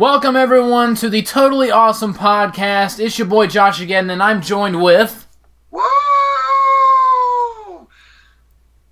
Welcome 0.00 0.34
everyone 0.34 0.94
to 0.94 1.10
the 1.10 1.20
Totally 1.20 1.70
Awesome 1.70 2.14
Podcast. 2.14 2.98
It's 2.98 3.18
your 3.18 3.26
boy 3.28 3.48
JoshAgeddon, 3.48 4.10
and 4.10 4.22
I'm 4.22 4.40
joined 4.40 4.82
with 4.82 5.26
Woo! 5.70 5.82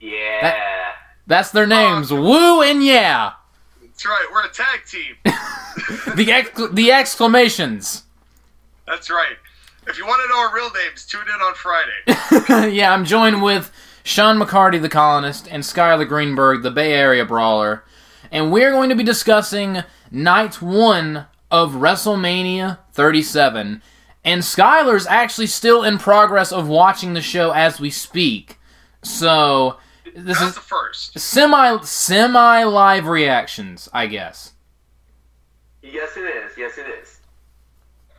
Yeah. 0.01 0.55
that's 1.27 1.51
their 1.51 1.67
names, 1.67 2.13
Woo 2.13 2.61
and 2.61 2.85
Yeah. 2.85 3.33
That's 3.81 4.05
right, 4.05 4.27
we're 4.31 4.45
a 4.45 4.51
tag 4.51 4.85
team. 4.87 5.15
The 6.15 6.31
exc- 6.31 6.75
the 6.75 6.93
exclamations. 6.93 8.03
That's 8.87 9.09
right. 9.09 9.39
If 9.87 9.97
you 9.97 10.05
want 10.07 10.21
to 10.25 10.29
know 10.29 10.41
our 10.41 10.55
real 10.55 10.71
names, 10.73 11.07
tune 11.07 11.23
in 11.23 11.41
on 11.41 11.55
Friday. 11.55 12.71
yeah, 12.77 12.93
I'm 12.93 13.07
joined 13.07 13.43
with 13.43 13.73
Sean 14.05 14.39
McCarty, 14.39 14.79
the 14.83 14.91
colonist, 14.91 15.49
and 15.51 15.63
Skyler 15.63 16.07
Greenberg, 16.07 16.63
the 16.63 16.71
Bay 16.71 16.93
Area 16.93 17.25
brawler, 17.25 17.83
and 18.31 18.53
we're 18.53 18.73
going 18.73 18.91
to 18.91 18.95
be 18.95 19.03
discussing 19.05 19.85
night 20.11 20.61
one 20.63 21.27
of 21.51 21.73
WrestleMania 21.73 22.79
37. 22.93 23.83
And 24.25 24.43
Skyler's 24.43 25.07
actually 25.07 25.47
still 25.47 25.83
in 25.83 25.99
progress 25.99 26.53
of 26.53 26.69
watching 26.69 27.15
the 27.15 27.21
show 27.23 27.51
as 27.53 27.81
we 27.81 27.91
speak. 27.91 28.59
So 29.03 29.77
this 30.15 30.39
That's 30.39 30.51
is 30.51 30.55
the 30.55 30.61
first. 30.61 31.19
semi 31.19 31.81
semi 31.83 32.65
live 32.65 33.07
reactions, 33.07 33.89
I 33.93 34.07
guess. 34.07 34.53
Yes, 35.83 36.17
it 36.17 36.23
is. 36.25 36.53
Yes, 36.59 36.77
it 36.79 36.87
is. 37.01 37.21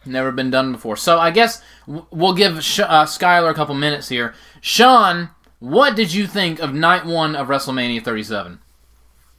Never 0.06 0.32
been 0.32 0.50
done 0.50 0.72
before. 0.72 0.96
So 0.96 1.20
I 1.20 1.30
guess 1.30 1.62
we'll 1.86 2.34
give 2.34 2.64
Sh- 2.64 2.80
uh, 2.80 3.06
Skyler 3.06 3.52
a 3.52 3.54
couple 3.54 3.76
minutes 3.76 4.08
here. 4.10 4.34
Sean, 4.62 5.30
what 5.60 5.96
did 5.96 6.14
you 6.14 6.26
think 6.26 6.60
of 6.60 6.74
night 6.74 7.06
one 7.06 7.36
of 7.36 7.48
WrestleMania 7.48 8.04
37? 8.04 8.60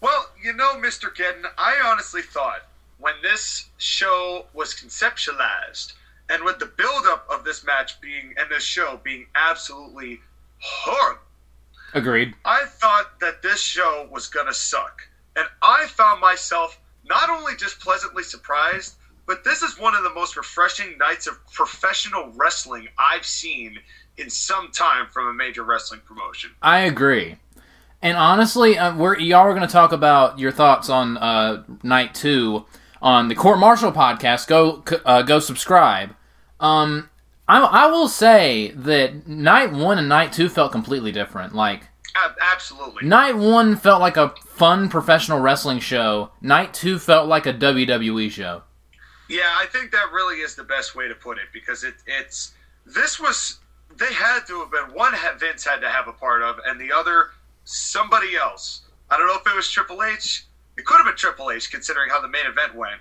Well, 0.03 0.30
you 0.43 0.53
know, 0.53 0.75
Mr. 0.75 1.15
Geddon, 1.15 1.45
I 1.59 1.81
honestly 1.85 2.23
thought 2.23 2.67
when 2.99 3.15
this 3.23 3.69
show 3.79 4.47
was 4.53 4.75
conceptualized 4.75 5.95
and 6.29 6.45
with 6.45 6.59
the 6.59 6.67
build-up 6.67 7.27
of 7.31 7.45
this 7.45 7.65
match 7.65 8.01
being 8.01 8.35
and 8.39 8.51
this 8.51 8.63
show 8.63 9.01
being 9.03 9.27
absolutely 9.35 10.21
horrible, 10.59 11.23
Agreed. 11.93 12.35
I 12.45 12.67
thought 12.67 13.19
that 13.21 13.43
this 13.43 13.61
show 13.61 14.09
was 14.11 14.29
gonna 14.29 14.55
suck. 14.55 15.03
And 15.37 15.47
I 15.63 15.87
found 15.87 16.21
myself 16.21 16.79
not 17.05 17.31
only 17.31 17.57
just 17.57 17.81
pleasantly 17.81 18.23
surprised, 18.23 18.95
but 19.27 19.45
this 19.45 19.63
is 19.63 19.79
one 19.79 19.95
of 19.95 20.03
the 20.03 20.11
most 20.11 20.37
refreshing 20.37 20.99
nights 20.99 21.27
of 21.27 21.39
professional 21.53 22.31
wrestling 22.37 22.89
I've 22.99 23.27
seen 23.27 23.79
in 24.17 24.31
some 24.31 24.71
time 24.71 25.07
from 25.09 25.29
a 25.29 25.33
major 25.33 25.63
wrestling 25.63 26.01
promotion. 26.07 26.51
I 26.63 26.81
agree. 26.81 27.37
And 28.03 28.17
honestly, 28.17 28.79
uh, 28.79 28.97
we're 28.97 29.19
y'all 29.19 29.41
are 29.41 29.55
going 29.55 29.67
to 29.67 29.73
talk 29.73 29.93
about 29.93 30.39
your 30.39 30.53
thoughts 30.53 30.89
on 30.89 31.19
uh, 31.19 31.65
night 31.83 32.15
two 32.15 32.65
on 33.03 33.29
the 33.29 33.35
Court 33.35 33.59
Martial 33.59 33.93
podcast. 33.93 34.47
Go 34.47 34.83
uh, 35.05 35.23
go 35.23 35.39
subscribe. 35.39 36.15
Um, 36.59 37.11
I, 37.47 37.61
I 37.61 37.87
will 37.87 38.09
say 38.09 38.71
that 38.77 39.27
night 39.27 39.73
one 39.73 39.99
and 39.99 40.09
night 40.09 40.33
two 40.33 40.49
felt 40.49 40.73
completely 40.73 41.13
different. 41.13 41.55
Like 41.55 41.89
Ab- 42.17 42.37
absolutely. 42.41 43.07
Night 43.07 43.37
one 43.37 43.77
felt 43.77 44.01
like 44.01 44.17
a 44.17 44.31
fun 44.47 44.89
professional 44.89 45.41
wrestling 45.41 45.79
show. 45.79 46.31
Night 46.41 46.73
two 46.75 46.99
felt 46.99 47.29
like 47.29 47.47
a 47.47 47.53
WWE 47.53 48.31
show. 48.31 48.63
Yeah, 49.29 49.53
I 49.59 49.67
think 49.67 49.93
that 49.93 50.11
really 50.13 50.37
is 50.37 50.55
the 50.57 50.65
best 50.65 50.95
way 50.97 51.07
to 51.07 51.15
put 51.15 51.39
it 51.39 51.49
because 51.53 51.85
it, 51.85 51.95
it's 52.07 52.53
this 52.85 53.21
was 53.21 53.61
they 53.97 54.13
had 54.13 54.41
to 54.47 54.59
have 54.61 54.71
been 54.71 54.95
one 54.97 55.15
Vince 55.39 55.65
had 55.65 55.81
to 55.81 55.89
have 55.89 56.09
a 56.09 56.13
part 56.13 56.43
of, 56.43 56.59
and 56.67 56.81
the 56.81 56.91
other 56.93 57.29
somebody 57.71 58.37
else. 58.37 58.83
I 59.11 59.17
don't 59.17 59.27
know 59.27 59.37
if 59.37 59.47
it 59.47 59.55
was 59.55 59.71
Triple 59.71 60.03
H. 60.03 60.45
It 60.77 60.85
could 60.85 60.97
have 60.97 61.07
been 61.07 61.17
Triple 61.17 61.51
H 61.51 61.71
considering 61.71 62.11
how 62.11 62.21
the 62.21 62.29
main 62.29 62.47
event 62.47 62.75
went, 62.75 63.01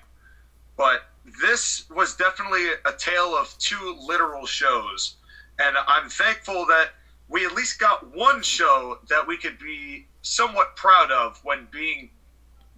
but 0.78 1.06
this 1.42 1.90
was 1.90 2.16
definitely 2.16 2.68
a 2.86 2.92
tale 2.98 3.36
of 3.36 3.56
two 3.58 3.98
literal 4.00 4.46
shows, 4.46 5.16
and 5.60 5.76
I'm 5.88 6.10
thankful 6.10 6.66
that 6.68 6.90
we 7.28 7.46
at 7.46 7.54
least 7.54 7.80
got 7.80 8.16
one 8.16 8.42
show 8.42 9.00
that 9.10 9.26
we 9.26 9.38
could 9.38 9.60
be 9.60 10.08
somewhat 10.22 10.76
proud 10.76 11.12
of 11.12 11.40
when 11.44 11.68
being 11.72 12.10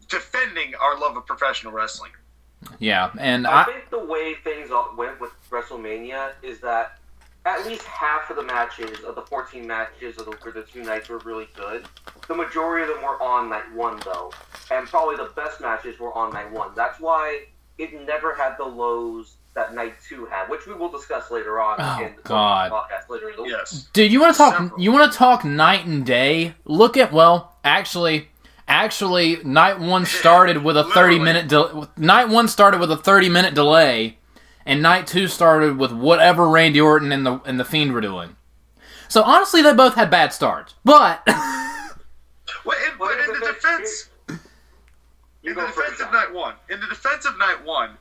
defending 0.09 0.75
our 0.75 1.00
love 1.00 1.16
of 1.18 1.25
professional 1.25 1.72
wrestling. 1.72 2.12
Yeah, 2.80 3.12
and 3.18 3.47
I, 3.47 3.62
I, 3.62 3.66
think 3.66 3.90
the 3.90 4.06
way 4.06 4.35
things 4.44 4.69
went 4.97 5.19
with 5.19 5.31
WrestleMania 5.50 6.34
is 6.44 6.59
that 6.59 7.00
at 7.46 7.66
least 7.66 7.84
half 7.84 8.29
of 8.29 8.35
the 8.35 8.44
matches 8.44 9.00
of 9.03 9.16
the 9.16 9.22
14 9.24 9.66
matches 9.66 10.18
of 10.18 10.25
the, 10.25 10.31
for 10.38 10.52
the 10.52 10.62
two 10.63 10.84
nights 10.84 11.09
were 11.09 11.18
really 11.19 11.47
good. 11.56 11.85
The 12.28 12.35
majority 12.35 12.84
of 12.90 12.96
them 12.96 13.03
were 13.03 13.22
on 13.22 13.50
night 13.50 13.72
one, 13.74 14.00
though, 14.06 14.31
and 14.69 14.88
probably 14.88 15.16
the 15.18 15.31
best 15.35 15.59
matches 15.59 16.00
were 16.00 16.13
on 16.13 16.31
night 16.34 16.51
one. 16.51 16.72
That's 16.75 17.00
why 17.00 17.46
it 17.78 18.06
never 18.06 18.35
had 18.35 18.57
the 18.57 18.66
lows 18.66 19.35
that 19.53 19.74
night 19.74 19.96
two 20.07 20.25
had, 20.28 20.47
which 20.50 20.66
we 20.68 20.74
will 20.75 20.90
discuss 20.90 21.30
later 21.31 21.59
on 21.59 21.75
Oh, 21.80 22.06
in 22.06 22.16
the 22.16 22.22
God. 22.22 22.72
podcast 22.72 23.09
later 23.09 23.30
in 23.31 23.35
the 23.35 23.44
week. 23.44 23.51
Yes. 23.51 23.88
dude, 23.91 24.12
you 24.12 24.22
want 24.22 24.34
to 24.34 24.38
talk? 24.38 24.53
Several. 24.57 24.80
You 24.80 24.91
want 24.94 25.12
to 25.12 25.18
talk 25.18 25.44
night 25.44 25.85
and 25.85 26.06
day? 26.06 26.53
Look 26.63 26.96
at 26.96 27.12
well, 27.12 27.57
actually, 27.63 28.30
actually, 28.68 29.44
night 29.44 29.80
one 29.80 30.06
started 30.06 30.63
with 30.63 30.78
a 30.78 30.85
thirty 30.85 31.19
minute. 31.19 31.50
De- 31.50 31.90
night 31.97 32.30
one 32.30 32.47
started 32.47 32.80
with 32.80 32.91
a 32.91 32.97
thirty 32.97 33.28
minute 33.28 33.53
delay, 33.53 34.18
and 34.66 34.82
night 34.82 35.08
two 35.08 35.28
started 35.28 35.78
with 35.78 35.92
whatever 35.92 36.50
Randy 36.50 36.80
Orton 36.82 37.12
and 37.12 37.26
the 37.26 37.42
and 37.46 37.60
the 37.60 37.66
Fiend 37.66 37.94
were 37.94 38.02
doing. 38.02 38.36
So 39.08 39.24
honestly, 39.24 39.62
they 39.62 39.74
both 39.74 39.96
had 39.96 40.10
bad 40.10 40.34
starts, 40.34 40.76
but 40.86 41.22
Well, 42.66 42.78
in, 42.78 42.98
but 43.00 43.20
in 43.20 43.40
the 43.40 43.46
defense, 43.48 44.10
in 44.28 45.56
the 45.56 45.62
defense 45.66 46.00
of 46.00 46.12
night 46.12 46.32
one, 46.32 46.56
in 46.70 46.80
the 46.80 46.88
defense 46.88 47.26
of 47.26 47.38
night 47.38 47.64
one, 47.64 47.92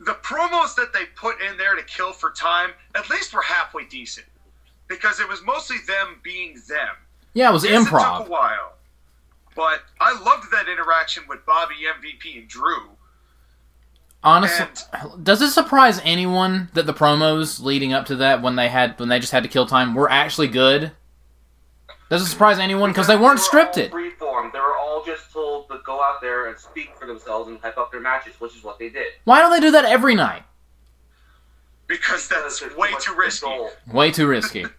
the 0.00 0.14
promos 0.14 0.74
that 0.76 0.92
they 0.92 1.04
put 1.16 1.40
in 1.42 1.56
there 1.58 1.74
to 1.74 1.82
kill 1.82 2.12
for 2.12 2.30
time, 2.30 2.70
at 2.94 3.10
least 3.10 3.34
were 3.34 3.42
halfway 3.42 3.84
decent, 3.84 4.26
because 4.88 5.20
it 5.20 5.28
was 5.28 5.42
mostly 5.44 5.76
them 5.86 6.20
being 6.22 6.54
them. 6.68 6.94
yeah, 7.34 7.50
it 7.50 7.52
was 7.52 7.64
Yes, 7.64 7.86
It 7.86 8.18
took 8.20 8.28
a 8.28 8.30
while, 8.30 8.72
but 9.54 9.82
I 10.00 10.18
loved 10.22 10.50
that 10.52 10.68
interaction 10.68 11.24
with 11.28 11.44
Bobby, 11.44 11.74
MVP, 11.86 12.38
and 12.38 12.48
Drew. 12.48 12.90
Honestly, 14.24 14.66
does 15.22 15.40
it 15.42 15.50
surprise 15.50 16.00
anyone 16.02 16.70
that 16.74 16.86
the 16.86 16.92
promos 16.92 17.62
leading 17.62 17.92
up 17.92 18.06
to 18.06 18.16
that, 18.16 18.42
when 18.42 18.56
they 18.56 18.68
had 18.68 18.98
when 18.98 19.08
they 19.08 19.20
just 19.20 19.32
had 19.32 19.44
to 19.44 19.48
kill 19.48 19.64
time, 19.66 19.94
were 19.94 20.10
actually 20.10 20.48
good? 20.48 20.90
Does 22.10 22.22
it 22.22 22.26
surprise 22.26 22.58
anyone 22.58 22.90
because 22.90 23.06
they 23.06 23.16
weren't 23.16 23.40
were 23.52 23.60
all 23.60 23.66
scripted? 23.66 23.90
Freeform. 23.90 24.52
They 24.52 24.58
were 24.58 24.76
all 24.76 25.04
just 25.04 25.30
told 25.30 25.68
to 25.68 25.78
go 25.84 26.02
out 26.02 26.20
there 26.20 26.48
and 26.48 26.58
speak 26.58 26.90
for 26.98 27.06
themselves 27.06 27.48
and 27.48 27.60
hype 27.60 27.78
up 27.78 27.92
their 27.92 28.00
matches, 28.00 28.34
which 28.40 28.56
is 28.56 28.64
what 28.64 28.78
they 28.78 28.88
did. 28.88 29.06
Why 29.24 29.40
don't 29.40 29.50
they 29.50 29.60
do 29.60 29.70
that 29.72 29.84
every 29.84 30.14
night? 30.14 30.42
Because 31.86 32.28
that's 32.28 32.60
Because 32.60 32.76
way 32.76 32.90
too 33.00 33.14
risky. 33.14 33.46
control. 33.46 33.70
Way 33.92 34.10
too 34.10 34.26
risky. 34.26 34.66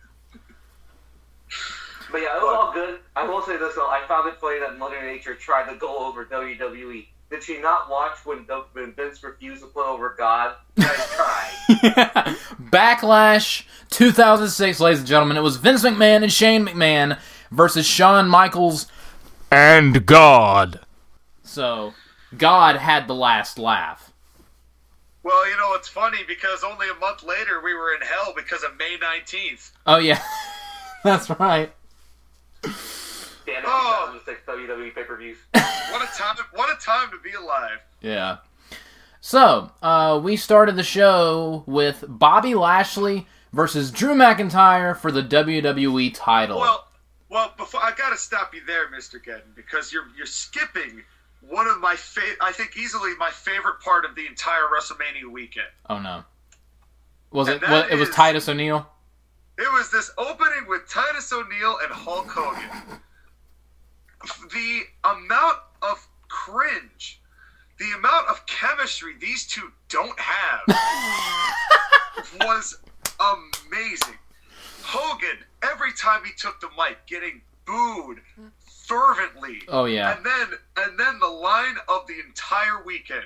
But 2.12 2.22
yeah, 2.22 2.38
it 2.38 2.42
was 2.42 2.58
all 2.58 2.74
good. 2.74 3.02
I 3.16 3.28
will 3.28 3.44
say 3.44 3.58
this 3.58 3.76
though, 3.76 3.88
I 3.88 4.04
found 4.08 4.28
it 4.28 4.40
funny 4.40 4.60
that 4.60 4.80
Mother 4.80 5.00
Nature 5.02 5.36
tried 5.36 5.72
to 5.72 5.78
go 5.78 6.08
over 6.08 6.26
WWE. 6.26 7.06
Did 7.30 7.44
she 7.44 7.60
not 7.60 7.90
watch 7.90 8.26
when, 8.26 8.46
when 8.74 8.94
Vince 8.94 9.24
refused 9.24 9.62
to 9.62 9.68
play 9.68 9.84
over 9.84 10.16
God? 10.18 10.56
You 10.76 10.84
guys 10.84 11.10
tried. 11.16 12.36
Backlash 12.72 13.66
2006, 13.92 14.80
ladies 14.80 15.00
and 15.00 15.08
gentlemen. 15.08 15.38
It 15.38 15.42
was 15.42 15.58
Vince 15.58 15.84
McMahon 15.84 16.24
and 16.24 16.32
Shane 16.32 16.66
McMahon 16.66 17.20
versus 17.52 17.86
Shawn 17.86 18.28
Michaels 18.28 18.88
and 19.52 20.06
God. 20.06 20.80
So, 21.44 21.94
God 22.36 22.78
had 22.78 23.08
the 23.08 23.16
last 23.16 23.60
laugh. 23.60 24.12
Well, 25.22 25.50
you 25.50 25.58
know, 25.58 25.74
it's 25.76 25.88
funny 25.88 26.20
because 26.28 26.64
only 26.64 26.88
a 26.90 27.00
month 27.00 27.24
later 27.24 27.62
we 27.64 27.76
were 27.76 27.94
in 27.94 28.02
hell 28.02 28.34
because 28.36 28.64
of 28.64 28.78
May 28.78 28.98
19th. 28.98 29.72
Oh, 29.86 29.98
yeah. 29.98 30.22
That's 31.04 31.30
right. 31.30 31.72
Damn 33.62 33.70
it, 33.70 33.74
Oh. 33.74 34.20
2006 34.26 34.42
WWE 34.48 34.96
pay 34.96 35.04
per 35.04 35.18
views. 35.18 35.38
What 35.92 36.04
a 36.04 36.18
time! 36.18 36.36
What 36.54 36.70
a 36.70 36.80
time 36.80 37.10
to 37.10 37.18
be 37.24 37.32
alive. 37.34 37.80
Yeah. 38.02 38.38
So, 39.22 39.72
uh, 39.82 40.20
we 40.24 40.36
started 40.38 40.76
the 40.76 40.84
show 40.84 41.64
with 41.66 42.04
Bobby 42.08 42.54
Lashley 42.56 43.28
versus 43.52 43.90
Drew 43.92 44.14
McIntyre 44.14 44.96
for 44.96 45.12
the 45.12 45.24
WWE 45.24 46.12
title. 46.14 46.60
Well, 46.60 46.88
well, 47.30 47.54
before 47.58 47.82
I 47.82 47.92
gotta 47.98 48.18
stop 48.18 48.54
you 48.54 48.62
there, 48.68 48.90
Mister 48.92 49.18
Geddon, 49.20 49.56
because 49.56 49.92
you're 49.92 50.06
you're 50.16 50.28
skipping 50.28 51.02
one 51.42 51.66
of 51.68 51.80
my 51.80 51.96
fa- 51.96 52.36
I 52.40 52.52
think 52.52 52.78
easily 52.78 53.16
my 53.18 53.32
favorite 53.32 53.80
part 53.82 54.06
of 54.06 54.14
the 54.16 54.28
entire 54.28 54.64
WrestleMania 54.74 55.30
weekend. 55.32 55.68
oh, 55.90 55.98
no. 56.00 56.24
Was 57.32 57.48
And 57.48 57.58
it? 57.58 57.62
that 57.62 57.72
Was, 57.72 57.92
it 57.92 57.96
was 57.96 58.10
Titus 58.12 58.48
O'Neil? 58.48 58.88
It 59.58 59.72
was 59.74 59.90
this 59.92 60.12
opening 60.18 60.68
with 60.68 60.88
Titus 60.88 61.34
O'Neil 61.34 61.78
and 61.84 61.92
Hulk 61.92 62.28
Hogan. 62.30 63.00
The 64.52 64.82
amount 65.04 65.58
of 65.82 66.08
cringe, 66.28 67.22
the 67.78 67.92
amount 67.98 68.28
of 68.28 68.46
chemistry 68.46 69.16
these 69.20 69.48
two 69.48 69.72
don't 69.88 70.20
have 70.20 70.62
was 72.42 72.78
amazing. 73.20 74.18
Hogan, 74.84 75.38
every 75.64 75.94
time 75.94 76.24
he 76.26 76.32
took 76.34 76.60
the 76.60 76.70
mic, 76.78 77.06
getting 77.08 77.42
booed 77.66 78.20
fervently. 78.88 79.62
Oh, 79.68 79.86
yeah. 79.86 80.16
And 80.16 80.26
then 80.26 80.48
and 80.78 81.00
then 81.00 81.20
the 81.20 81.28
line 81.28 81.76
of 81.88 82.08
the 82.08 82.20
entire 82.20 82.84
weekend 82.84 83.26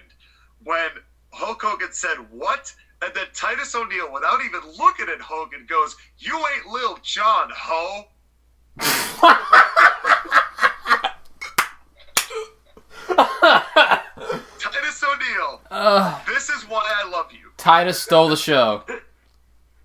when 0.64 0.90
Hulk 1.32 1.62
Hogan 1.62 1.92
said 1.92 2.18
what, 2.30 2.74
and 3.02 3.14
then 3.14 3.26
Titus 3.34 3.74
O'Neil, 3.76 4.12
without 4.12 4.44
even 4.44 4.62
looking 4.78 5.10
at 5.10 5.22
Hogan, 5.22 5.66
goes, 5.68 5.96
"You 6.18 6.38
ain't 6.38 6.68
Lil 6.68 7.00
Jon, 7.02 7.50
ho." 7.56 8.08
Titus 14.60 15.04
O'Neil, 15.04 15.62
Uh, 15.72 16.20
this 16.28 16.50
is 16.50 16.64
why 16.68 16.84
I 17.04 17.10
love 17.10 17.32
you. 17.32 17.52
Titus 17.58 18.02
stole 18.02 18.30
the 18.30 18.36
show. 18.38 18.84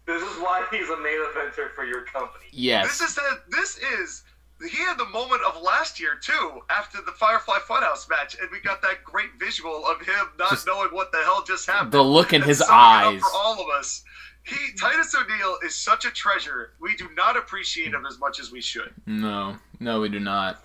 This 0.06 0.22
is 0.22 0.38
why 0.40 0.64
he's 0.70 0.88
a 0.88 0.96
main 0.96 1.18
eventer 1.32 1.70
for 1.74 1.84
your 1.84 2.02
company. 2.02 2.46
Yes. 2.52 2.86
This 2.98 3.08
is 3.10 3.14
the, 3.14 3.40
this 3.50 3.78
is 4.00 4.24
he 4.68 4.76
had 4.78 4.96
the 4.98 5.06
moment 5.06 5.40
of 5.46 5.60
last 5.62 6.00
year 6.00 6.18
too 6.20 6.60
after 6.70 6.98
the 7.04 7.12
Firefly 7.12 7.58
Funhouse 7.68 8.08
match, 8.08 8.36
and 8.40 8.48
we 8.50 8.58
got 8.60 8.82
that 8.82 9.04
great 9.04 9.30
visual 9.38 9.86
of 9.86 10.00
him 10.04 10.26
not 10.38 10.50
Just- 10.50 10.66
knowing 10.66 10.88
what 10.90 11.12
the 11.12 11.18
hell 11.18 11.44
just 11.46 11.66
happened. 11.66 11.92
The 11.92 12.02
look 12.02 12.32
in 12.32 12.42
and 12.42 12.48
his 12.48 12.58
summing 12.58 12.72
eyes. 12.74 13.20
for 13.20 13.30
all 13.34 13.54
of 13.60 13.68
us. 13.78 14.02
He 14.44 14.56
Titus 14.80 15.14
O'Neil 15.14 15.58
is 15.64 15.74
such 15.74 16.06
a 16.06 16.10
treasure. 16.10 16.72
Do 16.98 17.08
not 17.16 17.36
appreciate 17.36 17.94
him 17.94 18.04
as 18.04 18.18
much 18.18 18.40
as 18.40 18.50
we 18.52 18.60
should. 18.60 18.92
No, 19.06 19.56
no, 19.80 20.00
we 20.00 20.08
do 20.08 20.18
not. 20.20 20.62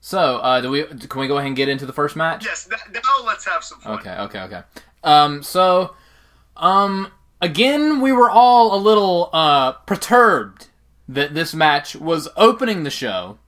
So, 0.00 0.36
uh, 0.38 0.60
do 0.60 0.70
we? 0.70 0.84
Can 0.84 1.20
we 1.20 1.28
go 1.28 1.36
ahead 1.36 1.46
and 1.46 1.56
get 1.56 1.68
into 1.68 1.86
the 1.86 1.92
first 1.92 2.16
match? 2.16 2.44
Yes, 2.44 2.68
now 2.92 3.00
let's 3.24 3.46
have 3.46 3.62
some 3.62 3.78
fun. 3.78 3.98
Okay, 4.00 4.16
okay, 4.18 4.40
okay. 4.40 4.62
Um, 5.04 5.42
so, 5.42 5.94
um, 6.56 7.12
again, 7.40 8.00
we 8.00 8.12
were 8.12 8.28
all 8.28 8.74
a 8.74 8.80
little 8.80 9.30
uh 9.32 9.72
perturbed 9.72 10.66
that 11.08 11.34
this 11.34 11.54
match 11.54 11.96
was 11.96 12.28
opening 12.36 12.82
the 12.84 12.90
show. 12.90 13.38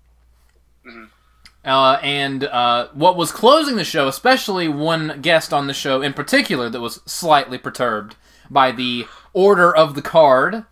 Uh, 1.65 1.99
and 2.03 2.45
uh, 2.45 2.89
what 2.93 3.17
was 3.17 3.31
closing 3.31 3.77
the 3.77 3.85
show, 3.85 4.09
especially 4.09 4.67
one 4.67 5.21
guest 5.21 5.53
on 5.53 5.69
the 5.69 5.73
show 5.75 6.03
in 6.03 6.13
particular 6.13 6.69
that 6.69 6.81
was 6.81 7.01
slightly 7.07 7.57
perturbed 7.57 8.17
by 8.51 8.73
the 8.73 9.07
order 9.33 9.75
of 9.75 9.95
the 9.95 10.03
card. 10.03 10.65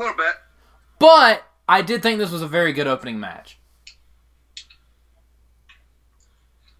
A 0.00 0.02
little 0.02 0.16
bit. 0.16 0.34
But 0.98 1.44
I 1.68 1.82
did 1.82 2.02
think 2.02 2.18
this 2.18 2.30
was 2.30 2.40
a 2.40 2.48
very 2.48 2.72
good 2.72 2.86
opening 2.86 3.20
match. 3.20 3.58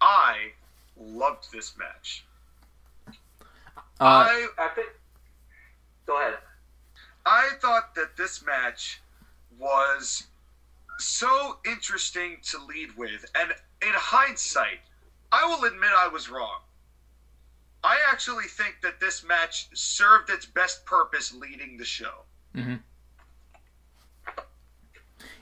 I 0.01 0.53
loved 0.99 1.51
this 1.53 1.77
match. 1.77 2.25
Uh, 3.07 3.11
I 3.99 4.47
I 4.57 4.67
think. 4.69 4.87
Go 6.07 6.19
ahead. 6.19 6.39
I 7.23 7.49
thought 7.61 7.93
that 7.93 8.17
this 8.17 8.43
match 8.43 8.99
was 9.59 10.23
so 10.97 11.57
interesting 11.63 12.37
to 12.49 12.57
lead 12.65 12.97
with, 12.97 13.23
and 13.35 13.51
in 13.83 13.93
hindsight, 13.93 14.79
I 15.31 15.45
will 15.45 15.63
admit 15.65 15.91
I 15.95 16.07
was 16.07 16.27
wrong. 16.27 16.61
I 17.83 17.97
actually 18.11 18.45
think 18.45 18.77
that 18.81 18.99
this 18.99 19.23
match 19.23 19.67
served 19.75 20.31
its 20.31 20.47
best 20.47 20.85
purpose 20.87 21.31
leading 21.31 21.77
the 21.77 21.85
show. 21.85 22.23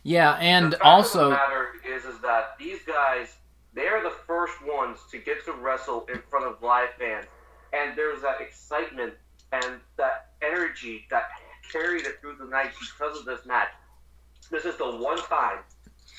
Yeah, 0.04 0.34
and 0.34 0.76
also. 0.76 1.32
matter 1.32 1.70
is, 1.86 2.06
is 2.06 2.20
that 2.22 2.56
these 2.60 2.80
guys, 2.84 3.36
they're 3.74 4.02
the 4.04 4.16
first 4.26 4.56
ones 4.66 5.00
to 5.12 5.18
get 5.18 5.44
to 5.46 5.54
wrestle 5.54 6.06
in 6.14 6.22
front 6.30 6.46
of 6.46 6.62
live 6.62 6.90
fans, 6.98 7.26
and 7.74 7.98
there's 7.98 8.22
that 8.22 8.42
excitement 8.42 9.14
and 9.52 9.80
that 9.98 10.32
energy 10.42 11.06
that 11.10 11.24
carried 11.72 12.06
it 12.06 12.20
through 12.22 12.36
the 12.40 12.46
night 12.46 12.72
because 12.80 13.18
of 13.18 13.26
this 13.26 13.46
match. 13.46 13.70
This 14.52 14.66
is 14.66 14.78
the 14.78 14.86
one 14.86 15.18
time 15.18 15.60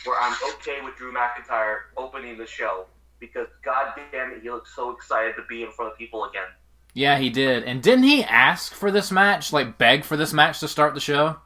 where 0.05 0.21
I'm 0.21 0.37
okay 0.55 0.81
with 0.83 0.97
Drew 0.97 1.13
McIntyre 1.13 1.79
opening 1.97 2.39
the 2.39 2.47
show 2.47 2.87
because, 3.19 3.49
god 3.65 3.93
damn 4.13 4.33
it, 4.33 4.43
he 4.43 4.51
looks 4.51 4.75
so 4.75 4.91
excited 4.91 5.35
to 5.37 5.43
be 5.49 5.63
in 5.63 5.71
front 5.73 5.93
of 5.93 5.99
people 5.99 6.25
again. 6.25 6.49
Yeah, 6.95 7.19
he 7.19 7.31
did. 7.31 7.65
And 7.65 7.83
didn't 7.83 8.05
he 8.05 8.25
ask 8.25 8.73
for 8.73 8.91
this 8.91 9.11
match, 9.11 9.53
like 9.53 9.79
beg 9.79 10.05
for 10.05 10.17
this 10.17 10.33
match 10.33 10.61
to 10.61 10.69
start 10.69 10.95
the 10.95 11.01
show? 11.01 11.37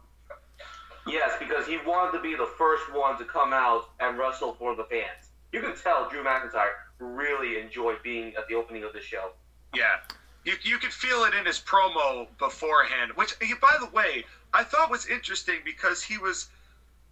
Yes, 1.07 1.33
because 1.39 1.67
he 1.67 1.79
wanted 1.87 2.17
to 2.17 2.23
be 2.23 2.35
the 2.35 2.49
first 2.59 2.93
one 2.93 3.19
to 3.19 3.25
come 3.25 3.53
out 3.53 3.91
and 4.01 4.19
wrestle 4.19 4.55
for 4.55 4.75
the 4.75 4.85
fans. 4.85 5.31
You 5.53 5.61
can 5.61 5.77
tell 5.77 6.09
Drew 6.09 6.25
McIntyre 6.25 6.73
really 6.99 7.61
enjoyed 7.61 8.03
being 8.03 8.35
at 8.37 8.49
the 8.49 8.55
opening 8.55 8.85
of 8.85 8.93
the 8.93 9.01
show. 9.01 9.31
Yeah. 9.75 9.97
You, 10.45 10.55
you 10.63 10.79
could 10.79 10.93
feel 10.93 11.25
it 11.25 11.35
in 11.35 11.47
his 11.47 11.59
promo 11.59 12.27
beforehand, 12.39 13.13
which, 13.15 13.35
by 13.61 13.77
the 13.81 13.89
way, 13.95 14.25
I 14.53 14.63
thought 14.63 14.91
was 14.91 15.07
interesting 15.07 15.57
because 15.65 16.03
he 16.03 16.19
was. 16.19 16.49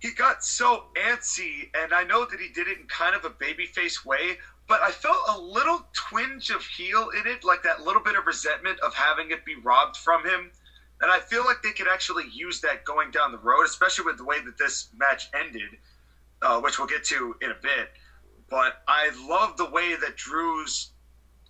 He 0.01 0.11
got 0.11 0.43
so 0.43 0.87
antsy, 0.97 1.71
and 1.75 1.95
I 1.95 2.03
know 2.03 2.25
that 2.25 2.41
he 2.41 2.49
did 2.49 2.67
it 2.67 2.79
in 2.79 2.87
kind 2.89 3.15
of 3.15 3.25
a 3.25 3.31
babyface 3.31 4.05
way, 4.05 4.37
but 4.67 4.83
I 4.83 4.91
felt 4.91 5.17
a 5.29 5.39
little 5.39 5.87
twinge 5.93 6.51
of 6.51 6.63
heel 6.65 7.11
in 7.11 7.31
it, 7.31 7.45
like 7.45 7.63
that 7.63 7.85
little 7.85 8.03
bit 8.03 8.17
of 8.17 8.27
resentment 8.27 8.81
of 8.81 8.95
having 8.95 9.31
it 9.31 9.45
be 9.45 9.55
robbed 9.55 9.97
from 9.97 10.25
him. 10.25 10.51
And 11.03 11.11
I 11.11 11.19
feel 11.19 11.45
like 11.45 11.63
they 11.63 11.73
could 11.73 11.89
actually 11.93 12.25
use 12.33 12.61
that 12.61 12.85
going 12.85 13.11
down 13.11 13.33
the 13.33 13.39
road, 13.39 13.65
especially 13.65 14.05
with 14.05 14.19
the 14.19 14.25
way 14.25 14.37
that 14.45 14.57
this 14.57 14.89
match 14.97 15.29
ended, 15.35 15.71
uh, 16.41 16.61
which 16.61 16.79
we'll 16.79 16.89
get 16.89 17.05
to 17.07 17.35
in 17.43 17.51
a 17.51 17.57
bit. 17.61 17.91
But 18.49 18.83
I 18.87 19.11
love 19.29 19.57
the 19.57 19.69
way 19.69 19.97
that 19.97 20.17
Drew's 20.17 20.91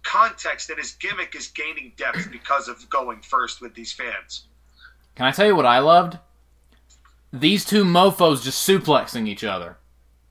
context 0.03 0.71
and 0.71 0.79
his 0.79 0.93
gimmick 0.93 1.35
is 1.35 1.49
gaining 1.49 1.93
depth 1.97 2.31
because 2.33 2.69
of 2.69 2.89
going 2.89 3.21
first 3.21 3.61
with 3.61 3.75
these 3.75 3.93
fans. 3.93 4.47
Can 5.15 5.27
I 5.27 5.33
tell 5.33 5.47
you 5.47 5.55
what 5.55 5.67
I 5.67 5.81
loved? 5.81 6.19
These 7.33 7.65
two 7.65 7.85
mofos 7.85 8.43
just 8.43 8.67
suplexing 8.67 9.29
each 9.29 9.45
other. 9.45 9.77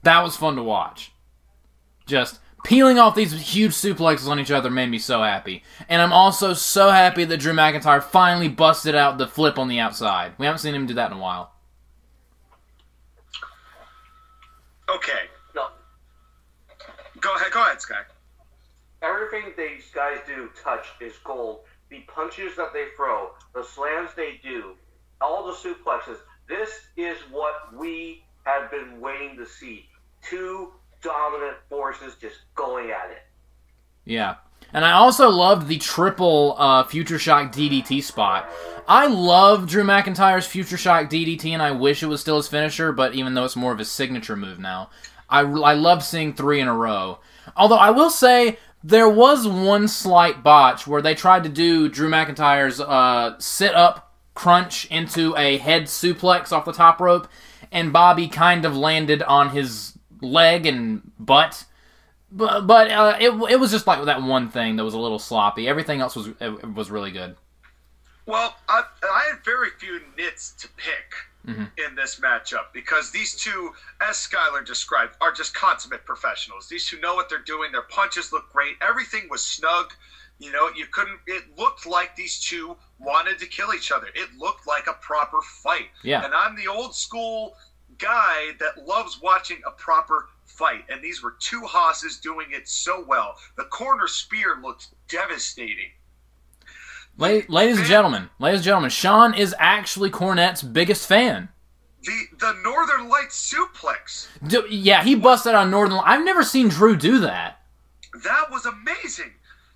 That 0.03 0.21
was 0.23 0.35
fun 0.35 0.55
to 0.55 0.63
watch. 0.63 1.11
Just 2.07 2.39
peeling 2.63 2.99
off 2.99 3.15
these 3.15 3.31
huge 3.33 3.71
suplexes 3.73 4.27
on 4.27 4.39
each 4.39 4.51
other 4.51 4.69
made 4.69 4.89
me 4.89 4.99
so 4.99 5.21
happy. 5.21 5.63
And 5.89 6.01
I'm 6.01 6.13
also 6.13 6.53
so 6.53 6.89
happy 6.89 7.23
that 7.25 7.37
Drew 7.39 7.53
McIntyre 7.53 8.03
finally 8.03 8.47
busted 8.47 8.95
out 8.95 9.17
the 9.17 9.27
flip 9.27 9.57
on 9.57 9.67
the 9.67 9.79
outside. 9.79 10.33
We 10.37 10.45
haven't 10.45 10.59
seen 10.59 10.75
him 10.75 10.85
do 10.85 10.93
that 10.95 11.11
in 11.11 11.17
a 11.17 11.21
while. 11.21 11.53
Okay, 14.89 15.29
No, 15.55 15.67
go 17.21 17.33
ahead, 17.35 17.51
go 17.53 17.61
ahead, 17.61 17.79
Sky. 17.81 18.01
everything 19.01 19.53
these 19.57 19.85
guys 19.95 20.17
do 20.27 20.49
touch 20.61 20.85
is 20.99 21.13
gold. 21.23 21.61
The 21.89 22.01
punches 22.07 22.55
that 22.57 22.73
they 22.73 22.87
throw, 22.97 23.31
the 23.55 23.63
slams 23.63 24.09
they 24.15 24.39
do, 24.43 24.75
all 25.21 25.45
the 25.47 25.53
suplexes. 25.53 26.17
This 26.49 26.69
is 26.97 27.17
what 27.31 27.73
we 27.73 28.25
have 28.43 28.69
been 28.69 28.99
waiting 28.99 29.37
to 29.37 29.45
see. 29.45 29.85
Two 30.21 30.73
dominant 31.01 31.57
forces 31.69 32.15
just 32.19 32.39
going 32.55 32.91
at 32.91 33.11
it. 33.11 33.23
Yeah. 34.05 34.35
And 34.73 34.85
I 34.85 34.93
also 34.93 35.29
loved 35.29 35.67
the 35.67 35.77
triple 35.77 36.55
uh, 36.57 36.83
Future 36.85 37.19
Shock 37.19 37.51
DDT 37.51 38.03
spot. 38.03 38.49
I 38.87 39.07
love 39.07 39.67
Drew 39.67 39.83
McIntyre's 39.83 40.47
Future 40.47 40.77
Shock 40.77 41.09
DDT, 41.09 41.51
and 41.51 41.61
I 41.61 41.71
wish 41.71 42.01
it 42.01 42.07
was 42.07 42.21
still 42.21 42.37
his 42.37 42.47
finisher, 42.47 42.91
but 42.91 43.13
even 43.13 43.33
though 43.33 43.43
it's 43.43 43.55
more 43.55 43.73
of 43.73 43.79
his 43.79 43.91
signature 43.91 44.37
move 44.37 44.59
now, 44.59 44.89
I, 45.29 45.41
I 45.41 45.73
love 45.73 46.03
seeing 46.03 46.33
three 46.33 46.61
in 46.61 46.67
a 46.67 46.73
row. 46.73 47.19
Although 47.55 47.77
I 47.77 47.91
will 47.91 48.09
say, 48.09 48.57
there 48.83 49.09
was 49.09 49.47
one 49.47 49.87
slight 49.87 50.43
botch 50.43 50.87
where 50.87 51.01
they 51.01 51.15
tried 51.15 51.43
to 51.43 51.49
do 51.49 51.89
Drew 51.89 52.09
McIntyre's 52.09 52.79
uh, 52.79 53.35
sit 53.39 53.75
up 53.75 54.13
crunch 54.33 54.85
into 54.85 55.35
a 55.37 55.57
head 55.57 55.83
suplex 55.83 56.51
off 56.51 56.65
the 56.65 56.73
top 56.73 56.99
rope, 56.99 57.27
and 57.71 57.93
Bobby 57.93 58.27
kind 58.27 58.65
of 58.65 58.75
landed 58.75 59.21
on 59.23 59.49
his 59.49 59.97
leg 60.21 60.65
and 60.65 61.11
butt. 61.19 61.65
But 62.31 62.65
but 62.67 62.89
uh, 62.89 63.17
it 63.19 63.31
it 63.51 63.59
was 63.59 63.71
just 63.71 63.87
like 63.87 64.05
that 64.05 64.21
one 64.23 64.49
thing 64.49 64.77
that 64.77 64.83
was 64.83 64.93
a 64.93 64.99
little 64.99 65.19
sloppy. 65.19 65.67
Everything 65.67 65.99
else 65.99 66.15
was 66.15 66.29
it 66.39 66.73
was 66.73 66.89
really 66.89 67.11
good. 67.11 67.35
Well, 68.25 68.55
I, 68.69 68.83
I 69.03 69.29
had 69.31 69.43
very 69.43 69.71
few 69.79 69.99
nits 70.17 70.51
to 70.53 70.69
pick 70.77 71.15
in 71.87 71.95
this 71.95 72.19
matchup 72.19 72.71
because 72.71 73.11
these 73.11 73.35
two, 73.35 73.71
as 73.99 74.15
Skyler 74.15 74.65
described, 74.65 75.15
are 75.21 75.31
just 75.31 75.55
consummate 75.55 76.05
professionals. 76.05 76.69
These 76.69 76.87
two 76.87 76.99
know 76.99 77.15
what 77.15 77.29
they're 77.29 77.39
doing. 77.39 77.71
Their 77.71 77.81
punches 77.81 78.31
look 78.31 78.51
great. 78.53 78.75
Everything 78.81 79.27
was 79.29 79.43
snug. 79.43 79.93
You 80.39 80.51
know, 80.51 80.69
you 80.75 80.85
couldn't. 80.85 81.19
It 81.27 81.57
looked 81.57 81.85
like 81.85 82.15
these 82.15 82.39
two 82.39 82.77
wanted 82.99 83.39
to 83.39 83.47
kill 83.47 83.73
each 83.73 83.91
other. 83.91 84.07
It 84.13 84.29
looked 84.37 84.67
like 84.67 84.87
a 84.87 84.93
proper 84.93 85.39
fight. 85.63 85.89
Yeah. 86.03 86.23
And 86.23 86.33
I'm 86.33 86.55
the 86.55 86.67
old 86.67 86.95
school 86.95 87.55
guy 88.01 88.51
that 88.59 88.85
loves 88.87 89.21
watching 89.21 89.57
a 89.67 89.71
proper 89.71 90.27
fight. 90.45 90.83
And 90.89 91.01
these 91.03 91.23
were 91.23 91.35
two 91.39 91.61
hosses 91.61 92.17
doing 92.17 92.47
it 92.51 92.67
so 92.67 93.03
well. 93.07 93.35
The 93.57 93.65
corner 93.65 94.07
spear 94.07 94.57
looked 94.61 94.89
devastating. 95.07 95.89
La- 97.17 97.41
ladies 97.49 97.77
and 97.77 97.87
gentlemen, 97.87 98.29
ladies 98.39 98.59
and 98.59 98.65
gentlemen, 98.65 98.89
Sean 98.89 99.33
is 99.33 99.53
actually 99.59 100.09
Cornette's 100.09 100.63
biggest 100.63 101.07
fan. 101.07 101.49
The 102.03 102.23
the 102.39 102.53
Northern 102.63 103.09
Lights 103.09 103.53
suplex. 103.53 104.27
D- 104.47 104.75
yeah, 104.75 105.03
he 105.03 105.13
busted 105.15 105.53
on 105.53 105.69
Northern. 105.69 105.99
I've 106.03 106.25
never 106.25 106.41
seen 106.43 106.69
Drew 106.69 106.95
do 106.95 107.19
that. 107.19 107.59
That 108.23 108.49
was 108.49 108.65
amazing. 108.65 109.31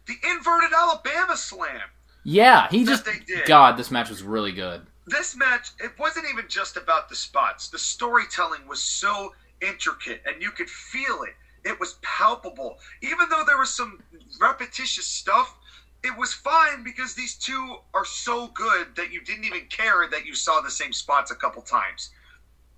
The 0.08 0.16
inverted 0.32 0.72
Alabama 0.76 1.38
slam. 1.38 1.82
Yeah, 2.24 2.68
he 2.70 2.84
just. 2.84 3.06
they 3.06 3.20
did. 3.28 3.46
God, 3.46 3.78
this 3.78 3.92
match 3.92 4.10
was 4.10 4.24
really 4.24 4.52
good. 4.52 4.88
This 5.08 5.36
match, 5.36 5.70
it 5.80 5.92
wasn't 6.00 6.26
even 6.32 6.46
just 6.48 6.78
about 6.78 7.10
the 7.10 7.16
spots. 7.16 7.70
The 7.70 7.78
storytelling 7.78 8.68
was 8.68 8.84
so 8.84 9.34
intricate 9.62 10.22
and 10.26 10.42
you 10.42 10.52
could 10.52 10.70
feel 10.70 11.24
it. 11.24 11.36
It 11.68 11.80
was 11.80 11.98
palpable. 12.02 12.80
Even 13.02 13.30
though 13.30 13.44
there 13.46 13.58
was 13.58 13.74
some 13.74 14.02
repetitious 14.40 15.06
stuff, 15.06 15.56
it 16.04 16.16
was 16.18 16.34
fine 16.34 16.84
because 16.84 17.16
these 17.16 17.36
two 17.36 17.78
are 17.94 18.06
so 18.06 18.48
good 18.48 18.96
that 18.96 19.12
you 19.12 19.22
didn't 19.22 19.46
even 19.46 19.66
care 19.70 20.08
that 20.10 20.26
you 20.26 20.36
saw 20.36 20.62
the 20.62 20.70
same 20.70 20.94
spots 20.94 21.32
a 21.32 21.36
couple 21.36 21.62
times. 21.62 22.12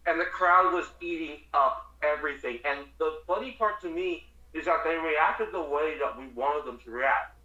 And 0.06 0.20
the 0.20 0.26
crowd 0.26 0.74
was 0.74 0.86
eating 1.02 1.40
up 1.54 1.92
everything. 2.02 2.60
And 2.66 2.86
the 3.00 3.20
funny 3.28 3.54
part 3.54 3.82
to 3.82 3.90
me 3.90 4.28
is 4.54 4.66
that 4.66 4.84
they 4.86 4.96
reacted 4.96 5.50
the 5.52 5.62
way 5.62 5.98
that 6.00 6.18
we 6.18 6.28
wanted 6.28 6.66
them 6.66 6.80
to 6.86 6.92
react. 6.92 7.36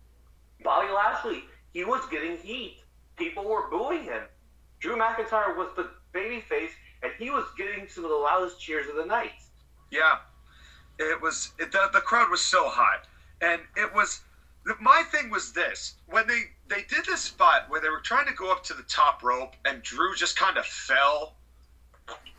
Bobby 0.62 0.92
Lashley, 0.92 1.44
he 1.72 1.84
was 1.84 2.02
getting 2.10 2.36
heat. 2.36 2.78
People 3.16 3.44
were 3.44 3.68
booing 3.68 4.04
him. 4.04 4.22
Drew 4.82 4.96
McIntyre 4.96 5.56
was 5.56 5.68
the 5.76 5.88
babyface, 6.12 6.72
and 7.04 7.12
he 7.16 7.30
was 7.30 7.44
getting 7.56 7.88
some 7.88 8.04
of 8.04 8.10
the 8.10 8.16
loudest 8.16 8.60
cheers 8.60 8.88
of 8.88 8.96
the 8.96 9.06
night. 9.06 9.30
Yeah, 9.92 10.18
it 10.98 11.22
was 11.22 11.52
it, 11.58 11.70
the 11.70 11.88
the 11.92 12.00
crowd 12.00 12.30
was 12.30 12.40
so 12.40 12.68
hot, 12.68 13.06
and 13.40 13.62
it 13.76 13.94
was 13.94 14.22
my 14.80 15.04
thing 15.12 15.30
was 15.30 15.52
this 15.52 15.94
when 16.06 16.26
they 16.26 16.42
they 16.66 16.82
did 16.82 17.04
this 17.04 17.20
spot 17.20 17.66
where 17.68 17.80
they 17.80 17.90
were 17.90 18.00
trying 18.00 18.26
to 18.26 18.34
go 18.34 18.50
up 18.50 18.64
to 18.64 18.74
the 18.74 18.82
top 18.82 19.22
rope 19.22 19.54
and 19.64 19.82
Drew 19.82 20.16
just 20.16 20.36
kind 20.36 20.58
of 20.58 20.66
fell. 20.66 21.36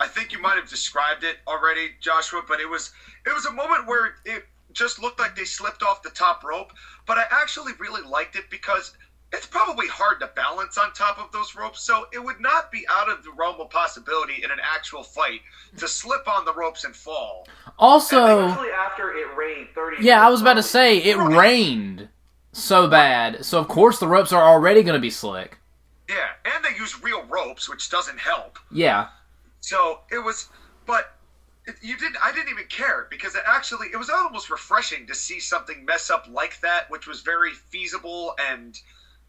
I 0.02 0.08
think 0.08 0.34
you 0.34 0.42
might 0.42 0.56
have 0.56 0.70
described 0.70 1.24
it 1.24 1.38
already, 1.48 1.92
Joshua, 2.02 2.42
but 2.46 2.60
it 2.60 2.68
was 2.68 2.92
it 3.26 3.34
was 3.34 3.46
a 3.46 3.52
moment 3.54 3.88
where 3.88 4.16
it 4.26 4.44
just 4.74 5.00
looked 5.00 5.20
like 5.20 5.34
they 5.36 5.46
slipped 5.46 5.82
off 5.82 6.04
the 6.04 6.10
top 6.10 6.44
rope. 6.44 6.74
But 7.06 7.18
I 7.18 7.26
actually 7.32 7.72
really 7.80 8.02
liked 8.02 8.36
it 8.36 8.50
because 8.50 8.98
it's 9.34 9.48
probably 9.48 9.88
hard 9.88 10.20
to 10.20 10.28
balance 10.28 10.78
on 10.78 10.94
top 10.94 11.18
of 11.18 11.32
those 11.32 11.56
ropes, 11.56 11.82
so 11.82 12.06
it 12.14 12.24
would 12.24 12.40
not 12.40 12.72
be 12.72 12.86
out 12.90 13.10
of 13.10 13.24
the 13.24 13.32
realm 13.32 13.60
of 13.60 13.70
possibility 13.72 14.44
in 14.44 14.52
an 14.52 14.60
actual 14.62 15.02
fight 15.04 15.42
to 15.78 15.88
slip 15.88 16.28
on 16.28 16.46
the 16.46 16.54
ropes 16.54 16.84
and 16.84 16.96
fall. 16.96 17.48
Also, 17.80 18.48
Especially 18.48 18.70
after 18.70 19.14
it 19.16 19.26
rained 19.36 19.70
30 19.74 20.04
yeah, 20.04 20.26
I 20.26 20.30
was 20.30 20.42
about 20.42 20.54
to 20.54 20.64
say 20.64 21.00
it 21.00 21.18
rained 21.18 22.08
so 22.52 22.88
bad, 22.88 23.44
so 23.44 23.60
of 23.60 23.68
course 23.68 24.00
the 24.00 24.08
ropes 24.08 24.32
are 24.32 24.44
already 24.44 24.84
going 24.84 24.94
to 24.94 25.02
be 25.02 25.10
slick. 25.10 25.58
Yeah, 26.08 26.28
and 26.46 26.64
they 26.64 26.78
use 26.78 27.02
real 27.02 27.24
ropes, 27.26 27.68
which 27.68 27.90
doesn't 27.90 28.20
help. 28.20 28.60
Yeah, 28.72 29.08
So 29.62 30.02
it 30.12 30.24
was, 30.24 30.50
but 30.86 31.16
you 31.82 31.98
didn't. 31.98 32.18
I 32.22 32.32
didn't 32.34 32.50
even 32.50 32.66
care 32.66 33.08
because 33.10 33.36
it 33.36 33.44
actually 33.48 33.88
it 33.88 33.98
was 33.98 34.10
almost 34.10 34.50
refreshing 34.50 35.08
to 35.08 35.16
see 35.16 35.40
something 35.40 35.86
mess 35.86 36.10
up 36.12 36.28
like 36.30 36.60
that, 36.60 36.90
which 36.92 37.08
was 37.08 37.22
very 37.22 37.52
feasible, 37.52 38.36
and 38.52 38.80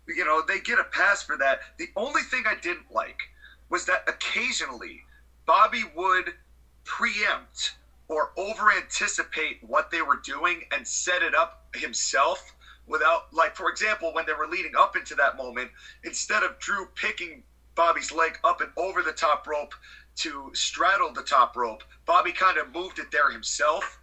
you 0.08 0.24
know 0.24 0.42
they 0.46 0.60
get 0.60 0.78
a 0.78 0.84
pass 0.84 1.22
for 1.22 1.36
that. 1.38 1.60
The 1.78 1.88
only 1.96 2.22
thing 2.22 2.44
I 2.46 2.54
didn't 2.60 2.92
like 2.92 3.18
was 3.70 3.86
that 3.86 4.04
occasionally 4.08 5.02
Bobby 5.46 5.84
would 5.94 6.34
preempt 6.84 7.74
or 8.08 8.32
over 8.36 8.70
anticipate 8.70 9.58
what 9.62 9.90
they 9.90 10.02
were 10.02 10.20
doing 10.22 10.62
and 10.70 10.86
set 10.86 11.22
it 11.22 11.34
up 11.34 11.64
himself 11.74 12.54
without 12.86 13.32
like 13.32 13.56
for 13.56 13.70
example 13.70 14.12
when 14.12 14.26
they 14.26 14.32
were 14.32 14.46
leading 14.46 14.76
up 14.78 14.96
into 14.96 15.14
that 15.14 15.36
moment 15.36 15.70
instead 16.04 16.42
of 16.42 16.58
drew 16.58 16.86
picking 16.94 17.42
bobby's 17.74 18.12
leg 18.12 18.38
up 18.44 18.60
and 18.60 18.70
over 18.76 19.02
the 19.02 19.12
top 19.12 19.46
rope 19.46 19.74
to 20.16 20.50
straddle 20.52 21.12
the 21.12 21.22
top 21.22 21.56
rope 21.56 21.82
bobby 22.04 22.32
kind 22.32 22.58
of 22.58 22.72
moved 22.72 22.98
it 22.98 23.10
there 23.10 23.30
himself 23.30 23.98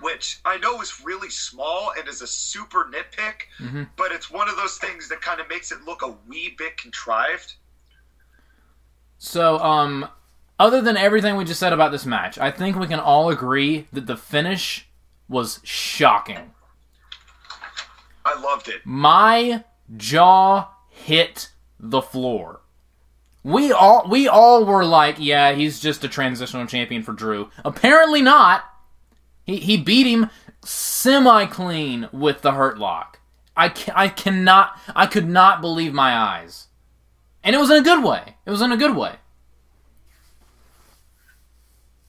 which 0.00 0.38
i 0.44 0.56
know 0.58 0.80
is 0.80 1.02
really 1.04 1.30
small 1.30 1.92
and 1.98 2.08
is 2.08 2.22
a 2.22 2.26
super 2.26 2.90
nitpick 2.92 3.42
Mhm. 3.60 3.88
but 3.96 4.12
it's 4.12 4.30
one 4.30 4.48
of 4.48 4.56
those 4.56 4.76
things 4.78 5.08
that 5.08 5.20
kind 5.20 5.40
of 5.40 5.48
makes 5.48 5.72
it 5.72 5.82
look 5.84 6.02
a 6.02 6.08
wee 6.26 6.54
bit 6.56 6.76
contrived 6.76 7.54
So, 9.18 9.58
um, 9.58 10.08
other 10.60 10.80
than 10.80 10.96
everything 10.96 11.36
we 11.36 11.44
just 11.44 11.58
said 11.60 11.72
about 11.72 11.90
this 11.90 12.06
match, 12.06 12.38
I 12.38 12.50
think 12.52 12.76
we 12.76 12.86
can 12.86 13.00
all 13.00 13.30
agree 13.30 13.88
that 13.92 14.06
the 14.06 14.16
finish 14.16 14.86
was 15.28 15.58
shocking. 15.64 16.54
i 18.24 18.38
loved 18.40 18.68
it 18.68 18.82
My 18.84 19.64
jaw 19.96 20.68
hit 20.90 21.50
the 21.80 22.02
floor. 22.02 22.60
We 23.44 23.72
all 23.72 24.06
we 24.08 24.28
all 24.28 24.64
were 24.64 24.84
like, 24.84 25.16
yeah, 25.18 25.52
he's 25.52 25.80
just 25.80 26.04
a 26.04 26.08
transitional 26.08 26.66
champion 26.66 27.02
for 27.02 27.12
Drew. 27.12 27.50
Apparently 27.64 28.20
not. 28.20 28.64
He 29.48 29.56
he 29.56 29.76
beat 29.78 30.06
him 30.06 30.28
semi 30.62 31.46
clean 31.46 32.08
with 32.12 32.42
the 32.42 32.52
hurt 32.52 32.76
lock. 32.78 33.18
I 33.56 33.70
ca- 33.70 33.94
I 33.96 34.08
cannot 34.08 34.78
I 34.94 35.06
could 35.06 35.26
not 35.26 35.62
believe 35.62 35.94
my 35.94 36.14
eyes. 36.14 36.66
And 37.42 37.56
it 37.56 37.58
was 37.58 37.70
in 37.70 37.78
a 37.78 37.82
good 37.82 38.04
way. 38.04 38.36
It 38.44 38.50
was 38.50 38.60
in 38.60 38.72
a 38.72 38.76
good 38.76 38.94
way. 38.94 39.14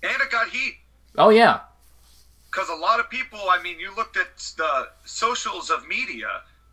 and 0.03 0.11
it 0.21 0.29
got 0.31 0.49
heat 0.49 0.75
Oh 1.17 1.29
yeah. 1.29 1.61
because 2.51 2.69
a 2.69 2.75
lot 2.75 2.99
of 2.99 3.09
people 3.09 3.39
i 3.49 3.61
mean 3.61 3.79
you 3.79 3.93
looked 3.95 4.17
at 4.17 4.37
the 4.57 4.87
socials 5.05 5.69
of 5.69 5.87
media 5.87 6.27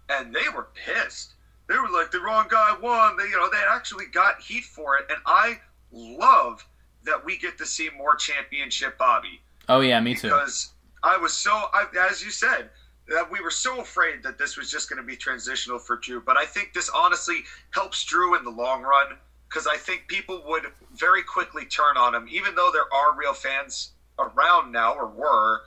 and 0.09 0.33
they 0.35 0.49
were 0.55 0.69
pissed 0.75 1.35
they 1.69 1.77
were 1.77 1.89
like 1.91 2.11
the 2.13 2.21
wrong 2.21 2.47
guy 2.49 2.77
won 2.81 3.17
they 3.17 3.25
you 3.25 3.37
know 3.37 3.49
they 3.51 3.63
actually 3.69 4.07
got 4.07 4.41
heat 4.41 4.65
for 4.65 4.97
it 4.97 5.07
and 5.11 5.19
i 5.27 5.59
love 5.93 6.65
that 7.05 7.25
we 7.25 7.37
get 7.39 7.59
to 7.59 7.67
see 7.67 7.89
more 7.97 8.15
championship 8.15 8.97
bobby 8.99 9.41
Oh 9.69 9.81
yeah, 9.81 10.01
me 10.01 10.15
too. 10.15 10.29
because 10.29 10.73
i 11.03 11.17
was 11.17 11.33
so 11.33 11.51
I, 11.51 11.87
as 12.11 12.25
you 12.25 12.31
said 12.31 12.71
that 13.09 13.31
we 13.31 13.41
were 13.41 13.51
so 13.51 13.81
afraid 13.81 14.23
that 14.23 14.39
this 14.39 14.57
was 14.57 14.71
just 14.71 14.89
going 14.89 15.01
to 15.01 15.07
be 15.07 15.17
transitional 15.17 15.79
for 15.79 15.97
drew 15.97 16.21
but 16.21 16.37
i 16.37 16.45
think 16.47 16.73
this 16.73 16.89
honestly 16.89 17.45
helps 17.71 18.03
drew 18.05 18.37
in 18.37 18.45
the 18.45 18.51
long 18.51 18.83
run 18.83 19.17
because 19.49 19.67
i 19.67 19.77
think 19.77 20.09
people 20.09 20.43
would 20.47 20.65
very 20.95 21.23
quickly 21.23 21.65
turn 21.67 21.97
on 21.97 22.15
him 22.15 22.27
even 22.31 22.55
though 22.55 22.71
there 22.73 22.93
are 22.93 23.17
real 23.17 23.35
fans 23.35 23.91
around 24.19 24.73
now 24.73 24.95
or 24.95 25.07
were 25.07 25.63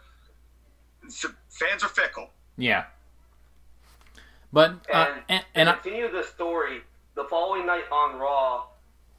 f- 1.06 1.36
fans 1.50 1.84
are 1.84 1.90
fickle 1.90 2.30
Yeah. 2.58 2.86
But 4.52 4.72
uh, 4.92 5.06
And, 5.06 5.22
and, 5.30 5.42
to 5.42 5.48
and 5.60 5.70
I, 5.70 5.74
continue 5.74 6.12
the 6.12 6.24
story, 6.24 6.82
the 7.16 7.26
following 7.26 7.66
night 7.68 7.84
on 7.92 8.18
Raw, 8.20 8.66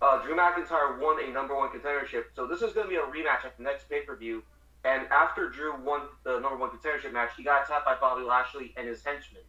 uh, 0.03 0.23
Drew 0.25 0.35
McIntyre 0.37 0.99
won 0.99 1.23
a 1.23 1.31
number 1.33 1.57
one 1.57 1.69
contendership. 1.69 2.25
So 2.35 2.47
this 2.47 2.63
is 2.63 2.73
going 2.73 2.87
to 2.87 2.91
be 2.91 2.97
a 2.97 3.03
rematch 3.03 3.45
at 3.45 3.57
the 3.57 3.63
next 3.63 3.89
pay 3.89 4.01
per 4.01 4.17
view. 4.17 4.43
And 4.85 5.07
after 5.11 5.49
Drew 5.51 5.75
won 5.77 6.03
the 6.25 6.41
number 6.41 6.57
one 6.57 6.71
contendership 6.71 7.13
match, 7.13 7.31
he 7.37 7.43
got 7.43 7.65
attacked 7.65 7.85
by 7.85 7.97
Bobby 8.01 8.23
Lashley 8.23 8.73
and 8.77 8.87
his 8.87 9.05
henchmen. 9.05 9.43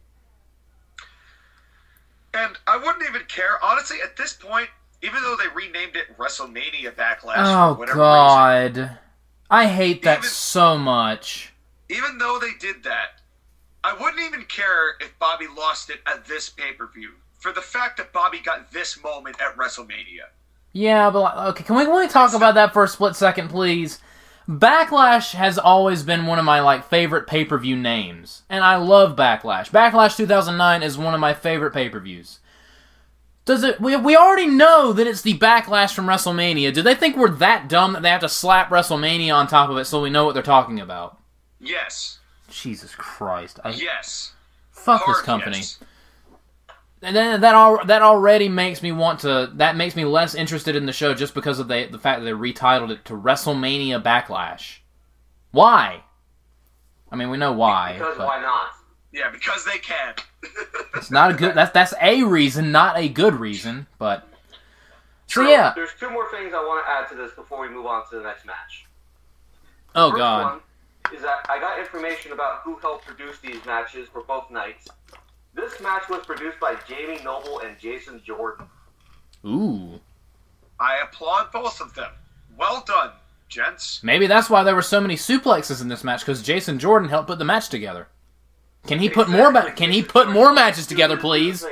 And 2.34 2.58
I 2.66 2.76
wouldn't 2.76 3.04
even 3.08 3.22
care, 3.28 3.62
honestly, 3.62 3.98
at 4.02 4.16
this 4.16 4.32
point, 4.32 4.68
even 5.02 5.22
though 5.22 5.36
they 5.36 5.48
renamed 5.54 5.96
it 5.96 6.16
WrestleMania 6.16 6.94
Backlash 6.94 7.34
oh 7.38 7.74
for 7.74 7.80
whatever 7.80 7.98
god, 7.98 8.98
I 9.50 9.66
hate 9.66 10.02
that 10.02 10.18
Even- 10.18 10.30
so 10.30 10.78
much. 10.78 11.52
even 11.88 12.18
though 12.18 12.38
they 12.38 12.52
did 12.58 12.84
that, 12.84 13.20
I 13.84 13.94
wouldn't 13.94 14.20
even 14.22 14.44
care 14.44 14.96
if 15.00 15.18
Bobby 15.18 15.46
lost 15.56 15.90
it 15.90 16.00
at 16.06 16.24
this 16.26 16.48
pay 16.48 16.72
per 16.72 16.86
view 16.86 17.12
for 17.38 17.52
the 17.52 17.60
fact 17.60 17.96
that 17.96 18.12
Bobby 18.12 18.38
got 18.38 18.70
this 18.70 19.02
moment 19.02 19.36
at 19.40 19.56
WrestleMania. 19.56 20.28
Yeah, 20.72 21.10
but 21.10 21.36
okay, 21.48 21.64
can 21.64 21.76
we 21.76 21.84
can 21.84 21.94
we 21.94 22.08
talk 22.08 22.32
about 22.32 22.54
that 22.54 22.72
for 22.72 22.84
a 22.84 22.88
split 22.88 23.16
second, 23.16 23.48
please? 23.48 23.98
Backlash 24.58 25.34
has 25.34 25.58
always 25.58 26.02
been 26.02 26.26
one 26.26 26.38
of 26.38 26.44
my 26.44 26.60
like 26.60 26.84
favorite 26.84 27.26
pay 27.26 27.44
per 27.44 27.58
view 27.58 27.76
names, 27.76 28.42
and 28.50 28.62
I 28.64 28.76
love 28.76 29.16
Backlash. 29.16 29.70
Backlash 29.70 30.16
2009 30.16 30.82
is 30.82 30.98
one 30.98 31.14
of 31.14 31.20
my 31.20 31.32
favorite 31.34 31.72
pay 31.72 31.88
per 31.88 32.00
views. 32.00 32.40
Does 33.44 33.64
it? 33.64 33.80
We, 33.80 33.96
we 33.96 34.16
already 34.16 34.46
know 34.46 34.92
that 34.92 35.06
it's 35.06 35.22
the 35.22 35.36
backlash 35.38 35.94
from 35.94 36.06
WrestleMania. 36.06 36.72
Do 36.72 36.82
they 36.82 36.94
think 36.94 37.16
we're 37.16 37.28
that 37.30 37.68
dumb 37.68 37.94
that 37.94 38.02
they 38.02 38.10
have 38.10 38.20
to 38.20 38.28
slap 38.28 38.68
WrestleMania 38.70 39.34
on 39.34 39.46
top 39.48 39.68
of 39.70 39.76
it 39.78 39.84
so 39.86 40.00
we 40.00 40.10
know 40.10 40.24
what 40.24 40.34
they're 40.34 40.42
talking 40.42 40.78
about? 40.78 41.18
Yes. 41.60 42.18
Jesus 42.48 42.94
Christ! 42.94 43.58
I 43.64 43.70
Yes. 43.70 44.32
fuck 44.70 45.06
this 45.06 45.22
company. 45.22 45.56
yes. 45.58 45.78
And 47.02 47.16
then 47.16 47.40
that 47.40 47.54
all 47.54 47.84
that 47.84 48.02
already 48.02 48.48
makes 48.48 48.82
me 48.82 48.92
want 48.92 49.20
to. 49.20 49.50
That 49.54 49.76
makes 49.76 49.96
me 49.96 50.04
less 50.04 50.34
interested 50.34 50.76
in 50.76 50.86
the 50.86 50.92
show 50.92 51.14
just 51.14 51.34
because 51.34 51.58
of 51.58 51.66
the 51.68 51.88
the 51.90 51.98
fact 51.98 52.20
that 52.20 52.24
they 52.24 52.30
retitled 52.32 52.90
it 52.90 53.04
to 53.06 53.14
WrestleMania 53.14 54.02
Backlash. 54.02 54.78
Why? 55.50 56.04
I 57.10 57.16
mean, 57.16 57.28
we 57.28 57.36
know 57.36 57.52
why. 57.52 57.94
Because 57.94 58.18
why 58.18 58.40
not? 58.40 58.70
Yeah, 59.12 59.30
because 59.30 59.64
they 59.64 59.78
can. 59.78 60.14
It's 60.94 61.10
not 61.10 61.30
a 61.30 61.34
good. 61.34 61.54
That's 61.54 61.72
that's 61.72 61.94
a 62.00 62.22
reason, 62.22 62.70
not 62.70 62.98
a 62.98 63.08
good 63.08 63.34
reason. 63.34 63.86
But 63.98 64.28
so 65.26 65.42
yeah. 65.48 65.72
There's 65.74 65.94
two 65.98 66.10
more 66.10 66.30
things 66.30 66.52
I 66.54 66.58
want 66.58 66.84
to 66.84 66.90
add 66.90 67.08
to 67.08 67.14
this 67.14 67.32
before 67.34 67.60
we 67.60 67.68
move 67.68 67.86
on 67.86 68.08
to 68.10 68.16
the 68.16 68.22
next 68.22 68.44
match. 68.44 68.86
Oh 69.94 70.10
First 70.10 70.18
god. 70.18 70.44
one 70.44 70.60
is 71.16 71.22
that 71.22 71.46
I 71.48 71.58
got 71.58 71.78
information 71.78 72.32
about 72.32 72.60
who 72.62 72.76
helped 72.76 73.06
produce 73.06 73.38
these 73.40 73.64
matches 73.64 74.08
for 74.08 74.22
both 74.22 74.50
nights. 74.50 74.86
This 75.54 75.80
match 75.80 76.08
was 76.08 76.24
produced 76.24 76.58
by 76.60 76.76
Jamie 76.88 77.22
Noble 77.22 77.60
and 77.60 77.78
Jason 77.78 78.22
Jordan. 78.24 78.66
Ooh. 79.44 80.00
I 80.80 80.98
applaud 81.02 81.52
both 81.52 81.80
of 81.80 81.94
them. 81.94 82.10
Well 82.56 82.82
done, 82.86 83.12
gents. 83.48 84.00
Maybe 84.02 84.26
that's 84.26 84.50
why 84.50 84.62
there 84.62 84.74
were 84.74 84.82
so 84.82 85.00
many 85.00 85.16
suplexes 85.16 85.80
in 85.80 85.88
this 85.88 86.04
match 86.04 86.20
because 86.20 86.42
Jason 86.42 86.78
Jordan 86.78 87.08
helped 87.08 87.28
put 87.28 87.38
the 87.38 87.44
match 87.44 87.68
together. 87.68 88.08
Can 88.86 88.98
he 88.98 89.08
put 89.08 89.28
more? 89.28 89.52
Ma- 89.52 89.70
can 89.70 89.92
he 89.92 90.02
put 90.02 90.28
more 90.28 90.52
matches 90.52 90.86
together, 90.86 91.16
please? 91.16 91.64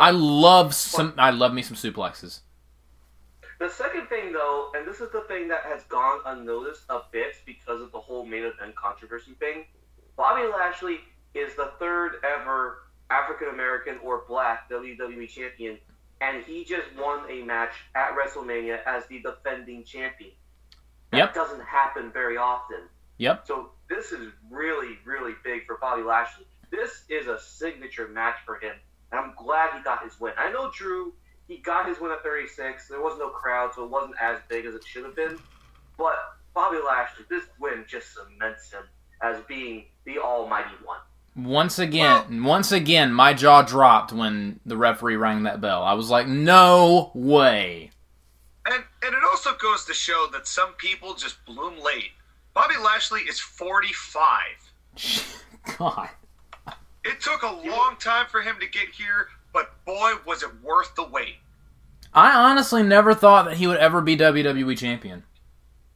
I 0.00 0.10
love 0.10 0.74
some. 0.74 1.14
I 1.18 1.30
love 1.30 1.52
me 1.52 1.62
some 1.62 1.76
suplexes. 1.76 2.40
The 3.58 3.68
second 3.68 4.08
thing, 4.08 4.32
though, 4.32 4.70
and 4.76 4.86
this 4.86 5.00
is 5.00 5.10
the 5.10 5.22
thing 5.22 5.48
that 5.48 5.62
has 5.62 5.84
gone 5.84 6.20
unnoticed 6.26 6.82
a 6.88 7.00
bit 7.12 7.36
because 7.46 7.80
of 7.80 7.92
the 7.92 7.98
whole 7.98 8.26
main 8.26 8.44
event 8.44 8.74
controversy 8.76 9.32
thing, 9.38 9.64
Bobby 10.16 10.46
Lashley 10.46 11.00
is 11.34 11.54
the 11.56 11.72
third 11.78 12.16
ever 12.24 12.78
African 13.10 13.48
American 13.48 13.98
or 14.02 14.24
black 14.28 14.70
WWE 14.70 15.28
champion, 15.28 15.78
and 16.20 16.44
he 16.44 16.64
just 16.64 16.86
won 16.98 17.28
a 17.30 17.42
match 17.42 17.72
at 17.94 18.12
WrestleMania 18.16 18.78
as 18.86 19.06
the 19.08 19.20
defending 19.20 19.84
champion. 19.84 20.32
That 21.10 21.18
Yep. 21.18 21.34
doesn't 21.34 21.60
happen 21.60 22.10
very 22.12 22.36
often. 22.36 22.88
Yep. 23.18 23.46
So 23.46 23.72
this 23.88 24.12
is 24.12 24.32
really, 24.50 24.98
really 25.04 25.34
big 25.44 25.66
for 25.66 25.76
Bobby 25.78 26.02
Lashley. 26.02 26.46
This 26.70 27.04
is 27.08 27.26
a 27.28 27.38
signature 27.38 28.08
match 28.08 28.36
for 28.44 28.56
him, 28.56 28.74
and 29.12 29.20
I'm 29.20 29.34
glad 29.36 29.76
he 29.76 29.82
got 29.82 30.02
his 30.02 30.18
win. 30.18 30.32
I 30.36 30.50
know 30.50 30.70
Drew, 30.74 31.12
he 31.46 31.58
got 31.58 31.86
his 31.86 32.00
win 32.00 32.10
at 32.10 32.22
36. 32.22 32.88
There 32.88 33.00
was 33.00 33.18
no 33.18 33.28
crowd, 33.28 33.74
so 33.74 33.84
it 33.84 33.90
wasn't 33.90 34.16
as 34.20 34.40
big 34.48 34.64
as 34.66 34.74
it 34.74 34.82
should 34.84 35.04
have 35.04 35.14
been. 35.14 35.38
But 35.96 36.16
Bobby 36.54 36.78
Lashley, 36.84 37.26
this 37.28 37.44
win 37.60 37.84
just 37.86 38.12
cements 38.14 38.72
him 38.72 38.82
as 39.22 39.40
being 39.46 39.84
the 40.04 40.18
Almighty 40.18 40.74
One. 40.84 40.98
Once 41.36 41.80
again, 41.80 42.44
once 42.44 42.70
again, 42.70 43.12
my 43.12 43.34
jaw 43.34 43.62
dropped 43.62 44.12
when 44.12 44.60
the 44.64 44.76
referee 44.76 45.16
rang 45.16 45.42
that 45.42 45.60
bell. 45.60 45.82
I 45.82 45.94
was 45.94 46.08
like, 46.08 46.28
"No 46.28 47.10
way!" 47.12 47.90
And 48.66 48.84
and 49.02 49.14
it 49.14 49.24
also 49.28 49.50
goes 49.56 49.84
to 49.86 49.94
show 49.94 50.28
that 50.32 50.46
some 50.46 50.74
people 50.74 51.14
just 51.14 51.44
bloom 51.44 51.74
late. 51.82 52.12
Bobby 52.54 52.76
Lashley 52.76 53.22
is 53.22 53.40
45. 53.40 54.40
God. 55.78 56.08
It 57.04 57.20
took 57.20 57.42
a 57.42 57.68
long 57.68 57.96
time 57.98 58.26
for 58.30 58.40
him 58.40 58.56
to 58.60 58.68
get 58.68 58.88
here, 58.90 59.26
but 59.52 59.84
boy, 59.84 60.12
was 60.24 60.44
it 60.44 60.62
worth 60.62 60.94
the 60.94 61.04
wait. 61.04 61.36
I 62.14 62.30
honestly 62.48 62.84
never 62.84 63.12
thought 63.12 63.46
that 63.46 63.56
he 63.56 63.66
would 63.66 63.78
ever 63.78 64.00
be 64.00 64.16
WWE 64.16 64.78
champion. 64.78 65.24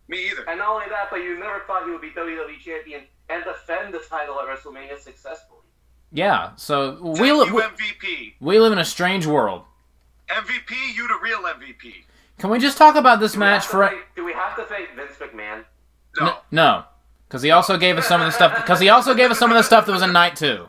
Me 0.09 0.30
either. 0.30 0.49
And 0.49 0.59
not 0.59 0.71
only 0.71 0.88
that, 0.88 1.09
but 1.11 1.18
you 1.18 1.38
never 1.38 1.61
thought 1.66 1.85
he 1.85 1.92
would 1.92 2.00
be 2.00 2.11
WWE 2.11 2.59
champion 2.59 3.02
and 3.30 3.44
defend 3.44 3.92
the 3.94 3.99
title 4.00 4.37
at 4.40 4.47
WrestleMania 4.47 4.99
successfully. 4.99 5.61
Yeah. 6.12 6.52
So 6.56 6.99
we 7.02 7.14
Thank 7.16 7.20
li- 7.20 7.47
you, 7.47 7.54
we, 7.54 7.62
MVP. 7.62 8.32
we 8.40 8.58
live 8.58 8.73
in 8.73 8.78
a 8.78 8.85
strange 8.85 9.26
world. 9.26 9.62
MVP, 10.28 10.94
you 10.94 11.06
the 11.08 11.18
real 11.23 11.40
MVP. 11.42 12.04
Can 12.38 12.50
we 12.50 12.58
just 12.58 12.78
talk 12.78 12.94
about 12.97 13.20
this 13.20 13.32
Do 13.32 13.38
match 13.40 13.62
have 13.62 13.70
to 13.70 13.76
for? 13.76 13.88
thank- 13.88 14.14
do 14.16 14.25
we 14.25 14.32
have 14.32 14.56
to 14.56 14.64
thank 14.64 14.94
Vince 14.94 15.12
McMahon? 15.20 15.64
No. 16.20 16.37
No, 16.50 16.85
because 17.28 17.42
he 17.42 17.50
also 17.50 17.76
gave 17.78 17.99
us 17.99 18.06
some 18.06 18.20
of 18.20 18.26
the 18.26 18.32
stuff. 18.32 18.56
Because 18.56 18.80
he 18.80 18.88
also 18.88 19.14
gave 19.14 19.30
us 19.30 19.38
some 19.38 19.50
of 19.50 19.56
the 19.56 19.62
stuff 19.62 19.87
that 19.87 19.92
was 19.92 20.02
in 20.02 20.12
night 20.12 20.37
two. 20.37 20.68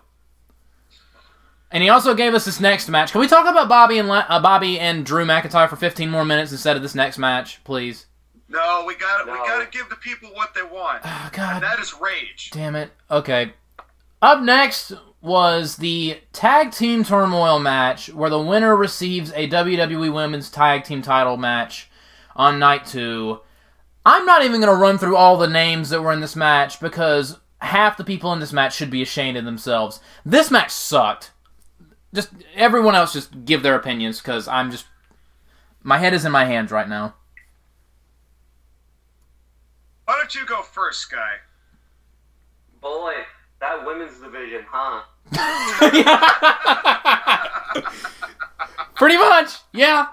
And 1.71 1.83
he 1.83 1.89
also 1.89 2.15
gave 2.15 2.33
us 2.33 2.45
this 2.45 2.59
next 2.59 2.89
match. 2.89 3.11
Can 3.11 3.21
we 3.21 3.27
talk 3.27 3.47
about 3.47 3.69
Bobby 3.69 3.99
and 3.99 4.09
uh, 4.09 4.39
Bobby 4.41 4.79
and 4.79 5.05
Drew 5.05 5.23
McIntyre 5.25 5.69
for 5.69 5.75
15 5.75 6.09
more 6.09 6.25
minutes 6.25 6.51
instead 6.51 6.75
of 6.75 6.81
this 6.81 6.95
next 6.95 7.17
match, 7.19 7.63
please? 7.63 8.07
No, 8.49 8.83
we 8.87 8.95
got 8.95 9.23
to 9.25 9.31
we 9.31 9.37
got 9.37 9.63
to 9.63 9.69
give 9.77 9.89
the 9.89 9.95
people 9.95 10.29
what 10.33 10.53
they 10.55 10.63
want. 10.63 11.01
Oh, 11.05 11.21
And 11.25 11.33
God 11.33 11.63
that 11.63 11.79
is 11.79 11.93
rage. 11.99 12.49
damn 12.51 12.75
it. 12.75 12.91
Okay. 13.11 13.53
Up 14.21 14.41
next 14.41 14.91
was 15.21 15.77
the 15.77 16.19
tag 16.33 16.71
team 16.71 17.03
turmoil 17.03 17.59
match 17.59 18.11
where 18.13 18.29
the 18.29 18.41
winner 18.41 18.75
receives 18.75 19.31
a 19.33 19.47
WWE 19.49 20.13
Women's 20.13 20.49
Tag 20.49 20.83
Team 20.83 21.01
title 21.01 21.37
match 21.37 21.89
on 22.35 22.57
night 22.59 22.85
two. 22.85 23.39
I'm 24.05 24.25
not 24.25 24.43
even 24.43 24.61
going 24.61 24.73
to 24.73 24.81
run 24.81 24.97
through 24.97 25.15
all 25.17 25.37
the 25.37 25.47
names 25.47 25.89
that 25.89 26.01
were 26.01 26.11
in 26.13 26.21
this 26.21 26.35
match 26.35 26.79
because 26.79 27.37
half 27.61 27.97
the 27.97 28.03
people 28.03 28.31
in 28.33 28.39
this 28.39 28.53
match 28.53 28.75
should 28.75 28.89
be 28.89 29.01
ashamed 29.01 29.37
of 29.37 29.45
themselves. 29.45 29.99
This 30.25 30.49
match 30.49 30.71
sucked. 30.71 31.31
Just 32.13 32.29
everyone 32.55 32.95
else 32.95 33.13
just 33.13 33.45
give 33.45 33.61
their 33.61 33.75
opinions 33.75 34.19
because 34.19 34.47
I'm 34.47 34.71
just 34.71 34.85
my 35.83 35.97
head 35.99 36.13
is 36.13 36.25
in 36.25 36.31
my 36.31 36.45
hands 36.45 36.71
right 36.71 36.89
now. 36.89 37.13
Why 40.09 40.17
don't 40.17 40.33
you 40.33 40.43
go 40.43 40.63
first, 40.63 41.11
guy? 41.11 41.35
Boy, 42.81 43.13
that 43.61 43.85
women's 43.85 44.19
division, 44.19 44.65
huh? 44.67 45.03
Pretty 48.95 49.17
much, 49.17 49.51
yeah. 49.71 50.07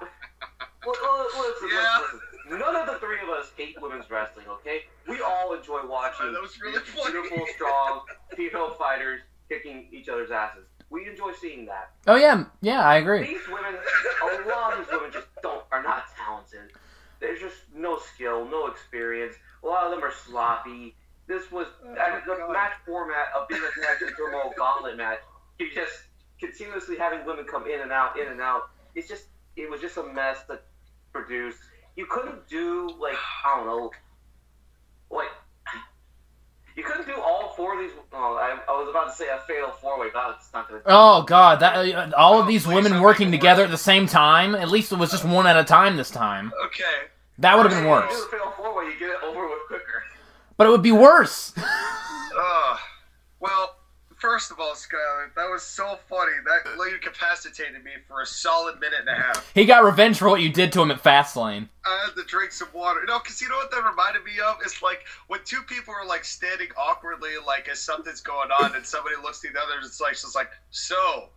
Well, 0.85 0.95
well, 1.03 1.27
listen, 1.49 1.69
Yeah. 1.73 1.99
listen, 2.03 2.21
listen. 2.45 2.59
None 2.59 2.77
of 2.77 2.87
the 2.87 2.99
three 2.99 3.21
of 3.23 3.31
us 3.31 3.51
hate 3.57 3.81
women's 3.81 4.11
wrestling, 4.11 4.45
okay? 4.49 4.83
We 5.09 5.23
all 5.23 5.55
enjoy 5.55 5.81
watching 5.89 6.31
that 6.31 6.43
really 6.63 6.79
beautiful, 6.93 7.47
strong 7.55 8.03
female 8.37 8.75
fighters 8.75 9.23
kicking 9.49 9.89
each 9.91 10.11
other's 10.11 10.31
asses. 10.31 10.67
We 10.91 11.09
enjoy 11.09 11.33
seeing 11.41 11.65
that. 11.65 11.93
Oh 12.07 12.17
yeah, 12.17 12.45
yeah, 12.61 12.87
I 12.87 12.97
agree. 12.97 13.23
These 13.23 13.49
women, 13.49 13.77
a 14.23 14.27
lot 14.47 14.75
of 14.75 14.81
these 14.81 14.93
women 14.93 15.11
just 15.11 15.29
don't 15.43 15.65
are 15.73 15.83
not 15.83 16.05
talented. 16.23 16.73
There's 17.19 17.41
just 17.41 17.57
no 17.75 17.97
skill, 17.99 18.45
no 18.45 18.67
experience. 18.67 19.37
A 19.67 19.69
lot 19.69 19.85
of 19.87 19.91
them 19.91 20.05
are 20.05 20.13
sloppy. 20.13 20.95
This 21.27 21.51
was 21.51 21.67
and 21.85 21.97
the 21.97 22.37
God. 22.39 22.53
match 22.53 22.73
format 22.87 23.27
of 23.37 23.49
being 23.49 23.61
a 23.61 23.81
tag 23.85 23.99
team 23.99 24.11
turmoil 24.17 24.53
gauntlet 24.57 24.97
match. 24.97 25.19
You 25.59 25.69
just 25.75 25.93
continuously 26.39 26.97
having 26.97 27.27
women 27.27 27.47
come 27.51 27.67
in 27.67 27.81
and 27.81 27.91
out, 27.91 28.17
in 28.19 28.29
and 28.29 28.41
out. 28.41 28.71
It's 28.95 29.09
just 29.09 29.25
it 29.57 29.69
was 29.69 29.81
just 29.81 29.97
a 29.97 30.05
mess 30.05 30.39
that 30.49 30.63
produced. 31.13 31.59
You 31.97 32.07
couldn't 32.07 32.47
do 32.49 32.89
like 33.01 33.17
I 33.45 33.57
don't 33.57 33.67
know, 33.67 33.91
like 35.11 35.29
you 36.77 36.85
couldn't 36.85 37.07
do 37.07 37.15
all 37.21 37.55
four 37.57 37.75
of 37.75 37.81
these. 37.81 37.91
Oh, 38.13 38.35
I, 38.37 38.59
I 38.71 38.77
was 38.79 38.89
about 38.91 39.07
to 39.11 39.17
say 39.17 39.29
a 39.29 39.41
fatal 39.49 39.71
four 39.73 39.99
way, 39.99 40.09
but 40.13 40.37
it's 40.39 40.53
not 40.53 40.69
gonna. 40.69 40.83
Oh 40.87 41.23
god, 41.23 41.61
that 41.61 41.75
uh, 41.75 42.11
all 42.17 42.39
of 42.39 42.45
Oh, 42.45 42.49
these 42.49 42.65
please, 42.67 42.75
women 42.75 43.01
working 43.01 43.31
together 43.33 43.63
worse. 43.63 43.69
at 43.69 43.71
the 43.73 43.79
same 43.79 44.07
time. 44.07 44.55
At 44.55 44.69
least 44.69 44.93
it 44.93 44.99
was 44.99 45.11
just 45.11 45.25
one 45.25 45.47
at 45.47 45.57
a 45.57 45.65
time 45.65 45.97
this 45.97 46.11
time. 46.11 46.53
Okay. 46.67 47.09
That 47.39 47.57
would 47.57 47.67
have 47.71 47.75
been 47.81 47.89
worse. 47.91 48.11
do 48.11 48.29
fatal 48.31 48.53
four 48.57 48.77
way, 48.77 48.85
you 48.87 48.99
get 48.99 49.11
it 49.11 49.23
over 49.23 49.47
with 49.47 49.59
quicker. 49.69 50.05
But 50.57 50.67
it 50.67 50.71
would 50.71 50.83
be 50.83 50.93
worse. 50.93 51.53
Uh, 52.39 52.77
well, 53.41 53.77
first 54.19 54.51
of 54.51 54.61
all, 54.61 54.75
Skyler, 54.75 55.35
that 55.37 55.49
was 55.51 55.63
so 55.63 55.99
funny. 56.07 56.33
That 56.45 56.79
lady 56.79 56.97
incapacitated 56.97 57.83
me 57.83 57.93
for 58.07 58.21
a 58.21 58.27
solid 58.27 58.79
minute 58.79 59.01
and 59.01 59.09
a 59.09 59.15
half. 59.15 59.51
he 59.55 59.65
got 59.65 59.85
revenge 59.85 60.19
for 60.19 60.29
what 60.29 60.43
you 60.43 60.51
did 60.51 60.71
to 60.75 60.83
him 60.83 60.91
at 60.91 61.03
Fastlane. 61.03 61.71
I 61.87 62.05
had 62.05 62.15
to 62.15 62.25
drink 62.29 62.53
some 62.53 62.69
water. 62.75 63.01
No, 63.07 63.19
because 63.21 63.41
you 63.41 63.49
know 63.49 63.57
what 63.57 63.71
that 63.71 63.83
reminded 63.89 64.23
me 64.25 64.33
of? 64.47 64.57
It's 64.67 64.83
like 64.83 65.07
when 65.29 65.41
two 65.47 65.63
people 65.63 65.95
are 65.95 66.07
like 66.07 66.27
standing 66.27 66.69
awkwardly, 66.77 67.31
like 67.47 67.69
as 67.71 67.79
something's 67.81 68.21
going 68.21 68.51
on, 68.61 68.77
and 68.77 68.85
somebody 68.85 69.17
looks 69.23 69.41
to 69.41 69.49
the 69.51 69.59
other, 69.59 69.73
it's 69.83 69.99
like, 69.99 70.13
it's 70.13 70.35
like, 70.35 70.51
so. 70.71 71.31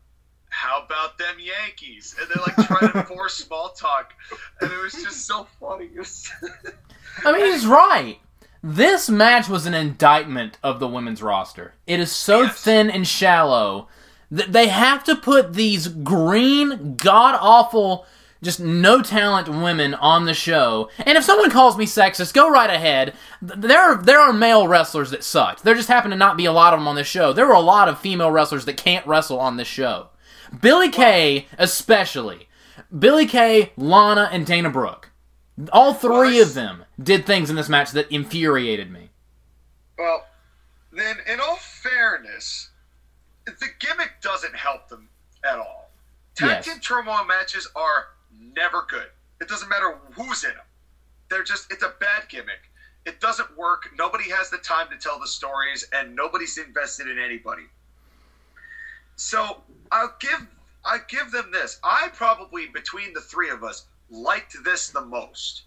How 0.50 0.82
about 0.84 1.18
them 1.18 1.36
Yankees? 1.40 2.16
And 2.20 2.30
they're 2.30 2.44
like 2.46 2.68
trying 2.68 2.92
to 2.92 3.04
force 3.04 3.36
small 3.36 3.70
talk, 3.70 4.14
and 4.62 4.72
it 4.72 4.82
was 4.82 4.94
just 4.94 5.26
so 5.26 5.48
funny. 5.60 5.90
I 7.26 7.32
mean, 7.32 7.46
he's 7.52 7.66
right. 7.66 8.20
This 8.62 9.10
match 9.10 9.48
was 9.48 9.66
an 9.66 9.74
indictment 9.74 10.58
of 10.64 10.80
the 10.80 10.88
women's 10.88 11.24
roster. 11.24 11.76
It 11.88 12.00
is 12.00 12.12
so 12.12 12.42
Yes. 12.42 12.62
thin 12.62 12.90
and 12.90 13.08
shallow 13.08 13.88
that 14.32 14.52
they 14.52 14.68
have 14.68 15.04
to 15.06 15.16
put 15.16 15.54
these 15.54 15.88
green, 15.88 16.96
god 16.98 17.38
awful, 17.40 18.06
just 18.44 18.60
no 18.60 19.02
talent 19.02 19.48
women 19.48 19.94
on 19.94 20.26
the 20.26 20.34
show. 20.34 20.90
And 21.00 21.18
if 21.18 21.24
someone 21.24 21.52
calls 21.52 21.78
me 21.78 21.86
sexist, 21.86 22.34
go 22.34 22.50
right 22.50 22.70
ahead. 22.70 23.14
There 23.42 23.80
are 23.80 24.02
there 24.02 24.20
are 24.20 24.34
male 24.34 24.68
wrestlers 24.68 25.12
that 25.12 25.24
sucked. 25.24 25.64
There 25.64 25.76
just 25.76 25.88
happen 25.88 26.12
to 26.12 26.18
not 26.18 26.38
be 26.38 26.46
a 26.46 26.52
lot 26.52 26.74
of 26.74 26.80
them 26.80 26.88
on 26.88 26.96
this 26.96 27.08
show. 27.08 27.34
There 27.34 27.48
were 27.48 27.54
a 27.54 27.60
lot 27.60 27.88
of 27.90 28.00
female 28.00 28.32
wrestlers 28.32 28.66
that 28.66 28.78
can't 28.78 29.06
wrestle 29.08 29.40
on 29.40 29.58
this 29.58 29.68
show. 29.68 30.10
Billie 30.62 30.90
Kay, 30.90 31.48
especially. 31.58 32.48
Billie 32.98 33.26
Kay, 33.28 33.72
Lana, 33.78 34.30
and 34.32 34.46
Dana 34.46 34.70
Brooke. 34.70 35.12
All 35.72 35.94
three 35.94 36.40
of 36.40 36.54
them 36.54 36.86
did 37.02 37.26
things 37.26 37.50
in 37.50 37.56
this 37.56 37.70
match 37.70 37.92
that 37.92 38.12
infuriated 38.12 38.90
me. 38.92 39.10
Well, 39.98 40.26
then, 40.92 41.18
in 41.28 41.40
all 41.40 41.58
fairness, 41.58 42.70
the 43.46 43.68
gimmick 43.80 44.22
doesn't 44.22 44.56
help 44.56 44.88
them 44.90 45.10
at 45.44 45.60
all. 45.60 45.92
Tag 46.36 46.50
Yes. 46.50 46.66
team 46.66 46.80
turmoil 46.80 47.26
matches 47.26 47.68
are 47.76 48.08
never 48.40 48.86
good. 48.90 49.08
It 49.42 49.50
doesn't 49.50 49.70
matter 49.70 49.98
who's 50.14 50.44
in 50.44 50.52
them. 50.52 50.66
They're 51.30 51.44
just, 51.44 51.72
it's 51.72 51.84
a 51.84 51.94
bad 52.00 52.24
gimmick. 52.30 52.72
It 53.06 53.20
doesn't 53.20 53.56
work. 53.58 53.90
Nobody 53.98 54.30
has 54.30 54.50
the 54.50 54.58
time 54.58 54.88
to 54.90 54.98
tell 54.98 55.20
the 55.20 55.28
stories, 55.28 55.86
and 55.94 56.16
nobody's 56.16 56.58
invested 56.58 57.08
in 57.08 57.20
anybody. 57.20 57.64
So 59.20 59.62
I'll 59.92 60.16
give 60.20 60.48
I 60.86 61.00
give 61.10 61.32
them 61.32 61.52
this. 61.52 61.78
I 61.84 62.08
probably 62.14 62.68
between 62.68 63.14
the 63.14 63.20
three 63.20 63.50
of 63.50 63.66
us 63.66 63.86
liked 64.10 64.56
this 64.64 64.88
the 64.90 65.02
most. 65.02 65.64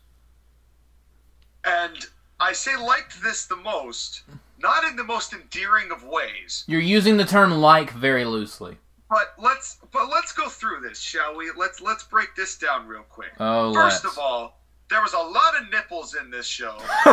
And 1.65 2.07
I 2.41 2.55
say 2.55 2.75
liked 2.77 3.23
this 3.23 3.45
the 3.45 3.57
most, 3.57 4.23
not 4.59 4.85
in 4.85 4.97
the 4.97 5.05
most 5.05 5.35
endearing 5.35 5.93
of 5.93 6.03
ways. 6.03 6.65
You're 6.67 6.81
using 6.81 7.19
the 7.19 7.27
term 7.27 7.53
like 7.53 7.91
very 7.91 8.25
loosely. 8.25 8.79
But 9.11 9.35
let's 9.39 9.77
but 9.93 10.09
let's 10.09 10.33
go 10.33 10.49
through 10.49 10.81
this, 10.81 10.99
shall 10.99 11.37
we? 11.37 11.51
Let's 11.55 11.83
let's 11.83 12.05
break 12.05 12.35
this 12.35 12.57
down 12.57 12.87
real 12.87 13.03
quick. 13.03 13.33
Oh, 13.39 13.75
1st 13.77 13.77
let's. 13.77 14.05
of 14.05 14.19
all, 14.19 14.63
there 14.89 15.03
was 15.03 15.13
a 15.13 15.19
lot 15.19 15.61
of 15.61 15.71
nipples 15.71 16.15
in 16.15 16.31
this 16.31 16.47
show 16.47 16.79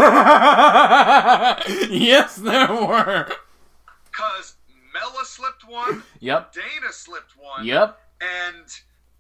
yes, 1.92 2.38
there 2.38 2.74
were. 2.74 3.30
because 4.10 4.56
Mella 5.00 5.24
slipped 5.26 5.68
one, 5.68 6.04
Yep. 6.20 6.54
Dana 6.54 6.92
slipped 6.92 7.34
one, 7.38 7.66
Yep. 7.66 8.00
and 8.22 8.66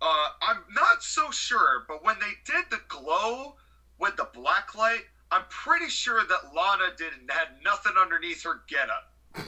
uh, 0.01 0.27
I'm 0.41 0.59
not 0.73 1.01
so 1.03 1.31
sure, 1.31 1.85
but 1.87 2.03
when 2.03 2.15
they 2.19 2.33
did 2.51 2.65
the 2.69 2.79
glow 2.87 3.55
with 3.99 4.15
the 4.17 4.27
black 4.33 4.75
light, 4.75 5.03
I'm 5.31 5.43
pretty 5.49 5.87
sure 5.89 6.21
that 6.23 6.55
Lana 6.55 6.91
didn't 6.97 7.29
had 7.29 7.49
nothing 7.63 7.93
underneath 8.01 8.43
her 8.43 8.61
getup. 8.67 9.13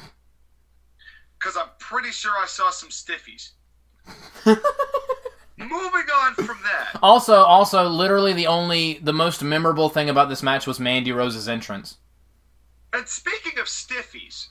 because 1.40 1.58
I'm 1.58 1.70
pretty 1.80 2.10
sure 2.12 2.32
I 2.40 2.46
saw 2.46 2.70
some 2.70 2.90
stiffies. 2.90 3.52
Moving 5.58 6.08
on 6.24 6.34
from 6.36 6.58
that. 6.64 7.00
Also, 7.02 7.36
also, 7.36 7.88
literally 7.88 8.34
the 8.34 8.48
only, 8.48 9.00
the 9.02 9.14
most 9.14 9.44
memorable 9.44 9.90
thing 9.90 10.10
about 10.10 10.30
this 10.30 10.42
match 10.44 10.66
was 10.68 10.80
Mandy 10.80 11.12
Rose's 11.12 11.48
entrance. 11.48 11.98
And 12.94 13.08
speaking 13.08 13.58
of 13.58 13.68
stiffies, 13.68 14.48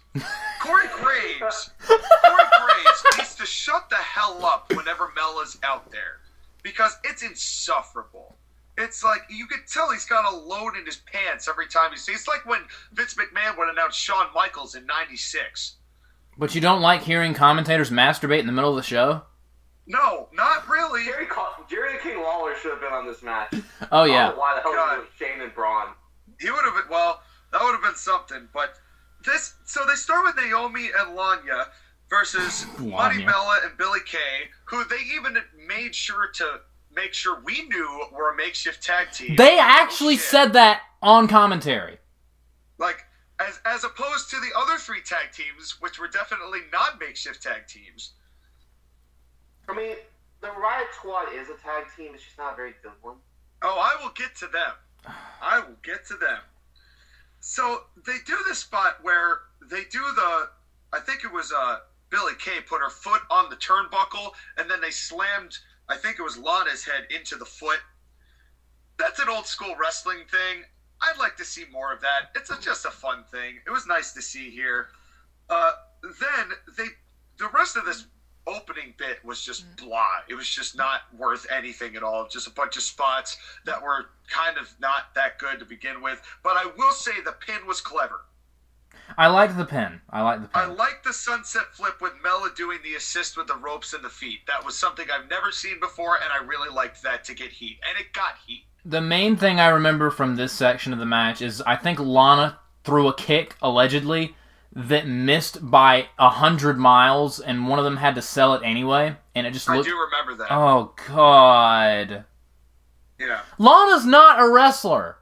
Corey 0.63 0.87
Graves, 1.01 1.71
Corey 1.87 2.45
Graves 2.65 3.05
needs 3.19 3.35
to 3.35 3.45
shut 3.45 3.91
the 3.91 3.97
hell 3.97 4.45
up 4.45 4.73
whenever 4.75 5.13
Mel 5.15 5.41
is 5.41 5.59
out 5.63 5.91
there 5.91 6.21
because 6.63 6.97
it's 7.05 7.23
insufferable. 7.23 8.35
It's 8.79 9.05
like 9.05 9.21
you 9.29 9.47
could 9.47 9.67
tell 9.71 9.91
he's 9.91 10.07
got 10.07 10.33
a 10.33 10.35
load 10.35 10.77
in 10.77 10.87
his 10.87 10.97
pants 10.97 11.49
every 11.49 11.67
time 11.67 11.91
he 11.91 11.99
sees. 11.99 12.17
It's 12.17 12.29
like 12.29 12.47
when 12.47 12.63
Vince 12.93 13.15
McMahon 13.15 13.59
would 13.59 13.69
announce 13.69 13.95
Shawn 13.95 14.29
Michaels 14.35 14.75
in 14.75 14.87
'96. 14.87 15.77
But 16.39 16.55
you 16.55 16.63
don't 16.63 16.81
like 16.81 17.03
hearing 17.03 17.35
commentators 17.35 17.91
masturbate 17.91 18.39
in 18.39 18.47
the 18.47 18.53
middle 18.53 18.71
of 18.71 18.77
the 18.77 18.83
show? 18.83 19.23
No, 19.87 20.29
not 20.33 20.67
really. 20.69 21.05
Jerry, 21.05 21.27
Jerry 21.69 21.93
the 21.95 21.99
King 21.99 22.23
Lawler 22.23 22.55
should 22.57 22.71
have 22.71 22.81
been 22.81 22.93
on 22.93 23.07
this 23.07 23.23
match. 23.23 23.53
Oh 23.93 24.05
yeah. 24.05 24.29
don't 24.29 24.39
why 24.39 24.55
the 24.55 24.63
hell 24.63 24.73
God. 24.73 24.95
he 24.95 25.01
was 25.01 25.09
Shane 25.19 25.43
and 25.43 25.55
Braun? 25.55 25.89
He 26.41 26.51
would 26.51 26.65
have 26.65 26.75
been 26.75 26.91
well. 26.91 27.21
That 27.53 27.63
would 27.63 27.73
have 27.73 27.83
been 27.83 27.95
something. 27.97 28.49
But 28.53 28.75
this, 29.25 29.55
so 29.65 29.81
they 29.87 29.95
start 29.95 30.25
with 30.25 30.37
Naomi 30.37 30.89
and 30.97 31.15
Lana 31.17 31.67
versus 32.09 32.67
Money 32.79 33.19
Lanya. 33.23 33.27
Bella 33.27 33.59
and 33.65 33.77
Billie 33.79 34.01
Kay, 34.07 34.49
who 34.65 34.85
they 34.85 34.99
even 35.15 35.37
made 35.67 35.95
sure 35.95 36.29
to 36.35 36.61
make 36.95 37.13
sure 37.15 37.41
we 37.45 37.63
knew 37.69 38.07
were 38.13 38.33
a 38.33 38.37
makeshift 38.37 38.83
tag 38.83 39.13
team. 39.13 39.37
They 39.37 39.59
actually 39.59 40.15
Oh, 40.15 40.19
said 40.19 40.53
that 40.55 40.83
on 41.03 41.29
commentary. 41.29 41.99
like 42.79 43.05
as 43.39 43.59
as 43.65 43.85
opposed 43.85 44.29
to 44.31 44.37
the 44.41 44.51
other 44.59 44.77
three 44.77 45.01
tag 45.03 45.33
teams, 45.33 45.77
which 45.81 45.99
were 45.99 46.09
definitely 46.09 46.61
not 46.73 46.99
makeshift 47.01 47.43
tag 47.43 47.67
teams. 47.69 48.13
I 49.69 49.75
mean, 49.75 49.97
the 50.41 50.49
Riott 50.49 50.93
Squad 50.99 51.33
is 51.35 51.49
a 51.49 51.55
tag 51.63 51.85
team. 51.97 52.13
It's 52.15 52.25
just 52.25 52.37
not 52.39 52.55
a 52.55 52.57
very 52.57 52.75
good 52.83 52.93
one. 53.03 53.17
Oh, 53.63 53.79
I 53.79 54.03
will 54.03 54.11
get 54.13 54.35
to 54.37 54.47
them. 54.49 54.73
I 55.41 55.61
will 55.61 55.77
get 55.83 56.07
to 56.09 56.17
them. 56.17 56.39
So 57.41 57.85
they 58.07 58.17
do 58.27 58.37
this 58.47 58.59
spot 58.59 58.99
where 59.03 59.41
they 59.71 59.85
do 59.91 60.01
the. 60.15 60.49
I 60.93 61.01
think 61.01 61.25
it 61.25 61.33
was 61.33 61.53
uh, 61.53 61.79
Billie 62.11 62.35
Kay 62.39 62.61
put 62.61 62.81
her 62.81 62.91
foot 62.91 63.23
on 63.31 63.49
the 63.49 63.57
turnbuckle, 63.57 64.33
and 64.59 64.71
then 64.71 64.81
they 64.81 64.91
slammed. 64.91 65.57
I 65.89 65.97
think 65.97 66.19
it 66.19 66.23
was 66.23 66.37
Lana's 66.37 66.85
head 66.85 67.07
into 67.11 67.37
the 67.37 67.45
foot. 67.45 67.81
That's 68.99 69.19
an 69.19 69.29
old 69.29 69.47
school 69.47 69.75
wrestling 69.81 70.19
thing. 70.31 70.65
I'd 71.01 71.19
like 71.19 71.37
to 71.39 71.45
see 71.45 71.65
more 71.73 71.93
of 71.93 72.01
that. 72.03 72.31
It's 72.35 72.51
a, 72.51 72.61
just 72.61 72.85
a 72.85 72.91
fun 72.91 73.25
thing. 73.31 73.59
It 73.67 73.71
was 73.71 73.87
nice 73.87 74.13
to 74.13 74.23
see 74.23 74.51
here. 74.51 74.89
Uh, 75.49 75.73
then 76.03 76.51
they, 76.77 76.87
the 77.39 77.49
rest 77.55 77.77
of 77.77 77.87
this 77.87 78.07
opening 78.47 78.95
bit 78.97 79.25
was 79.25 79.45
just 79.45 79.67
mm. 79.67 79.85
blah. 79.87 80.07
It 80.29 80.35
was 80.35 80.49
just 80.49 80.77
not 80.77 81.03
worth 81.17 81.47
anything 81.51 81.97
at 81.97 82.03
all. 82.03 82.29
Just 82.29 82.47
a 82.47 82.53
bunch 82.53 82.77
of 82.77 82.83
spots 82.83 83.37
that 83.65 83.83
were 83.83 84.11
kind 84.29 84.59
of 84.59 84.73
not 84.81 85.15
that 85.15 85.39
good 85.39 85.59
to 85.59 85.65
begin 85.65 86.03
with. 86.03 86.21
But 86.43 86.57
I 86.57 86.71
will 86.77 86.93
say 86.93 87.13
the 87.25 87.33
pin 87.33 87.67
was 87.67 87.81
clever. 87.81 88.23
I 89.19 89.27
liked 89.27 89.57
the 89.57 89.65
pin. 89.65 90.01
I 90.11 90.23
liked 90.23 90.43
the 90.43 90.49
pin. 90.49 90.63
I 90.63 90.67
pin. 90.67 90.77
like 90.77 91.03
the 91.05 91.13
sunset 91.13 91.65
flip 91.73 92.01
with 92.01 92.13
Mella 92.23 92.51
doing 92.57 92.79
the 92.85 92.95
assist 92.95 93.37
with 93.37 93.49
the 93.49 93.57
ropes 93.57 93.93
and 93.93 94.05
the 94.05 94.09
feet. 94.09 94.41
That 94.47 94.65
was 94.65 94.77
something 94.77 95.07
I've 95.13 95.29
never 95.29 95.51
seen 95.51 95.81
before, 95.81 96.17
and 96.17 96.33
I 96.33 96.45
really 96.45 96.73
liked 96.73 97.03
that 97.03 97.25
to 97.25 97.35
get 97.35 97.51
heat. 97.51 97.79
And 97.89 97.99
it 98.01 98.13
got 98.13 98.35
heat. 98.47 98.65
The 98.85 99.01
main 99.01 99.37
thing 99.37 99.61
I 99.61 99.69
remember 99.69 100.11
from 100.11 100.37
this 100.37 100.53
section 100.53 100.93
of 100.93 100.99
the 100.99 101.07
match 101.07 101.43
is 101.43 101.61
I 101.63 101.77
think 101.77 101.99
Lana 101.99 102.59
threw 102.85 103.09
a 103.09 103.15
kick, 103.15 103.57
allegedly, 103.61 104.35
that 104.73 105.07
missed 105.07 105.69
by 105.71 106.09
a 106.19 106.31
hundred 106.31 106.79
miles, 106.79 107.41
and 107.41 107.69
one 107.69 107.79
of 107.79 107.85
them 107.85 107.97
had 107.97 108.15
to 108.15 108.23
sell 108.23 108.55
it 108.55 108.63
anyway, 108.65 109.17
and 109.35 109.47
it 109.47 109.53
just 109.53 109.69
I 109.69 109.77
looked. 109.77 109.89
do 109.89 109.97
remember 109.99 110.43
that. 110.45 110.53
Oh, 110.55 110.93
God. 111.09 112.25
yeah. 113.19 113.41
Lana's 113.59 114.07
not 114.07 114.41
a 114.41 114.49
wrestler. 114.49 115.17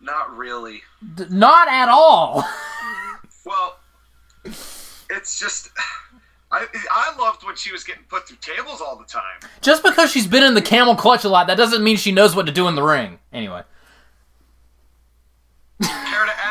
Not 0.00 0.36
really. 0.36 0.82
D- 1.14 1.26
not 1.30 1.68
at 1.68 1.88
all. 1.88 2.44
Well, 3.46 3.78
it's 4.44 5.38
just. 5.40 5.70
I, 6.52 6.66
I 6.90 7.16
loved 7.18 7.42
when 7.44 7.56
she 7.56 7.72
was 7.72 7.84
getting 7.84 8.02
put 8.04 8.26
through 8.28 8.36
tables 8.40 8.80
all 8.80 8.96
the 8.98 9.04
time. 9.04 9.22
Just 9.62 9.82
because 9.82 10.10
she's 10.12 10.26
been 10.26 10.42
in 10.42 10.54
the 10.54 10.60
camel 10.62 10.94
clutch 10.96 11.24
a 11.24 11.28
lot, 11.28 11.46
that 11.46 11.56
doesn't 11.56 11.82
mean 11.82 11.96
she 11.96 12.12
knows 12.12 12.34
what 12.36 12.46
to 12.46 12.52
do 12.52 12.66
in 12.68 12.74
the 12.74 12.82
ring. 12.82 13.18
Anyway. 13.32 13.62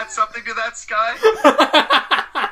To 0.10 0.22
add 0.22 0.28
something 0.28 0.44
to 0.46 0.54
that, 0.56 0.78
Sky? 0.78 1.16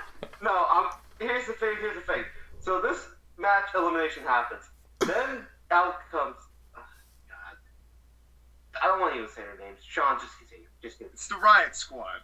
No, 0.39 0.51
um, 0.67 0.89
here's 1.19 1.47
the 1.47 1.53
thing. 1.53 1.73
Here's 1.81 1.95
the 1.95 2.01
thing. 2.13 2.23
So 2.59 2.79
this 2.79 3.07
match 3.39 3.65
elimination 3.73 4.21
happens. 4.23 4.61
Then 4.99 5.47
out 5.71 5.95
comes. 6.11 6.35
Oh, 6.75 6.83
God. 7.27 7.57
I 8.83 8.85
don't 8.85 8.99
want 9.01 9.13
to 9.15 9.19
even 9.21 9.29
say 9.33 9.41
her 9.41 9.57
names. 9.59 9.79
Sean, 9.81 10.19
just 10.19 10.37
continue. 10.37 10.67
Just 10.79 10.99
continue. 10.99 11.13
It's 11.13 11.27
the 11.27 11.35
Riott 11.35 11.73
Squad. 11.73 12.21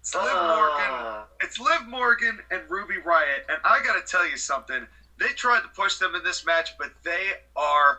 It's 0.00 0.14
Liv 0.14 0.24
Morgan. 0.32 0.90
Uh, 0.90 1.24
It's 1.42 1.60
Liv 1.60 1.86
Morgan 1.88 2.38
and 2.50 2.62
Ruby 2.70 2.94
Riott, 3.06 3.44
and 3.50 3.58
I 3.64 3.80
gotta 3.84 4.00
tell 4.06 4.26
you 4.28 4.38
something. 4.38 4.86
They 5.18 5.28
tried 5.28 5.60
to 5.60 5.68
push 5.68 5.98
them 5.98 6.14
in 6.14 6.24
this 6.24 6.46
match, 6.46 6.70
but 6.78 6.92
they 7.04 7.32
are 7.54 7.98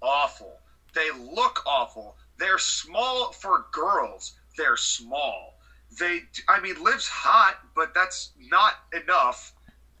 awful. 0.00 0.52
They 0.94 1.10
look 1.34 1.64
awful. 1.66 2.16
They're 2.38 2.58
small 2.58 3.32
for 3.32 3.66
girls. 3.72 4.34
They're 4.56 4.76
small. 4.76 5.57
They, 5.98 6.20
I 6.48 6.60
mean, 6.60 6.82
Liv's 6.82 7.08
hot, 7.08 7.58
but 7.74 7.94
that's 7.94 8.32
not 8.38 8.74
enough. 8.92 9.52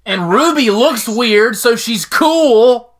And 0.06 0.30
Ruby 0.30 0.70
looks 0.70 1.08
weird, 1.08 1.56
so 1.56 1.76
she's 1.76 2.04
cool. 2.04 2.94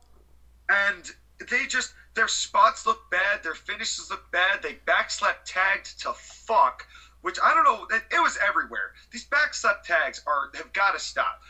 and 0.69 1.11
they 1.49 1.65
just 1.65 1.93
their 2.15 2.27
spots 2.27 2.85
look 2.85 3.09
bad, 3.09 3.43
their 3.43 3.55
finishes 3.55 4.09
look 4.09 4.29
bad. 4.31 4.61
They 4.61 4.77
backslap 4.85 5.35
tagged 5.45 5.99
to 6.01 6.13
fuck, 6.13 6.85
which 7.21 7.37
I 7.43 7.53
don't 7.53 7.63
know. 7.63 7.87
It, 7.95 8.03
it 8.11 8.19
was 8.19 8.37
everywhere. 8.45 8.93
These 9.11 9.27
backslap 9.27 9.83
tags 9.83 10.21
are 10.27 10.49
have 10.55 10.73
got 10.73 10.91
to 10.91 10.99
stop. 10.99 11.41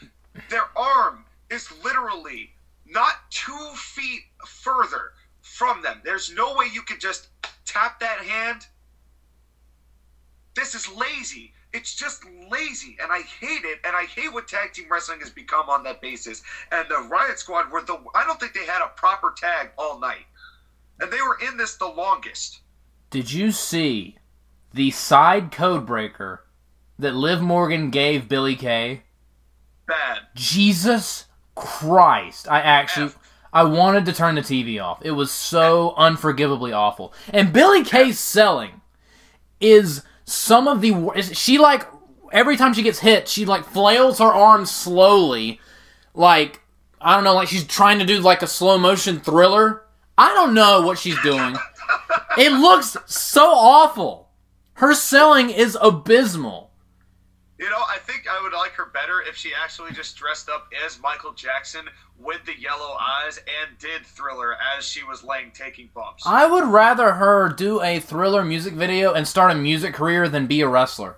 Their 0.49 0.65
arm 0.75 1.25
is 1.49 1.67
literally 1.84 2.52
not 2.86 3.13
two 3.30 3.71
feet 3.75 4.21
further 4.45 5.13
from 5.41 5.82
them. 5.82 6.02
There's 6.04 6.32
no 6.34 6.54
way 6.56 6.67
you 6.71 6.82
could 6.84 6.99
just 7.02 7.28
tap 7.65 7.99
that 7.99 8.19
hand. 8.19 8.67
This 10.55 10.75
is 10.75 10.88
lazy. 10.93 11.53
It's 11.71 11.95
just 11.95 12.23
lazy, 12.49 12.97
and 13.01 13.12
I 13.12 13.21
hate 13.21 13.63
it. 13.63 13.79
And 13.83 13.95
I 13.95 14.05
hate 14.05 14.33
what 14.33 14.47
tag 14.47 14.73
team 14.73 14.85
wrestling 14.89 15.19
has 15.19 15.29
become 15.29 15.69
on 15.69 15.83
that 15.83 16.01
basis. 16.01 16.41
And 16.71 16.88
the 16.89 16.95
Riott 16.95 17.38
Squad 17.38 17.71
were 17.71 17.81
the. 17.81 17.97
I 18.15 18.25
don't 18.25 18.39
think 18.39 18.53
they 18.53 18.65
had 18.65 18.83
a 18.83 18.91
proper 18.95 19.33
tag 19.38 19.69
all 19.77 19.99
night, 19.99 20.25
and 20.99 21.12
they 21.12 21.21
were 21.21 21.38
in 21.47 21.57
this 21.57 21.75
the 21.75 21.88
longest. 21.88 22.62
Did 23.12 23.31
you 23.31 23.51
see 23.51 24.17
the 24.73 24.91
side 24.91 25.51
code 25.51 25.85
breaker 25.85 26.45
that 26.97 27.15
Liv 27.15 27.41
Morgan 27.41 27.91
gave 27.91 28.27
Billie 28.27 28.55
Kay? 28.55 29.03
Bad. 29.88 30.19
Jesus 30.35 31.25
Christ. 31.55 32.47
I 32.47 32.62
actually 32.62 33.07
F. 33.07 33.17
I 33.51 33.63
wanted 33.63 34.05
to 34.05 34.13
turn 34.13 34.35
the 34.35 34.41
TV 34.41 34.81
off. 34.81 34.99
It 35.03 35.12
was 35.12 35.31
so 35.31 35.93
unforgivably 35.97 36.71
awful. 36.71 37.13
And 37.29 37.51
Billie 37.51 37.83
Kay's 37.83 38.19
selling 38.19 38.81
is 39.59 40.03
some 40.29 40.67
of 40.67 40.81
the 40.81 41.21
she 41.33 41.57
like 41.57 41.87
every 42.31 42.57
time 42.57 42.73
she 42.73 42.83
gets 42.83 42.99
hit, 42.99 43.27
she 43.27 43.45
like 43.45 43.65
flails 43.65 44.19
her 44.19 44.25
arms 44.25 44.71
slowly 44.71 45.59
like 46.13 46.61
I 47.01 47.15
don't 47.15 47.23
know, 47.23 47.33
like 47.33 47.47
she's 47.47 47.65
trying 47.65 47.99
to 47.99 48.05
do 48.05 48.19
like 48.19 48.41
a 48.41 48.47
slow 48.47 48.77
motion 48.77 49.19
thriller. 49.19 49.83
I 50.17 50.33
don't 50.33 50.53
know 50.53 50.81
what 50.81 50.99
she's 50.99 51.19
doing. 51.21 51.55
it 52.37 52.51
looks 52.51 52.97
so 53.05 53.45
awful. 53.45 54.29
Her 54.73 54.93
selling 54.93 55.49
is 55.49 55.77
abysmal. 55.81 56.68
You 57.60 57.69
know, 57.69 57.84
I 57.89 57.98
think 57.98 58.26
I 58.32 58.41
would 58.41 58.54
like 58.54 58.72
her 58.72 58.86
better 58.86 59.22
if 59.22 59.36
she 59.36 59.52
actually 59.54 59.91
just 59.91 60.15
dressed 60.15 60.48
up 60.48 60.69
as 60.86 60.98
Michael 61.02 61.34
Jackson 61.34 61.82
with 62.17 62.45
the 62.45 62.58
yellow 62.58 62.95
eyes 62.98 63.38
and 63.38 63.78
did 63.78 64.06
Thriller 64.06 64.56
as 64.78 64.86
she 64.86 65.04
was 65.04 65.26
laying 65.26 65.52
taking 65.52 65.89
bumps. 65.93 66.24
I 66.26 66.50
would 66.50 66.63
rather 66.63 67.12
her 67.12 67.50
do 67.50 67.82
a 67.82 68.00
thriller 68.00 68.45
music 68.45 68.76
video 68.76 69.12
and 69.12 69.28
start 69.28 69.52
a 69.52 69.56
music 69.56 69.93
career 69.93 70.30
than 70.30 70.48
be 70.48 70.62
a 70.62 70.69
wrestler. 70.69 71.17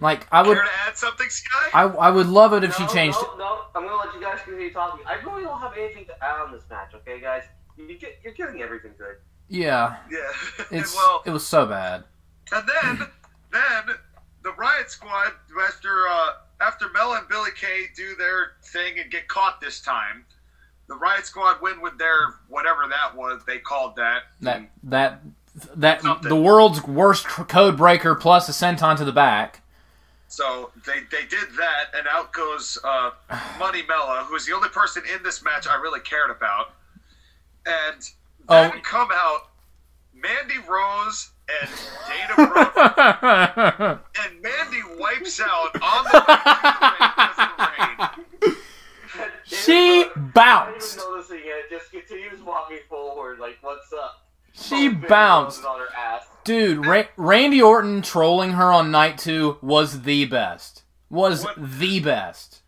Like 0.00 0.26
I 0.32 0.42
would, 0.42 0.56
Care 0.56 0.64
to 0.64 0.88
add 0.88 0.96
something, 0.96 1.28
Sky? 1.28 1.68
I, 1.72 1.82
I 1.84 2.10
would 2.10 2.26
love 2.26 2.52
it 2.54 2.64
if 2.64 2.74
she 2.74 2.86
changed. 2.88 3.18
No, 3.22 3.36
no, 3.36 3.60
I'm 3.76 3.86
gonna 3.86 3.96
let 4.04 4.12
you 4.12 4.20
guys 4.20 4.40
continue 4.42 4.72
talking. 4.72 5.06
I 5.06 5.14
really 5.22 5.44
don't 5.44 5.60
have 5.60 5.76
anything 5.76 6.06
to 6.06 6.24
add 6.24 6.40
on 6.40 6.50
this 6.50 6.64
match. 6.70 6.92
Okay, 6.94 7.20
guys, 7.20 7.44
you 7.76 7.96
get, 7.96 8.18
you're 8.24 8.32
getting 8.32 8.62
everything 8.62 8.92
good. 8.98 9.16
Yeah, 9.48 9.96
yeah. 10.10 10.64
it's 10.72 10.96
well, 10.96 11.22
it 11.24 11.30
was 11.30 11.46
so 11.46 11.66
bad. 11.66 12.04
and 12.50 12.68
then 12.68 13.08
then 13.52 13.96
the 14.42 14.50
Riott 14.50 14.88
Squad 14.88 15.32
after 15.66 16.08
uh, 16.08 16.30
after 16.60 16.88
Mel 16.90 17.14
and 17.14 17.28
Billie 17.28 17.50
Kay 17.58 17.86
do 17.96 18.14
their 18.16 18.52
thing 18.62 18.98
and 18.98 19.10
get 19.10 19.28
caught 19.28 19.60
this 19.60 19.80
time. 19.80 20.24
The 20.88 20.94
Riott 20.94 21.24
Squad 21.24 21.60
win 21.62 21.80
with 21.80 21.98
their 21.98 22.34
whatever 22.48 22.82
that 22.88 23.16
was 23.16 23.42
they 23.46 23.58
called 23.58 23.96
that. 23.96 24.22
That 24.40 24.62
that 24.84 25.20
that 25.76 26.02
Something. 26.02 26.28
the 26.28 26.36
world's 26.36 26.82
worst 26.84 27.26
code 27.26 27.76
breaker 27.76 28.14
plus 28.14 28.48
a 28.48 28.52
senton 28.52 28.96
to 28.96 29.04
the 29.04 29.12
back. 29.12 29.62
So 30.28 30.70
they, 30.86 31.00
they 31.10 31.26
did 31.26 31.48
that, 31.58 31.86
and 31.92 32.06
out 32.08 32.32
goes 32.32 32.78
uh, 32.84 33.10
Money 33.58 33.82
Mella, 33.88 34.24
who's 34.28 34.46
the 34.46 34.54
only 34.54 34.68
person 34.68 35.02
in 35.12 35.24
this 35.24 35.42
match 35.42 35.66
I 35.66 35.74
really 35.74 35.98
cared 36.00 36.30
about. 36.30 36.74
And 37.66 38.00
then 38.48 38.72
Oh. 38.76 38.80
come 38.84 39.08
out 39.12 39.48
Mandy 40.14 40.58
Rose 40.68 41.30
and 41.60 41.70
Dana 42.08 42.34
Brooke, 42.52 44.06
and 44.24 44.42
Mandy 44.42 44.82
wipes 44.98 45.40
out 45.40 45.74
on 45.82 46.04
the 46.04 46.24
way 46.28 46.36
ring 46.98 47.10
because 47.16 47.38
of 47.38 47.58
rain. 48.48 48.56
she 49.44 50.00
Not 50.02 50.10
even 50.16 50.30
bounced. 50.34 50.96
noticing 50.98 51.40
it, 51.42 51.70
just 51.70 51.90
continues 51.90 52.40
walking 52.42 52.78
forward, 52.88 53.38
like, 53.38 53.58
what's 53.62 53.92
up? 53.92 54.26
She 54.52 54.88
Both 54.88 55.08
bounced. 55.08 55.64
on 55.64 55.78
her 55.80 55.88
ass. 55.96 56.24
Dude, 56.44 56.84
Ra- 56.86 57.02
Randy 57.16 57.60
Orton 57.62 58.02
trolling 58.02 58.52
her 58.52 58.72
on 58.72 58.90
night 58.90 59.18
two 59.18 59.58
was 59.62 60.02
the 60.02 60.24
best. 60.26 60.82
Was 61.08 61.44
What- 61.44 61.54
the 61.78 62.00
best. 62.00 62.59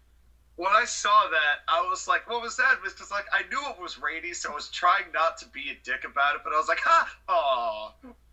When 0.56 0.70
I 0.70 0.84
saw 0.84 1.28
that, 1.30 1.60
I 1.68 1.80
was 1.88 2.06
like, 2.06 2.28
"What 2.28 2.42
was 2.42 2.56
that?" 2.56 2.76
Because 2.84 3.10
like 3.10 3.26
I 3.32 3.42
knew 3.48 3.60
it 3.70 3.80
was 3.80 3.98
rainy, 3.98 4.32
so 4.34 4.50
I 4.52 4.54
was 4.54 4.68
trying 4.68 5.04
not 5.12 5.38
to 5.38 5.46
be 5.48 5.70
a 5.70 5.76
dick 5.84 6.04
about 6.04 6.36
it. 6.36 6.42
But 6.44 6.52
I 6.52 6.56
was 6.58 6.68
like, 6.68 6.80
"Ha, 6.84 7.16
aw," 7.28 7.92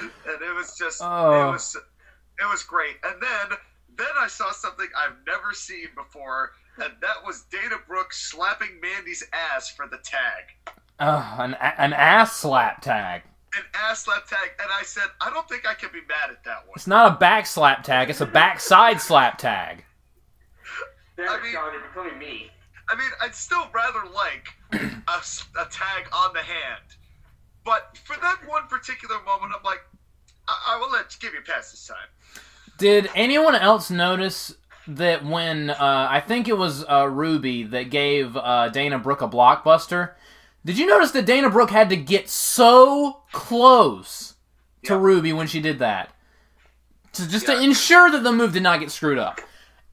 and 0.00 0.42
it 0.42 0.54
was 0.54 0.76
just, 0.76 1.00
Oh. 1.02 1.48
it 1.48 1.52
was, 1.52 1.76
it 2.38 2.44
was 2.50 2.62
great. 2.62 2.96
And 3.04 3.20
then, 3.22 3.58
then 3.96 4.06
I 4.18 4.28
saw 4.28 4.50
something 4.52 4.86
I've 4.96 5.16
never 5.26 5.52
seen 5.52 5.88
before, 5.94 6.52
and 6.76 6.92
that 7.00 7.24
was 7.26 7.42
Dana 7.50 7.76
Brooke 7.86 8.12
slapping 8.12 8.80
Mandy's 8.80 9.24
ass 9.32 9.70
for 9.70 9.86
the 9.86 9.98
tag, 9.98 10.74
an, 10.98 11.54
an 11.78 11.92
ass 11.92 12.36
slap 12.36 12.82
tag. 12.82 13.22
an 13.56 13.64
ass 13.74 14.04
slap 14.04 14.26
tag. 14.26 14.50
And 14.62 14.68
I 14.78 14.82
said, 14.84 15.04
I 15.20 15.30
don't 15.30 15.48
think 15.48 15.66
I 15.68 15.74
can 15.74 15.90
be 15.92 16.00
mad 16.08 16.30
at 16.30 16.44
that 16.44 16.66
one. 16.66 16.74
It's 16.76 16.86
not 16.86 17.12
a 17.12 17.16
back 17.16 17.46
slap 17.46 17.82
tag, 17.82 18.10
it's 18.10 18.20
a 18.20 18.26
backside 18.26 19.00
slap 19.00 19.38
tag. 19.38 19.84
Damn 21.20 21.38
I 21.38 21.42
mean- 21.42 21.52
John, 21.52 21.72
you're 21.72 21.82
becoming 21.82 22.18
me. 22.18 22.50
I 22.88 22.96
mean, 22.96 23.10
I'd 23.22 23.34
still 23.34 23.68
rather 23.72 24.00
like 24.12 24.48
a, 24.72 25.20
a 25.60 25.64
tag 25.70 26.08
on 26.12 26.32
the 26.32 26.40
hand. 26.40 26.82
But 27.64 27.96
for 28.04 28.16
that 28.20 28.38
one 28.48 28.66
particular 28.68 29.16
moment, 29.24 29.52
I'm 29.56 29.62
like, 29.62 29.80
I, 30.48 30.74
I 30.74 30.78
will 30.80 30.90
let 30.90 31.16
give 31.20 31.32
you 31.34 31.38
a 31.38 31.42
pass 31.42 31.70
this 31.70 31.86
time. 31.86 32.42
Did 32.78 33.08
anyone 33.14 33.54
else 33.54 33.90
notice 33.90 34.54
that 34.88 35.24
when 35.24 35.70
uh, 35.70 35.76
I 36.10 36.20
think 36.20 36.48
it 36.48 36.56
was 36.58 36.84
uh, 36.88 37.06
Ruby 37.08 37.62
that 37.64 37.90
gave 37.90 38.36
uh, 38.36 38.70
Dana 38.70 38.98
Brooke 38.98 39.22
a 39.22 39.28
blockbuster? 39.28 40.14
Did 40.64 40.76
you 40.78 40.86
notice 40.86 41.12
that 41.12 41.26
Dana 41.26 41.48
Brooke 41.48 41.70
had 41.70 41.90
to 41.90 41.96
get 41.96 42.28
so 42.28 43.22
close 43.30 44.34
to 44.84 44.94
Yeah. 44.94 45.00
Ruby 45.00 45.32
when 45.32 45.46
she 45.46 45.60
did 45.60 45.78
that, 45.78 46.10
to 47.12 47.28
just 47.28 47.46
to 47.46 47.60
ensure 47.62 48.10
that 48.10 48.24
the 48.24 48.32
move 48.32 48.52
did 48.52 48.62
not 48.64 48.80
get 48.80 48.90
screwed 48.90 49.18
up? 49.18 49.40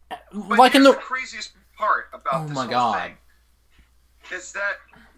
But 0.09 0.57
Like 0.59 0.75
in 0.75 0.83
here's 0.83 0.95
the 0.95 1.01
craziest 1.01 1.51
part 1.77 2.05
about 2.13 2.33
Oh 2.35 2.43
this 2.47 2.55
my 2.55 2.61
whole 2.63 2.71
God. 2.71 3.01
thing 3.01 3.17
is 4.37 4.51
that 4.53 4.73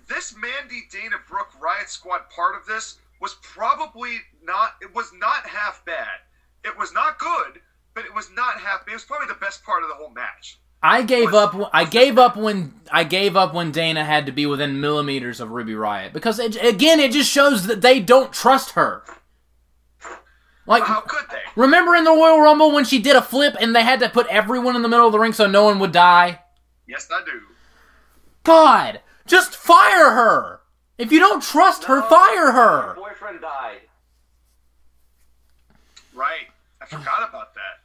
this 0.07 0.35
Mandy 0.35 0.83
Dana 0.91 1.15
Brooke 1.27 1.51
Riott 1.61 1.87
Squad 1.89 2.21
part 2.35 2.55
of 2.55 2.65
this 2.67 2.97
was 3.21 3.35
probably 3.41 4.17
not. 4.43 4.73
It 4.81 4.93
was 4.93 5.11
not 5.13 5.45
half 5.47 5.83
bad. 5.85 6.07
It 6.63 6.77
was 6.77 6.93
not 6.93 7.19
good, 7.19 7.61
but 7.93 8.05
it 8.05 8.13
was 8.13 8.29
not 8.35 8.59
half. 8.59 8.87
It 8.87 8.93
was 8.93 9.03
probably 9.03 9.27
the 9.27 9.39
best 9.39 9.63
part 9.63 9.83
of 9.83 9.89
the 9.89 9.95
whole 9.95 10.09
match. 10.11 10.59
I 10.81 11.01
gave 11.01 11.31
Was- 11.33 11.53
up. 11.55 11.69
I 11.73 11.83
gave 11.85 12.17
up 12.17 12.37
when 12.37 12.79
I 12.91 13.03
gave 13.03 13.35
up 13.35 13.53
when 13.53 13.71
Dana 13.71 14.05
had 14.05 14.25
to 14.27 14.31
be 14.31 14.45
within 14.45 14.79
millimeters 14.79 15.39
of 15.41 15.51
Ruby 15.51 15.73
Riott 15.73 16.13
because 16.13 16.39
it, 16.39 16.55
again, 16.63 16.99
it 16.99 17.11
just 17.11 17.29
shows 17.29 17.67
that 17.67 17.81
they 17.81 17.99
don't 17.99 18.31
trust 18.31 18.71
her. 18.71 19.03
Like, 20.69 20.83
How 20.83 21.01
could 21.01 21.25
they? 21.31 21.41
remember 21.55 21.95
in 21.95 22.03
the 22.03 22.11
Royal 22.11 22.39
Rumble 22.41 22.71
when 22.71 22.85
she 22.85 22.99
did 22.99 23.15
a 23.15 23.23
flip 23.23 23.55
and 23.59 23.75
they 23.75 23.81
had 23.83 23.99
to 24.01 24.07
put 24.09 24.27
everyone 24.27 24.75
in 24.75 24.83
the 24.83 24.87
middle 24.87 25.07
of 25.07 25.11
the 25.11 25.17
ring 25.19 25.33
so 25.33 25.47
no 25.47 25.63
one 25.63 25.79
would 25.79 25.91
die? 25.91 26.41
Yes, 26.87 27.07
I 27.11 27.23
do. 27.25 27.41
God, 28.43 29.01
just 29.25 29.55
fire 29.55 30.11
her. 30.11 30.59
If 30.99 31.11
you 31.11 31.17
don't 31.19 31.41
trust 31.41 31.85
her, 31.85 32.03
fire 32.03 32.51
Her 32.51 32.81
her. 32.81 32.93
boyfriend 32.95 33.41
died. 33.41 33.79
Right. 36.13 36.47
I 36.81 36.85
forgot 36.85 37.27
about 37.27 37.55
that. 37.55 37.79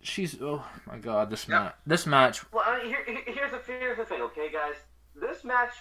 She's 0.00 0.40
oh 0.42 0.64
my 0.86 0.98
God, 0.98 1.30
this 1.30 1.46
Yeah. 1.48 1.60
match. 1.60 1.74
This 1.86 2.06
match. 2.06 2.52
Well, 2.52 2.64
I 2.66 2.78
mean, 2.78 2.86
here, 2.86 3.04
here- 3.04 3.22
here's 3.34 3.50
the 3.52 3.58
here's 3.64 3.96
the 3.98 4.04
thing, 4.04 4.22
okay, 4.22 4.50
guys. 4.50 4.74
This 5.14 5.44
match, 5.44 5.72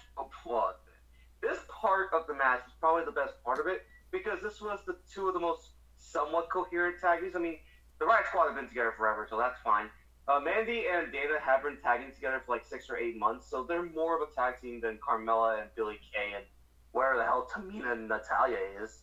this 1.41 1.59
part 1.69 2.13
of 2.13 2.27
the 2.27 2.33
match 2.35 2.61
is 2.67 2.73
probably 2.79 3.05
the 3.05 3.11
best 3.11 3.41
part 3.43 3.59
of 3.59 3.65
it 3.67 3.87
because 4.11 4.39
this 4.43 4.61
was 4.61 4.79
the 4.85 4.97
two 5.11 5.27
of 5.27 5.33
the 5.33 5.39
most 5.39 5.69
somewhat 6.11 6.49
coherent 6.49 6.99
tag 6.99 7.21
teams. 7.21 7.35
I 7.35 7.39
mean, 7.39 7.57
the 7.99 8.05
Riott 8.05 8.27
Squad 8.27 8.47
have 8.47 8.55
been 8.55 8.67
together 8.67 8.93
forever, 8.97 9.27
so 9.29 9.37
that's 9.37 9.59
fine. 9.63 9.89
Uh, 10.27 10.39
Mandy 10.39 10.85
and 10.91 11.11
Dana 11.11 11.39
have 11.43 11.63
been 11.63 11.77
tagging 11.81 12.11
together 12.13 12.41
for 12.45 12.53
like 12.55 12.65
six 12.65 12.89
or 12.89 12.97
eight 12.97 13.17
months, 13.17 13.49
so 13.49 13.63
they're 13.63 13.83
more 13.83 14.21
of 14.21 14.27
a 14.27 14.33
tag 14.33 14.61
team 14.61 14.79
than 14.79 14.97
Carmella 14.97 15.61
and 15.61 15.69
Billie 15.75 15.99
Kay 16.13 16.33
and 16.35 16.45
where 16.91 17.17
the 17.17 17.23
hell 17.23 17.49
Tamina 17.51 17.93
and 17.93 18.07
Natalya 18.07 18.57
is. 18.83 18.99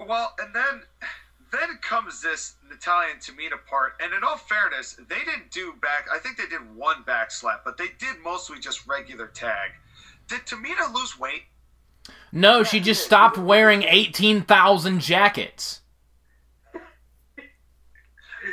Well, 0.00 0.34
and 0.40 0.54
then 0.54 0.82
then 1.52 1.78
comes 1.82 2.20
this 2.20 2.56
Natalya 2.68 3.10
and 3.12 3.20
Tamina 3.20 3.64
part, 3.68 3.92
and 4.00 4.12
in 4.12 4.24
all 4.24 4.36
fairness, 4.36 4.96
they 5.08 5.18
didn't 5.18 5.50
do 5.52 5.74
back. 5.80 6.08
I 6.12 6.18
think 6.18 6.36
they 6.36 6.46
did 6.46 6.74
one 6.74 7.04
back 7.04 7.30
slap, 7.30 7.62
but 7.64 7.76
they 7.76 7.88
did 7.98 8.16
mostly 8.24 8.58
just 8.58 8.86
regular 8.88 9.28
tag. 9.28 9.70
Did 10.28 10.40
Tamina 10.40 10.92
lose 10.92 11.18
weight? 11.18 11.42
No, 12.32 12.64
she 12.64 12.80
just 12.80 13.04
stopped 13.04 13.38
wearing 13.38 13.84
eighteen 13.84 14.42
thousand 14.42 15.00
jackets. 15.00 15.80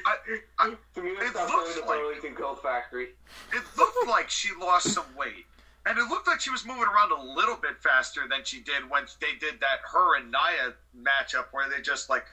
I, 0.05 0.15
I, 0.59 0.75
Tamina 0.95 1.21
It 1.21 1.33
looks 1.35 1.77
like- 1.77 1.87
Burlington 1.87 2.35
Coat 2.35 2.61
Factory. 2.63 3.09
it 3.53 3.63
looked 3.77 4.07
like 4.07 4.29
she 4.29 4.49
lost 4.59 4.93
some 4.93 5.05
weight, 5.17 5.45
and 5.85 5.97
it 5.97 6.03
looked 6.09 6.27
like 6.27 6.39
she 6.41 6.49
was 6.49 6.65
moving 6.65 6.83
around 6.83 7.11
a 7.11 7.21
little 7.35 7.55
bit 7.55 7.81
faster 7.81 8.21
than 8.29 8.43
she 8.43 8.61
did 8.61 8.89
when 8.89 9.03
they 9.19 9.33
did 9.39 9.59
that 9.59 9.79
her 9.91 10.17
and 10.17 10.31
Nia 10.31 10.73
matchup, 10.97 11.45
where 11.51 11.69
they 11.69 11.81
just 11.81 12.09
like 12.09 12.25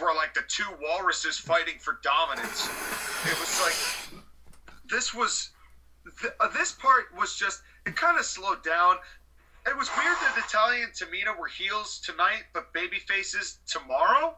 were 0.00 0.14
like 0.14 0.34
the 0.34 0.42
two 0.48 0.64
walruses 0.82 1.38
fighting 1.38 1.78
for 1.78 1.98
dominance. 2.02 2.66
It 3.24 3.38
was 3.38 3.60
like 3.62 4.22
this 4.90 5.14
was 5.14 5.50
th- 6.20 6.32
uh, 6.40 6.48
this 6.48 6.72
part 6.72 7.04
was 7.18 7.36
just 7.36 7.62
it 7.86 7.96
kind 7.96 8.18
of 8.18 8.24
slowed 8.24 8.62
down. 8.64 8.96
It 9.66 9.76
was 9.76 9.88
weird 9.96 10.16
that 10.22 10.34
Natalya 10.36 10.84
and 10.84 10.92
Tamina 10.92 11.38
were 11.38 11.46
heels 11.46 12.00
tonight, 12.00 12.44
but 12.54 12.72
baby 12.72 12.96
faces 12.98 13.58
tomorrow. 13.66 14.34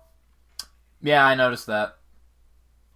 Yeah, 1.00 1.24
I 1.24 1.34
noticed 1.34 1.66
that. 1.68 1.96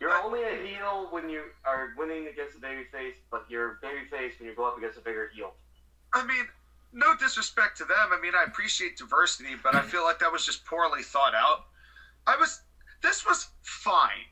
You're 0.01 0.13
only 0.13 0.43
a 0.43 0.67
heel 0.67 1.09
when 1.11 1.29
you 1.29 1.43
are 1.65 1.95
winning 1.97 2.29
against 2.29 2.57
a 2.57 2.61
babyface, 2.61 3.15
but 3.31 3.47
you're 3.49 3.79
babyface 3.83 4.39
when 4.39 4.49
you 4.49 4.55
go 4.55 4.67
up 4.67 4.77
against 4.77 4.99
a 4.99 5.01
bigger 5.01 5.31
heel. 5.35 5.55
I 6.13 6.25
mean, 6.27 6.45
no 6.93 7.17
disrespect 7.17 7.79
to 7.79 7.85
them. 7.85 8.11
I 8.13 8.21
mean, 8.21 8.33
I 8.35 8.45
appreciate 8.45 8.99
diversity, 8.99 9.55
but 9.63 9.75
I 9.75 9.83
feel 9.83 10.05
like 10.05 10.19
that 10.21 10.31
was 10.33 10.45
just 10.45 10.65
poorly 10.65 11.03
thought 11.03 11.35
out. 11.35 11.67
I 12.27 12.37
was. 12.37 12.61
This 13.03 13.25
was 13.25 13.49
fine. 13.63 14.27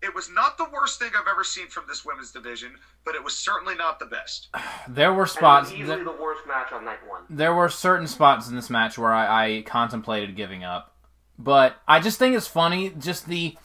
It 0.00 0.14
was 0.14 0.30
not 0.30 0.56
the 0.58 0.66
worst 0.72 1.00
thing 1.00 1.10
I've 1.18 1.26
ever 1.28 1.42
seen 1.42 1.66
from 1.66 1.84
this 1.88 2.04
women's 2.04 2.30
division, 2.30 2.76
but 3.04 3.16
it 3.16 3.24
was 3.24 3.36
certainly 3.36 3.74
not 3.74 3.98
the 3.98 4.06
best. 4.06 4.48
There 4.88 5.12
were 5.12 5.26
spots. 5.26 5.70
was 5.70 5.78
easily 5.78 6.02
the 6.02 6.12
worst 6.12 6.46
match 6.46 6.72
on 6.72 6.84
night 6.84 7.00
one. 7.06 7.22
there 7.28 7.54
were 7.54 7.68
certain 7.68 8.06
spots 8.06 8.48
in 8.48 8.56
this 8.56 8.70
match 8.70 8.96
where 8.96 9.12
I, 9.12 9.58
I 9.58 9.62
contemplated 9.62 10.34
giving 10.34 10.64
up, 10.64 10.96
but 11.38 11.76
I 11.86 12.00
just 12.00 12.18
think 12.18 12.34
it's 12.34 12.46
funny. 12.46 12.90
Just 12.98 13.26
the 13.26 13.58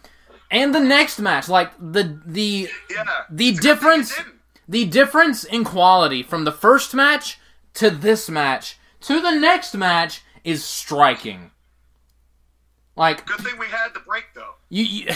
and 0.53 0.73
the 0.73 0.79
next 0.79 1.19
match, 1.19 1.49
like 1.49 1.71
the 1.77 2.17
the 2.25 2.69
Yeah. 2.89 3.03
The 3.29 3.49
It's 3.49 3.59
a 3.59 3.61
good 3.61 3.79
thing 3.79 3.79
it 3.79 4.03
difference- 4.05 4.13
the 4.69 4.85
difference 4.85 5.43
in 5.43 5.65
quality 5.65 6.23
from 6.23 6.45
the 6.45 6.51
first 6.53 6.93
match 6.93 7.37
to 7.73 7.89
this 7.89 8.29
match 8.29 8.77
to 9.01 9.19
the 9.19 9.31
next 9.31 9.73
match 9.75 10.21
is 10.45 10.63
striking. 10.63 11.51
Like 12.95 13.25
Good 13.25 13.41
thing 13.41 13.57
we 13.59 13.65
had 13.65 13.93
the 13.93 13.99
break 14.01 14.25
though. 14.35 14.53
you 14.69 14.83
you, 14.85 15.07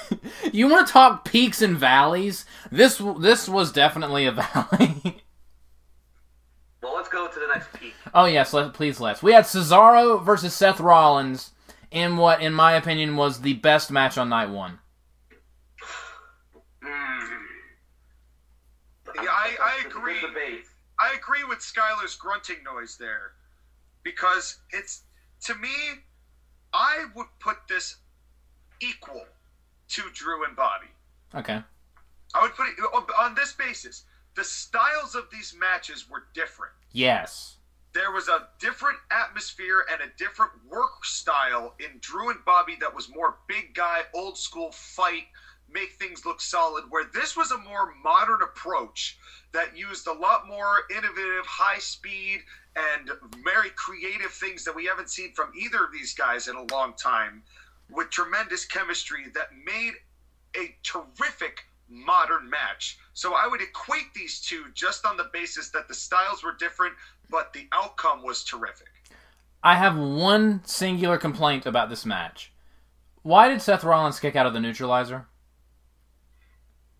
you 0.52 0.66
want 0.68 0.86
to 0.86 0.92
talk 0.92 1.24
peaks 1.24 1.60
and 1.62 1.76
valleys? 1.76 2.44
This 2.72 3.00
this 3.20 3.48
was 3.48 3.70
definitely 3.70 4.26
a 4.26 4.32
valley. 4.42 5.22
Well, 6.82 6.94
let's 6.94 7.08
go 7.08 7.26
to 7.28 7.38
the 7.40 7.46
next 7.48 7.72
peak. 7.74 7.94
oh 8.14 8.24
yes, 8.24 8.52
let, 8.52 8.72
please 8.72 8.98
let's. 9.00 9.22
We 9.22 9.32
had 9.32 9.44
Cesaro 9.44 10.24
versus 10.24 10.54
Seth 10.54 10.80
Rollins 10.80 11.50
in 11.90 12.16
what, 12.16 12.40
in 12.42 12.52
my 12.52 12.72
opinion, 12.72 13.16
was 13.16 13.40
the 13.40 13.54
best 13.54 13.90
match 13.90 14.18
on 14.18 14.28
night 14.28 14.50
one. 14.50 14.78
Yeah, 19.16 19.30
I, 19.30 19.56
I 19.60 19.76
It's 19.78 19.86
a 19.86 19.98
good 19.98 20.30
agree. 20.30 20.60
I 21.00 21.16
agree 21.16 21.42
with 21.48 21.58
Skyler's 21.58 22.14
grunting 22.14 22.62
noise 22.62 22.96
there 22.96 23.32
because 24.04 24.58
it's 24.70 25.02
to 25.44 25.54
me, 25.54 25.70
I 26.72 27.06
would 27.14 27.26
put 27.40 27.56
this 27.68 27.96
equal 28.80 29.24
to 29.88 30.02
Drew 30.12 30.44
and 30.44 30.56
Bobby. 30.56 30.88
Okay. 31.34 31.62
I 32.34 32.42
would 32.42 32.54
put 32.54 32.68
it 32.68 32.78
on 33.18 33.34
this 33.34 33.52
basis. 33.52 34.04
The 34.36 34.44
styles 34.44 35.14
of 35.14 35.24
these 35.32 35.54
matches 35.58 36.08
were 36.08 36.24
different. 36.34 36.72
Yes. 36.92 37.57
There 37.94 38.12
was 38.12 38.28
a 38.28 38.48
different 38.58 38.98
atmosphere 39.10 39.84
and 39.90 40.00
a 40.00 40.16
different 40.16 40.52
work 40.70 41.04
style 41.04 41.74
in 41.78 41.98
Drew 42.00 42.30
and 42.30 42.44
Bobby 42.44 42.76
that 42.80 42.94
was 42.94 43.08
more 43.08 43.36
big 43.48 43.74
guy, 43.74 44.02
old 44.14 44.36
school 44.36 44.72
fight, 44.72 45.24
make 45.70 45.92
things 45.92 46.24
look 46.24 46.40
solid. 46.40 46.84
Where 46.90 47.06
this 47.12 47.36
was 47.36 47.50
a 47.50 47.58
more 47.58 47.92
modern 48.02 48.42
approach 48.42 49.18
that 49.52 49.76
used 49.76 50.06
a 50.06 50.12
lot 50.12 50.46
more 50.46 50.82
innovative, 50.90 51.46
high 51.46 51.78
speed, 51.78 52.40
and 52.76 53.10
very 53.42 53.70
creative 53.70 54.30
things 54.32 54.64
that 54.64 54.74
we 54.74 54.84
haven't 54.84 55.10
seen 55.10 55.32
from 55.32 55.52
either 55.58 55.84
of 55.84 55.92
these 55.92 56.14
guys 56.14 56.48
in 56.48 56.56
a 56.56 56.72
long 56.74 56.94
time, 56.94 57.42
with 57.90 58.10
tremendous 58.10 58.64
chemistry 58.64 59.26
that 59.34 59.48
made 59.64 59.94
a 60.56 60.74
terrific 60.82 61.64
modern 61.88 62.48
match. 62.48 62.98
So 63.14 63.34
I 63.34 63.46
would 63.46 63.60
equate 63.60 64.12
these 64.14 64.40
two 64.40 64.64
just 64.74 65.06
on 65.06 65.16
the 65.16 65.30
basis 65.32 65.70
that 65.70 65.88
the 65.88 65.94
styles 65.94 66.42
were 66.44 66.54
different, 66.58 66.94
but 67.30 67.52
the 67.52 67.66
outcome 67.72 68.22
was 68.22 68.44
terrific. 68.44 68.88
I 69.62 69.74
have 69.76 69.96
one 69.96 70.62
singular 70.64 71.18
complaint 71.18 71.66
about 71.66 71.88
this 71.90 72.06
match. 72.06 72.52
Why 73.22 73.48
did 73.48 73.60
Seth 73.60 73.84
Rollins 73.84 74.20
kick 74.20 74.36
out 74.36 74.46
of 74.46 74.52
the 74.52 74.60
neutralizer? 74.60 75.26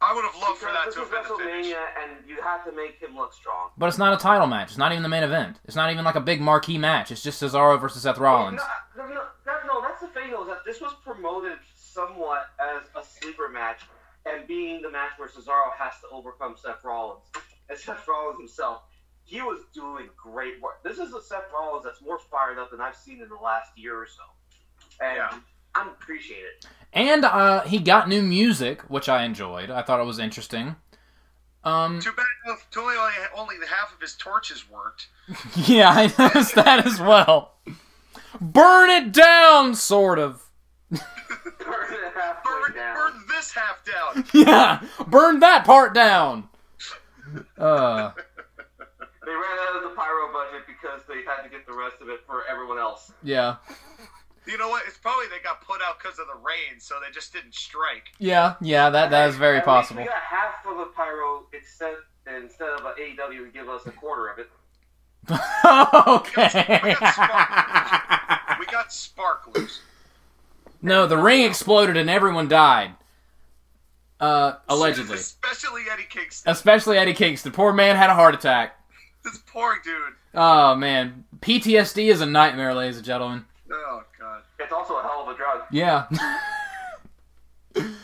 I 0.01 0.15
would 0.15 0.25
have 0.25 0.37
loved 0.41 0.59
for 0.59 0.67
that 0.71 0.87
this 0.87 0.95
to 0.95 1.03
is 1.03 1.09
have 1.09 1.25
been 1.25 1.37
the 1.39 1.45
finish. 1.45 1.67
WrestleMania, 1.67 1.85
and 2.03 2.29
you 2.29 2.41
have 2.41 2.65
to 2.65 2.73
make 2.73 3.01
him 3.01 3.17
look 3.17 3.33
strong. 3.33 3.71
But 3.77 3.89
it's 3.89 3.99
not 3.99 4.13
a 4.15 4.17
title 4.17 4.47
match. 4.47 4.69
It's 4.69 4.79
not 4.79 4.93
even 4.93 5.03
the 5.03 5.09
main 5.09 5.25
event. 5.25 5.59
It's 5.65 5.75
not 5.75 5.91
even 5.91 6.05
like 6.05 6.15
a 6.15 6.21
big 6.21 6.41
marquee 6.41 6.79
match. 6.79 7.11
It's 7.11 7.23
just 7.23 7.43
Cesaro 7.43 7.81
versus 7.81 8.03
Seth 8.03 8.19
Rollins. 8.19 8.61
No, 8.97 9.07
no, 9.07 9.15
no, 9.15 9.23
that, 9.45 9.67
no, 9.67 9.81
that's 9.81 10.01
the 10.01 10.07
thing 10.09 10.31
though. 10.31 10.43
Is 10.43 10.49
that 10.49 10.65
this 10.65 10.81
was 10.81 10.95
promoted 11.03 11.59
somewhat 11.75 12.51
as 12.61 12.85
a 12.95 13.05
sleeper 13.05 13.49
match, 13.49 13.81
and 14.33 14.47
being 14.47 14.83
the 14.83 14.91
match 14.91 15.13
where 15.17 15.29
Cesaro 15.29 15.73
has 15.79 15.95
to 16.01 16.09
overcome 16.13 16.57
Seth 16.63 16.85
Rollins, 16.85 17.23
and 17.69 17.79
Seth 17.79 18.07
Rollins 18.09 18.39
himself, 18.39 18.83
he 19.25 19.41
was 19.43 19.61
doing 19.75 20.09
great 20.17 20.61
work. 20.63 20.83
This 20.83 20.99
is 20.99 21.13
a 21.13 21.21
Seth 21.21 21.45
Rollins 21.53 21.85
that's 21.85 22.01
more 22.03 22.19
fired 22.19 22.59
up 22.59 22.71
than 22.71 22.81
I've 22.81 22.97
seen 22.97 23.21
in 23.21 23.29
the 23.29 23.35
last 23.37 23.71
year 23.77 23.97
or 23.97 24.07
so, 24.07 24.23
and 25.05 25.17
Yeah. 25.17 25.39
I 25.75 25.87
appreciate 25.87 26.39
it. 26.39 26.67
And 26.95 27.25
uh, 27.25 27.61
he 27.65 27.79
got 27.79 28.09
new 28.09 28.23
music, 28.23 28.81
which 28.89 29.09
I 29.09 29.25
enjoyed. 29.25 29.71
I 29.71 29.83
thought 29.83 30.01
it 30.01 30.07
was 30.07 30.19
interesting. 30.19 30.75
Um, 31.63 32.01
Too 32.01 32.11
bad 32.17 32.25
too 32.71 32.81
only, 32.81 32.97
only 33.37 33.57
half 33.69 33.93
of 33.95 34.01
his 34.01 34.15
torches 34.15 34.65
worked. 34.71 35.09
yeah, 35.69 35.91
I 35.91 36.13
noticed 36.19 36.55
that 36.55 36.87
as 36.87 36.99
well. 36.99 37.53
Burn 38.41 38.89
it 38.91 39.13
down, 39.13 39.75
sort 39.75 40.19
of. 40.19 40.49
Burn 40.91 41.01
it 41.01 42.13
halfway 42.15 42.43
Burn, 42.69 42.75
down. 42.75 42.97
burn 42.97 43.18
this 43.39 43.53
half 43.53 43.85
down. 43.85 44.25
Yeah, 44.35 44.83
burn 45.07 45.41
that 45.41 45.65
part 45.65 45.95
down. 45.95 46.49
Uh, 47.59 48.11
They 49.25 49.35
ran 49.35 49.59
out 49.69 49.77
of 49.77 49.83
the 49.83 49.95
pyro 49.97 50.33
budget 50.33 50.67
because 50.67 51.01
they 51.09 51.23
had 51.27 51.43
to 51.43 51.49
get 51.51 51.67
the 51.67 51.73
rest 51.75 51.97
of 52.01 52.09
it 52.09 52.21
for 52.27 52.43
everyone 52.51 52.79
else. 52.79 53.13
yeah, 53.23 53.57
You 54.47 54.57
know 54.59 54.69
what? 54.69 54.83
It's 54.87 54.97
probably 54.99 55.27
they 55.29 55.43
got 55.45 55.61
put 55.61 55.81
out 55.83 55.99
because 56.03 56.19
of 56.19 56.27
the 56.27 56.41
rain, 56.43 56.81
so 56.81 56.95
they 57.05 57.13
just 57.13 57.33
didn't 57.33 57.55
strike. 57.55 58.05
yeah, 58.19 58.55
yeah. 58.61 58.89
That 58.91 59.11
that 59.11 59.29
is 59.29 59.37
very 59.37 59.57
At 59.59 59.61
least 59.61 59.67
possible. 59.67 60.03
We 60.03 60.09
got 60.09 60.17
half 60.23 60.65
of 60.67 60.79
the 60.79 60.87
pyro 60.97 61.47
instead 61.53 61.97
instead 62.43 62.69
of 62.71 62.85
a 62.85 62.93
AEW 62.95 63.41
would 63.43 63.53
give 63.55 63.69
us 63.69 63.87
a 63.87 63.91
quarter 63.93 64.29
of 64.29 64.39
it. 64.39 64.49
okay. 66.09 66.95
We 68.59 68.67
got 68.67 68.93
sparklers. 68.93 69.81
no, 70.83 71.07
the 71.07 71.17
ring 71.19 71.43
exploded 71.43 71.97
and 71.97 72.09
everyone 72.11 72.49
died. 72.49 72.95
Uh, 74.21 74.55
allegedly. 74.69 75.17
Especially 75.17 75.83
Eddie 75.91 76.07
Kingston. 76.09 76.51
Especially 76.51 76.99
Eddie 76.99 77.15
Kingston. 77.15 77.53
The 77.53 77.57
poor 77.57 77.73
man 77.73 77.97
had 77.97 78.11
a 78.11 78.15
heart 78.15 78.35
attack. 78.35 78.75
This 79.25 79.39
poor 79.47 79.79
dude. 79.85 80.15
Oh 80.35 80.75
man, 80.75 81.25
PTSD 81.41 82.11
is 82.11 82.21
a 82.21 82.27
nightmare, 82.27 82.75
ladies 82.75 82.97
and 82.97 83.07
gentlemen. 83.07 83.45
Oh 83.71 84.03
god. 84.19 84.43
It's 84.59 84.73
also 84.73 84.97
a 84.97 85.03
hell 85.03 85.23
of 85.23 85.29
a 85.29 85.37
drug. 85.37 85.63
Yeah. 85.71 86.07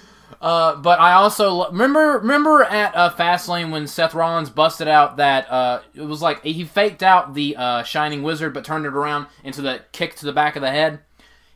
uh, 0.41 0.77
but 0.77 1.01
I 1.01 1.13
also 1.15 1.53
lo- 1.53 1.71
remember 1.71 2.19
remember 2.19 2.65
at 2.65 2.95
uh, 2.95 3.11
Fastlane 3.11 3.71
when 3.71 3.87
Seth 3.87 4.15
Rollins 4.15 4.51
busted 4.51 4.89
out 4.89 5.17
that 5.19 5.51
uh, 5.51 5.83
it 5.95 6.03
was 6.03 6.21
like 6.23 6.43
he 6.43 6.65
faked 6.65 7.03
out 7.03 7.35
the 7.35 7.57
uh, 7.57 7.83
Shining 7.83 8.23
Wizard 8.23 8.53
but 8.55 8.65
turned 8.65 8.87
it 8.87 8.93
around 8.95 9.27
into 9.43 9.63
the 9.63 9.83
kick 9.93 10.17
to 10.17 10.27
the 10.27 10.33
back 10.33 10.57
of 10.57 10.63
the 10.63 10.71
head. 10.71 11.01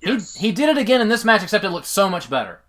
Yes. 0.00 0.34
He 0.36 0.48
he 0.48 0.52
did 0.52 0.68
it 0.68 0.78
again 0.78 1.00
in 1.00 1.08
this 1.08 1.24
match, 1.24 1.42
except 1.42 1.64
it 1.64 1.70
looked 1.70 1.86
so 1.86 2.08
much 2.08 2.30
better. 2.30 2.60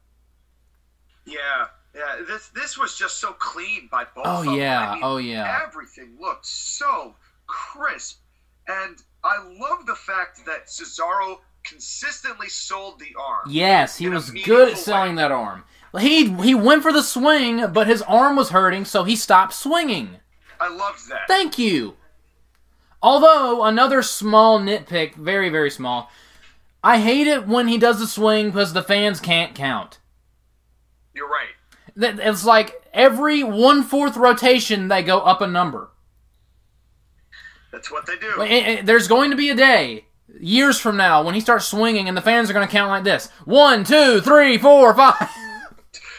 Yeah. 1.26 1.68
Yeah. 2.00 2.24
This 2.26 2.48
this 2.50 2.78
was 2.78 2.98
just 2.98 3.20
so 3.20 3.34
clean 3.34 3.90
by 3.92 4.06
both. 4.16 4.26
Oh 4.26 4.40
of 4.40 4.46
them. 4.46 4.56
yeah, 4.56 4.92
I 4.92 4.94
mean, 4.96 5.04
oh 5.04 5.18
yeah. 5.18 5.62
Everything 5.68 6.16
looked 6.20 6.46
so 6.46 7.16
crisp, 7.46 8.20
and 8.68 8.96
I 9.24 9.38
love 9.60 9.86
the 9.86 9.96
fact 9.96 10.46
that 10.46 10.68
Cesaro 10.68 11.40
consistently 11.64 12.48
sold 12.48 13.00
the 13.00 13.14
arm. 13.20 13.50
Yes, 13.50 13.98
he 13.98 14.08
was 14.08 14.32
good 14.32 14.70
at 14.70 14.78
selling 14.78 15.16
way. 15.16 15.24
that 15.24 15.32
arm. 15.32 15.66
He 16.00 16.32
he 16.36 16.56
went 16.56 16.84
for 16.84 16.94
the 16.94 17.04
swing, 17.04 17.72
but 17.74 17.88
his 17.88 18.02
arm 18.04 18.36
was 18.36 18.50
hurting, 18.50 18.86
so 18.86 19.04
he 19.04 19.16
stopped 19.16 19.54
swinging. 19.54 20.18
I 20.60 20.70
loved 20.70 21.10
that. 21.10 21.28
Thank 21.28 21.58
you. 21.58 21.96
Although 23.02 23.64
another 23.64 24.02
small 24.04 24.60
nitpick, 24.60 25.16
very 25.16 25.50
very 25.50 25.70
small, 25.70 26.10
I 26.84 27.00
hate 27.00 27.28
it 27.28 27.48
when 27.48 27.68
he 27.68 27.78
does 27.78 28.00
the 28.00 28.08
swing 28.08 28.48
because 28.48 28.74
the 28.74 28.84
fans 28.84 29.20
can't 29.20 29.54
count. 29.56 30.00
You're 31.14 31.28
right. 31.28 31.50
That- 32.00 32.20
It's 32.20 32.44
like 32.46 32.82
every 32.94 33.44
one 33.44 33.84
fourth 33.84 34.18
rotation 34.18 34.88
they 34.88 35.04
go 35.04 35.20
up 35.20 35.42
a 35.42 35.48
number. 35.48 35.90
That's 37.72 37.92
what 37.92 38.06
they 38.08 38.16
do. 38.18 38.82
There's 38.84 39.08
going 39.08 39.30
to 39.32 39.38
be 39.38 39.50
a 39.50 39.56
day 39.56 40.06
years 40.40 40.80
from 40.80 40.98
now 40.98 41.24
when 41.24 41.36
he 41.36 41.42
starts 41.42 41.66
swinging 41.66 42.08
and 42.08 42.16
the 42.18 42.22
fans 42.22 42.50
are 42.50 42.54
going 42.54 42.66
to 42.68 42.72
count 42.72 42.90
like 42.90 43.04
this: 43.04 43.30
one, 43.46 43.84
two, 43.84 44.22
three, 44.22 44.58
four, 44.58 44.94
five. 44.94 45.16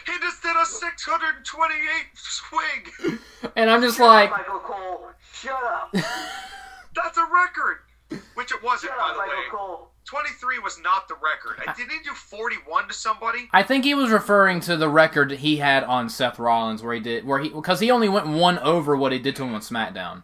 He 0.03 0.17
just 0.19 0.41
did 0.41 0.55
a 0.57 0.65
628 0.65 2.07
swing. 2.15 3.19
And 3.55 3.69
I'm 3.69 3.81
just 3.81 3.97
Shut 3.97 4.07
like, 4.07 4.31
up, 4.31 4.37
Michael 4.39 4.59
Cole. 4.59 5.01
Shut 5.31 5.53
up. 5.63 5.91
That's 6.95 7.17
a 7.17 7.25
record. 7.31 7.77
Which 8.33 8.51
it 8.51 8.61
wasn't, 8.63 8.91
Shut 8.93 8.97
by 8.99 9.05
up, 9.05 9.13
the 9.13 9.17
Michael 9.19 9.35
way. 9.35 9.49
Cole. 9.51 9.90
23 10.11 10.59
was 10.59 10.77
not 10.83 11.07
the 11.07 11.13
record. 11.13 11.63
I 11.65 11.71
didn't 11.71 11.91
he 11.91 12.03
do 12.03 12.11
41 12.11 12.89
to 12.89 12.93
somebody. 12.93 13.47
I 13.53 13.63
think 13.63 13.85
he 13.85 13.93
was 13.93 14.09
referring 14.09 14.59
to 14.61 14.75
the 14.75 14.89
record 14.89 15.31
he 15.31 15.55
had 15.55 15.85
on 15.85 16.09
Seth 16.09 16.37
Rollins, 16.37 16.83
where 16.83 16.93
he 16.93 16.99
did, 16.99 17.25
where 17.25 17.39
he, 17.39 17.47
because 17.47 17.79
he 17.79 17.89
only 17.89 18.09
went 18.09 18.27
one 18.27 18.59
over 18.59 18.93
what 18.97 19.13
he 19.13 19.19
did 19.19 19.37
to 19.37 19.43
him 19.43 19.55
on 19.55 19.61
SmackDown. 19.61 20.23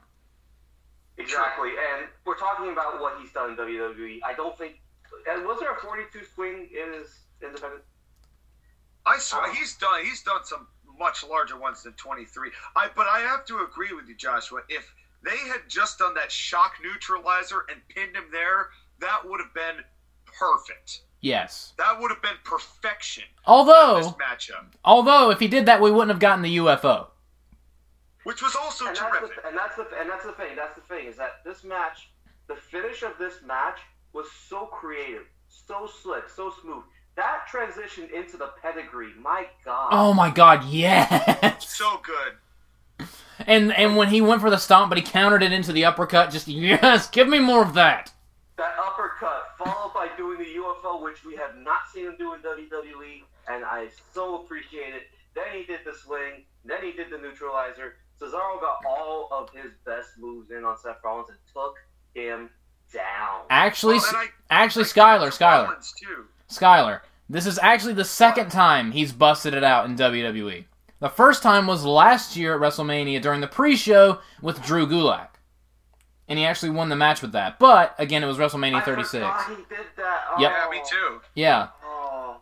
Exactly, 1.17 1.69
and 1.69 2.09
we're 2.25 2.37
talking 2.37 2.69
about 2.69 2.99
what 2.99 3.17
he's 3.21 3.31
done 3.31 3.51
in 3.51 3.55
WWE. 3.55 4.19
I 4.25 4.33
don't 4.33 4.57
think. 4.57 4.81
And 5.31 5.45
was 5.45 5.57
there 5.61 5.71
a 5.71 5.79
42 5.79 6.19
swing 6.35 6.67
in 6.69 6.91
his 6.91 7.19
independent? 7.41 7.83
I 9.05 9.17
swear 9.19 9.53
he's 9.53 9.77
done. 9.77 10.03
He's 10.03 10.21
done 10.21 10.43
some 10.43 10.67
much 10.99 11.23
larger 11.23 11.57
ones 11.57 11.83
than 11.83 11.93
23. 11.93 12.51
I 12.75 12.89
but 12.93 13.07
I 13.07 13.19
have 13.19 13.45
to 13.45 13.59
agree 13.59 13.93
with 13.95 14.09
you, 14.09 14.17
Joshua. 14.17 14.63
If 14.67 14.93
they 15.23 15.37
had 15.47 15.61
just 15.69 15.99
done 15.99 16.13
that 16.15 16.29
shock 16.29 16.73
neutralizer 16.83 17.63
and 17.71 17.79
pinned 17.87 18.17
him 18.17 18.25
there, 18.33 18.67
that 19.01 19.21
would 19.25 19.39
have 19.39 19.53
been 19.53 19.83
perfect. 20.25 21.01
Yes. 21.21 21.73
That 21.77 21.99
would 21.99 22.11
have 22.11 22.21
been 22.21 22.37
perfection. 22.43 23.23
This 23.35 23.43
Although, 23.45 24.15
matchup, 24.19 24.73
although 24.85 25.31
if 25.31 25.39
he 25.39 25.47
did 25.47 25.65
that, 25.65 25.81
we 25.81 25.89
wouldn't 25.91 26.11
have 26.11 26.19
gotten 26.19 26.43
the 26.43 26.57
UFO. 26.57 27.07
which 28.23 28.41
was 28.43 28.55
also 28.55 28.85
And 28.87 28.95
that's, 28.95 29.17
terrific. 29.19 29.41
the, 29.41 29.47
and 29.47 29.57
that's 29.57 29.75
the 29.75 29.87
and 29.99 30.09
that's 30.09 30.25
the 30.25 30.31
thing. 30.33 30.55
That's 30.55 30.75
the 30.75 30.81
thing 30.81 31.07
is 31.07 31.17
that 31.17 31.43
this 31.43 31.63
match, 31.63 32.09
the 32.47 32.55
finish 32.55 33.01
of 33.03 33.13
this 33.17 33.35
match 33.45 33.79
was 34.13 34.27
so 34.47 34.65
creative, 34.67 35.23
so 35.47 35.87
slick, 36.01 36.29
so 36.29 36.53
smooth. 36.61 36.83
That 37.15 37.47
transition 37.49 38.07
into 38.15 38.37
the 38.37 38.51
pedigree, 38.61 39.13
my 39.19 39.47
God. 39.65 39.89
Oh 39.91 40.13
my 40.13 40.29
God, 40.29 40.65
yes. 40.65 41.67
So 41.75 41.99
good. 42.03 43.07
And 43.39 43.71
and 43.73 43.95
when 43.95 44.09
he 44.09 44.21
went 44.21 44.41
for 44.41 44.49
the 44.51 44.57
stomp, 44.57 44.89
but 44.89 44.97
he 44.99 45.03
countered 45.03 45.41
it 45.43 45.51
into 45.51 45.71
the 45.71 45.85
uppercut. 45.85 46.29
Just 46.31 46.47
yes, 46.49 47.09
give 47.09 47.27
me 47.27 47.39
more 47.39 47.63
of 47.63 47.73
that. 47.73 48.11
That 48.57 48.73
uppercut 48.83 49.55
followed 49.57 49.93
by 49.93 50.09
doing 50.17 50.39
the 50.39 50.45
UFO, 50.55 51.03
which 51.03 51.23
we 51.23 51.35
have 51.35 51.55
not 51.57 51.81
seen 51.93 52.05
him 52.05 52.15
do 52.17 52.33
in 52.33 52.39
WWE, 52.41 53.21
and 53.47 53.63
I 53.63 53.87
so 54.13 54.41
appreciate 54.43 54.95
it. 54.95 55.03
Then 55.35 55.45
he 55.53 55.63
did 55.63 55.81
the 55.85 55.93
swing. 55.93 56.43
Then 56.65 56.79
he 56.81 56.91
did 56.91 57.11
the 57.11 57.17
neutralizer. 57.19 57.97
Cesaro 58.19 58.59
got 58.59 58.77
all 58.89 59.29
of 59.31 59.49
his 59.51 59.71
best 59.85 60.09
moves 60.17 60.49
in 60.49 60.63
on 60.65 60.75
Seth 60.77 60.97
Rollins 61.03 61.29
and 61.29 61.37
took 61.53 61.75
him 62.15 62.49
down. 62.91 63.41
Actually, 63.51 63.97
Well, 63.97 64.05
I- 64.15 64.29
actually, 64.49 64.85
I 64.85 64.87
Skyler, 64.87 65.21
think 65.21 65.33
Skyler, 65.35 65.63
Rollins, 65.67 65.93
too. 65.93 66.25
Skyler. 66.49 67.01
This 67.29 67.45
is 67.45 67.59
actually 67.59 67.93
the 67.93 68.05
second 68.05 68.49
time 68.51 68.91
he's 68.91 69.11
busted 69.11 69.53
it 69.53 69.63
out 69.63 69.85
in 69.85 69.95
WWE. 69.95 70.65
The 70.99 71.09
first 71.09 71.43
time 71.43 71.67
was 71.67 71.85
last 71.85 72.35
year 72.35 72.55
at 72.55 72.61
WrestleMania 72.61 73.21
during 73.21 73.41
the 73.41 73.47
pre-show 73.47 74.19
with 74.41 74.63
Drew 74.63 74.87
Gulak, 74.87 75.27
and 76.27 76.37
he 76.39 76.45
actually 76.45 76.69
won 76.71 76.89
the 76.89 76.95
match 76.95 77.21
with 77.21 77.31
that. 77.33 77.59
But 77.59 77.95
again, 77.97 78.23
it 78.23 78.27
was 78.27 78.37
WrestleMania 78.37 78.83
36. 78.83 79.11
forgot 79.23 79.49
he 79.49 79.55
did 79.55 79.85
that. 79.97 80.21
Oh, 80.31 80.39
Yep. 80.39 80.51
Yeah, 80.51 80.69
me 80.69 80.81
too. 80.89 81.21
Yeah, 81.35 81.67
Oh. 81.83 82.37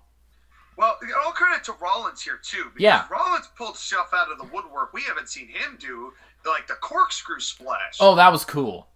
Well, 0.78 0.98
all 1.26 1.32
credit 1.32 1.64
to 1.66 1.74
Rollins 1.74 2.22
here 2.22 2.38
too. 2.44 2.66
Because 2.74 2.82
Yeah. 2.82 3.06
Rollins 3.10 3.48
pulled 3.58 3.78
stuff 3.78 4.10
out 4.14 4.30
of 4.32 4.38
the 4.38 4.44
woodwork 4.46 4.92
we 4.94 5.04
haven't 5.04 5.30
seen 5.30 5.48
him 5.48 5.78
do, 5.80 6.14
like 6.46 6.68
the 6.68 6.74
corkscrew 6.76 7.40
splash. 7.40 7.98
Oh, 8.00 8.16
that 8.16 8.32
was 8.32 8.44
cool. 8.44 8.90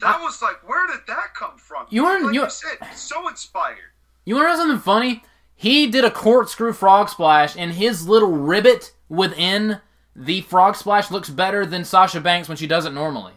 That 0.00 0.20
was 0.20 0.42
like, 0.42 0.56
where 0.68 0.86
did 0.86 1.06
that 1.06 1.34
come 1.34 1.56
from? 1.56 1.86
You 1.88 2.04
weren't- 2.04 2.24
like 2.26 2.34
you- 2.34 2.44
you 2.44 2.50
said, 2.50 2.76
so 2.94 3.28
inspired. 3.28 3.92
You 4.26 4.34
want 4.34 4.46
to 4.46 4.50
know 4.52 4.56
something 4.58 4.80
funny? 4.80 5.24
He 5.54 5.86
did 5.86 6.04
a 6.04 6.10
corkscrew 6.10 6.74
frog 6.74 7.08
splash, 7.08 7.56
and 7.56 7.72
his 7.72 8.06
little 8.06 8.30
ribbit 8.32 8.92
within 9.08 9.80
the 10.14 10.42
frog 10.42 10.76
splash 10.76 11.10
looks 11.10 11.30
better 11.30 11.64
than 11.64 11.82
Sasha 11.84 12.20
Banks 12.20 12.46
when 12.46 12.58
she 12.58 12.66
does 12.66 12.84
it 12.84 12.92
normally. 12.92 13.32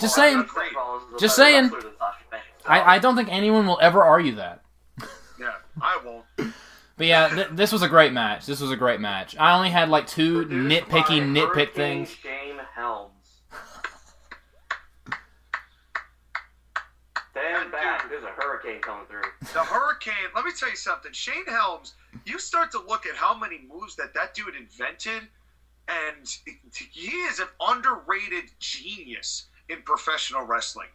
Just 0.00 0.16
Well, 0.18 0.26
saying. 0.26 0.48
Seth 0.48 0.74
Rollins 0.74 1.04
is 1.08 1.14
a 1.14 1.18
Just 1.18 1.36
better 1.38 1.50
saying. 1.50 1.62
wrestler 1.64 1.80
than 1.82 1.98
Sasha 1.98 2.24
Banks, 2.30 2.46
so- 2.64 2.70
I, 2.70 2.94
I 2.94 2.98
don't 2.98 3.16
think 3.16 3.28
anyone 3.30 3.66
will 3.66 3.78
ever 3.80 4.02
argue 4.02 4.34
that. 4.36 4.62
Yeah, 5.38 5.52
I 5.80 5.98
won't. 6.04 6.24
But 6.96 7.06
yeah, 7.06 7.28
th- 7.28 7.48
this 7.52 7.72
was 7.72 7.82
a 7.82 7.88
great 7.88 8.12
match. 8.12 8.46
This 8.46 8.60
was 8.60 8.70
a 8.70 8.76
great 8.76 9.00
match. 9.00 9.36
I 9.38 9.54
only 9.56 9.70
had 9.70 9.88
like 9.88 10.06
two 10.06 10.46
Produced 10.46 10.86
nitpicky 10.88 11.20
nitpick 11.20 11.72
things. 11.74 12.08
Shane 12.10 12.60
Helms. 12.74 13.10
Stand 17.32 17.72
back. 17.72 18.08
There's 18.08 18.22
a 18.22 18.28
hurricane 18.28 18.80
coming 18.80 19.06
through. 19.06 19.22
The 19.52 19.60
Hurricane. 19.64 20.14
Let 20.34 20.44
me 20.44 20.52
tell 20.56 20.70
you 20.70 20.76
something. 20.76 21.12
Shane 21.12 21.46
Helms. 21.46 21.94
You 22.24 22.38
start 22.38 22.70
to 22.72 22.78
look 22.80 23.06
at 23.06 23.16
how 23.16 23.36
many 23.36 23.60
moves 23.68 23.96
that 23.96 24.14
that 24.14 24.34
dude 24.34 24.54
invented, 24.54 25.26
and 25.88 26.36
he 26.72 27.10
is 27.10 27.40
an 27.40 27.48
underrated 27.60 28.44
genius 28.60 29.46
in 29.68 29.82
professional 29.82 30.42
wrestling. 30.42 30.88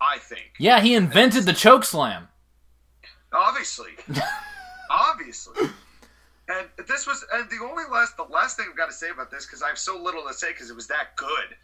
I 0.00 0.18
think. 0.18 0.52
Yeah, 0.58 0.80
he 0.80 0.94
invented 0.94 1.44
the 1.44 1.52
choke 1.52 1.84
slam. 1.84 2.28
Obviously. 3.32 3.92
Obviously. 4.90 5.68
And 6.48 6.68
this 6.86 7.06
was, 7.06 7.24
and 7.32 7.48
the 7.48 7.64
only 7.64 7.84
last, 7.90 8.16
the 8.16 8.24
last 8.24 8.56
thing 8.56 8.66
I've 8.70 8.76
got 8.76 8.86
to 8.86 8.92
say 8.92 9.08
about 9.08 9.30
this, 9.30 9.46
because 9.46 9.62
I 9.62 9.68
have 9.68 9.78
so 9.78 10.00
little 10.02 10.22
to 10.28 10.34
say 10.34 10.52
because 10.52 10.68
it 10.68 10.76
was 10.76 10.86
that 10.88 11.16
good. 11.16 11.56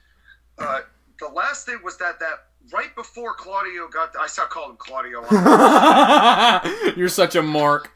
Uh, 0.59 0.81
the 1.19 1.29
last 1.29 1.67
thing 1.67 1.81
was 1.85 1.99
that 1.99 2.19
that 2.21 2.47
right 2.73 2.95
before 2.95 3.35
Claudio 3.35 3.89
got, 3.89 4.15
I 4.19 4.27
saw 4.27 4.47
called 4.47 4.71
him 4.71 4.77
Claudio, 4.79 5.23
You're 6.97 7.09
such 7.09 7.35
a 7.37 7.43
mark. 7.43 7.91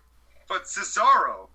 but 0.49 0.65
Cesaro, 0.65 1.49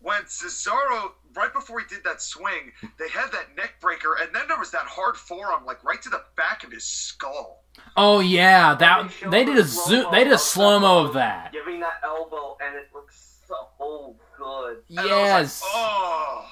when 0.00 0.22
Cesaro, 0.24 1.12
right 1.36 1.52
before 1.52 1.80
he 1.80 1.86
did 1.86 2.04
that 2.04 2.20
swing, 2.22 2.72
they 2.98 3.08
had 3.08 3.30
that 3.32 3.56
neck 3.56 3.74
breaker, 3.80 4.16
and 4.20 4.34
then 4.34 4.48
there 4.48 4.58
was 4.58 4.70
that 4.72 4.84
hard 4.86 5.16
forearm, 5.16 5.64
like 5.66 5.82
right 5.84 6.00
to 6.02 6.08
the 6.08 6.22
back 6.36 6.64
of 6.64 6.72
his 6.72 6.84
skull. 6.84 7.64
Oh 7.96 8.20
yeah, 8.20 8.74
that 8.74 9.10
showed 9.10 9.30
they 9.32 9.44
did 9.44 9.58
a 9.58 9.62
the 9.62 9.68
zoom. 9.68 10.06
They 10.12 10.24
did 10.24 10.32
a 10.32 10.38
slow 10.38 10.78
mo 10.78 11.04
of 11.06 11.14
that. 11.14 11.52
Giving 11.52 11.80
that 11.80 12.00
elbow, 12.04 12.56
and 12.64 12.76
it 12.76 12.88
looks 12.94 13.40
so 13.48 14.16
good. 14.38 14.78
And 14.90 15.00
I 15.00 15.02
was 15.02 15.10
Yes. 15.10 15.62
like, 15.62 15.70
oh, 15.74 16.46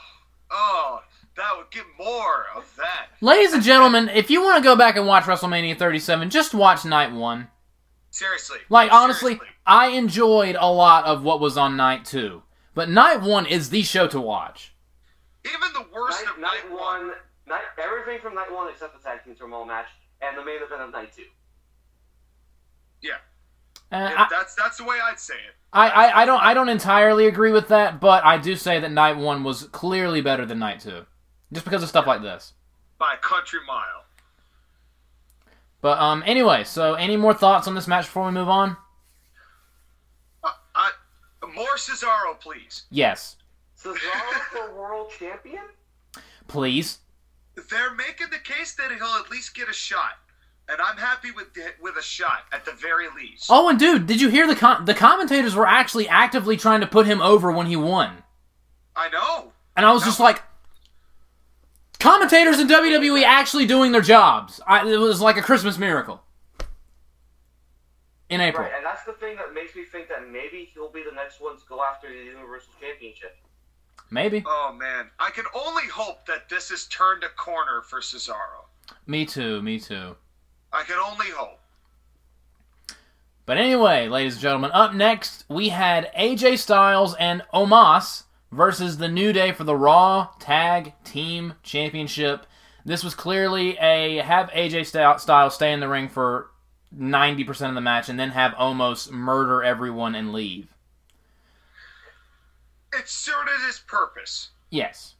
oh, 0.51 1.01
that 1.37 1.51
would 1.57 1.71
get 1.71 1.85
more 1.99 2.47
of 2.55 2.65
that. 2.77 3.07
Ladies 3.21 3.53
and 3.53 3.63
gentlemen, 3.63 4.09
if 4.09 4.31
you 4.31 4.43
want 4.43 4.63
to 4.63 4.69
go 4.69 4.77
back 4.77 4.97
and 4.97 5.07
watch 5.07 5.25
WrestleMania 5.25 5.79
37, 5.79 6.29
just 6.31 6.55
watch 6.55 6.85
night 6.85 7.13
one. 7.13 7.49
Seriously. 8.11 8.59
Like 8.69 8.93
honestly, 8.93 9.35
Seriously. 9.35 9.49
I 9.67 9.87
enjoyed 9.89 10.57
a 10.59 10.71
lot 10.71 11.05
of 11.05 11.23
what 11.23 11.41
was 11.41 11.57
on 11.57 11.77
night 11.77 12.05
two, 12.05 12.43
but 12.75 12.91
night 12.91 13.23
one 13.23 13.47
is 13.47 13.71
the 13.71 13.83
show 13.83 14.07
to 14.09 14.21
watch. 14.21 14.72
Even 15.45 15.73
the 15.73 15.87
worst 15.95 16.25
Night, 16.25 16.35
of 16.35 16.41
night 16.41 16.71
one, 16.71 17.13
night 17.47 17.63
everything 17.83 18.21
from 18.21 18.35
night 18.35 18.53
one 18.53 18.69
except 18.71 18.97
the 18.97 19.03
tag 19.03 19.25
team 19.25 19.35
turmoil 19.35 19.65
match 19.65 19.89
and 20.21 20.37
the 20.39 20.45
main 20.45 20.63
event 20.63 20.81
of 20.83 20.91
night 20.93 21.13
two. 21.15 21.25
Yeah, 23.03 23.15
And 23.91 24.11
yeah, 24.11 24.23
I, 24.23 24.27
that's 24.31 24.55
that's 24.55 24.77
the 24.79 24.85
way 24.85 24.97
I'd 25.03 25.19
say 25.19 25.35
it. 25.35 25.55
I, 25.73 25.89
I, 25.89 26.23
I 26.23 26.25
don't 26.25 26.41
I 26.41 26.55
don't 26.55 26.69
entirely 26.69 27.27
agree 27.27 27.51
with 27.51 27.69
that, 27.69 28.01
but 28.01 28.25
I 28.25 28.39
do 28.39 28.55
say 28.55 28.79
that 28.79 28.93
night 28.93 29.17
one 29.17 29.43
was 29.43 29.65
clearly 29.65 30.21
better 30.21 30.47
than 30.47 30.61
night 30.61 30.79
two, 30.81 31.05
just 31.53 31.65
because 31.65 31.83
of 31.83 31.89
stuff 31.89 32.07
like 32.07 32.23
this. 32.23 32.53
By 32.99 33.15
a 33.15 33.17
country 33.17 33.59
mile. 33.67 34.05
But 35.81 35.99
um, 35.99 36.23
anyway, 36.25 36.63
so 36.63 36.95
any 36.95 37.17
more 37.17 37.35
thoughts 37.35 37.67
on 37.67 37.75
this 37.75 37.89
match 37.89 38.05
before 38.05 38.27
we 38.27 38.31
move 38.33 38.49
on? 38.49 38.77
Uh, 40.45 40.51
I, 40.77 40.93
more 41.53 41.75
Cesaro, 41.77 42.39
please. 42.39 42.85
Yes, 42.89 43.35
Cesaro 43.83 44.41
for 44.51 44.75
world 44.75 45.11
champion? 45.19 45.63
please. 46.49 46.99
They're 47.71 47.95
making 47.95 48.29
the 48.31 48.39
case 48.39 48.75
that 48.75 48.91
he'll 48.93 49.23
at 49.25 49.31
least 49.31 49.55
get 49.55 49.69
a 49.69 49.73
shot, 49.73 50.13
and 50.69 50.81
I'm 50.81 50.97
happy 50.97 51.31
with 51.31 51.49
with 51.81 51.97
a 51.97 52.03
shot 52.03 52.45
at 52.53 52.65
the 52.65 52.73
very 52.73 53.07
least. 53.15 53.47
Oh, 53.51 53.69
and 53.69 53.79
dude, 53.79 54.07
did 54.07 54.21
you 54.21 54.29
hear 54.29 54.47
the 54.47 54.57
com- 54.57 54.85
the 54.85 54.95
commentators 54.95 55.55
were 55.55 55.67
actually 55.67 56.09
actively 56.09 56.57
trying 56.57 56.81
to 56.81 56.87
put 56.87 57.07
him 57.07 57.21
over 57.21 57.53
when 57.53 57.67
he 57.67 57.77
won, 57.77 58.23
I 58.97 59.09
know. 59.11 59.53
and 59.77 59.85
I 59.85 59.93
was 59.93 60.03
just 60.05 60.19
like, 60.21 60.43
commentators 62.01 62.59
in 62.59 62.69
WWE 62.69 63.23
actually 63.23 63.67
doing 63.67 63.93
their 63.93 64.01
jobs. 64.03 64.61
I, 64.67 64.87
it 64.91 64.97
was 64.97 65.21
like 65.21 65.37
a 65.37 65.43
Christmas 65.43 65.77
miracle 65.79 66.23
in 68.31 68.41
April. 68.41 68.65
Right, 68.65 68.73
and 68.75 68.85
that's 68.85 69.05
the 69.05 69.13
thing 69.13 69.37
that 69.37 69.53
makes 69.53 69.75
me 69.77 69.85
think 69.85 70.09
that 70.09 70.27
maybe 70.31 70.71
he'll 70.73 70.91
be 70.91 71.03
the 71.03 71.15
next 71.15 71.41
one 71.41 71.57
to 71.57 71.63
go 71.69 71.83
after 71.83 72.09
the 72.09 72.15
Universal 72.25 72.73
Championship. 72.81 73.37
Maybe. 74.13 74.45
Oh 74.47 74.77
man, 74.79 75.07
I 75.19 75.31
can 75.31 75.47
only 75.55 75.85
hope 75.85 76.27
that 76.27 76.51
this 76.51 76.69
has 76.69 76.85
turned 76.87 77.25
a 77.25 77.31
corner 77.31 77.81
for 77.81 78.01
Cesaro. 78.01 78.67
Me 79.07 79.25
too. 79.25 79.63
Me 79.63 79.81
too. 79.81 80.17
I 80.71 80.83
can 80.83 80.99
only 80.99 81.31
hope. 81.31 81.61
But 83.47 83.57
anyway, 83.57 84.09
ladies 84.09 84.35
and 84.35 84.43
gentlemen, 84.43 84.71
up 84.73 84.93
next 84.93 85.47
we 85.49 85.71
had 85.71 86.13
AJ 86.15 86.59
Styles 86.59 87.15
and 87.15 87.43
Omos 87.55 88.25
versus 88.53 88.99
the 88.99 89.09
New 89.09 89.33
Day 89.33 89.51
for 89.51 89.65
the 89.65 89.75
Raw 89.75 90.29
Tag 90.39 90.93
Team 91.05 91.55
Championship. 91.63 92.47
This 92.85 93.03
was 93.03 93.15
clearly 93.15 93.79
a 93.79 94.19
have 94.19 94.51
AJ 94.51 95.21
Styles 95.21 95.55
stay 95.55 95.73
in 95.73 95.81
the 95.81 95.89
ring 95.89 96.11
for 96.11 96.51
90% 96.95 97.71
of 97.71 97.75
the 97.75 97.81
match 97.81 98.11
and 98.11 98.21
then 98.21 98.31
have 98.31 98.53
Omos 98.53 99.11
murder 99.11 99.63
everyone 99.63 100.15
and 100.15 100.35
leave. 100.35 100.72
It 102.93 103.09
served 103.09 103.49
its 103.69 103.79
purpose. 103.81 104.51
Yes. 104.71 105.15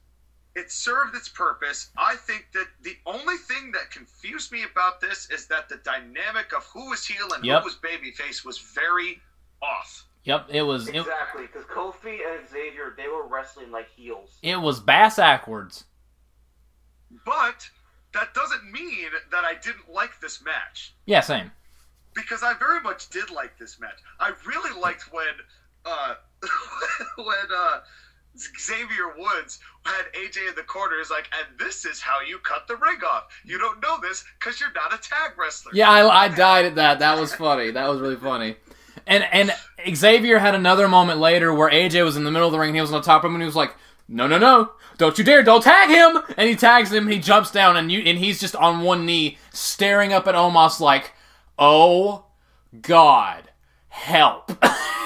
It 0.55 0.71
served 0.71 1.15
its 1.15 1.29
purpose. 1.29 1.89
I 1.97 2.15
think 2.15 2.47
that 2.53 2.67
the 2.83 2.95
only 3.07 3.37
thing 3.37 3.71
that 3.71 3.89
confused 3.89 4.51
me 4.51 4.63
about 4.71 5.01
this 5.01 5.27
is 5.31 5.47
that 5.47 5.67
the 5.69 5.77
dynamic 5.77 6.53
of 6.55 6.63
who 6.65 6.89
was 6.91 7.05
heel 7.05 7.33
and 7.33 7.43
Yep. 7.43 7.61
who 7.61 7.65
was 7.65 7.75
babyface 7.77 8.45
was 8.45 8.59
very 8.59 9.19
off. 9.61 10.05
Yep, 10.25 10.47
it 10.49 10.61
was 10.61 10.87
it, 10.87 10.95
Exactly, 10.97 11.47
because 11.47 11.65
Kofi 11.65 12.19
and 12.37 12.47
Xavier, 12.47 12.93
they 12.95 13.07
were 13.07 13.25
wrestling 13.27 13.71
like 13.71 13.89
heels. 13.89 14.37
it 14.43 14.55
was 14.55 14.79
bass 14.79 15.15
backwards. 15.17 15.85
But 17.25 17.69
that 18.13 18.33
doesn't 18.33 18.71
mean 18.71 19.09
that 19.31 19.43
I 19.43 19.55
didn't 19.55 19.89
like 19.91 20.19
this 20.21 20.41
match. 20.43 20.93
Yeah, 21.05 21.21
same. 21.21 21.51
because 22.13 22.43
I 22.43 22.53
very 22.53 22.79
much 22.79 23.09
did 23.09 23.31
like 23.31 23.57
this 23.57 23.79
match. 23.79 23.97
I 24.19 24.33
really 24.45 24.79
liked 24.79 25.11
when 25.11 25.25
uh, 25.85 26.15
when 27.17 27.35
uh, 27.55 27.79
Xavier 28.37 29.13
Woods 29.17 29.59
had 29.85 30.05
AJ 30.13 30.49
in 30.49 30.55
the 30.55 30.63
corner. 30.63 30.99
Is 30.99 31.09
like, 31.09 31.29
and 31.37 31.59
this 31.59 31.85
is 31.85 32.01
how 32.01 32.21
you 32.21 32.39
cut 32.39 32.67
the 32.67 32.75
ring 32.75 32.99
off. 33.05 33.27
You 33.43 33.59
don't 33.59 33.81
know 33.81 33.99
this 34.01 34.23
because 34.39 34.59
you're 34.59 34.71
not 34.73 34.93
a 34.93 34.97
tag 34.97 35.37
wrestler. 35.37 35.71
Yeah, 35.73 35.89
I, 35.89 36.25
I 36.25 36.27
died 36.29 36.65
at 36.65 36.75
that. 36.75 36.99
That 36.99 37.19
was 37.19 37.33
funny. 37.33 37.71
That 37.71 37.87
was 37.87 37.99
really 37.99 38.15
funny. 38.15 38.55
And 39.05 39.23
and 39.31 39.53
Xavier 39.95 40.39
had 40.39 40.55
another 40.55 40.87
moment 40.87 41.19
later 41.19 41.53
where 41.53 41.69
AJ 41.69 42.03
was 42.03 42.17
in 42.17 42.23
the 42.23 42.31
middle 42.31 42.47
of 42.47 42.51
the 42.51 42.59
ring 42.59 42.69
and 42.69 42.77
he 42.77 42.81
was 42.81 42.91
on 42.91 43.01
the 43.01 43.05
top 43.05 43.23
him 43.23 43.33
and 43.33 43.41
he 43.41 43.45
was 43.45 43.55
like, 43.55 43.75
"No, 44.07 44.27
no, 44.27 44.37
no! 44.37 44.71
Don't 44.97 45.17
you 45.17 45.23
dare! 45.23 45.43
Don't 45.43 45.63
tag 45.63 45.89
him!" 45.89 46.23
And 46.37 46.49
he 46.49 46.55
tags 46.55 46.91
him. 46.91 47.07
He 47.07 47.19
jumps 47.19 47.51
down 47.51 47.75
and 47.75 47.91
you 47.91 47.99
and 48.01 48.17
he's 48.17 48.39
just 48.39 48.55
on 48.55 48.81
one 48.81 49.05
knee, 49.05 49.37
staring 49.51 50.13
up 50.13 50.27
at 50.27 50.35
Omos 50.35 50.79
like, 50.79 51.11
"Oh 51.59 52.25
God, 52.81 53.49
help!" 53.89 54.51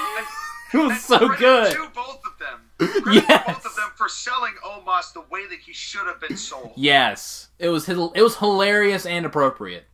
it 0.74 0.78
was 0.78 1.00
so 1.02 1.28
good. 1.36 1.72
to 1.72 1.88
both 1.94 2.20
of 2.26 2.38
them. 2.38 2.70
Credit 3.02 3.24
Yes. 3.28 3.46
both 3.46 3.66
of 3.66 3.74
them 3.76 3.90
for 3.96 4.08
selling 4.08 4.52
Omos 4.64 5.12
the 5.12 5.22
way 5.30 5.46
that 5.46 5.58
he 5.58 5.72
should 5.72 6.06
have 6.06 6.20
been 6.20 6.36
sold. 6.36 6.72
Yes, 6.76 7.48
it 7.58 7.68
was 7.68 7.88
it 7.88 7.96
was 7.96 8.36
hilarious 8.36 9.04
and 9.06 9.24
appropriate. 9.26 9.84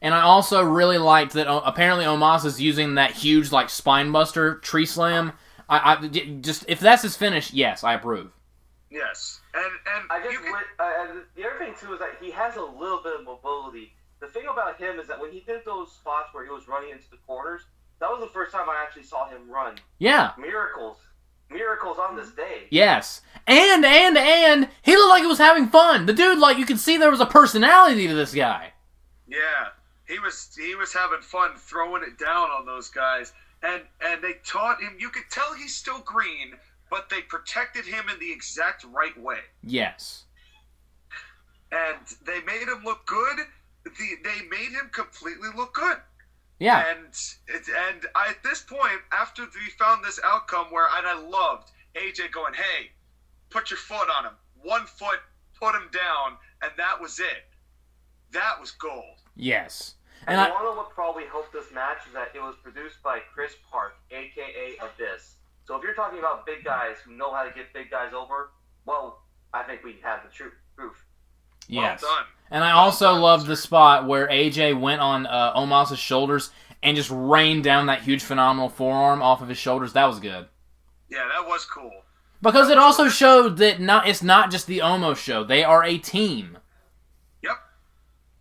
And 0.00 0.14
I 0.14 0.22
also 0.22 0.62
really 0.62 0.98
liked 0.98 1.34
that. 1.34 1.46
uh, 1.46 1.62
apparently, 1.64 2.04
Omos 2.04 2.44
is 2.44 2.60
using 2.60 2.96
that 2.96 3.12
huge 3.12 3.52
like 3.52 3.70
spine 3.70 4.10
buster 4.10 4.56
tree 4.56 4.86
slam. 4.86 5.32
I, 5.68 5.94
I 5.94 6.08
j- 6.08 6.38
just 6.40 6.64
if 6.68 6.80
that's 6.80 7.02
his 7.02 7.16
finish, 7.16 7.52
yes, 7.52 7.84
I 7.84 7.94
approve. 7.94 8.30
Yes, 8.90 9.40
and 9.54 9.64
and 9.64 10.04
I 10.10 10.18
just 10.20 10.32
you 10.32 10.38
can- 10.40 10.52
went, 10.52 10.66
uh, 10.80 10.92
and 11.00 11.22
the 11.36 11.46
other 11.46 11.58
thing 11.58 11.74
too 11.80 11.92
is 11.94 12.00
that 12.00 12.16
he 12.20 12.30
has 12.32 12.56
a 12.56 12.62
little 12.62 13.00
bit 13.02 13.14
of 13.20 13.24
mobility. 13.24 13.94
The 14.22 14.28
thing 14.28 14.44
about 14.48 14.78
him 14.78 15.00
is 15.00 15.08
that 15.08 15.20
when 15.20 15.32
he 15.32 15.40
did 15.40 15.64
those 15.64 15.90
spots 15.90 16.28
where 16.32 16.44
he 16.44 16.50
was 16.50 16.68
running 16.68 16.90
into 16.90 17.10
the 17.10 17.16
corners, 17.26 17.62
that 17.98 18.08
was 18.08 18.20
the 18.20 18.28
first 18.32 18.52
time 18.52 18.68
I 18.68 18.80
actually 18.80 19.02
saw 19.02 19.28
him 19.28 19.50
run. 19.50 19.78
Yeah, 19.98 20.30
Miracles, 20.38 20.98
miracles 21.50 21.98
on 21.98 22.14
this 22.14 22.30
day. 22.30 22.68
yes, 22.70 23.22
and 23.48 23.84
and 23.84 24.16
and 24.16 24.68
he 24.82 24.94
looked 24.96 25.10
like 25.10 25.22
he 25.22 25.26
was 25.26 25.38
having 25.38 25.66
fun. 25.66 26.06
The 26.06 26.12
dude, 26.12 26.38
like 26.38 26.56
you 26.56 26.64
could 26.66 26.78
see 26.78 26.96
there 26.96 27.10
was 27.10 27.18
a 27.20 27.26
personality 27.26 28.06
to 28.06 28.14
this 28.14 28.32
guy. 28.32 28.72
Yeah, 29.26 29.70
he 30.06 30.20
was 30.20 30.50
he 30.56 30.76
was 30.76 30.92
having 30.94 31.20
fun 31.20 31.56
throwing 31.56 32.04
it 32.04 32.16
down 32.16 32.48
on 32.50 32.64
those 32.64 32.90
guys, 32.90 33.32
and 33.64 33.82
and 34.06 34.22
they 34.22 34.34
taught 34.46 34.80
him. 34.80 34.94
You 35.00 35.08
could 35.08 35.30
tell 35.32 35.52
he's 35.54 35.74
still 35.74 35.98
green, 35.98 36.52
but 36.90 37.08
they 37.10 37.22
protected 37.22 37.86
him 37.86 38.04
in 38.08 38.20
the 38.20 38.30
exact 38.30 38.84
right 38.84 39.20
way. 39.20 39.40
Yes, 39.64 40.26
and 41.72 41.98
they 42.24 42.40
made 42.42 42.68
him 42.68 42.84
look 42.84 43.04
good. 43.06 43.46
The, 43.84 43.90
they 44.22 44.46
made 44.48 44.70
him 44.70 44.90
completely 44.92 45.48
look 45.56 45.74
good. 45.74 45.96
Yeah. 46.58 46.84
And 46.90 47.08
it, 47.48 47.62
and 47.90 48.06
I, 48.14 48.30
at 48.30 48.42
this 48.44 48.62
point, 48.62 49.00
after 49.10 49.42
we 49.42 49.70
found 49.78 50.04
this 50.04 50.20
outcome 50.24 50.66
where 50.70 50.86
and 50.96 51.06
I 51.06 51.18
loved 51.18 51.70
AJ 51.96 52.30
going, 52.32 52.54
"Hey, 52.54 52.90
put 53.50 53.70
your 53.70 53.78
foot 53.78 54.08
on 54.16 54.24
him, 54.24 54.34
one 54.62 54.86
foot, 54.86 55.18
put 55.58 55.74
him 55.74 55.90
down," 55.92 56.38
and 56.62 56.70
that 56.76 57.00
was 57.00 57.18
it. 57.18 57.50
That 58.32 58.60
was 58.60 58.70
gold. 58.70 59.18
Yes. 59.36 59.94
And, 60.26 60.38
And 60.38 60.40
I, 60.40 60.50
want 60.50 60.60
to 60.60 60.64
know 60.64 60.76
what 60.76 60.90
probably 60.90 61.24
helped 61.24 61.52
this 61.52 61.72
match 61.74 61.98
is 62.06 62.12
that 62.14 62.28
it 62.34 62.40
was 62.40 62.54
produced 62.62 63.02
by 63.02 63.18
Chris 63.34 63.54
Park, 63.68 63.96
aka 64.12 64.76
Abyss. 64.80 65.34
So 65.64 65.76
if 65.76 65.82
you're 65.82 65.94
talking 65.94 66.20
about 66.20 66.46
big 66.46 66.64
guys 66.64 66.96
who 67.04 67.12
know 67.12 67.34
how 67.34 67.42
to 67.42 67.50
get 67.52 67.72
big 67.72 67.90
guys 67.90 68.12
over, 68.14 68.50
well, 68.86 69.22
I 69.52 69.64
think 69.64 69.82
we 69.82 69.96
have 70.02 70.22
the 70.22 70.30
truth 70.30 70.54
proof. 70.76 70.94
yes. 71.68 72.02
Well 72.02 72.14
done. 72.16 72.26
And 72.52 72.62
I 72.62 72.72
also 72.72 73.06
done, 73.06 73.20
loved 73.22 73.46
the 73.46 73.56
spot 73.56 74.06
where 74.06 74.28
AJ 74.28 74.78
went 74.78 75.00
on 75.00 75.26
uh, 75.26 75.54
Omos's 75.54 75.98
shoulders 75.98 76.50
and 76.82 76.96
just 76.96 77.10
rained 77.10 77.64
down 77.64 77.86
that 77.86 78.02
huge 78.02 78.22
phenomenal 78.22 78.68
forearm 78.68 79.22
off 79.22 79.40
of 79.40 79.48
his 79.48 79.58
shoulders. 79.58 79.94
That 79.94 80.06
was 80.06 80.20
good. 80.20 80.46
Yeah, 81.08 81.28
that 81.34 81.48
was 81.48 81.64
cool. 81.64 82.04
Because 82.42 82.68
it 82.70 82.78
also 82.78 83.08
showed 83.08 83.56
that 83.58 83.80
not 83.80 84.06
it's 84.06 84.22
not 84.22 84.50
just 84.50 84.66
the 84.66 84.78
Omos 84.78 85.16
show. 85.16 85.44
They 85.44 85.64
are 85.64 85.84
a 85.84 85.96
team. 85.96 86.58
Yep. 87.42 87.56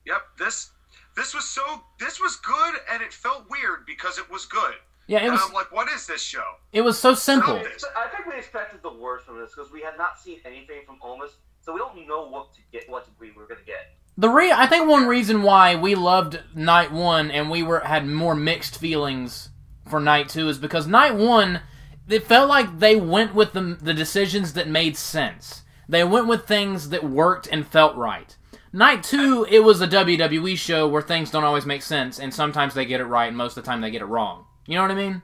Yep. 0.05 0.21
This 0.39 0.71
this 1.15 1.33
was 1.33 1.47
so 1.47 1.61
this 1.99 2.19
was 2.19 2.35
good 2.37 2.75
and 2.91 3.01
it 3.01 3.13
felt 3.13 3.45
weird 3.49 3.85
because 3.85 4.17
it 4.17 4.29
was 4.29 4.45
good. 4.45 4.73
Yeah, 5.07 5.19
it 5.19 5.23
and 5.23 5.33
was 5.33 5.41
I'm 5.45 5.53
like, 5.53 5.71
what 5.71 5.89
is 5.89 6.07
this 6.07 6.21
show? 6.21 6.43
it 6.71 6.81
was 6.81 6.97
so 6.97 7.13
simple. 7.13 7.55
I 7.55 8.07
think 8.07 8.25
we 8.27 8.37
expected 8.37 8.81
the 8.81 8.93
worst 8.93 9.25
from 9.25 9.39
this 9.39 9.51
because 9.55 9.71
we 9.71 9.81
had 9.81 9.97
not 9.97 10.19
seen 10.19 10.39
anything 10.45 10.81
from 10.85 10.99
Omos, 11.03 11.31
so 11.61 11.73
we 11.73 11.79
don't 11.79 12.07
know 12.07 12.27
what 12.29 12.53
to 12.53 12.61
get, 12.71 12.89
what 12.89 13.07
we 13.19 13.31
were 13.31 13.45
going 13.45 13.59
to 13.59 13.65
get. 13.65 13.97
The 14.17 14.29
re 14.29 14.51
I 14.51 14.67
think 14.67 14.89
one 14.89 15.07
reason 15.07 15.43
why 15.43 15.75
we 15.75 15.95
loved 15.95 16.41
night 16.53 16.91
one 16.91 17.31
and 17.31 17.49
we 17.49 17.63
were 17.63 17.79
had 17.79 18.05
more 18.05 18.35
mixed 18.35 18.77
feelings 18.77 19.49
for 19.87 19.99
night 19.99 20.29
two 20.29 20.49
is 20.49 20.57
because 20.57 20.85
night 20.87 21.15
one 21.15 21.61
it 22.07 22.27
felt 22.27 22.49
like 22.49 22.79
they 22.79 22.95
went 22.95 23.33
with 23.33 23.53
the 23.53 23.77
the 23.81 23.93
decisions 23.93 24.53
that 24.53 24.67
made 24.67 24.97
sense. 24.97 25.63
They 25.87 26.03
went 26.03 26.27
with 26.27 26.45
things 26.45 26.89
that 26.89 27.03
worked 27.03 27.47
and 27.47 27.67
felt 27.67 27.95
right. 27.95 28.35
Night 28.73 29.03
two, 29.03 29.45
it 29.49 29.59
was 29.59 29.81
a 29.81 29.87
WWE 29.87 30.57
show 30.57 30.87
where 30.87 31.01
things 31.01 31.29
don't 31.29 31.43
always 31.43 31.65
make 31.65 31.81
sense, 31.81 32.19
and 32.19 32.33
sometimes 32.33 32.73
they 32.73 32.85
get 32.85 33.01
it 33.01 33.05
right, 33.05 33.27
and 33.27 33.35
most 33.35 33.57
of 33.57 33.63
the 33.63 33.69
time 33.69 33.81
they 33.81 33.91
get 33.91 34.01
it 34.01 34.05
wrong. 34.05 34.45
You 34.65 34.75
know 34.75 34.83
what 34.83 34.91
I 34.91 34.95
mean? 34.95 35.21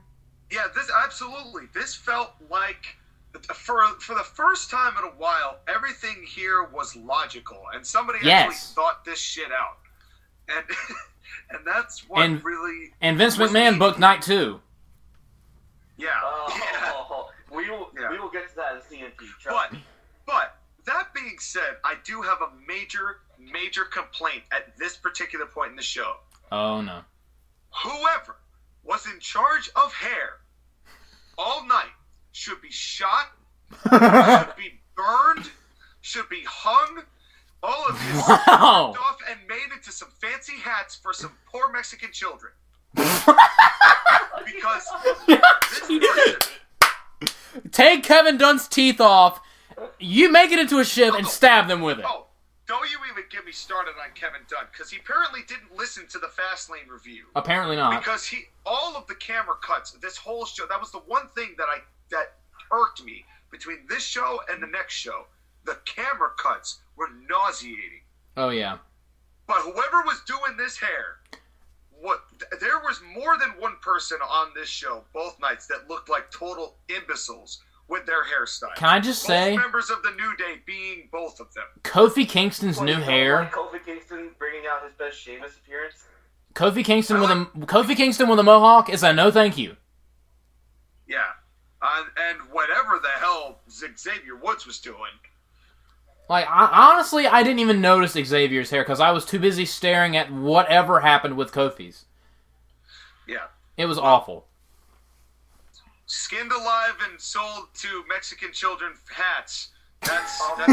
Yeah, 0.52 0.68
this 0.76 0.92
absolutely. 1.06 1.64
This 1.74 1.96
felt 1.96 2.32
like 2.50 2.98
for 3.54 3.82
for 4.00 4.16
the 4.16 4.24
first 4.24 4.70
time 4.70 4.94
in 4.98 5.04
a 5.04 5.14
while, 5.16 5.60
everything 5.68 6.24
here 6.28 6.64
was 6.64 6.96
logical, 6.96 7.62
and 7.74 7.86
somebody 7.86 8.20
Yes. 8.24 8.48
actually 8.50 8.76
thought 8.76 9.06
this 9.06 9.20
shit 9.20 9.52
out, 9.52 9.78
and 10.50 10.66
and 11.52 11.66
that's 11.66 12.08
what 12.10 12.24
And- 12.24 12.44
really 12.44 12.94
And 13.02 13.18
Vince 13.18 13.38
McMahon 13.38 13.74
he- 13.74 13.80
booked 13.80 14.00
night 14.00 14.22
two. 14.22 14.62
yeah. 15.98 16.10
Oh, 16.24 17.30
yeah. 17.52 17.56
we 17.58 17.70
will 17.70 17.92
Yeah. 18.00 18.12
we 18.12 18.20
will 18.20 18.30
get 18.30 18.50
to 18.50 18.56
that 18.58 18.76
in 18.76 18.82
CNT. 18.82 19.14
But 19.18 19.40
Trust 19.42 19.74
me. 19.74 19.84
but 20.26 20.58
that 20.86 21.14
being 21.14 21.38
said, 21.40 21.78
I 21.84 21.96
do 22.04 22.22
have 22.22 22.42
a 22.42 22.50
major 22.68 23.22
major 23.40 23.86
complaint 23.86 24.44
at 24.52 24.78
this 24.78 24.98
particular 24.98 25.46
point 25.46 25.72
in 25.72 25.76
the 25.76 25.84
show. 25.84 26.18
Oh 26.52 26.82
no. 26.82 27.02
Whoever 27.84 28.38
was 28.84 29.06
in 29.06 29.20
charge 29.20 29.70
of 29.76 29.94
hair 29.94 30.38
all 31.38 31.66
night 31.68 31.92
should 32.38 32.62
be 32.62 32.70
shot 32.70 33.32
should 33.90 34.56
be 34.56 34.80
burned, 34.96 35.50
should 36.02 36.30
be 36.30 36.44
hung. 36.48 37.04
All 37.64 37.88
of 37.90 37.96
this 37.96 38.28
wow. 38.28 38.94
off 38.96 39.18
and 39.30 39.40
made 39.50 39.74
into 39.76 39.92
some 39.92 40.10
fancy 40.22 40.54
hats 40.54 40.96
for 40.96 41.12
some 41.12 41.32
poor 41.52 41.72
Mexican 41.74 42.12
children. 42.12 42.54
because 42.94 44.88
person, 45.28 46.52
Take 47.72 48.04
Kevin 48.04 48.38
Dunn's 48.38 48.68
teeth 48.68 49.02
off. 49.02 49.42
You 50.00 50.32
make 50.32 50.52
it 50.52 50.60
into 50.60 50.78
a 50.78 50.86
shiv 50.86 51.16
and 51.16 51.26
oh. 51.26 51.30
stab 51.30 51.68
them 51.68 51.82
with 51.82 51.98
it. 51.98 52.06
oh, 52.08 52.28
don't 52.68 52.90
you 52.92 53.00
even 53.12 53.24
get 53.32 53.44
me 53.44 53.52
started 53.52 53.96
on 54.02 54.12
Kevin 54.14 54.42
Dunn 54.48 54.66
because 54.72 54.92
he 54.92 55.00
apparently 55.00 55.42
didn't 55.48 55.76
listen 55.76 56.06
to 56.10 56.20
the 56.20 56.28
Fastlane 56.28 56.88
review 56.90 57.26
Apparently 57.36 57.76
not. 57.76 58.00
because 58.00 58.28
he 58.28 58.44
all 58.66 58.96
of 58.96 59.08
the 59.08 59.16
camera 59.16 59.56
cuts 59.62 59.92
this 59.94 60.16
whole 60.18 60.46
show 60.46 60.68
that 60.68 60.80
was 60.80 60.92
the 60.92 61.00
one 61.00 61.28
thing 61.36 61.56
that 61.58 61.66
I 61.68 61.80
that 62.12 62.36
irked 62.72 63.04
me 63.04 63.26
between 63.52 63.80
this 63.90 64.04
show 64.04 64.40
and 64.50 64.62
the 64.62 64.68
next 64.68 64.94
show. 64.94 65.26
The 65.66 65.78
camera 65.86 66.30
cuts 66.38 66.80
were 66.96 67.10
nauseating. 67.30 68.02
Oh 68.36 68.50
yeah. 68.50 68.78
But 69.48 69.62
whoever 69.62 70.02
was 70.06 70.22
doing 70.28 70.58
this 70.58 70.78
hair, 70.78 71.20
what 72.00 72.22
there 72.60 72.80
was 72.80 73.02
more 73.16 73.38
than 73.38 73.50
one 73.60 73.78
person 73.82 74.18
on 74.22 74.52
this 74.56 74.70
show 74.70 75.04
both 75.14 75.40
nights 75.40 75.68
that 75.68 75.90
looked 75.90 76.10
like 76.10 76.30
total 76.32 76.76
imbeciles 76.90 77.62
with 77.88 78.06
their 78.06 78.24
hairstyle. 78.24 78.76
Can 78.76 78.90
I 78.90 79.00
just 79.00 79.24
both 79.24 79.28
say, 79.28 79.56
members 79.58 79.90
of 79.90 80.04
the 80.04 80.12
New 80.12 80.36
Day 80.36 80.62
being 80.66 81.08
both 81.12 81.40
of 81.40 81.54
them. 81.54 81.64
Kofi 81.84 82.28
Kingston's 82.28 82.78
Well, 82.78 82.86
new 82.86 82.96
hair. 82.96 83.42
Like 83.42 83.54
Kofi 83.54 83.86
Kingston 83.86 84.32
bringing 84.38 84.64
out 84.70 84.84
his 84.84 84.94
best 84.94 85.18
Sheamus 85.18 85.56
appearance. 85.56 86.04
Kofi 86.54 86.84
Kingston 86.84 87.22
with 87.22 87.30
a 87.30 87.46
Kofi 87.66 87.96
Kingston 87.96 88.28
with 88.28 88.40
a 88.40 88.44
mohawk 88.44 88.90
is 88.90 89.04
a 89.04 89.14
no 89.14 89.32
thank 89.32 89.58
you. 89.58 89.78
Yeah, 91.08 91.20
uh, 91.82 92.04
and 92.30 92.40
whatever 92.52 93.00
the 93.02 93.10
hell 93.20 93.60
Xavier 93.70 94.36
Woods 94.36 94.66
was 94.66 94.80
doing. 94.80 95.12
Like 96.30 96.46
I, 96.50 96.92
honestly, 96.94 97.26
I 97.28 97.44
didn't 97.44 97.60
even 97.60 97.80
notice 97.82 98.12
Xavier's 98.14 98.70
hair 98.70 98.84
because 98.84 99.00
I 99.00 99.12
was 99.12 99.26
too 99.26 99.40
busy 99.40 99.66
staring 99.66 100.18
at 100.18 100.32
whatever 100.32 101.00
happened 101.00 101.38
with 101.38 101.52
Kofi's. 101.54 102.06
Yeah, 103.28 103.48
It 103.78 103.86
was 103.86 103.98
awful. 103.98 104.46
skinned 106.06 106.52
alive 106.52 106.96
and 107.10 107.20
sold 107.20 107.68
to 107.76 108.04
Mexican 108.10 108.52
children 108.54 108.94
hats. 109.10 109.70
That's, 110.02 110.40
that's 110.58 110.68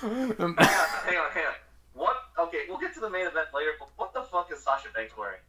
Hang 0.00 0.32
on, 0.40 0.54
hang 0.56 1.18
on, 1.18 1.30
hang 1.32 1.46
on. 1.46 1.54
What? 1.94 2.16
Okay, 2.38 2.62
we'll 2.68 2.78
get 2.78 2.94
to 2.94 3.00
the 3.00 3.10
main 3.10 3.26
event 3.26 3.48
later. 3.54 3.72
But 3.78 3.88
what 3.96 4.14
the 4.14 4.22
fuck 4.22 4.50
is 4.52 4.62
Sasha 4.62 4.88
Banks 4.94 5.16
wearing? 5.16 5.40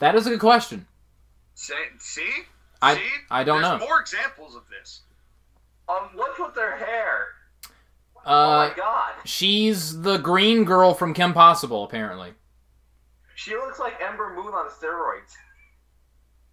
that 0.00 0.14
is 0.14 0.26
a 0.26 0.30
good 0.30 0.40
question. 0.40 0.86
see. 1.54 1.74
see? 1.98 2.30
I- 2.82 2.96
See? 2.96 3.10
I 3.30 3.44
don't 3.44 3.62
There's 3.62 3.80
know. 3.80 3.86
more 3.86 4.00
examples 4.00 4.54
of 4.56 4.62
this. 4.68 5.02
Um, 5.88 6.10
what's 6.14 6.38
with 6.38 6.54
their 6.54 6.76
hair? 6.76 7.26
oh 8.26 8.30
Uh, 8.32 8.68
my 8.68 8.74
god, 8.74 9.12
she's 9.24 10.00
the 10.00 10.16
green 10.18 10.64
girl 10.64 10.94
from 10.94 11.12
Kim 11.14 11.32
Possible, 11.34 11.84
apparently. 11.84 12.32
she 13.34 13.54
looks 13.54 13.78
like 13.78 14.00
Ember 14.00 14.30
Moon 14.34 14.54
on 14.54 14.68
steroids. 14.70 15.34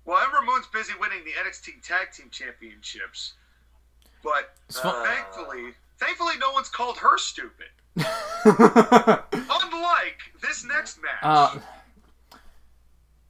Well, 0.03 0.17
Ember 0.23 0.39
Moon's 0.45 0.67
busy 0.67 0.93
winning 0.99 1.23
the 1.23 1.31
NXT 1.31 1.81
Tag 1.87 2.11
Team 2.11 2.29
Championships, 2.31 3.33
but 4.23 4.55
Uh, 4.83 5.03
thankfully, 5.05 5.73
thankfully, 5.97 6.33
no 6.39 6.51
one's 6.51 6.69
called 6.69 6.97
her 6.97 7.17
stupid. 7.17 7.67
Unlike 8.45 10.17
this 10.41 10.65
next 10.65 11.01
match. 11.01 11.19
uh, 11.21 11.55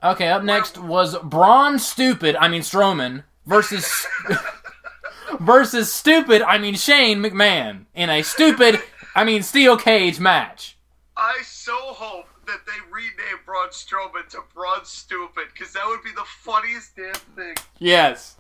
okay, 0.04 0.28
up 0.30 0.44
next 0.44 0.78
was 0.78 1.18
Braun 1.20 1.80
Stupid, 1.80 2.36
I 2.36 2.48
mean 2.48 2.62
Strowman, 2.62 3.24
versus 3.46 4.06
versus 5.40 5.92
Stupid, 5.92 6.42
I 6.42 6.58
mean 6.58 6.76
Shane 6.76 7.20
McMahon, 7.20 7.86
in 7.96 8.10
a 8.10 8.22
stupid, 8.22 8.82
I 9.16 9.24
mean 9.24 9.44
Steel 9.44 9.78
Cage 9.78 10.20
match. 10.20 10.78
I 11.18 11.42
so 11.44 11.76
hope 11.76 12.28
that 12.48 12.60
they 12.66 12.80
rename 12.92 13.40
Braun 13.46 13.70
Strowman 13.70 14.28
to 14.30 14.40
Braun 14.54 14.84
Stupid 14.84 15.46
because 15.54 15.74
that 15.74 15.86
would 15.88 16.04
be 16.04 16.12
the 16.12 16.26
funniest 16.42 16.96
damn 16.96 17.14
thing. 17.36 17.56
Yes. 17.80 18.38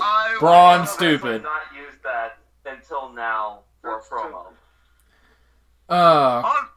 I 0.00 0.36
Braun 0.38 0.80
would- 0.80 0.88
Stupid. 0.88 1.42
Not 1.42 1.62
used 1.76 2.02
that 2.04 2.38
until 2.64 3.12
now 3.12 3.60
for 3.80 3.98
a 3.98 4.02
promo. 4.02 4.46
Uh, 5.88 6.42
Hon- 6.42 6.68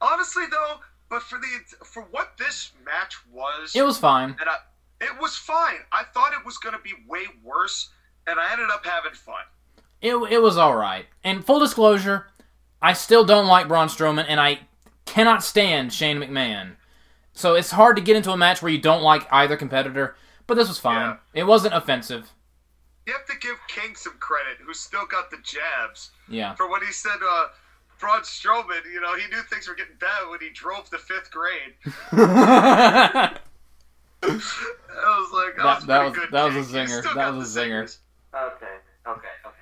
honestly, 0.00 0.44
though, 0.50 0.76
but 1.10 1.22
for 1.22 1.38
the 1.38 1.84
for 1.84 2.02
what 2.10 2.32
this 2.38 2.72
match 2.84 3.16
was, 3.30 3.74
it 3.74 3.82
was 3.82 3.98
fine. 3.98 4.30
and 4.40 4.48
I, 4.48 4.56
it 5.00 5.20
was 5.20 5.36
fine. 5.36 5.80
I 5.92 6.04
thought 6.14 6.32
it 6.32 6.44
was 6.46 6.56
going 6.58 6.74
to 6.76 6.80
be 6.82 6.92
way 7.08 7.24
worse, 7.42 7.90
and 8.26 8.38
I 8.40 8.52
ended 8.52 8.68
up 8.72 8.84
having 8.86 9.12
fun. 9.12 9.42
It, 10.00 10.14
it 10.30 10.40
was 10.40 10.56
alright. 10.56 11.06
And 11.24 11.44
full 11.44 11.60
disclosure, 11.60 12.28
I 12.80 12.92
still 12.94 13.24
don't 13.24 13.46
like 13.46 13.68
Braun 13.68 13.88
Strowman, 13.88 14.24
and 14.28 14.40
I 14.40 14.60
cannot 15.04 15.42
stand 15.42 15.92
Shane 15.92 16.18
McMahon. 16.18 16.76
So 17.32 17.54
it's 17.54 17.70
hard 17.70 17.96
to 17.96 18.02
get 18.02 18.16
into 18.16 18.30
a 18.32 18.36
match 18.36 18.62
where 18.62 18.72
you 18.72 18.80
don't 18.80 19.02
like 19.02 19.26
either 19.32 19.56
competitor, 19.56 20.16
but 20.46 20.54
this 20.54 20.68
was 20.68 20.78
fine. 20.78 21.16
It 21.34 21.44
wasn't 21.44 21.74
offensive. 21.74 22.30
You 23.06 23.14
have 23.14 23.26
to 23.26 23.38
give 23.40 23.56
King 23.68 23.94
some 23.96 24.18
credit, 24.20 24.58
who 24.64 24.72
still 24.74 25.06
got 25.06 25.30
the 25.30 25.38
jabs 25.42 26.10
Yeah. 26.28 26.54
for 26.54 26.70
when 26.70 26.82
he 26.82 26.92
said, 26.92 27.16
uh, 27.26 27.46
Braun 28.00 28.20
Strowman, 28.22 28.84
you 28.92 29.00
know, 29.00 29.14
he 29.16 29.26
knew 29.28 29.42
things 29.42 29.68
were 29.68 29.74
getting 29.74 29.96
bad 30.00 30.28
when 30.30 30.40
he 30.40 30.48
drove 30.50 30.88
the 30.90 30.98
fifth 30.98 31.30
grade. 31.30 31.74
I 32.12 33.30
was 34.22 35.32
like, 35.32 35.56
that, 35.56 35.62
That- 35.62 35.76
was 35.76 35.86
that 35.86 36.04
was- 36.04 36.14
good. 36.14 36.28
that 36.32 36.54
was 36.54 36.70
a 36.70 36.72
King. 36.72 36.86
Zinger. 36.86 37.14
That 37.14 37.34
was 37.34 37.56
a 37.56 37.60
zinger. 37.60 37.82
zingers. 37.84 37.98
Okay, 38.34 38.66
okay, 39.08 39.28
okay. 39.44 39.56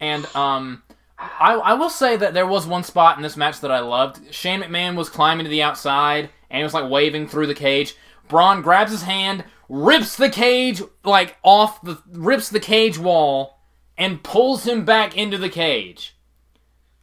and 0.00 0.26
um 0.36 0.82
I, 1.18 1.54
I 1.54 1.72
will 1.74 1.90
say 1.90 2.16
that 2.16 2.32
there 2.34 2.46
was 2.46 2.66
one 2.66 2.84
spot 2.84 3.16
in 3.16 3.22
this 3.24 3.36
match 3.36 3.60
that 3.62 3.72
I 3.72 3.80
loved. 3.80 4.32
Shane 4.32 4.60
McMahon 4.62 4.94
was 4.94 5.08
climbing 5.08 5.44
to 5.44 5.50
the 5.50 5.62
outside 5.62 6.30
and 6.50 6.58
he 6.58 6.62
was 6.62 6.74
like 6.74 6.88
waving 6.90 7.26
through 7.28 7.46
the 7.48 7.54
cage. 7.54 7.96
Braun 8.28 8.62
grabs 8.62 8.92
his 8.92 9.02
hand, 9.02 9.42
rips 9.68 10.14
the 10.16 10.28
cage 10.28 10.80
like 11.04 11.36
off 11.42 11.80
the 11.82 12.00
rips 12.12 12.50
the 12.50 12.60
cage 12.60 12.98
wall, 12.98 13.58
and 13.96 14.22
pulls 14.22 14.64
him 14.66 14.84
back 14.84 15.16
into 15.16 15.38
the 15.38 15.48
cage. 15.48 16.14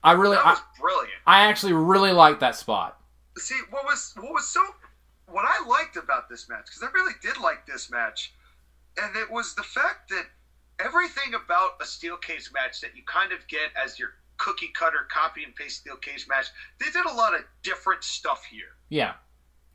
I 0.06 0.12
really, 0.14 0.36
That 0.38 0.46
I, 0.46 0.80
brilliant. 0.80 1.20
I 1.26 1.46
actually 1.48 1.74
really 1.74 2.12
liked 2.12 2.40
that 2.40 2.56
spot. 2.56 3.00
See, 3.38 3.60
what 3.72 3.84
was 3.86 4.14
what 4.16 4.32
was 4.32 4.48
so 4.48 4.62
what 5.28 5.44
I 5.46 5.68
liked 5.68 5.98
about 5.98 6.30
this 6.30 6.48
match 6.48 6.66
because 6.68 6.84
I 6.84 6.92
really 6.94 7.14
did 7.22 7.38
like 7.42 7.66
this 7.66 7.90
match, 7.92 8.34
and 9.02 9.16
it 9.18 9.30
was 9.30 9.56
the 9.56 9.64
fact 9.64 10.10
that 10.10 10.26
everything 10.80 11.34
about 11.34 11.72
a 11.82 11.86
steel 11.86 12.18
cage 12.18 12.50
match 12.54 12.82
that 12.82 12.96
you 12.96 13.04
kind 13.06 13.32
of 13.34 13.46
get 13.48 13.72
as 13.84 13.98
your 14.00 14.10
cookie 14.38 14.72
cutter 14.78 15.08
copy 15.10 15.44
and 15.44 15.56
paste 15.56 15.80
steel 15.82 15.96
cage 15.98 16.28
match, 16.30 16.48
they 16.80 16.92
did 16.92 17.06
a 17.06 17.14
lot 17.14 17.34
of 17.34 17.42
different 17.64 18.04
stuff 18.04 18.46
here. 18.46 18.76
Yeah, 18.90 19.14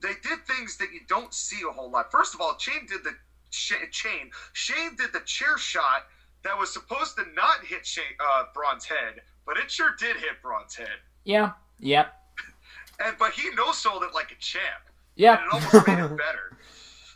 They 0.00 0.14
did 0.22 0.46
things 0.46 0.76
that 0.78 0.92
you 0.92 1.00
don't 1.08 1.34
see 1.34 1.60
a 1.68 1.72
whole 1.72 1.90
lot. 1.90 2.10
First 2.12 2.34
of 2.34 2.40
all, 2.40 2.56
Shane 2.58 2.86
did 2.86 3.00
the 3.02 3.14
chain. 3.50 4.30
Shane 4.52 4.96
did 4.96 5.12
the 5.12 5.20
chair 5.24 5.58
shot 5.58 6.06
that 6.44 6.56
was 6.58 6.72
supposed 6.72 7.16
to 7.16 7.24
not 7.34 7.64
hit 7.64 7.84
Shane, 7.84 8.04
uh, 8.20 8.44
Braun's 8.54 8.84
head, 8.84 9.20
but 9.52 9.58
it 9.62 9.68
sure 9.68 9.96
did 9.98 10.14
hit 10.16 10.40
Braun's 10.42 10.76
head. 10.76 10.86
yeah, 11.24 11.52
Yep. 11.80 12.14
And 13.04 13.16
but 13.18 13.32
he 13.32 13.50
no 13.56 13.72
sold 13.72 14.04
it 14.04 14.14
like 14.14 14.30
a 14.30 14.36
champ. 14.36 14.62
yeah. 15.16 15.38
And 15.38 15.46
it 15.46 15.52
almost 15.54 15.86
made 15.88 15.98
it 15.98 16.08
better. 16.16 16.56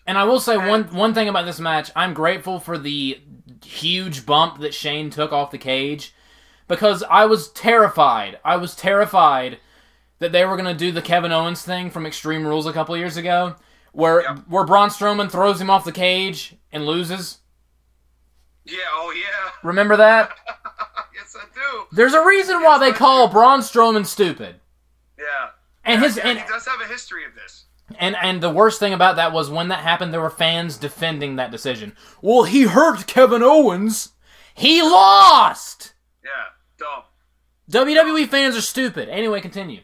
And 0.07 0.18
I 0.18 0.24
will 0.24 0.41
say 0.41 0.57
one 0.57 0.85
one 0.95 1.14
thing 1.14 1.28
about 1.28 1.45
this 1.47 1.61
match. 1.61 1.91
I'm 1.95 2.12
grateful 2.14 2.59
for 2.59 2.76
the 2.76 3.20
huge 3.64 4.26
bump 4.26 4.61
that 4.61 4.74
Shane 4.74 5.11
took 5.11 5.32
off 5.32 5.51
the 5.51 5.59
cage 5.59 6.14
because 6.68 7.03
I 7.09 7.26
was 7.26 7.51
terrified. 7.51 8.39
I 8.45 8.57
was 8.57 8.74
terrified 8.74 9.59
that 10.18 10.32
they 10.32 10.45
were 10.47 10.57
going 10.57 10.72
to 10.72 10.74
do 10.74 10.91
the 10.93 11.03
Kevin 11.03 11.32
Owens 11.32 11.62
thing 11.62 11.91
from 11.91 12.07
Extreme 12.07 12.47
Rules 12.47 12.66
a 12.66 12.72
couple 12.72 12.97
years 12.97 13.16
ago, 13.18 13.57
where 13.93 14.22
Yep. 14.22 14.39
where 14.49 14.64
Braun 14.64 14.89
Strowman 14.89 15.30
throws 15.30 15.61
him 15.61 15.68
off 15.70 15.85
the 15.85 15.93
cage 15.93 16.55
and 16.72 16.87
loses. 16.87 17.39
Yeah, 18.64 18.78
oh 18.95 19.12
yeah. 19.14 19.51
Remember 19.62 19.97
that? 19.99 20.30
yes, 21.97 21.99
I 21.99 22.12
do. 22.12 22.12
There's 22.12 22.14
a 22.14 22.26
reason 22.26 22.62
why 22.62 22.78
they 22.78 22.92
call. 22.92 23.28
Braun 23.28 23.61
Strowman 23.61 24.07
stupid. 24.07 24.57
Yeah. 25.18 25.51
And 25.84 26.03
his 26.03 26.16
yeah, 26.16 26.28
and, 26.28 26.38
he 26.38 26.47
does 26.47 26.66
have 26.66 26.80
a 26.80 26.86
history 26.86 27.24
of 27.24 27.34
this. 27.34 27.64
And 27.99 28.16
and 28.22 28.42
the 28.42 28.51
worst 28.51 28.80
thing 28.80 28.92
about 28.92 29.16
that 29.16 29.32
was 29.32 29.51
when 29.51 29.68
that 29.68 29.80
happened, 29.80 30.12
there 30.12 30.20
were 30.20 30.30
fans 30.30 30.76
defending 30.76 31.36
that 31.36 31.51
decision. 31.51 31.95
Well, 32.22 32.45
he 32.45 32.62
hurt 32.62 33.07
Kevin 33.07 33.42
Owens. 33.42 34.12
He 34.55 34.82
lost. 34.82 35.95
Yeah, 36.24 36.30
dumb. 36.78 37.05
WWE 37.70 38.28
fans 38.28 38.57
are 38.57 38.62
stupid. 38.62 39.09
Anyway, 39.09 39.40
continue. 39.40 39.82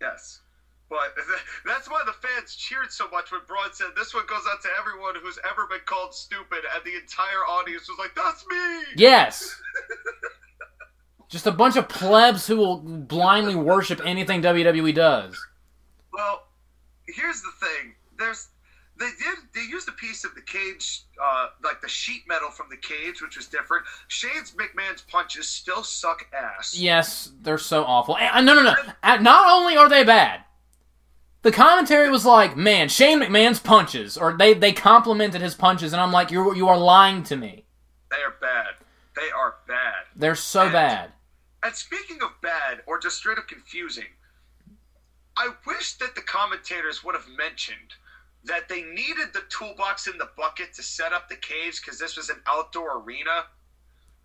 Yes. 0.00 0.40
But 0.88 1.14
that's 1.66 1.88
why 1.88 2.02
the 2.04 2.12
fans 2.12 2.56
cheered 2.56 2.90
so 2.90 3.08
much 3.10 3.30
when 3.30 3.40
Braun 3.46 3.72
said, 3.72 3.88
This 3.96 4.12
one 4.12 4.26
goes 4.26 4.42
out 4.50 4.60
to 4.62 4.68
everyone 4.78 5.14
who's 5.22 5.38
ever 5.48 5.66
been 5.68 5.80
called 5.86 6.14
stupid, 6.14 6.64
and 6.74 6.84
the 6.84 6.96
entire 6.96 7.46
audience 7.48 7.88
was 7.88 7.98
like, 7.98 8.14
That's 8.16 8.44
me! 8.46 8.84
Yes. 8.96 9.60
Just 11.30 11.46
a 11.46 11.52
bunch 11.52 11.76
of 11.76 11.88
plebs 11.88 12.46
who 12.48 12.56
will 12.56 12.78
blindly 12.78 13.54
worship 13.54 14.00
anything 14.04 14.42
WWE 14.42 14.92
does. 14.94 15.40
Well, 16.12 16.42
here's 17.06 17.40
the 17.40 17.52
thing. 17.60 17.94
There's 18.18 18.48
they 18.98 19.06
did 19.06 19.38
they 19.54 19.62
used 19.62 19.88
a 19.88 19.92
piece 19.92 20.24
of 20.24 20.34
the 20.34 20.42
cage, 20.42 21.02
uh, 21.22 21.46
like 21.64 21.80
the 21.80 21.88
sheet 21.88 22.22
metal 22.28 22.50
from 22.50 22.66
the 22.68 22.76
cage, 22.76 23.22
which 23.22 23.36
was 23.36 23.46
different. 23.46 23.84
Shane's 24.08 24.52
McMahon's 24.52 25.02
punches 25.02 25.46
still 25.48 25.84
suck 25.84 26.26
ass. 26.36 26.76
Yes, 26.76 27.30
they're 27.40 27.56
so 27.58 27.84
awful. 27.84 28.16
And, 28.18 28.44
no, 28.44 28.52
no, 28.54 28.62
no. 28.62 29.16
Not 29.18 29.50
only 29.52 29.76
are 29.76 29.88
they 29.88 30.02
bad, 30.04 30.40
the 31.42 31.52
commentary 31.52 32.10
was 32.10 32.26
like, 32.26 32.56
"Man, 32.56 32.88
Shane 32.88 33.20
McMahon's 33.20 33.60
punches," 33.60 34.18
or 34.18 34.36
they 34.36 34.52
they 34.52 34.72
complimented 34.72 35.40
his 35.40 35.54
punches, 35.54 35.92
and 35.92 36.02
I'm 36.02 36.12
like, 36.12 36.32
"You 36.32 36.54
you 36.56 36.68
are 36.68 36.76
lying 36.76 37.22
to 37.24 37.36
me. 37.36 37.64
They 38.10 38.16
are 38.16 38.34
bad. 38.40 38.74
They 39.14 39.30
are 39.30 39.54
bad. 39.68 40.06
They're 40.16 40.34
so 40.34 40.64
And- 40.64 40.72
bad." 40.72 41.12
And 41.62 41.74
speaking 41.74 42.22
of 42.22 42.40
bad 42.40 42.82
or 42.86 42.98
just 42.98 43.18
straight 43.18 43.38
up 43.38 43.48
confusing, 43.48 44.06
I 45.36 45.50
wish 45.66 45.94
that 45.94 46.14
the 46.14 46.22
commentators 46.22 47.04
would 47.04 47.14
have 47.14 47.28
mentioned 47.36 47.94
that 48.44 48.68
they 48.68 48.82
needed 48.82 49.32
the 49.32 49.42
toolbox 49.50 50.06
in 50.06 50.16
the 50.18 50.30
bucket 50.36 50.72
to 50.74 50.82
set 50.82 51.12
up 51.12 51.28
the 51.28 51.36
cage 51.36 51.80
because 51.80 51.98
this 51.98 52.16
was 52.16 52.30
an 52.30 52.40
outdoor 52.46 53.02
arena. 53.02 53.44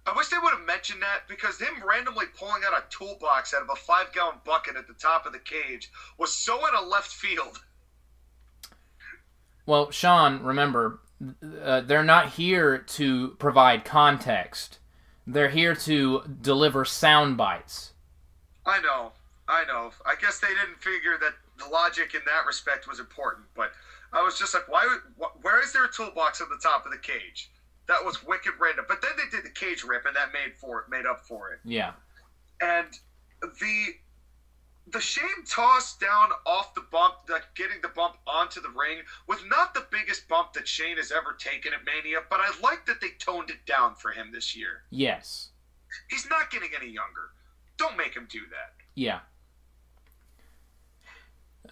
I 0.06 0.14
wish 0.16 0.30
they 0.30 0.38
would 0.38 0.54
have 0.54 0.66
mentioned 0.66 1.02
that 1.02 1.28
because 1.28 1.60
him 1.60 1.84
randomly 1.86 2.28
pulling 2.38 2.62
out 2.66 2.78
a 2.78 2.84
toolbox 2.90 3.54
out 3.54 3.64
of 3.64 3.70
a 3.70 3.76
five 3.76 4.14
gallon 4.14 4.38
bucket 4.46 4.78
at 4.78 4.88
the 4.88 4.94
top 4.94 5.26
of 5.26 5.34
the 5.34 5.40
cage 5.40 5.92
was 6.18 6.32
so 6.32 6.66
out 6.66 6.76
of 6.76 6.88
left 6.88 7.12
field. 7.12 7.60
Well, 9.68 9.90
Sean, 9.90 10.44
remember, 10.44 11.00
uh, 11.64 11.82
they're 11.82 12.04
not 12.04 12.34
here 12.34 12.78
to 12.78 13.30
provide 13.40 13.84
context. 13.84 14.78
They're 15.28 15.50
here 15.50 15.76
to 15.76 16.24
deliver 16.42 16.86
sound 16.86 17.38
bites. 17.38 17.94
I 18.66 18.80
know, 18.82 19.12
I 19.48 19.64
know. 19.66 19.92
I 20.06 20.16
guess 20.20 20.40
they 20.40 20.48
didn't 20.50 20.82
figure 20.82 21.18
that 21.20 21.34
the 21.58 21.70
logic 21.72 22.14
in 22.14 22.22
that 22.26 22.46
respect 22.46 22.88
was 22.88 23.00
important, 23.00 23.46
but 23.56 23.72
I 24.14 24.22
was 24.22 24.38
just 24.38 24.54
like, 24.54 24.68
why? 24.68 24.86
wh- 25.20 25.44
Where 25.44 25.62
is 25.64 25.74
there 25.74 25.86
a 25.86 25.92
toolbox 25.92 26.42
at 26.42 26.48
the 26.50 26.60
top 26.62 26.86
of 26.86 26.92
the 26.92 26.98
cage? 26.98 27.50
That 27.88 28.04
was 28.04 28.24
wicked 28.26 28.54
random. 28.60 28.86
But 28.88 29.02
then 29.02 29.12
they 29.18 29.30
did 29.36 29.46
the 29.46 29.50
cage 29.54 29.84
rip, 29.84 30.06
and 30.06 30.16
that 30.16 30.34
made 30.34 30.56
for 30.60 30.82
it, 30.82 30.90
made 30.90 31.06
up 31.06 31.26
for 31.26 31.52
it. 31.52 31.60
Yeah. 31.64 31.92
And 32.62 32.88
the 33.42 33.88
the 34.88 35.02
shame 35.02 35.44
toss 35.50 35.98
down 35.98 36.30
off 36.46 36.74
the 36.76 36.84
bump, 36.92 37.16
like 37.30 37.44
getting 37.56 37.82
the 37.82 37.88
bump 37.90 38.18
onto 38.28 38.62
the 38.62 38.70
ring, 38.70 39.00
was 39.28 39.40
not 39.48 39.74
the 39.74 39.86
biggest 39.92 40.28
bump 40.28 40.54
that 40.54 40.68
Shane 40.68 40.98
has 40.98 41.12
ever 41.12 41.34
taken 41.34 41.74
at 41.74 41.80
Mania. 41.86 42.20
But 42.30 42.40
I 42.42 42.52
like 42.62 42.86
that 42.86 43.02
they 43.02 43.10
toned 43.20 43.50
it 43.50 43.66
down 43.66 43.96
for 43.96 44.12
him 44.12 44.32
this 44.32 44.56
year. 44.56 44.84
Yes. 44.92 45.50
He's 46.10 46.28
not 46.30 46.52
getting 46.52 46.70
any 46.80 46.92
younger. 46.92 47.32
Don't 47.78 47.98
make 47.98 48.14
him 48.14 48.28
do 48.30 48.42
that. 48.52 48.74
Yeah. 48.94 49.20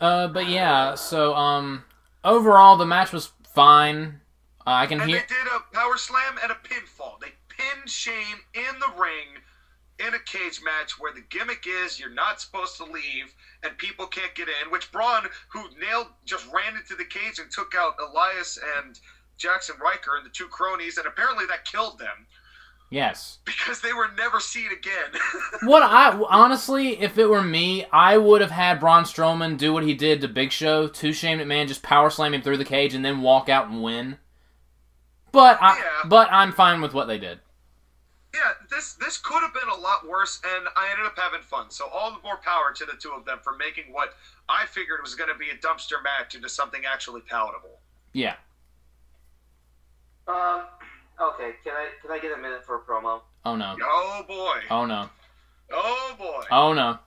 Uh, 0.01 0.28
but 0.28 0.49
yeah, 0.49 0.95
so 0.95 1.36
um, 1.36 1.84
overall 2.24 2.78
the 2.78 2.86
match 2.86 3.11
was 3.11 3.32
fine. 3.53 4.20
Uh, 4.66 4.72
I 4.72 4.88
can 4.88 4.99
And 5.01 5.09
hear. 5.09 5.20
they 5.20 5.36
did 5.36 5.47
a 5.47 5.76
power 5.76 5.97
slam 5.97 6.36
and 6.41 6.51
a 6.51 6.55
pinfall. 6.55 7.20
They 7.22 7.34
pinned 7.47 7.89
Shane 7.89 8.39
in 8.53 8.80
the 8.80 8.91
ring 8.99 9.41
in 10.00 10.14
a 10.14 10.20
cage 10.20 10.60
match 10.64 11.00
where 11.00 11.14
the 11.14 11.24
gimmick 11.30 11.66
is 11.68 12.00
you're 12.00 12.10
not 12.10 12.41
supposed 12.41 12.78
to 12.78 12.84
leave 12.84 13.34
and 13.64 13.78
people 13.78 14.06
can't 14.08 14.34
get 14.36 14.48
in. 14.48 14.72
Which 14.72 14.91
Braun, 14.91 15.24
who 15.50 15.64
nailed, 15.80 16.08
just 16.26 16.46
ran 16.52 16.76
into 16.76 16.96
the 16.96 17.06
cage 17.06 17.39
and 17.39 17.50
took 17.52 17.74
out 17.76 17.96
Elias 18.00 18.58
and 18.78 19.00
Jaxson 19.39 19.80
Ryker 19.80 20.16
and 20.18 20.26
the 20.26 20.30
two 20.32 20.48
cronies, 20.48 20.98
and 20.98 21.08
apparently 21.08 21.46
that 21.48 21.66
killed 21.66 21.98
them 22.00 22.28
Yes. 22.89 23.39
because 23.46 23.82
they 23.82 23.91
were 23.94 24.10
never 24.18 24.39
seen 24.39 24.72
again. 24.72 25.20
What 25.64 25.82
I 25.84 26.12
honestly, 26.30 27.00
if 27.02 27.18
it 27.18 27.28
were 27.28 27.41
me, 27.41 27.86
I 27.91 28.18
would 28.18 28.41
have 28.41 28.52
had 28.52 28.80
Braun 28.80 29.04
Strowman 29.06 29.58
do 29.58 29.74
what 29.74 29.84
he 29.84 29.94
did 29.94 30.22
to 30.22 30.28
Big 30.28 30.52
Show 30.52 30.88
to 30.88 31.14
Shane 31.14 31.39
McMahon, 31.39 31.68
just 31.68 31.82
power 31.84 32.10
slam 32.10 32.34
him 32.34 32.41
through 32.41 32.58
the 32.58 32.66
cage 32.66 32.94
and 32.94 33.04
then 33.06 33.22
walk 33.22 33.48
out 33.50 33.68
and 33.70 33.82
win. 33.82 34.18
But 35.32 35.58
I, 35.62 35.78
Yeah. 35.78 35.84
but 36.10 36.32
I'm 36.32 36.52
fine 36.52 36.82
with 36.82 36.94
what 36.94 37.08
they 37.08 37.18
did. 37.18 37.39
Yeah, 38.34 38.54
this 38.70 38.94
this 38.94 39.18
could 39.18 39.42
have 39.42 39.54
been 39.54 39.70
a 39.70 39.80
lot 39.80 40.08
worse, 40.08 40.42
and 40.56 40.68
I 40.76 40.90
ended 40.92 41.06
up 41.06 41.18
having 41.18 41.42
fun. 41.42 41.70
So 41.70 41.88
all 41.94 42.12
the 42.12 42.22
more 42.24 42.38
power 42.38 42.74
to 42.76 42.86
the 42.86 42.94
two 43.00 43.12
of 43.12 43.26
them 43.26 43.40
for 43.44 43.56
making 43.56 43.94
what 43.94 44.16
I 44.50 44.66
figured 44.66 45.00
was 45.04 45.14
going 45.14 45.30
to 45.30 45.38
be 45.38 45.50
a 45.50 45.56
dumpster 45.56 46.04
match 46.04 46.34
into 46.34 46.50
something 46.50 46.82
actually 46.92 47.22
palatable. 47.22 47.80
Yeah. 48.14 48.36
Um, 50.28 50.64
okay, 51.22 51.52
can 51.64 51.74
I 51.74 51.90
can 52.02 52.12
I 52.12 52.20
get 52.20 52.38
a 52.38 52.42
minute 52.42 52.66
for 52.66 52.78
a 52.78 52.82
promo? 52.82 53.22
Oh 53.46 53.56
no. 53.56 53.76
Oh 53.82 54.26
boy. 54.28 54.60
Oh 54.70 54.86
no. 54.86 55.10
Oh 55.72 56.16
boy. 56.18 56.44
Oh 56.50 56.74
no. 56.74 56.98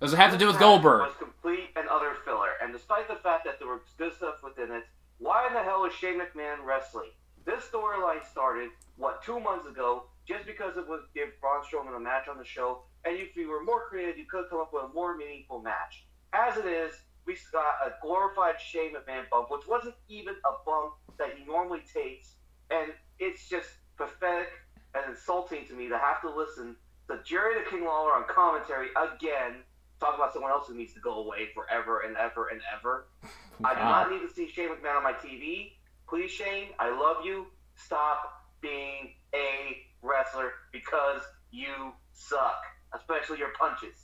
Does 0.00 0.12
it 0.12 0.16
have 0.16 0.30
to 0.32 0.38
do 0.38 0.46
with 0.46 0.58
Goldberg? 0.58 1.00
Was 1.00 1.16
complete 1.18 1.70
and 1.76 1.86
utter 1.90 2.14
filler, 2.24 2.50
and 2.62 2.72
despite 2.72 3.08
the 3.08 3.16
fact 3.16 3.44
that 3.44 3.58
there 3.58 3.68
was 3.68 3.80
good 3.98 4.14
stuff 4.14 4.42
within 4.42 4.70
it, 4.70 4.84
why 5.18 5.46
in 5.46 5.54
the 5.54 5.62
hell 5.62 5.84
is 5.84 5.92
Shane 5.92 6.20
McMahon 6.20 6.64
wrestling? 6.64 7.10
This 7.44 7.64
storyline 7.64 8.24
started 8.30 8.70
what 8.96 9.22
two 9.22 9.40
months 9.40 9.66
ago, 9.66 10.04
just 10.26 10.46
because 10.46 10.76
it 10.76 10.88
would 10.88 11.00
give 11.14 11.28
Braun 11.40 11.62
Strowman 11.64 11.96
a 11.96 12.00
match 12.00 12.28
on 12.28 12.38
the 12.38 12.44
show, 12.44 12.82
and 13.04 13.16
if 13.16 13.36
you 13.36 13.48
were 13.48 13.62
more 13.62 13.88
creative, 13.88 14.18
you 14.18 14.26
could 14.26 14.44
come 14.50 14.60
up 14.60 14.72
with 14.72 14.84
a 14.84 14.94
more 14.94 15.16
meaningful 15.16 15.60
match. 15.60 16.06
As 16.32 16.56
it 16.56 16.66
is, 16.66 16.92
we 17.26 17.36
got 17.52 17.74
a 17.86 17.92
glorified 18.02 18.60
Shane 18.60 18.92
McMahon 18.94 19.28
bump, 19.30 19.50
which 19.50 19.66
wasn't 19.66 19.94
even 20.08 20.34
a 20.44 20.64
bump 20.64 20.94
that 21.18 21.28
he 21.36 21.44
normally 21.44 21.82
takes, 21.92 22.36
and 22.70 22.92
it's 23.18 23.48
just 23.48 23.68
pathetic 23.96 24.48
and 24.94 25.10
insulting 25.10 25.66
to 25.66 25.74
me 25.74 25.88
to 25.88 25.98
have 25.98 26.20
to 26.22 26.30
listen 26.30 26.76
to 27.08 27.18
Jerry 27.24 27.62
the 27.62 27.70
King 27.70 27.84
Lawler 27.84 28.12
on 28.12 28.24
commentary 28.28 28.88
again 28.96 29.62
talk 30.00 30.14
about 30.14 30.32
someone 30.32 30.50
else 30.50 30.66
who 30.66 30.74
needs 30.74 30.94
to 30.94 31.00
go 31.00 31.22
away 31.22 31.48
forever 31.54 32.00
and 32.00 32.16
ever 32.16 32.48
and 32.48 32.60
ever. 32.74 33.06
I 33.64 33.74
do 33.74 33.80
not 33.80 34.10
need 34.10 34.26
to 34.26 34.32
see 34.32 34.48
Shane 34.48 34.68
McMahon 34.68 34.96
on 34.96 35.02
my 35.02 35.12
TV. 35.12 35.72
Please, 36.08 36.30
Shane, 36.30 36.68
I 36.78 36.88
love 36.88 37.24
you. 37.24 37.46
Stop 37.76 38.46
being 38.62 39.14
a 39.34 39.76
wrestler 40.02 40.52
because 40.72 41.20
you 41.50 41.92
suck, 42.12 42.62
especially 42.94 43.38
your 43.38 43.52
punches. 43.58 43.96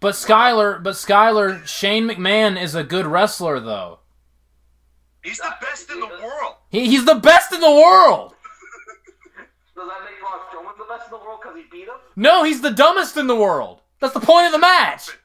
But 0.00 0.14
Skyler, 0.14 0.82
but 0.82 0.94
Skyler, 0.94 1.66
Shane 1.66 2.08
McMahon 2.08 2.60
is 2.60 2.74
a 2.74 2.84
good 2.84 3.06
wrestler 3.06 3.60
though. 3.60 4.00
He's 5.22 5.38
the 5.38 5.54
best 5.60 5.90
in 5.90 5.98
the 5.98 6.06
world. 6.06 6.54
He, 6.70 6.86
he's 6.86 7.04
the 7.04 7.16
best 7.16 7.52
in 7.52 7.60
the 7.60 7.70
world. 7.70 8.34
Does 9.74 9.88
that 9.88 10.00
make 10.04 10.20
Braun 10.20 10.38
Strowman 10.50 10.78
the 10.78 10.84
best 10.88 11.06
in 11.06 11.10
the 11.18 11.24
world 11.24 11.40
because 11.42 11.56
he 11.56 11.64
beat 11.70 11.88
him? 11.88 11.96
No, 12.14 12.44
he's 12.44 12.60
the 12.60 12.70
dumbest 12.70 13.16
in 13.16 13.26
the 13.26 13.34
world. 13.34 13.80
That's 14.00 14.14
the 14.14 14.20
point 14.20 14.46
of 14.46 14.52
the 14.52 14.58
match. 14.58 15.08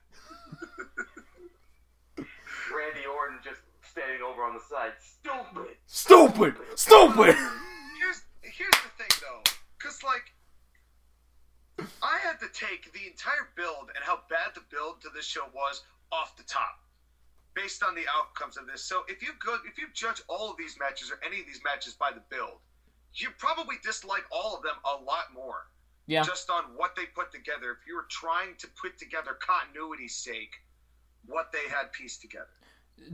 Randy 2.17 3.05
Orton 3.05 3.37
just 3.43 3.61
standing 3.83 4.21
over 4.21 4.43
on 4.43 4.53
the 4.53 4.59
side. 4.61 4.93
Stupid. 4.99 5.75
Stupid. 5.85 6.55
Stupid. 6.75 7.35
Here's 7.35 8.23
here's 8.41 8.71
the 8.71 8.89
thing 8.97 9.09
though, 9.21 9.41
because 10.01 10.15
like 10.15 11.89
I 12.01 12.19
had 12.23 12.39
to 12.39 12.47
take 12.53 12.91
the 12.93 13.07
entire 13.07 13.49
build 13.55 13.89
and 13.95 14.03
how 14.03 14.21
bad 14.29 14.53
the 14.55 14.61
build 14.69 15.01
to 15.01 15.09
this 15.13 15.25
show 15.25 15.45
was 15.53 15.81
off 16.11 16.35
the 16.37 16.43
top, 16.43 16.79
based 17.55 17.83
on 17.83 17.95
the 17.95 18.03
outcomes 18.17 18.57
of 18.57 18.67
this. 18.67 18.83
So 18.83 19.03
if 19.07 19.21
you 19.21 19.29
go, 19.43 19.57
if 19.65 19.77
you 19.77 19.87
judge 19.93 20.21
all 20.27 20.51
of 20.51 20.57
these 20.57 20.77
matches 20.79 21.11
or 21.11 21.19
any 21.25 21.39
of 21.39 21.47
these 21.47 21.61
matches 21.63 21.93
by 21.93 22.11
the 22.11 22.21
build, 22.29 22.59
you 23.13 23.29
probably 23.37 23.75
dislike 23.83 24.23
all 24.31 24.55
of 24.55 24.63
them 24.63 24.75
a 24.85 25.03
lot 25.03 25.33
more. 25.33 25.67
Yeah. 26.07 26.23
Just 26.23 26.49
on 26.49 26.75
what 26.75 26.95
they 26.95 27.05
put 27.05 27.31
together. 27.31 27.71
If 27.71 27.87
you 27.87 27.95
were 27.95 28.07
trying 28.09 28.55
to 28.59 28.67
put 28.81 28.97
together 28.97 29.37
continuity's 29.39 30.15
sake, 30.15 30.51
what 31.25 31.51
they 31.53 31.69
had 31.69 31.93
pieced 31.93 32.21
together. 32.21 32.51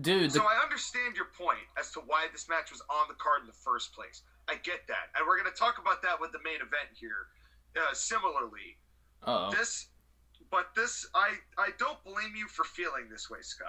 Dude, 0.02 0.32
So 0.32 0.40
the, 0.40 0.46
I 0.46 0.64
understand 0.64 1.16
your 1.16 1.30
point 1.38 1.64
as 1.78 1.92
to 1.92 2.00
why 2.00 2.28
this 2.32 2.50
match 2.50 2.72
was 2.72 2.82
on 2.90 3.08
the 3.08 3.14
card 3.16 3.42
in 3.42 3.48
the 3.48 3.54
first 3.54 3.94
place. 3.94 4.24
I 4.50 4.56
get 4.56 4.88
that, 4.88 5.12
and 5.16 5.28
we're 5.28 5.38
going 5.40 5.52
to 5.52 5.58
talk 5.58 5.78
about 5.80 6.02
that 6.04 6.20
with 6.20 6.32
the 6.32 6.40
main 6.44 6.56
event 6.56 6.90
here. 7.00 7.28
Uh, 7.76 7.94
similarly, 7.94 8.78
uh-oh. 9.24 9.52
this, 9.52 9.88
but 10.50 10.68
this, 10.76 11.06
I 11.14 11.32
I 11.58 11.70
don't 11.78 12.02
blame 12.04 12.34
you 12.36 12.48
for 12.48 12.64
feeling 12.64 13.08
this 13.12 13.30
way, 13.30 13.40
Sky. 13.42 13.66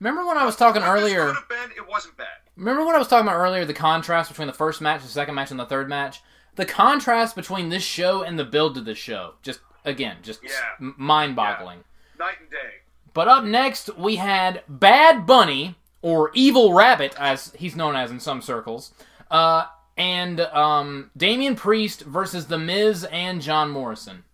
Remember 0.00 0.26
when 0.26 0.36
I 0.38 0.44
was 0.44 0.56
talking 0.56 0.82
What 0.82 0.88
earlier? 0.90 1.26
this 1.26 1.36
could 1.38 1.54
have 1.56 1.68
been, 1.70 1.76
it 1.76 1.88
wasn't 1.88 2.16
bad. 2.16 2.26
Remember 2.56 2.84
when 2.84 2.94
I 2.94 2.98
was 2.98 3.08
talking 3.08 3.26
about 3.26 3.38
earlier? 3.38 3.64
The 3.64 3.74
contrast 3.74 4.28
between 4.30 4.46
the 4.48 4.52
first 4.54 4.80
match, 4.80 5.02
the 5.02 5.08
second 5.08 5.34
match, 5.34 5.50
and 5.50 5.58
the 5.60 5.66
third 5.66 5.88
match. 5.88 6.20
The 6.56 6.64
contrast 6.64 7.34
between 7.36 7.68
this 7.68 7.82
show 7.82 8.22
and 8.22 8.38
the 8.38 8.44
build 8.44 8.74
to 8.76 8.80
this 8.80 8.98
show, 8.98 9.34
just 9.42 9.60
again, 9.84 10.18
just 10.22 10.40
Yeah. 10.42 10.50
mind-boggling. 10.78 11.84
Night 12.18 12.36
and 12.40 12.50
day. 12.50 12.82
But 13.12 13.28
up 13.28 13.44
next, 13.44 13.96
we 13.96 14.16
had 14.16 14.62
Bad 14.68 15.26
Bunny, 15.26 15.76
or 16.02 16.30
Evil 16.34 16.72
Rabbit, 16.74 17.14
as 17.18 17.52
he's 17.56 17.76
known 17.76 17.96
as 17.96 18.10
in 18.10 18.20
some 18.20 18.40
circles, 18.42 18.92
uh, 19.30 19.66
and 19.96 20.40
um, 20.40 21.10
Damian 21.16 21.54
Priest 21.56 22.02
versus 22.02 22.46
The 22.46 22.58
Miz 22.58 23.04
and 23.04 23.40
John 23.40 23.70
Morrison. 23.70 24.24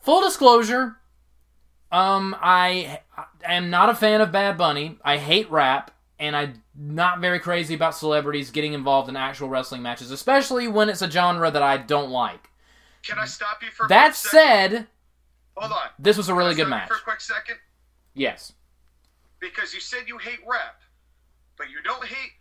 Full 0.00 0.20
disclosure, 0.22 0.96
um, 1.90 2.36
I, 2.40 3.00
I 3.46 3.54
am 3.54 3.70
not 3.70 3.88
a 3.88 3.94
fan 3.94 4.20
of 4.20 4.30
Bad 4.32 4.56
Bunny. 4.58 4.98
I 5.04 5.16
hate 5.16 5.50
rap, 5.50 5.90
and 6.18 6.36
I'm 6.36 6.62
not 6.76 7.20
very 7.20 7.38
crazy 7.40 7.74
about 7.74 7.94
celebrities 7.96 8.50
getting 8.50 8.72
involved 8.72 9.08
in 9.08 9.16
actual 9.16 9.48
wrestling 9.48 9.82
matches, 9.82 10.10
especially 10.10 10.68
when 10.68 10.88
it's 10.88 11.02
a 11.02 11.10
genre 11.10 11.50
that 11.50 11.62
I 11.62 11.76
don't 11.78 12.10
like. 12.10 12.50
Can 13.02 13.18
I 13.18 13.24
stop 13.24 13.62
you 13.62 13.68
for 13.70 13.86
a 13.86 13.88
That 13.88 14.14
said, 14.14 14.86
Hold 15.56 15.72
on. 15.72 15.88
this 15.98 16.16
was 16.16 16.28
a 16.28 16.34
really 16.34 16.54
Can 16.54 16.62
I 16.62 16.64
good 16.64 16.70
match. 16.70 16.88
For 16.88 16.96
a 16.96 17.00
quick 17.00 17.20
second, 17.20 17.56
Yes. 18.14 18.52
because 19.40 19.72
you 19.74 19.80
said 19.80 20.00
you 20.06 20.18
hate 20.18 20.40
rap, 20.46 20.80
but 21.56 21.70
you 21.70 21.82
don't 21.82 22.04
hate 22.04 22.32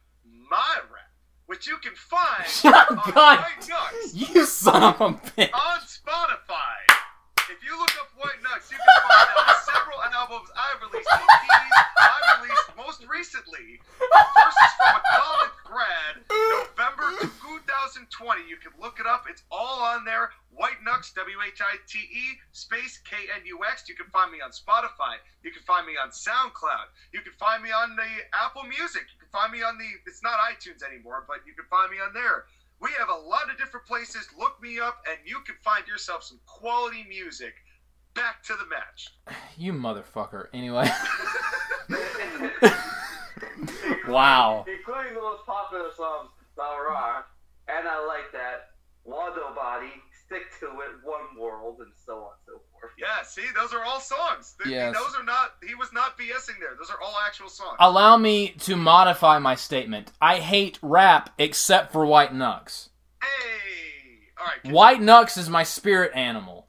my 0.50 0.76
rap, 0.92 1.05
which 1.48 1.68
you 1.68 1.78
can 1.78 1.94
find 1.96 2.46
Shut 2.48 2.90
on 2.92 2.96
God. 3.14 3.40
White 3.40 3.68
Nuts. 3.70 4.14
You 4.36 4.46
son 4.46 4.84
of 4.84 5.02
a 5.02 5.10
bitch. 5.14 5.54
on 5.54 5.80
Spotify. 5.82 6.78
If 7.50 7.62
you 7.64 7.78
look 7.78 7.94
up 8.02 8.10
White 8.18 8.42
Knux, 8.42 8.72
you 8.72 8.78
can 8.78 8.96
find 9.06 9.30
out 9.38 9.56
several 9.70 10.02
albums 10.02 10.50
I've 10.58 10.82
released, 10.82 11.10
EPs 11.10 11.78
I've 12.02 12.42
released 12.42 12.70
most 12.76 13.06
recently. 13.06 13.78
Versus 14.02 14.72
from 14.82 14.96
a 14.98 15.02
college 15.14 15.56
grad, 15.62 16.14
November 16.26 17.14
2020. 17.22 18.42
You 18.50 18.58
can 18.58 18.72
look 18.82 18.98
it 19.00 19.06
up. 19.06 19.26
It's 19.30 19.44
all 19.52 19.84
on 19.84 20.06
there. 20.06 20.32
White 20.56 20.82
Knux, 20.82 21.14
W 21.14 21.38
H 21.46 21.62
I 21.62 21.76
T 21.86 22.00
E 22.00 22.40
space 22.52 22.98
K 23.06 23.16
N 23.36 23.46
U 23.46 23.60
X. 23.70 23.86
You 23.90 23.96
can 23.96 24.08
find 24.10 24.32
me 24.32 24.40
on 24.42 24.50
Spotify. 24.50 25.22
You 25.44 25.52
can 25.52 25.62
find 25.68 25.86
me 25.86 25.94
on 26.02 26.10
SoundCloud. 26.10 26.90
You 27.14 27.22
can 27.22 27.34
find 27.38 27.62
me 27.62 27.70
on 27.70 27.96
the 27.96 28.10
Apple 28.34 28.64
Music. 28.64 29.04
You 29.22 29.25
find 29.36 29.52
me 29.52 29.62
on 29.62 29.78
the. 29.78 29.86
It's 30.08 30.24
not 30.24 30.40
iTunes 30.40 30.82
anymore, 30.82 31.26
but 31.28 31.38
you 31.46 31.54
can 31.54 31.66
find 31.70 31.92
me 31.92 31.98
on 32.00 32.14
there. 32.14 32.46
We 32.80 32.90
have 32.98 33.10
a 33.10 33.28
lot 33.28 33.52
of 33.52 33.58
different 33.58 33.86
places. 33.86 34.28
Look 34.40 34.62
me 34.62 34.80
up, 34.80 35.04
and 35.10 35.18
you 35.26 35.42
can 35.46 35.56
find 35.64 35.86
yourself 35.88 36.24
some 36.24 36.40
quality 36.46 37.06
music. 37.10 37.54
Back 38.14 38.44
to 38.44 38.54
the 38.54 38.66
match. 38.68 39.12
You 39.58 39.72
motherfucker. 39.72 40.48
Anyway. 40.54 40.84
wow. 44.08 44.66
Including 44.68 45.14
the 45.14 45.22
most 45.22 45.46
popular 45.46 45.92
songs 45.96 46.30
that 46.58 46.64
are, 46.64 47.26
and 47.70 47.88
I 47.88 48.06
like 48.06 48.34
that. 48.34 48.76
Wado 49.08 49.56
Body, 49.56 49.94
Stick 50.26 50.44
to 50.60 50.66
It, 50.66 51.00
One 51.04 51.40
World, 51.40 51.78
and 51.80 51.94
so 52.06 52.18
on 52.18 52.32
and 52.34 52.42
so 52.45 52.45
forth. 52.45 52.45
Yeah, 52.98 53.24
see, 53.24 53.44
those 53.56 53.74
are 53.74 53.84
all 53.84 54.00
songs. 54.00 54.56
Th- 54.64 54.74
Yes. 54.74 54.96
Those 54.96 55.16
are 55.20 55.24
not. 55.24 55.56
He 55.68 55.76
was 55.76 55.92
not 55.92 56.18
BSing 56.18 56.60
there. 56.60 56.76
Those 56.78 56.90
are 56.90 57.02
all 57.02 57.16
actual 57.26 57.50
songs. 57.50 57.76
Allow 57.80 58.18
me 58.18 58.50
to 58.60 58.76
modify 58.78 59.38
my 59.40 59.56
statement. 59.56 60.12
I 60.22 60.38
hate 60.40 60.80
rap 60.82 61.30
except 61.38 61.92
for 61.92 62.06
White 62.06 62.32
Knux. 62.32 62.90
Hey, 63.22 64.30
all 64.40 64.46
right. 64.46 64.74
White 64.74 65.00
Knux 65.02 65.38
is 65.38 65.50
my 65.50 65.64
spirit 65.64 66.12
animal. 66.16 66.68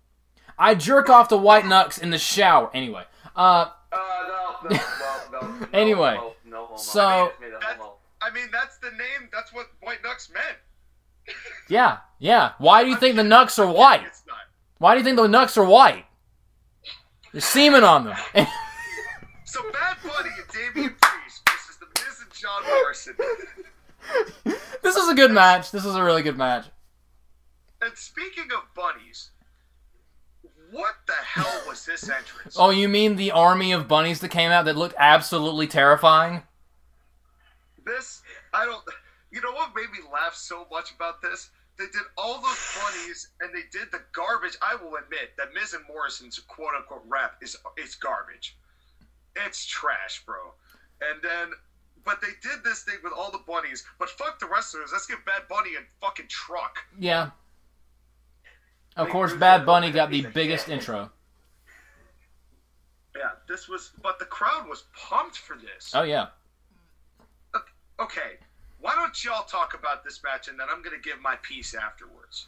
I 0.59 0.75
jerk 0.75 1.09
off 1.11 1.29
to 1.29 1.37
White 1.37 1.65
Knux 1.65 2.01
in 2.03 2.11
the 2.11 2.19
shower. 2.19 2.71
Anyway. 2.75 3.05
Uh, 3.37 3.71
Uh, 3.93 3.97
no, 4.69 4.69
no, 4.71 4.77
no, 5.33 5.41
no. 5.43 5.49
no 5.61 5.69
Anyway, 5.73 6.19
no 6.45 6.65
homo. 6.67 6.77
so- 6.77 7.01
I 7.07 7.27
just 7.29 7.41
made 7.41 7.49
a 7.49 7.53
That's- 7.61 7.77
homo. 7.79 7.93
I 8.23 8.31
mean, 8.31 8.49
that's 8.51 8.79
the 8.79 8.91
name. 8.91 9.29
That's 9.33 9.53
what 9.53 9.67
White 9.83 10.03
Knux 10.03 10.33
meant. 10.33 10.57
yeah, 11.69 11.99
yeah. 12.19 12.53
Why 12.59 12.83
do 12.83 12.91
you 12.91 12.97
think 13.03 13.15
the 13.17 13.23
Nux 13.23 13.47
are 13.59 13.71
white? 13.71 14.03
Why 14.79 14.95
do 14.95 14.99
you 14.99 15.05
think 15.05 15.17
the 15.17 15.29
Nux 15.29 15.49
are 15.57 15.65
white? 15.65 16.05
There's 17.37 17.45
semen 17.45 17.85
on 17.85 18.05
them. 18.05 18.17
So 19.45 19.63
Bad 19.71 19.97
Bunny 20.03 20.31
and 20.37 20.75
Damian 20.75 20.95
Priest 21.01 21.49
versus 21.49 21.77
the 21.79 21.87
Miz 21.95 22.21
and 22.21 22.33
John 22.33 22.63
Morrison. 22.65 23.15
this 24.83 24.97
is 24.97 25.09
a 25.09 25.15
good 25.15 25.31
match. 25.31 25.71
This 25.71 25.85
is 25.85 25.95
a 25.95 26.03
really 26.03 26.23
good 26.23 26.37
match. 26.37 26.67
And 27.81 27.97
speaking 27.97 28.49
of 28.57 28.65
bunnies, 28.75 29.31
what 30.71 30.95
the 31.07 31.13
hell 31.13 31.63
was 31.69 31.85
this 31.87 32.09
entrance? 32.09 32.57
Oh, 32.59 32.71
you 32.71 32.89
mean 32.89 33.17
the 33.17 33.31
army 33.31 33.73
of 33.73 33.87
bunnies 33.87 34.21
that 34.21 34.31
came 34.31 34.51
out 34.51 34.65
that 34.65 34.77
looked 34.77 34.97
absolutely 34.99 35.69
terrifying? 35.69 36.43
This, 37.85 38.23
I 38.53 38.65
don't. 38.65 38.83
You 39.31 39.43
know 39.43 39.53
what 39.53 39.77
made 39.77 39.91
me 39.91 39.99
laugh 40.13 40.35
so 40.35 40.67
much 40.73 40.93
about 40.93 41.23
this? 41.23 41.51
They 41.79 41.87
did 41.87 42.03
all 42.17 42.41
those 42.41 42.79
bunnies, 42.81 43.29
and 43.41 43.55
they 43.55 43.65
did 43.71 43.93
the 43.93 44.01
garbage. 44.13 44.57
I 44.63 44.77
will 44.77 44.97
admit 44.97 45.37
that 45.37 45.53
Miz 45.55 45.75
and 45.75 45.85
Morrison's 45.87 46.39
quote 46.39 46.75
unquote 46.77 47.03
rap 47.07 47.37
is 47.43 47.57
is 47.77 47.95
garbage. 47.95 48.57
It's 49.37 49.67
trash, 49.67 50.25
bro. 50.25 50.55
And 51.03 51.21
then, 51.23 51.51
but 52.05 52.23
they 52.23 52.29
did 52.43 52.65
this 52.65 52.83
thing 52.85 52.97
with 53.05 53.13
all 53.13 53.31
the 53.31 53.43
bunnies. 53.47 53.85
But 53.99 54.09
fuck 54.09 54.39
the 54.39 54.47
wrestlers. 54.47 54.91
Let's 54.93 55.07
give 55.07 55.23
Bad 55.27 55.43
Bunny 55.49 55.75
a 55.75 55.81
fucking 56.05 56.29
truck. 56.29 56.79
Yeah. 56.99 57.31
Of 58.97 59.07
Big 59.07 59.13
course, 59.13 59.35
Bad 59.35 59.67
Bunny 59.67 59.91
got 59.91 60.11
the 60.11 60.23
biggest 60.23 60.71
intro. 60.71 61.11
Yeah, 63.15 63.33
this 63.47 63.69
was. 63.69 63.93
But 64.03 64.19
the 64.19 64.25
crowd 64.25 64.67
was 64.67 64.85
pumped 64.95 65.37
for 65.37 65.57
this. 65.57 65.93
Oh 65.95 66.03
yeah. 66.03 66.29
Okay, 67.99 68.37
why 68.81 68.95
don't 68.95 69.25
y'all 69.25 69.45
talk 69.45 69.75
about 69.75 70.05
this 70.05 70.23
match, 70.23 70.49
and 70.49 70.59
then 70.59 70.67
I'm 70.71 70.83
gonna 70.83 70.99
give 71.03 71.21
my 71.21 71.37
piece 71.43 71.75
afterwards. 71.75 72.47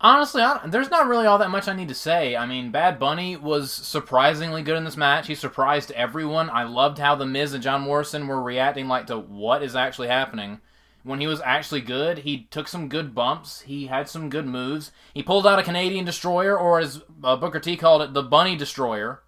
Honestly, 0.00 0.42
I, 0.42 0.66
there's 0.66 0.90
not 0.90 1.06
really 1.06 1.26
all 1.26 1.38
that 1.38 1.50
much 1.50 1.68
I 1.68 1.76
need 1.76 1.86
to 1.88 1.94
say. 1.94 2.34
I 2.34 2.44
mean, 2.44 2.72
Bad 2.72 2.98
Bunny 2.98 3.36
was 3.36 3.70
surprisingly 3.70 4.62
good 4.62 4.76
in 4.76 4.84
this 4.84 4.96
match. 4.96 5.28
He 5.28 5.36
surprised 5.36 5.92
everyone. 5.92 6.50
I 6.50 6.64
loved 6.64 6.98
how 6.98 7.14
The 7.14 7.24
Miz 7.24 7.54
and 7.54 7.62
John 7.62 7.82
Morrison 7.82 8.26
were 8.26 8.42
reacting 8.42 8.88
like 8.88 9.06
to 9.06 9.18
what 9.18 9.62
is 9.62 9.76
actually 9.76 10.08
happening. 10.08 10.60
When 11.04 11.20
he 11.20 11.28
was 11.28 11.40
actually 11.40 11.82
good, 11.82 12.18
he 12.18 12.48
took 12.50 12.66
some 12.68 12.88
good 12.88 13.14
bumps. 13.14 13.60
He 13.62 13.86
had 13.86 14.08
some 14.08 14.28
good 14.28 14.46
moves. 14.46 14.90
He 15.14 15.22
pulled 15.22 15.46
out 15.46 15.58
a 15.58 15.64
Canadian 15.64 16.04
destroyer, 16.04 16.56
or 16.58 16.80
as 16.80 17.02
uh, 17.22 17.36
Booker 17.36 17.60
T 17.60 17.76
called 17.76 18.02
it, 18.02 18.12
the 18.12 18.22
Bunny 18.22 18.56
Destroyer, 18.56 19.22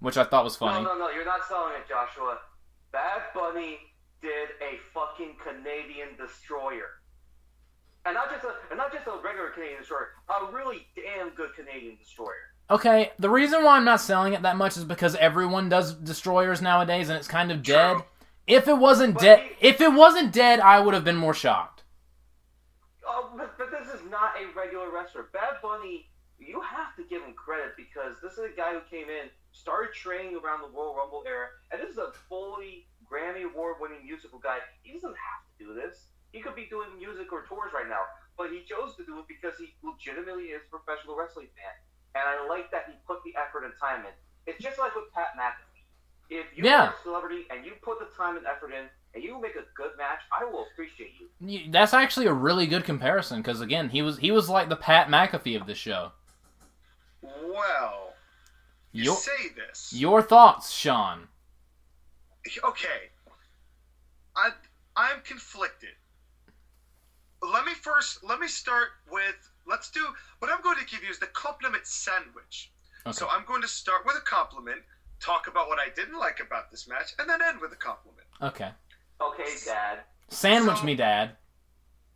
which 0.00 0.16
I 0.16 0.24
thought 0.24 0.44
was 0.44 0.56
funny. 0.56 0.84
No, 0.84 0.94
no, 0.94 1.06
no, 1.06 1.10
you're 1.10 1.24
not 1.24 1.44
selling 1.48 1.74
it, 1.74 1.88
Joshua. 1.88 2.38
Bad 2.92 3.22
Bunny 3.34 3.78
did 4.22 4.48
a 4.60 4.78
fucking 4.92 5.36
Canadian 5.42 6.16
destroyer. 6.16 7.00
And 8.06 8.14
not 8.14 8.30
just 8.30 8.44
a 8.44 8.54
and 8.70 8.78
not 8.78 8.92
just 8.92 9.06
a 9.06 9.18
regular 9.22 9.50
Canadian 9.50 9.80
destroyer, 9.80 10.10
a 10.28 10.52
really 10.52 10.86
damn 10.94 11.30
good 11.30 11.54
Canadian 11.54 11.96
destroyer. 11.96 12.52
Okay, 12.70 13.12
the 13.18 13.30
reason 13.30 13.64
why 13.64 13.76
I'm 13.76 13.84
not 13.84 14.00
selling 14.00 14.34
it 14.34 14.42
that 14.42 14.56
much 14.56 14.76
is 14.76 14.84
because 14.84 15.14
everyone 15.16 15.68
does 15.68 15.94
destroyers 15.94 16.60
nowadays, 16.60 17.08
and 17.08 17.18
it's 17.18 17.28
kind 17.28 17.50
of 17.50 17.62
dead. 17.62 17.94
True. 17.94 18.04
If 18.46 18.68
it 18.68 18.78
wasn't 18.78 19.18
dead, 19.18 19.42
if 19.60 19.80
it 19.80 19.92
wasn't 19.92 20.32
dead, 20.32 20.60
I 20.60 20.80
would 20.80 20.94
have 20.94 21.04
been 21.04 21.16
more 21.16 21.34
shocked. 21.34 21.82
Oh, 23.06 23.30
but, 23.36 23.56
but 23.58 23.70
this 23.70 23.88
is 23.88 24.00
not 24.10 24.18
not 24.18 24.34
a 24.34 24.58
regular 24.58 24.90
wrestler. 24.90 25.30
Bad 25.32 25.62
Bunny, 25.62 26.10
you 26.38 26.60
have 26.60 26.96
to 26.96 27.04
give 27.08 27.22
him 27.22 27.34
credit 27.34 27.76
because 27.76 28.16
this 28.22 28.32
is 28.32 28.50
a 28.50 28.56
guy 28.56 28.74
who 28.74 28.80
came 28.90 29.08
in, 29.08 29.30
started 29.52 29.94
training 29.94 30.34
around 30.42 30.62
the 30.62 30.68
Royal 30.74 30.96
Rumble 30.96 31.22
era, 31.26 31.46
and 31.70 31.80
this 31.80 31.90
is 31.90 31.98
a 31.98 32.10
fully 32.28 32.86
Grammy 33.10 33.44
Award 33.44 33.76
winning 33.80 34.04
musical 34.04 34.38
guy. 34.38 34.58
He 34.82 34.92
doesn't 34.92 35.16
have 35.16 35.40
to 35.58 35.64
do 35.64 35.74
this. 35.74 36.06
He 36.32 36.40
could 36.40 36.54
be 36.54 36.66
doing 36.66 36.88
music 36.98 37.32
or 37.32 37.42
tours 37.48 37.72
right 37.74 37.88
now, 37.88 38.04
but 38.36 38.50
he 38.52 38.62
chose 38.68 38.94
to 38.96 39.04
do 39.04 39.18
it 39.20 39.24
because 39.28 39.56
he 39.58 39.74
legitimately 39.82 40.52
is 40.52 40.62
a 40.66 40.70
professional 40.76 41.16
wrestling 41.16 41.48
fan. 41.56 41.74
And 42.14 42.24
I 42.28 42.46
like 42.48 42.70
that 42.70 42.84
he 42.88 42.94
put 43.06 43.24
the 43.24 43.32
effort 43.40 43.64
and 43.64 43.72
time 43.80 44.04
in. 44.04 44.12
It's 44.46 44.62
just 44.62 44.78
like 44.78 44.94
with 44.94 45.12
Pat 45.14 45.28
McAfee. 45.38 45.64
If 46.30 46.46
you're 46.54 46.66
Yeah. 46.66 46.92
a 46.92 47.02
celebrity 47.02 47.46
and 47.50 47.64
you 47.64 47.72
put 47.80 47.98
the 47.98 48.06
time 48.16 48.36
and 48.36 48.46
effort 48.46 48.72
in, 48.72 48.88
and 49.14 49.24
you 49.24 49.40
make 49.40 49.56
a 49.56 49.64
good 49.74 49.96
match, 49.96 50.20
I 50.30 50.44
will 50.44 50.66
appreciate 50.72 51.14
you. 51.18 51.30
You- 51.40 51.70
That's 51.72 51.94
actually 51.94 52.26
a 52.26 52.32
really 52.32 52.66
good 52.66 52.84
comparison 52.84 53.40
because 53.40 53.62
again, 53.62 53.88
he 53.88 54.02
was 54.02 54.18
he 54.18 54.30
was 54.30 54.50
like 54.50 54.68
the 54.68 54.76
Pat 54.76 55.08
McAfee 55.08 55.58
of 55.58 55.66
the 55.66 55.74
show. 55.74 56.12
Well, 57.22 58.12
you 58.92 59.04
Your 59.04 59.16
say 59.16 59.48
this. 59.56 59.92
your 59.94 60.22
thoughts, 60.22 60.70
Sean? 60.70 61.28
Okay. 62.64 63.10
I 64.36 64.50
I'm 64.96 65.20
conflicted. 65.22 65.90
Let 67.42 67.64
me 67.64 67.72
first 67.74 68.24
let 68.24 68.40
me 68.40 68.48
start 68.48 68.88
with 69.10 69.36
let's 69.66 69.90
do 69.90 70.04
what 70.38 70.50
I'm 70.50 70.62
going 70.62 70.78
to 70.78 70.86
give 70.86 71.02
you 71.02 71.10
is 71.10 71.18
the 71.18 71.26
compliment 71.26 71.86
sandwich. 71.86 72.72
Okay. 73.06 73.12
So 73.16 73.28
I'm 73.30 73.44
going 73.46 73.62
to 73.62 73.68
start 73.68 74.04
with 74.06 74.16
a 74.16 74.20
compliment, 74.24 74.80
talk 75.20 75.46
about 75.46 75.68
what 75.68 75.78
I 75.78 75.88
didn't 75.94 76.18
like 76.18 76.40
about 76.44 76.70
this 76.70 76.88
match, 76.88 77.14
and 77.18 77.28
then 77.28 77.40
end 77.42 77.60
with 77.60 77.72
a 77.72 77.76
compliment. 77.76 78.26
Okay, 78.42 78.70
Okay, 79.20 79.54
Dad. 79.64 80.00
sandwich 80.28 80.78
So- 80.78 80.84
me, 80.84 80.94
Dad. 80.94 81.36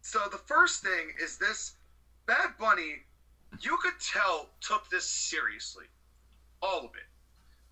So 0.02 0.18
the 0.30 0.38
first 0.38 0.82
thing 0.82 1.12
is 1.22 1.38
this 1.38 1.74
Bad 2.26 2.50
Bunny, 2.58 2.96
you 3.60 3.76
could 3.82 3.98
tell 4.00 4.50
took 4.60 4.88
this 4.90 5.08
seriously. 5.08 5.86
All 6.60 6.80
of 6.80 6.94
it. 6.96 7.06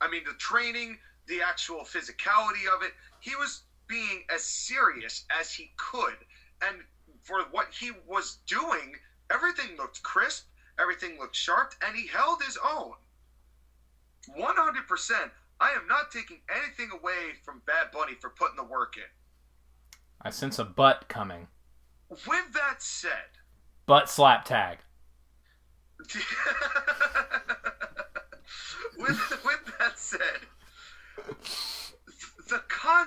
I 0.00 0.08
mean 0.08 0.22
the 0.24 0.34
training, 0.34 0.98
the 1.30 1.40
actual 1.40 1.80
physicality 1.80 2.66
of 2.74 2.82
it, 2.82 2.92
he 3.20 3.34
was 3.36 3.62
being 3.86 4.24
as 4.34 4.42
serious 4.42 5.24
as 5.40 5.52
he 5.52 5.70
could. 5.76 6.16
And 6.60 6.76
for 7.22 7.44
what 7.52 7.68
he 7.72 7.92
was 8.06 8.38
doing, 8.46 8.94
everything 9.32 9.76
looked 9.78 10.02
crisp, 10.02 10.46
everything 10.78 11.18
looked 11.18 11.36
sharp, 11.36 11.72
and 11.86 11.96
he 11.96 12.06
held 12.06 12.42
his 12.42 12.58
own. 12.62 12.92
100%. 14.36 15.30
I 15.60 15.70
am 15.70 15.86
not 15.88 16.10
taking 16.10 16.40
anything 16.54 16.90
away 16.92 17.34
from 17.44 17.62
Bad 17.66 17.90
Bunny 17.92 18.14
for 18.20 18.30
putting 18.30 18.56
the 18.56 18.64
work 18.64 18.96
in. 18.96 19.02
I 20.22 20.30
sense 20.30 20.58
a 20.58 20.64
butt 20.64 21.06
coming. 21.08 21.46
With 22.08 22.52
that 22.54 22.82
said, 22.82 23.38
Butt 23.86 24.08
slap 24.08 24.44
tag. 24.44 24.78
with, 28.98 29.44
with 29.44 29.72
that 29.78 29.98
said, 29.98 30.40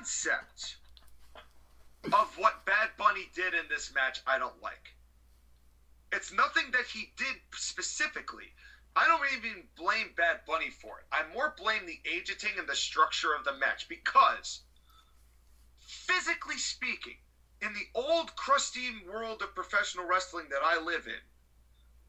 concept 0.04 0.76
of 2.12 2.38
what 2.38 2.66
Bad 2.66 2.90
Bunny 2.98 3.30
did 3.34 3.54
in 3.54 3.70
this 3.70 3.94
match, 3.96 4.20
I 4.28 4.38
don't 4.38 4.62
like. 4.62 4.96
It's 6.12 6.34
nothing 6.34 6.72
that 6.74 6.86
he 6.94 7.14
did 7.16 7.36
specifically. 7.54 8.52
I 8.98 9.08
don't 9.08 9.26
even 9.38 9.64
blame 9.78 10.10
Bad 10.18 10.42
Bunny 10.46 10.70
for 10.70 11.00
it. 11.00 11.06
I 11.10 11.24
more 11.34 11.56
blame 11.58 11.86
the 11.86 12.00
agenting 12.14 12.60
and 12.60 12.68
the 12.68 12.76
structure 12.76 13.34
of 13.34 13.46
the 13.46 13.54
match 13.54 13.88
because, 13.88 14.60
physically 15.80 16.58
speaking, 16.58 17.16
in 17.62 17.74
the 17.74 17.88
old 17.96 18.36
crusty 18.36 18.90
world 19.10 19.42
of 19.42 19.56
professional 19.56 20.06
wrestling 20.06 20.48
that 20.50 20.64
I 20.64 20.84
live 20.84 21.08
in, 21.08 21.24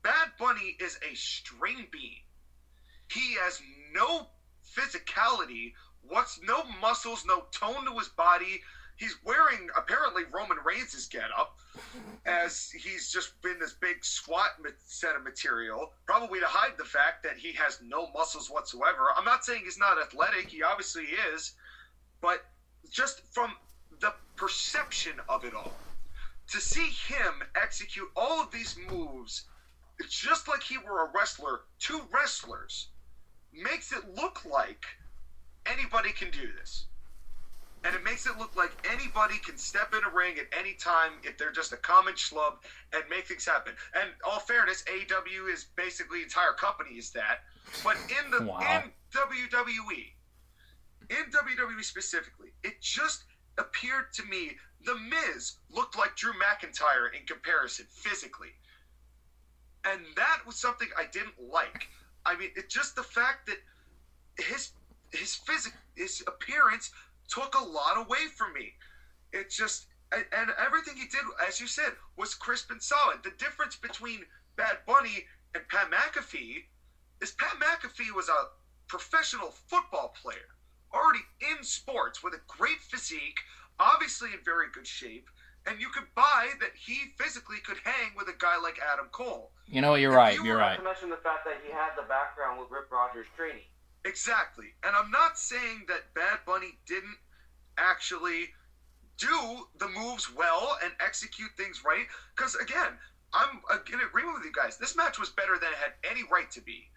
Bad 0.02 0.30
Bunny 0.36 0.76
is 0.80 0.98
a 1.08 1.14
string 1.14 1.86
bean. 1.92 2.24
He 3.08 3.34
has 3.34 3.60
no 3.92 4.30
physicality, 4.76 5.72
what's 6.08 6.40
no 6.42 6.64
muscles, 6.80 7.24
no 7.26 7.44
tone 7.50 7.84
to 7.86 7.98
his 7.98 8.08
body. 8.08 8.62
He's 8.96 9.16
wearing 9.24 9.68
apparently 9.76 10.22
Roman 10.32 10.58
Reigns' 10.64 11.08
getup, 11.08 11.58
as 12.24 12.70
he's 12.70 13.10
just 13.12 13.40
been 13.42 13.58
this 13.58 13.72
big 13.72 14.04
squat 14.04 14.50
set 14.86 15.16
of 15.16 15.24
material, 15.24 15.92
probably 16.06 16.38
to 16.38 16.46
hide 16.46 16.78
the 16.78 16.84
fact 16.84 17.24
that 17.24 17.36
he 17.36 17.52
has 17.52 17.80
no 17.82 18.08
muscles 18.12 18.48
whatsoever. 18.48 19.08
I'm 19.16 19.24
not 19.24 19.44
saying 19.44 19.62
he's 19.64 19.78
not 19.78 20.00
athletic; 20.00 20.48
he 20.48 20.62
obviously 20.62 21.06
is, 21.34 21.52
but 22.20 22.44
just 22.88 23.22
from 23.32 23.56
the 24.00 24.12
perception 24.36 25.20
of 25.28 25.44
it 25.44 25.54
all, 25.54 25.72
to 26.52 26.60
see 26.60 26.90
him 27.08 27.42
execute 27.56 28.08
all 28.14 28.40
of 28.40 28.52
these 28.52 28.76
moves, 28.88 29.42
it's 29.98 30.16
just 30.16 30.46
like 30.46 30.62
he 30.62 30.78
were 30.78 31.04
a 31.04 31.10
wrestler 31.12 31.62
Two 31.80 32.02
wrestlers, 32.12 32.88
makes 33.52 33.92
it 33.92 34.14
look 34.14 34.44
like 34.44 34.84
anybody 35.66 36.10
can 36.12 36.30
do 36.30 36.48
this. 36.58 36.86
And 37.84 37.94
it 37.94 38.02
makes 38.02 38.26
it 38.26 38.38
look 38.38 38.56
like 38.56 38.72
anybody 38.90 39.36
can 39.44 39.58
step 39.58 39.92
in 39.92 40.02
a 40.04 40.10
ring 40.10 40.36
at 40.38 40.46
any 40.58 40.72
time 40.72 41.12
if 41.22 41.36
they're 41.36 41.52
just 41.52 41.72
a 41.72 41.76
common 41.76 42.14
schlub 42.14 42.54
and 42.94 43.04
make 43.10 43.26
things 43.26 43.44
happen. 43.44 43.74
And 43.94 44.08
all 44.26 44.40
fairness, 44.40 44.82
AEW 44.84 45.52
is 45.52 45.66
basically 45.76 46.22
entire 46.22 46.54
company 46.54 46.96
is 46.96 47.10
that. 47.10 47.40
But 47.82 47.96
in 48.08 48.30
the 48.30 48.46
Wow. 48.46 48.58
in 48.60 48.92
WWE, 49.10 50.14
in 51.10 51.30
WWE 51.30 51.84
specifically, 51.84 52.54
it 52.62 52.80
just 52.80 53.24
appeared 53.58 54.12
to 54.14 54.24
me 54.24 54.56
the 54.84 54.94
Miz 54.94 55.56
looked 55.70 55.96
like 55.96 56.16
Drew 56.16 56.32
McIntyre 56.32 57.12
in 57.18 57.26
comparison 57.26 57.86
physically. 57.90 58.52
And 59.84 60.00
that 60.16 60.40
was 60.46 60.56
something 60.56 60.88
I 60.96 61.04
didn't 61.04 61.34
like. 61.38 61.88
I 62.24 62.36
mean, 62.36 62.50
it's 62.56 62.72
just 62.72 62.96
the 62.96 63.02
fact 63.02 63.46
that 63.46 63.58
his 64.38 64.72
his 65.14 65.34
physic 65.34 65.72
his 65.96 66.22
appearance 66.26 66.90
took 67.28 67.54
a 67.54 67.64
lot 67.64 67.96
away 67.96 68.26
from 68.36 68.52
me. 68.52 68.74
It 69.32 69.50
just 69.50 69.86
and 70.12 70.24
and 70.36 70.50
everything 70.58 70.96
he 70.96 71.06
did, 71.06 71.24
as 71.46 71.60
you 71.60 71.66
said, 71.66 71.92
was 72.16 72.34
crisp 72.34 72.70
and 72.70 72.82
solid. 72.82 73.18
The 73.22 73.32
difference 73.38 73.76
between 73.76 74.26
Bad 74.56 74.78
Bunny 74.86 75.24
and 75.54 75.66
Pat 75.68 75.90
McAfee 75.90 76.64
is 77.20 77.32
Pat 77.32 77.58
McAfee 77.60 78.14
was 78.14 78.28
a 78.28 78.48
professional 78.88 79.50
football 79.66 80.14
player, 80.20 80.54
already 80.92 81.20
in 81.40 81.64
sports 81.64 82.22
with 82.22 82.34
a 82.34 82.40
great 82.46 82.80
physique, 82.80 83.38
obviously 83.80 84.30
in 84.32 84.38
very 84.44 84.66
good 84.72 84.86
shape, 84.86 85.28
and 85.66 85.80
you 85.80 85.88
could 85.88 86.04
buy 86.14 86.50
that 86.60 86.70
he 86.76 87.14
physically 87.18 87.58
could 87.64 87.78
hang 87.82 88.12
with 88.16 88.28
a 88.28 88.36
guy 88.38 88.58
like 88.60 88.78
Adam 88.92 89.06
Cole. 89.10 89.52
You 89.66 89.80
know 89.80 89.92
what? 89.92 90.00
You're 90.00 90.12
If 90.12 90.16
right. 90.16 90.36
you 90.36 90.44
You're 90.44 90.58
right. 90.58 90.76
Not 90.76 90.78
to 90.78 90.84
mention 90.84 91.10
the 91.10 91.22
fact 91.24 91.44
that 91.46 91.56
he 91.64 91.72
had 91.72 91.96
the 91.96 92.06
background 92.06 92.60
with 92.60 92.70
Rip 92.70 92.90
Rogers 92.92 93.26
training. 93.36 93.64
Exactly. 94.04 94.74
And 94.84 94.94
I'm 94.94 95.10
not 95.10 95.38
saying 95.38 95.84
that 95.88 96.12
Bad 96.14 96.40
Bunny 96.46 96.78
didn't 96.86 97.16
actually 97.78 98.48
do 99.16 99.66
the 99.78 99.88
moves 99.88 100.28
well 100.34 100.76
and 100.82 100.92
execute 101.00 101.50
things 101.56 101.82
right. 101.84 102.06
Because, 102.36 102.54
again, 102.56 102.98
I'm 103.32 103.60
in 103.92 104.00
agreement 104.00 104.34
with 104.34 104.44
you 104.44 104.52
guys. 104.52 104.76
This 104.76 104.96
match 104.96 105.18
was 105.18 105.30
better 105.30 105.58
than 105.58 105.72
it 105.72 105.78
had 105.78 105.94
any 106.08 106.22
right 106.30 106.50
to 106.52 106.60
be. 106.60 106.88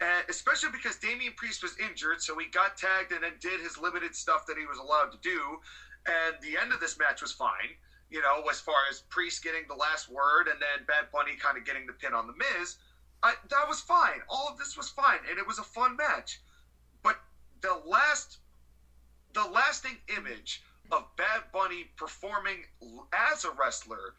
And 0.00 0.24
especially 0.28 0.70
because 0.72 0.96
Damian 0.96 1.34
Priest 1.36 1.62
was 1.62 1.76
injured, 1.78 2.22
so 2.22 2.36
he 2.38 2.46
got 2.46 2.76
tagged 2.76 3.12
and 3.12 3.22
then 3.22 3.34
did 3.40 3.60
his 3.60 3.78
limited 3.78 4.16
stuff 4.16 4.46
that 4.46 4.58
he 4.58 4.66
was 4.66 4.78
allowed 4.78 5.12
to 5.12 5.18
do. 5.22 5.58
And 6.06 6.36
the 6.42 6.60
end 6.60 6.72
of 6.72 6.80
this 6.80 6.98
match 6.98 7.22
was 7.22 7.30
fine, 7.32 7.78
you 8.10 8.20
know, 8.20 8.42
as 8.50 8.58
far 8.58 8.74
as 8.90 9.02
Priest 9.10 9.44
getting 9.44 9.62
the 9.68 9.74
last 9.74 10.08
word 10.08 10.48
and 10.48 10.60
then 10.60 10.86
Bad 10.86 11.06
Bunny 11.12 11.36
kind 11.36 11.56
of 11.56 11.64
getting 11.64 11.86
the 11.86 11.92
pin 11.92 12.14
on 12.14 12.26
The 12.26 12.34
Miz. 12.34 12.76
I, 13.22 13.34
that 13.50 13.68
was 13.68 13.80
fine. 13.80 14.20
All 14.28 14.48
of 14.50 14.58
this 14.58 14.76
was 14.76 14.88
fine, 14.88 15.20
and 15.30 15.38
it 15.38 15.46
was 15.46 15.60
a 15.60 15.62
fun 15.62 15.96
match. 15.96 16.40
But 17.62 17.84
the 17.84 17.88
last, 17.88 18.38
the 19.34 19.44
lasting 19.44 19.96
image 20.16 20.62
of 20.90 21.04
Bad 21.16 21.42
Bunny 21.52 21.86
performing 21.96 22.64
as 23.32 23.44
a 23.44 23.50
wrestler 23.58 24.14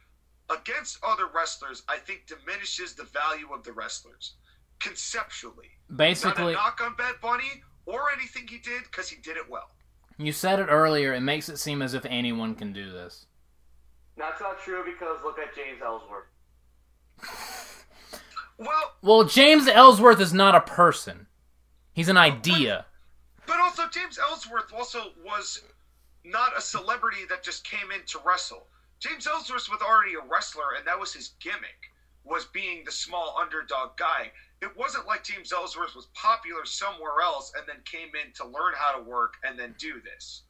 against 0.49 0.99
other 1.03 1.25
wrestlers, 1.33 1.83
I 1.87 1.97
think 1.97 2.25
diminishes 2.27 2.93
the 2.95 3.03
value 3.05 3.53
of 3.53 3.63
the 3.63 3.71
wrestlers 3.73 4.33
conceptually. 4.79 5.69
Not 5.89 5.95
a 5.95 5.97
Basically, 5.97 6.53
knock 6.53 6.81
on 6.83 6.95
Bad 6.95 7.15
Bunny 7.21 7.63
or 7.85 8.11
anything 8.11 8.47
he 8.47 8.57
did 8.57 8.83
because 8.83 9.09
he 9.09 9.21
did 9.21 9.37
it 9.37 9.49
well. 9.49 9.69
you 10.17 10.31
said 10.31 10.59
it 10.59 10.67
earlier. 10.69 11.13
It 11.13 11.21
makes 11.21 11.49
it 11.49 11.57
seem 11.57 11.81
as 11.81 11.93
if 11.93 12.05
anyone 12.05 12.55
can 12.55 12.73
do 12.73 12.91
this. 12.91 13.25
That's 14.17 14.41
not 14.41 14.59
true 14.59 14.83
because 14.85 15.17
look 15.23 15.39
at 15.39 15.55
James 15.55 15.81
Ellsworth. 15.83 16.25
Well, 18.57 18.93
Well, 19.01 19.23
James 19.23 19.67
Ellsworth 19.67 20.19
is 20.19 20.33
not 20.33 20.55
a 20.55 20.61
person. 20.61 21.27
He's 21.93 22.09
an 22.09 22.17
idea. 22.17 22.85
But 23.45 23.59
also, 23.59 23.87
James 23.89 24.17
Ellsworth 24.17 24.71
also 24.73 25.13
was 25.23 25.61
not 26.23 26.57
a 26.57 26.61
celebrity 26.61 27.25
that 27.29 27.43
just 27.43 27.63
came 27.63 27.91
in 27.91 28.03
to 28.07 28.19
wrestle. 28.25 28.67
James 28.99 29.27
Ellsworth 29.27 29.69
was 29.69 29.81
already 29.81 30.13
a 30.15 30.21
wrestler, 30.21 30.75
and 30.77 30.87
that 30.87 30.99
was 30.99 31.13
his 31.13 31.31
gimmick, 31.39 31.91
was 32.23 32.45
being 32.45 32.83
the 32.85 32.91
small 32.91 33.37
underdog 33.39 33.97
guy. 33.97 34.31
It 34.61 34.77
wasn't 34.77 35.05
like 35.05 35.25
James 35.25 35.51
Ellsworth 35.51 35.93
was 35.93 36.07
popular 36.13 36.65
somewhere 36.65 37.19
else 37.21 37.51
and 37.57 37.67
then 37.67 37.77
came 37.83 38.15
in 38.15 38.31
to 38.35 38.45
learn 38.45 38.73
how 38.77 38.97
to 38.97 39.03
work 39.03 39.33
and 39.43 39.59
then 39.59 39.75
do 39.77 40.01
this. 40.01 40.43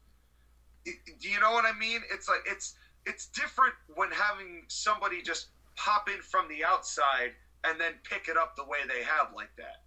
Do 0.85 1.29
you 1.29 1.39
know 1.39 1.51
what 1.51 1.65
I 1.65 1.71
mean? 1.73 2.01
It's 2.11 2.27
like 2.27 2.41
it's 2.45 2.75
it's 3.05 3.27
different 3.27 3.73
when 3.95 4.11
having 4.11 4.65
somebody 4.67 5.21
just 5.21 5.47
pop 5.75 6.09
in 6.09 6.21
from 6.21 6.47
the 6.47 6.63
outside 6.63 7.31
and 7.63 7.79
then 7.79 7.93
pick 8.03 8.27
it 8.27 8.37
up 8.37 8.55
the 8.55 8.65
way 8.65 8.79
they 8.87 9.03
have 9.03 9.33
like 9.33 9.49
that. 9.57 9.82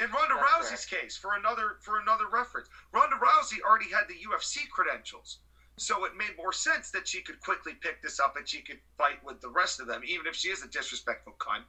In 0.00 0.06
Ronda 0.10 0.34
That's 0.34 0.70
Rousey's 0.70 0.86
case, 0.86 1.16
for 1.16 1.34
another 1.34 1.78
for 1.80 2.00
another 2.00 2.28
reference, 2.32 2.68
Ronda 2.92 3.16
Rousey 3.16 3.60
already 3.66 3.90
had 3.90 4.06
the 4.06 4.14
UFC 4.14 4.68
credentials, 4.70 5.38
so 5.76 6.04
it 6.04 6.12
made 6.16 6.36
more 6.36 6.52
sense 6.52 6.90
that 6.92 7.08
she 7.08 7.20
could 7.20 7.40
quickly 7.40 7.72
pick 7.80 8.00
this 8.02 8.20
up 8.20 8.36
and 8.36 8.48
she 8.48 8.62
could 8.62 8.78
fight 8.96 9.22
with 9.24 9.40
the 9.40 9.48
rest 9.48 9.80
of 9.80 9.86
them, 9.88 10.02
even 10.06 10.26
if 10.26 10.36
she 10.36 10.48
is 10.48 10.62
a 10.62 10.68
disrespectful 10.68 11.34
cunt. 11.38 11.64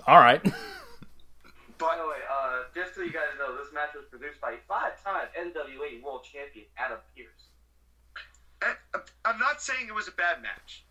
All 0.06 0.18
right. 0.18 0.42
By 1.78 1.96
the 1.96 2.06
way, 2.06 2.22
uh, 2.30 2.62
just 2.74 2.94
so 2.94 3.02
you 3.02 3.12
guys 3.12 3.34
know, 3.38 3.56
this 3.56 3.72
match 3.74 3.90
was 3.94 4.04
produced 4.08 4.40
by 4.40 4.54
five-time 4.68 5.26
NWA 5.36 6.02
World 6.02 6.24
Champion 6.24 6.66
Adam 6.76 6.98
Pearce. 7.16 7.50
And, 8.64 8.76
uh, 8.94 9.00
I'm 9.24 9.38
not 9.38 9.60
saying 9.60 9.88
it 9.88 9.94
was 9.94 10.06
a 10.06 10.12
bad 10.12 10.40
match. 10.40 10.84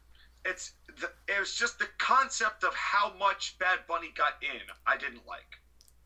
It's 0.44 0.74
the, 1.00 1.10
it 1.32 1.40
was 1.40 1.56
just 1.56 1.80
the 1.80 1.88
concept 1.98 2.64
of 2.64 2.74
how 2.74 3.14
much 3.18 3.58
Bad 3.60 3.80
Bunny 3.88 4.12
got 4.18 4.34
in. 4.42 4.62
I 4.86 4.98
didn't 4.98 5.26
like. 5.28 5.61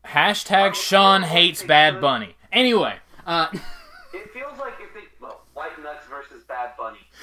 Hashtag 0.06 0.74
Sean 0.74 1.22
hates 1.22 1.62
Bad 1.62 2.00
Bunny. 2.00 2.36
Anyway, 2.52 2.96
uh, 3.26 3.48
It 3.52 3.60
feels 4.32 4.58
like 4.58 4.74
if 4.80 4.94
they 4.94 5.00
well, 5.20 5.42
White 5.54 5.72
Knux 5.82 6.04
versus 6.08 6.44
Bad 6.44 6.70
Bunny 6.78 6.98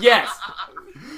yes, 0.00 0.30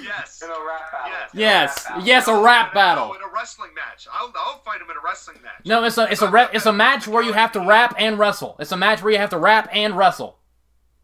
Yes. 0.03 0.43
in 0.43 0.51
a 0.51 0.53
rap 0.53 0.93
battle. 0.93 1.13
Yes. 1.35 1.87
In 1.87 1.93
a 2.03 2.05
yes, 2.05 2.05
rap 2.05 2.05
battle. 2.05 2.07
yes, 2.07 2.29
a 2.29 2.41
rap 2.43 2.75
battle. 2.75 3.09
No, 3.09 3.15
in 3.15 3.21
a 3.23 3.33
wrestling 3.35 3.71
match. 3.75 4.07
I'll, 4.13 4.33
I'll 4.37 4.59
fight 4.59 4.81
him 4.81 4.89
in 4.91 4.97
a 4.97 5.01
wrestling 5.05 5.39
match. 5.43 5.65
No, 5.65 5.85
it's 5.85 5.99
a 5.99 6.11
it's 6.11 6.23
a 6.23 6.31
re- 6.31 6.49
it's 6.53 6.67
a 6.67 6.73
match 6.73 7.07
where 7.07 7.23
you 7.23 7.33
have 7.33 7.53
to 7.53 7.61
rap 7.61 7.95
and 7.99 8.19
wrestle. 8.19 8.57
It's 8.59 8.73
a 8.73 8.77
match 8.77 9.03
where 9.03 9.13
you 9.13 9.19
have 9.19 9.31
to 9.31 9.39
rap 9.39 9.69
and 9.73 9.97
wrestle. 9.97 10.39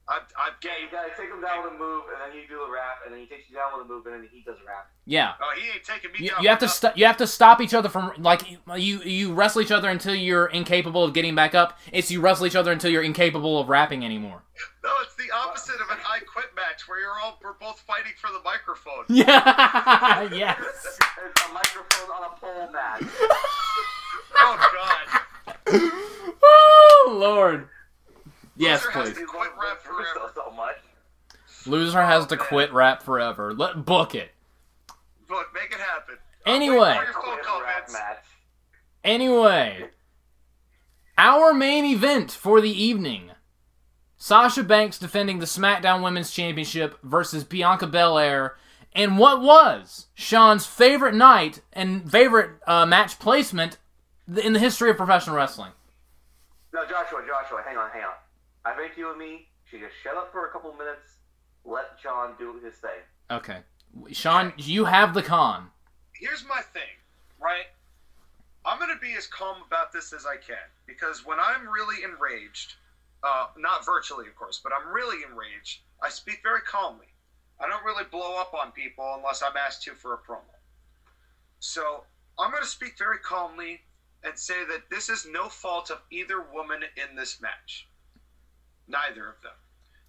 I'm, 0.08 0.22
I'm 0.38 0.52
Yeah, 0.62 0.70
you 0.78 0.86
game. 0.86 0.88
gotta 0.92 1.10
take 1.20 1.30
him 1.30 1.42
down 1.42 1.64
with 1.64 1.72
a 1.74 1.78
move, 1.78 2.04
and 2.12 2.18
then 2.32 2.40
you 2.40 2.46
do 2.48 2.62
a 2.62 2.70
rap, 2.70 2.98
and 3.04 3.12
then 3.12 3.20
he 3.20 3.26
takes 3.26 3.50
you 3.50 3.56
down 3.56 3.72
with 3.76 3.86
a 3.86 3.88
move, 3.88 4.06
and 4.06 4.14
then 4.22 4.28
he 4.32 4.40
does 4.42 4.54
a 4.62 4.66
rap. 4.66 4.88
Yeah. 5.04 5.32
Oh, 5.42 5.52
he 5.58 5.68
ain't 5.68 5.82
taking 5.82 6.12
me 6.12 6.18
You, 6.20 6.30
down. 6.30 6.42
you 6.42 6.48
have 6.48 6.60
to 6.60 6.68
for 6.68 6.74
st- 6.74 6.96
you 6.96 7.06
have 7.06 7.16
to 7.16 7.26
stop 7.26 7.60
each 7.60 7.74
other 7.74 7.88
from 7.88 8.12
like 8.18 8.42
you 8.50 8.60
you 9.02 9.32
wrestle 9.34 9.62
each 9.62 9.72
other 9.72 9.88
until 9.88 10.14
you're 10.14 10.46
incapable 10.46 11.02
of 11.02 11.12
getting 11.12 11.34
back 11.34 11.54
up. 11.56 11.76
It's 11.92 12.08
you 12.10 12.20
wrestle 12.20 12.46
each 12.46 12.54
other 12.56 12.70
until 12.70 12.90
you're 12.90 13.02
incapable 13.02 13.58
of 13.58 13.68
rapping 13.68 14.04
anymore. 14.04 14.42
No, 14.84 14.90
it's 15.02 15.16
the 15.16 15.28
opposite 15.34 15.80
of 15.80 15.90
an 15.90 15.98
I 16.08 16.20
quit 16.20 16.46
match 16.54 16.86
where 16.88 17.00
you're 17.00 17.18
all 17.22 17.38
we're 17.42 17.54
both 17.54 17.80
fighting 17.80 18.12
for 18.20 18.30
the 18.30 18.40
microphone. 18.44 19.04
Yeah. 19.08 20.22
yes. 20.32 20.56
It's 20.60 21.48
a 21.48 21.52
microphone 21.52 22.10
on 22.14 22.30
a 22.30 22.36
pole 22.40 22.70
match. 22.72 23.02
Oh 24.38 24.56
God. 25.66 25.80
oh 26.42 27.16
Lord. 27.18 27.68
Yes, 28.56 28.84
Loser 28.84 28.90
has 28.92 29.08
please. 29.10 29.18
to 29.18 29.26
quit 29.26 29.50
rap 29.60 29.82
forever. 29.82 30.32
So 30.34 30.50
much. 30.52 30.76
Loser 31.66 32.02
has 32.02 32.26
to 32.26 32.36
quit 32.36 32.72
rap 32.72 33.02
forever. 33.02 33.52
Let 33.52 33.84
book 33.84 34.14
it. 34.14 34.30
Look, 35.28 35.48
make 35.54 35.72
it 35.72 35.78
happen. 35.80 36.16
Anyway. 36.46 36.76
Wait 36.78 36.98
for 36.98 37.04
your 37.04 37.12
phone 37.12 37.22
Quit 37.34 37.42
call, 37.44 37.62
rap 37.62 37.86
Vince. 37.86 37.92
match. 37.92 38.24
Anyway, 39.04 39.88
our 41.18 41.52
main 41.54 41.84
event 41.84 42.30
for 42.30 42.60
the 42.60 42.70
evening 42.70 43.30
Sasha 44.16 44.62
Banks 44.62 44.98
defending 44.98 45.38
the 45.38 45.46
SmackDown 45.46 46.02
Women's 46.02 46.30
Championship 46.32 46.98
versus 47.02 47.44
Bianca 47.44 47.86
Belair, 47.86 48.56
and 48.94 49.18
what 49.18 49.42
was 49.42 50.06
Sean's 50.14 50.66
favorite 50.66 51.14
night 51.14 51.60
and 51.72 52.10
favorite 52.10 52.52
uh, 52.66 52.86
match 52.86 53.18
placement 53.18 53.76
in 54.42 54.54
the 54.54 54.58
history 54.58 54.90
of 54.90 54.96
professional 54.96 55.36
wrestling. 55.36 55.72
No, 56.72 56.84
Joshua, 56.86 57.22
Joshua, 57.26 57.62
hang 57.64 57.76
on, 57.76 57.90
hang 57.90 58.02
on. 58.04 58.14
I 58.66 58.72
think 58.72 58.96
you 58.96 59.10
and 59.10 59.18
me 59.18 59.46
should 59.64 59.80
just 59.80 59.94
shut 60.02 60.16
up 60.16 60.32
for 60.32 60.48
a 60.48 60.50
couple 60.50 60.72
minutes, 60.72 61.18
let 61.64 62.00
John 62.02 62.34
do 62.36 62.58
his 62.64 62.74
thing. 62.74 62.90
Okay. 63.30 63.58
Sean, 64.10 64.52
you 64.56 64.84
have 64.84 65.14
the 65.14 65.22
con. 65.22 65.70
Here's 66.12 66.44
my 66.48 66.60
thing, 66.72 66.98
right? 67.40 67.66
I'm 68.64 68.80
gonna 68.80 68.98
be 69.00 69.14
as 69.14 69.28
calm 69.28 69.58
about 69.64 69.92
this 69.92 70.12
as 70.12 70.26
I 70.26 70.36
can 70.36 70.66
because 70.86 71.24
when 71.24 71.38
I'm 71.38 71.68
really 71.68 72.02
enraged, 72.02 72.74
uh, 73.22 73.46
not 73.56 73.86
virtually, 73.86 74.26
of 74.26 74.34
course, 74.34 74.60
but 74.62 74.72
I'm 74.72 74.92
really 74.92 75.22
enraged, 75.22 75.82
I 76.02 76.08
speak 76.10 76.40
very 76.42 76.62
calmly. 76.62 77.06
I 77.60 77.68
don't 77.68 77.84
really 77.84 78.04
blow 78.10 78.40
up 78.40 78.52
on 78.52 78.72
people 78.72 79.14
unless 79.16 79.42
I'm 79.42 79.56
asked 79.56 79.84
to 79.84 79.92
for 79.92 80.14
a 80.14 80.18
promo. 80.18 80.42
So 81.60 82.04
I'm 82.38 82.50
going 82.50 82.62
to 82.62 82.68
speak 82.68 82.98
very 82.98 83.18
calmly 83.18 83.80
and 84.22 84.38
say 84.38 84.64
that 84.68 84.90
this 84.90 85.08
is 85.08 85.26
no 85.30 85.48
fault 85.48 85.90
of 85.90 86.02
either 86.10 86.42
woman 86.52 86.82
in 86.96 87.16
this 87.16 87.40
match. 87.40 87.88
Neither 88.88 89.28
of 89.28 89.42
them. 89.42 89.56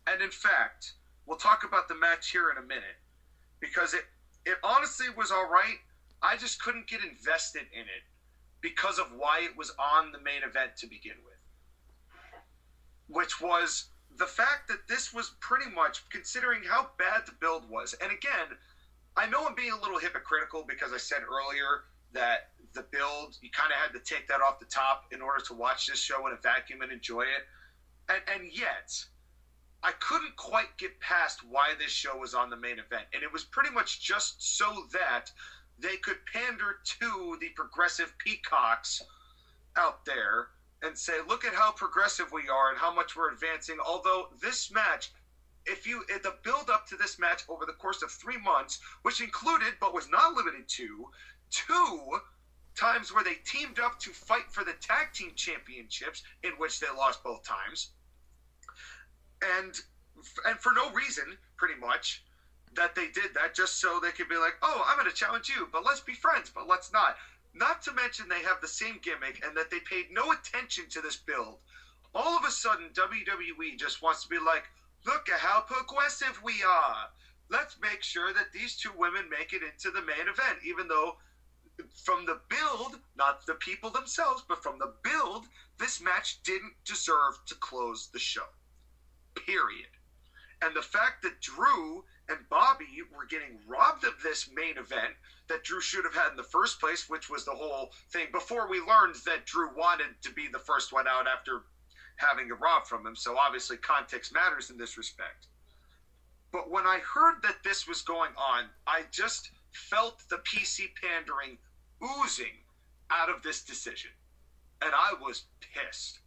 And 0.05 0.21
in 0.21 0.31
fact, 0.31 0.93
we'll 1.25 1.37
talk 1.37 1.63
about 1.63 1.87
the 1.87 1.95
match 1.95 2.31
here 2.31 2.49
in 2.49 2.57
a 2.57 2.65
minute 2.65 3.01
because 3.59 3.93
it, 3.93 4.05
it 4.45 4.57
honestly 4.63 5.07
was 5.15 5.31
all 5.31 5.49
right. 5.49 5.77
I 6.21 6.37
just 6.37 6.61
couldn't 6.61 6.87
get 6.87 7.03
invested 7.03 7.63
in 7.73 7.81
it 7.81 8.03
because 8.61 8.99
of 8.99 9.07
why 9.15 9.41
it 9.43 9.57
was 9.57 9.71
on 9.77 10.11
the 10.11 10.19
main 10.19 10.43
event 10.43 10.77
to 10.77 10.87
begin 10.87 11.17
with 11.25 11.37
which 13.07 13.41
was 13.41 13.89
the 14.17 14.25
fact 14.25 14.67
that 14.67 14.87
this 14.87 15.13
was 15.13 15.31
pretty 15.39 15.69
much 15.69 16.07
considering 16.09 16.61
how 16.63 16.89
bad 16.97 17.25
the 17.25 17.31
build 17.39 17.69
was. 17.69 17.95
And 18.01 18.11
again, 18.11 18.57
I 19.15 19.27
know 19.27 19.45
I'm 19.47 19.55
being 19.55 19.71
a 19.71 19.79
little 19.79 19.99
hypocritical 19.99 20.65
because 20.67 20.91
I 20.93 20.97
said 20.97 21.21
earlier 21.23 21.83
that 22.13 22.49
the 22.73 22.83
build 22.91 23.37
you 23.41 23.49
kind 23.51 23.71
of 23.71 23.77
had 23.77 23.93
to 23.93 23.99
take 23.99 24.27
that 24.27 24.41
off 24.41 24.59
the 24.59 24.65
top 24.65 25.05
in 25.11 25.21
order 25.21 25.43
to 25.45 25.53
watch 25.53 25.87
this 25.87 25.99
show 25.99 26.27
in 26.27 26.33
a 26.33 26.37
vacuum 26.37 26.81
and 26.81 26.91
enjoy 26.91 27.21
it. 27.21 27.45
And, 28.09 28.21
and 28.33 28.51
yet, 28.51 28.93
I 29.83 29.91
couldn't 29.99 30.35
quite 30.37 30.77
get 30.77 30.99
past 30.99 31.41
why 31.47 31.73
this 31.77 31.91
show 31.91 32.17
was 32.17 32.33
on 32.33 32.49
the 32.49 32.55
main 32.55 32.79
event. 32.79 33.05
And 33.13 33.23
it 33.23 33.31
was 33.31 33.43
pretty 33.43 33.69
much 33.69 34.01
just 34.01 34.57
so 34.57 34.85
that 34.93 35.29
they 35.79 35.97
could 35.97 36.25
pander 36.25 36.79
to 36.99 37.37
the 37.39 37.49
progressive 37.49 38.17
peacocks 38.17 39.01
out 39.75 40.05
there 40.05 40.47
and 40.81 40.97
say, 40.97 41.13
look 41.27 41.45
at 41.45 41.53
how 41.53 41.71
progressive 41.71 42.31
we 42.31 42.47
are 42.49 42.69
and 42.69 42.77
how 42.77 42.93
much 42.93 43.15
we're 43.15 43.31
advancing. 43.31 43.77
Although 43.85 44.29
this 44.41 44.71
match, 44.71 45.11
if 45.65 45.85
you 45.85 46.05
the 46.07 46.35
build 46.43 46.69
up 46.69 46.87
to 46.87 46.95
this 46.95 47.19
match 47.19 47.43
over 47.49 47.65
the 47.65 47.73
course 47.73 48.01
of 48.01 48.11
three 48.11 48.37
months, 48.37 48.79
which 49.01 49.21
included 49.21 49.73
but 49.79 49.93
was 49.93 50.09
not 50.09 50.33
limited 50.33 50.67
to 50.67 51.09
two 51.49 52.19
times 52.75 53.13
where 53.13 53.23
they 53.23 53.35
teamed 53.45 53.79
up 53.79 53.99
to 53.99 54.11
fight 54.11 54.49
for 54.51 54.63
the 54.63 54.73
tag 54.73 55.11
team 55.13 55.31
championships, 55.35 56.23
in 56.43 56.51
which 56.51 56.79
they 56.79 56.87
lost 56.95 57.23
both 57.23 57.43
times, 57.43 57.89
and 59.41 59.73
and 60.45 60.59
for 60.59 60.71
no 60.73 60.91
reason, 60.91 61.37
pretty 61.57 61.79
much, 61.79 62.23
that 62.75 62.95
they 62.95 63.07
did 63.07 63.33
that 63.33 63.55
just 63.55 63.79
so 63.79 63.99
they 63.99 64.11
could 64.11 64.29
be 64.29 64.37
like, 64.37 64.55
oh, 64.61 64.83
I'm 64.87 64.97
going 64.97 65.09
to 65.09 65.15
challenge 65.15 65.49
you, 65.49 65.67
but 65.71 65.85
let's 65.85 65.99
be 65.99 66.13
friends, 66.13 66.51
but 66.53 66.67
let's 66.67 66.91
not. 66.91 67.17
Not 67.53 67.81
to 67.83 67.93
mention 67.93 68.27
they 68.27 68.43
have 68.43 68.61
the 68.61 68.67
same 68.67 68.99
gimmick 69.01 69.43
and 69.45 69.55
that 69.57 69.71
they 69.71 69.79
paid 69.79 70.11
no 70.11 70.31
attention 70.31 70.85
to 70.89 71.01
this 71.01 71.15
build. 71.15 71.57
All 72.13 72.37
of 72.37 72.45
a 72.45 72.51
sudden, 72.51 72.89
WWE 72.93 73.77
just 73.77 74.01
wants 74.01 74.23
to 74.23 74.29
be 74.29 74.39
like, 74.39 74.63
look 75.05 75.29
at 75.29 75.39
how 75.39 75.61
progressive 75.61 76.41
we 76.43 76.63
are. 76.63 77.09
Let's 77.49 77.77
make 77.81 78.03
sure 78.03 78.33
that 78.33 78.51
these 78.53 78.75
two 78.75 78.91
women 78.97 79.29
make 79.29 79.53
it 79.53 79.63
into 79.63 79.89
the 79.89 80.05
main 80.05 80.27
event, 80.27 80.59
even 80.65 80.87
though 80.87 81.17
from 81.93 82.25
the 82.25 82.39
build, 82.49 82.99
not 83.15 83.45
the 83.45 83.55
people 83.55 83.89
themselves, 83.89 84.43
but 84.47 84.61
from 84.61 84.79
the 84.79 84.93
build, 85.03 85.45
this 85.77 86.01
match 86.01 86.41
didn't 86.43 86.73
deserve 86.85 87.39
to 87.45 87.55
close 87.55 88.09
the 88.11 88.19
show. 88.19 88.47
Period. 89.45 89.87
And 90.61 90.75
the 90.75 90.81
fact 90.81 91.21
that 91.23 91.39
Drew 91.41 92.03
and 92.29 92.39
Bobby 92.49 92.85
were 93.15 93.25
getting 93.25 93.59
robbed 93.67 94.03
of 94.03 94.13
this 94.23 94.49
main 94.53 94.77
event 94.77 95.13
that 95.47 95.63
Drew 95.63 95.79
should 95.79 96.03
have 96.03 96.15
had 96.15 96.31
in 96.31 96.37
the 96.37 96.43
first 96.43 96.79
place, 96.79 97.09
which 97.09 97.29
was 97.29 97.45
the 97.45 97.51
whole 97.51 97.91
thing 98.11 98.27
before 98.31 98.67
we 98.67 98.79
learned 98.79 99.15
that 99.25 99.45
Drew 99.45 99.69
wanted 99.75 100.21
to 100.23 100.31
be 100.33 100.47
the 100.47 100.59
first 100.59 100.91
one 100.91 101.07
out 101.07 101.27
after 101.27 101.63
having 102.17 102.47
it 102.47 102.59
robbed 102.59 102.87
from 102.87 103.05
him. 103.05 103.15
So 103.15 103.37
obviously, 103.37 103.77
context 103.77 104.33
matters 104.33 104.69
in 104.69 104.77
this 104.77 104.97
respect. 104.97 105.47
But 106.51 106.71
when 106.71 106.85
I 106.85 106.99
heard 106.99 107.35
that 107.43 107.63
this 107.63 107.87
was 107.87 108.01
going 108.01 108.31
on, 108.37 108.65
I 108.87 109.03
just 109.11 109.51
felt 109.71 110.23
the 110.29 110.37
PC 110.37 110.89
pandering 111.01 111.57
oozing 112.03 112.63
out 113.11 113.29
of 113.29 113.43
this 113.43 113.63
decision. 113.63 114.11
And 114.81 114.91
I 114.93 115.13
was 115.21 115.45
pissed. 115.73 116.19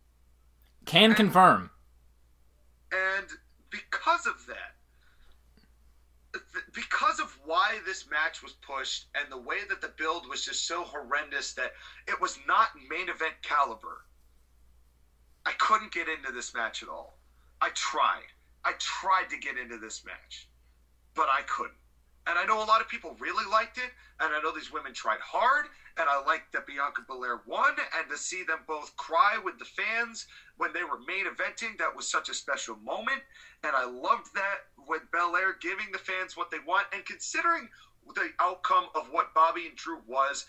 Can 0.84 1.14
confirm. 1.14 1.70
And 2.92 3.28
because 3.70 4.26
of 4.26 4.46
that, 4.46 4.74
th- 6.32 6.64
because 6.72 7.20
of 7.20 7.36
why 7.44 7.78
this 7.86 8.06
match 8.08 8.42
was 8.42 8.52
pushed 8.52 9.06
and 9.14 9.30
the 9.30 9.38
way 9.38 9.58
that 9.68 9.80
the 9.80 9.92
build 9.96 10.28
was 10.28 10.44
just 10.44 10.66
so 10.66 10.84
horrendous 10.84 11.52
that 11.54 11.72
it 12.06 12.20
was 12.20 12.38
not 12.46 12.68
main 12.88 13.08
event 13.08 13.34
caliber, 13.42 14.04
I 15.46 15.52
couldn't 15.52 15.92
get 15.92 16.08
into 16.08 16.32
this 16.32 16.54
match 16.54 16.82
at 16.82 16.88
all. 16.88 17.18
I 17.60 17.70
tried. 17.70 18.32
I 18.64 18.72
tried 18.78 19.30
to 19.30 19.38
get 19.38 19.56
into 19.56 19.78
this 19.78 20.04
match, 20.04 20.48
but 21.14 21.28
I 21.30 21.42
couldn't. 21.42 21.79
And 22.26 22.38
I 22.38 22.44
know 22.44 22.62
a 22.62 22.64
lot 22.64 22.80
of 22.80 22.88
people 22.88 23.16
really 23.18 23.48
liked 23.50 23.78
it, 23.78 23.90
and 24.20 24.32
I 24.34 24.40
know 24.40 24.52
these 24.52 24.72
women 24.72 24.92
tried 24.92 25.20
hard, 25.20 25.66
and 25.96 26.08
I 26.08 26.22
liked 26.22 26.52
that 26.52 26.66
Bianca 26.66 27.02
Belair 27.06 27.40
won, 27.46 27.76
and 27.98 28.08
to 28.08 28.16
see 28.16 28.42
them 28.42 28.60
both 28.68 28.94
cry 28.96 29.38
with 29.42 29.58
the 29.58 29.64
fans 29.64 30.26
when 30.56 30.72
they 30.72 30.84
were 30.84 30.98
main 31.06 31.24
eventing, 31.26 31.78
that 31.78 31.96
was 31.96 32.08
such 32.08 32.28
a 32.28 32.34
special 32.34 32.76
moment. 32.76 33.22
And 33.64 33.74
I 33.74 33.84
loved 33.84 34.34
that 34.34 34.68
with 34.86 35.10
Belair 35.10 35.56
giving 35.60 35.90
the 35.92 35.98
fans 35.98 36.36
what 36.36 36.50
they 36.50 36.58
want, 36.58 36.86
and 36.92 37.04
considering 37.04 37.68
the 38.14 38.30
outcome 38.38 38.86
of 38.94 39.08
what 39.10 39.34
Bobby 39.34 39.66
and 39.66 39.76
Drew 39.76 40.00
was. 40.06 40.44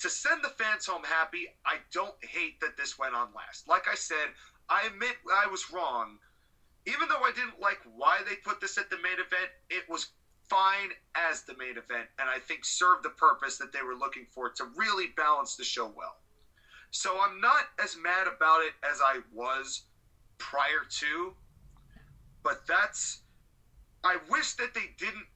To 0.00 0.08
send 0.08 0.44
the 0.44 0.50
fans 0.50 0.86
home 0.86 1.02
happy, 1.02 1.48
I 1.66 1.78
don't 1.92 2.14
hate 2.22 2.60
that 2.60 2.76
this 2.76 2.98
went 2.98 3.14
on 3.14 3.28
last. 3.34 3.66
Like 3.66 3.88
I 3.90 3.96
said, 3.96 4.28
I 4.68 4.86
admit 4.86 5.16
I 5.34 5.46
was 5.48 5.72
wrong. 5.72 6.18
Even 6.86 7.08
though 7.08 7.22
I 7.24 7.32
didn't 7.32 7.60
like 7.60 7.78
why 7.96 8.20
they 8.24 8.36
put 8.36 8.60
this 8.60 8.78
at 8.78 8.90
the 8.90 8.96
main 8.96 9.14
event, 9.14 9.50
it 9.68 9.82
was 9.88 10.06
fine 10.48 10.90
as 11.14 11.42
the 11.42 11.56
main 11.56 11.76
event, 11.76 12.08
and 12.18 12.28
I 12.28 12.38
think 12.38 12.64
served 12.64 13.04
the 13.04 13.10
purpose 13.10 13.58
that 13.58 13.72
they 13.72 13.82
were 13.82 13.94
looking 13.94 14.26
for 14.34 14.50
to 14.50 14.64
really 14.76 15.08
balance 15.16 15.56
the 15.56 15.64
show 15.64 15.86
well. 15.86 16.16
So 16.90 17.20
I'm 17.20 17.40
not 17.40 17.64
as 17.82 17.96
mad 17.96 18.26
about 18.26 18.62
it 18.62 18.72
as 18.82 19.00
I 19.04 19.20
was 19.32 19.82
prior 20.38 20.86
to, 20.88 21.34
but 22.42 22.66
that's. 22.66 23.20
I 24.04 24.16
wish 24.30 24.52
that 24.54 24.74
they 24.74 24.94
didn't 24.96 25.26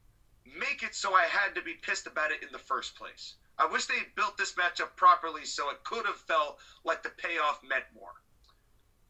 make 0.58 0.82
it 0.82 0.94
so 0.94 1.14
I 1.14 1.24
had 1.24 1.54
to 1.56 1.62
be 1.62 1.74
pissed 1.82 2.06
about 2.06 2.30
it 2.30 2.42
in 2.42 2.48
the 2.52 2.58
first 2.58 2.96
place. 2.96 3.34
I 3.58 3.66
wish 3.66 3.86
they 3.86 3.94
built 4.16 4.38
this 4.38 4.54
matchup 4.54 4.96
properly 4.96 5.44
so 5.44 5.70
it 5.70 5.84
could 5.84 6.06
have 6.06 6.16
felt 6.16 6.58
like 6.84 7.02
the 7.02 7.10
payoff 7.10 7.60
meant 7.68 7.84
more. 7.94 8.14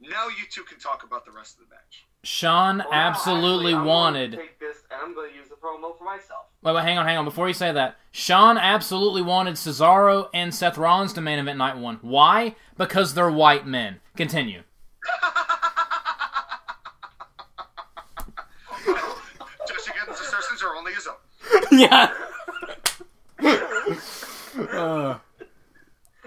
Now 0.01 0.29
you 0.29 0.45
two 0.51 0.65
can 0.65 0.79
talk 0.79 1.05
about 1.05 1.25
the 1.25 1.31
rest 1.31 1.59
of 1.61 1.69
the 1.69 1.75
match. 1.75 2.07
Sean 2.25 2.79
Well, 2.79 2.89
absolutely 2.93 3.73
actually, 3.75 3.89
wanted. 3.89 4.33
Take 4.33 4.59
this 4.61 4.77
and 4.91 5.01
I'm 5.03 5.15
going 5.15 5.31
to 5.31 5.37
use 5.37 5.49
the 5.49 5.57
promo 5.57 5.97
for 5.99 6.05
myself. 6.05 6.47
Wait, 6.63 6.73
wait, 6.75 6.83
hang 6.85 6.97
on, 6.99 7.05
hang 7.07 7.19
on. 7.19 7.25
Before 7.25 7.49
you 7.49 7.55
say 7.55 7.73
that, 7.73 7.97
Sean 8.13 8.57
absolutely 8.59 9.23
wanted 9.23 9.55
Cesaro 9.55 10.29
and 10.33 10.55
Seth 10.55 10.79
Rollins 10.79 11.13
to 11.15 11.21
main 11.21 11.39
event 11.41 11.59
night 11.59 11.77
one. 11.77 11.99
Why? 12.03 12.55
Because 12.79 13.15
they're 13.15 13.31
white 13.31 13.67
men. 13.67 14.01
Continue. 14.17 14.63
Just 19.67 19.89
again, 19.89 20.05
the 20.07 20.13
assertions 20.13 20.63
are 20.63 20.77
only 20.77 20.93
his 20.93 21.07
own. 21.09 21.17
yeah. 21.79 22.13
Uh, 24.71 25.19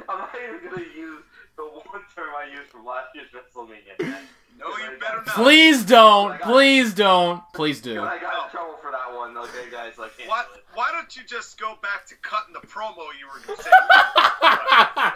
I'm 0.09 0.17
not 0.19 0.29
even 0.43 0.59
going 0.69 0.83
to 0.83 0.97
use 0.99 1.23
the 1.57 1.63
one 1.63 2.01
term 2.15 2.29
I 2.37 2.49
used 2.51 2.69
from 2.69 2.85
last 2.85 3.07
year's 3.15 3.27
WrestleMania. 3.31 3.95
match. 4.57 4.67
No, 4.67 4.77
you 4.77 4.99
better 4.99 5.17
not. 5.25 5.35
please 5.35 5.83
don't. 5.85 6.41
Please 6.41 6.93
don't. 6.93 7.41
Please 7.53 7.81
do. 7.81 8.01
I 8.01 8.17
got 8.19 8.45
in 8.45 8.51
trouble 8.51 8.75
for 8.81 8.91
that 8.91 9.15
one. 9.15 9.35
Okay, 9.37 9.69
guys, 9.71 9.97
like 9.97 10.17
cancel 10.17 10.29
Why, 10.31 10.45
why 10.73 10.89
don't 10.91 11.15
you 11.15 11.23
just 11.27 11.59
go 11.59 11.75
back 11.81 12.05
to 12.07 12.15
cutting 12.21 12.53
the 12.53 12.65
promo 12.67 13.05
you 13.19 13.27
were 13.27 13.41
saying? 13.55 15.13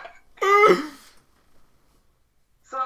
So 2.64 2.78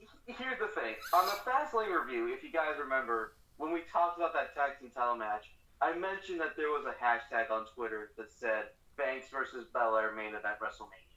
h- 0.00 0.08
here's 0.36 0.58
the 0.58 0.68
thing: 0.68 0.94
on 1.14 1.26
the 1.26 1.50
Fastlane 1.50 1.88
review, 1.98 2.32
if 2.32 2.42
you 2.44 2.52
guys 2.52 2.74
remember, 2.78 3.32
when 3.56 3.72
we 3.72 3.80
talked 3.90 4.18
about 4.18 4.32
that 4.34 4.54
tag 4.54 4.78
team 4.80 4.90
title 4.94 5.16
match, 5.16 5.46
I 5.80 5.96
mentioned 5.96 6.40
that 6.40 6.56
there 6.56 6.68
was 6.68 6.84
a 6.86 6.92
hashtag 7.02 7.50
on 7.50 7.64
Twitter 7.74 8.10
that 8.18 8.30
said 8.32 8.64
Banks 8.96 9.28
versus 9.30 9.66
Belair 9.72 10.12
main 10.14 10.34
event 10.34 10.58
WrestleMania. 10.60 11.08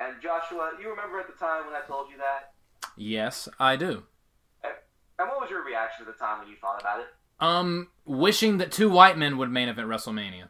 And 0.00 0.20
Joshua, 0.22 0.72
you 0.80 0.88
remember 0.90 1.20
at 1.20 1.26
the 1.26 1.38
time 1.38 1.66
when 1.66 1.74
I 1.74 1.82
told 1.86 2.10
you 2.10 2.16
that? 2.18 2.52
yes, 2.96 3.48
I 3.58 3.76
do. 3.76 4.02
And 5.20 5.28
what 5.28 5.38
was 5.42 5.50
your 5.50 5.62
reaction 5.62 6.06
at 6.06 6.12
the 6.12 6.18
time 6.18 6.38
when 6.38 6.48
you 6.48 6.56
thought 6.56 6.80
about 6.80 7.00
it? 7.00 7.06
Um, 7.40 7.88
wishing 8.06 8.56
that 8.56 8.72
two 8.72 8.88
white 8.88 9.18
men 9.18 9.36
would 9.36 9.50
main 9.50 9.68
event 9.68 9.86
WrestleMania. 9.86 10.44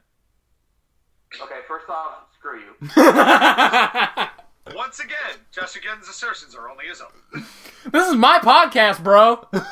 Okay, 1.42 1.58
first 1.66 1.88
off, 1.88 2.32
screw 2.38 2.60
you. 2.60 2.74
Once 4.76 5.00
again, 5.00 5.42
JoshAgeddon's 5.52 6.08
assertions 6.08 6.54
are 6.54 6.70
only 6.70 6.86
his 6.86 7.00
own. 7.00 7.44
this 7.90 8.08
is 8.08 8.14
my 8.14 8.38
podcast, 8.38 9.02
bro. 9.02 9.44
Just 9.52 9.66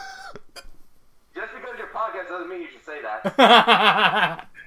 because 1.55 1.78
your 1.78 1.88
podcast 1.94 2.28
doesn't 2.28 2.51
mean 2.51 2.62
you 2.62 2.68
should 2.72 2.84
say 2.84 3.01
that. 3.03 4.49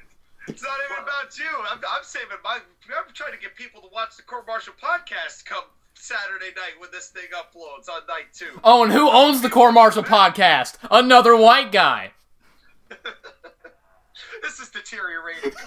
It's 0.48 0.64
not 0.64 0.74
even 0.90 1.04
about 1.04 1.38
you. 1.38 1.46
I'm, 1.70 1.78
I'm 1.78 2.04
saving 2.04 2.38
my. 2.44 2.58
I'm 2.58 3.14
trying 3.14 3.32
to 3.32 3.38
get 3.38 3.56
people 3.56 3.80
to 3.82 3.88
watch 3.94 4.18
the 4.18 4.24
Court 4.24 4.48
Martial 4.48 4.74
podcast 4.82 5.46
come 5.46 5.64
Saturday 6.02 6.52
night 6.56 6.80
when 6.80 6.90
this 6.92 7.10
thing 7.10 7.30
uploads 7.36 7.88
on 7.90 8.06
night 8.08 8.34
two. 8.34 8.60
oh, 8.64 8.84
and 8.84 8.92
who 8.92 9.10
owns 9.10 9.42
the 9.42 9.50
Court 9.50 9.74
Martial 9.74 10.04
podcast? 10.04 10.76
Another 10.90 11.36
white 11.36 11.72
guy. 11.72 12.12
This 14.42 14.60
is 14.60 14.70
deteriorating. 14.70 15.54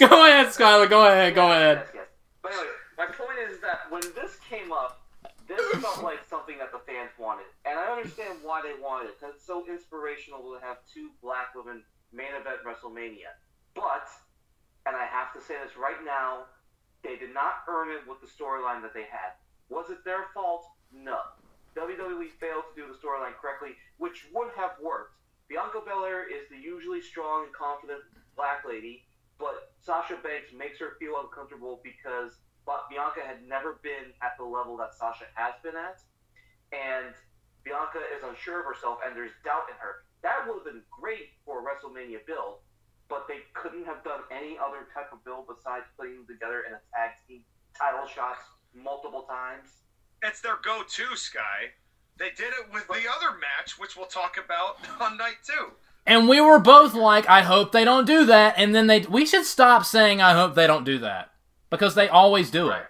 go 0.00 0.26
ahead, 0.26 0.48
Skyler. 0.50 0.90
Go 0.90 1.06
ahead. 1.06 1.34
Go 1.34 1.50
ahead. 1.50 1.78
Yes, 1.86 1.90
yes. 1.94 2.06
But 2.42 2.52
anyway, 2.52 2.74
my 2.98 3.06
point 3.06 3.38
is 3.50 3.60
that 3.60 3.86
when 3.90 4.02
this 4.14 4.38
came 4.50 4.72
up, 4.72 5.06
this 5.46 5.62
felt 5.82 6.02
like 6.02 6.26
something 6.28 6.58
that 6.58 6.72
the 6.72 6.82
fans 6.90 7.10
wanted, 7.18 7.46
and 7.64 7.78
I 7.78 7.86
understand 7.86 8.42
why 8.42 8.62
they 8.62 8.74
wanted 8.82 9.10
it 9.10 9.20
because 9.20 9.36
it's 9.36 9.46
so 9.46 9.64
inspirational 9.70 10.42
to 10.52 10.58
have 10.60 10.78
two 10.92 11.10
black 11.22 11.54
women 11.54 11.82
main 12.12 12.34
event 12.34 12.66
WrestleMania. 12.66 13.30
But, 13.74 14.10
and 14.86 14.96
I 14.96 15.06
have 15.06 15.32
to 15.34 15.40
say 15.40 15.54
this 15.62 15.76
right 15.78 16.02
now, 16.04 16.50
they 17.04 17.14
did 17.16 17.32
not 17.32 17.62
earn 17.68 17.90
it 17.94 18.02
with 18.08 18.18
the 18.20 18.26
storyline 18.26 18.82
that 18.82 18.94
they 18.94 19.06
had. 19.06 19.38
Was 19.68 19.90
it 19.90 20.04
their 20.04 20.26
fault? 20.34 20.64
No. 20.92 21.18
WWE 21.76 22.30
failed 22.40 22.64
to 22.72 22.74
do 22.74 22.88
the 22.88 22.96
storyline 22.96 23.36
correctly, 23.36 23.76
which 23.98 24.26
would 24.32 24.48
have 24.56 24.72
worked. 24.82 25.18
Bianca 25.48 25.80
Belair 25.84 26.24
is 26.26 26.48
the 26.50 26.56
usually 26.56 27.00
strong 27.00 27.44
and 27.44 27.52
confident 27.52 28.00
black 28.34 28.64
lady, 28.66 29.04
but 29.38 29.72
Sasha 29.80 30.16
Banks 30.22 30.52
makes 30.56 30.78
her 30.78 30.96
feel 30.98 31.20
uncomfortable 31.20 31.80
because 31.84 32.40
Bianca 32.90 33.20
had 33.22 33.46
never 33.46 33.78
been 33.82 34.10
at 34.22 34.34
the 34.38 34.44
level 34.44 34.76
that 34.78 34.94
Sasha 34.94 35.26
has 35.34 35.54
been 35.62 35.76
at, 35.76 36.02
and 36.72 37.14
Bianca 37.62 38.02
is 38.16 38.24
unsure 38.26 38.60
of 38.60 38.66
herself, 38.66 38.98
and 39.04 39.14
there's 39.14 39.34
doubt 39.44 39.70
in 39.70 39.76
her. 39.78 40.02
That 40.22 40.46
would 40.46 40.64
have 40.64 40.66
been 40.66 40.82
great 40.90 41.36
for 41.44 41.60
a 41.60 41.62
WrestleMania 41.62 42.26
build, 42.26 42.64
but 43.06 43.28
they 43.28 43.46
couldn't 43.54 43.84
have 43.86 44.02
done 44.02 44.26
any 44.32 44.58
other 44.58 44.90
type 44.90 45.12
of 45.12 45.22
build 45.22 45.46
besides 45.46 45.86
putting 45.94 46.18
them 46.18 46.26
together 46.26 46.66
in 46.66 46.74
a 46.74 46.82
tag 46.90 47.14
team 47.28 47.44
title 47.78 48.08
shots 48.08 48.42
multiple 48.82 49.22
times. 49.22 49.68
It's 50.22 50.40
their 50.40 50.58
go-to, 50.62 51.16
Sky. 51.16 51.72
They 52.18 52.30
did 52.30 52.52
it 52.58 52.72
with 52.72 52.86
the 52.88 52.94
other 52.94 53.36
match, 53.38 53.78
which 53.78 53.96
we'll 53.96 54.06
talk 54.06 54.36
about 54.42 54.78
on 55.00 55.16
night 55.16 55.36
two. 55.46 55.72
And 56.06 56.28
we 56.28 56.40
were 56.40 56.60
both 56.60 56.94
like, 56.94 57.28
I 57.28 57.42
hope 57.42 57.72
they 57.72 57.84
don't 57.84 58.06
do 58.06 58.24
that. 58.26 58.54
And 58.56 58.74
then 58.74 58.86
they, 58.86 59.00
we 59.00 59.26
should 59.26 59.44
stop 59.44 59.84
saying, 59.84 60.22
I 60.22 60.34
hope 60.34 60.54
they 60.54 60.66
don't 60.66 60.84
do 60.84 60.98
that. 60.98 61.32
Because 61.68 61.96
they 61.96 62.08
always 62.08 62.50
do 62.50 62.70
it. 62.70 62.86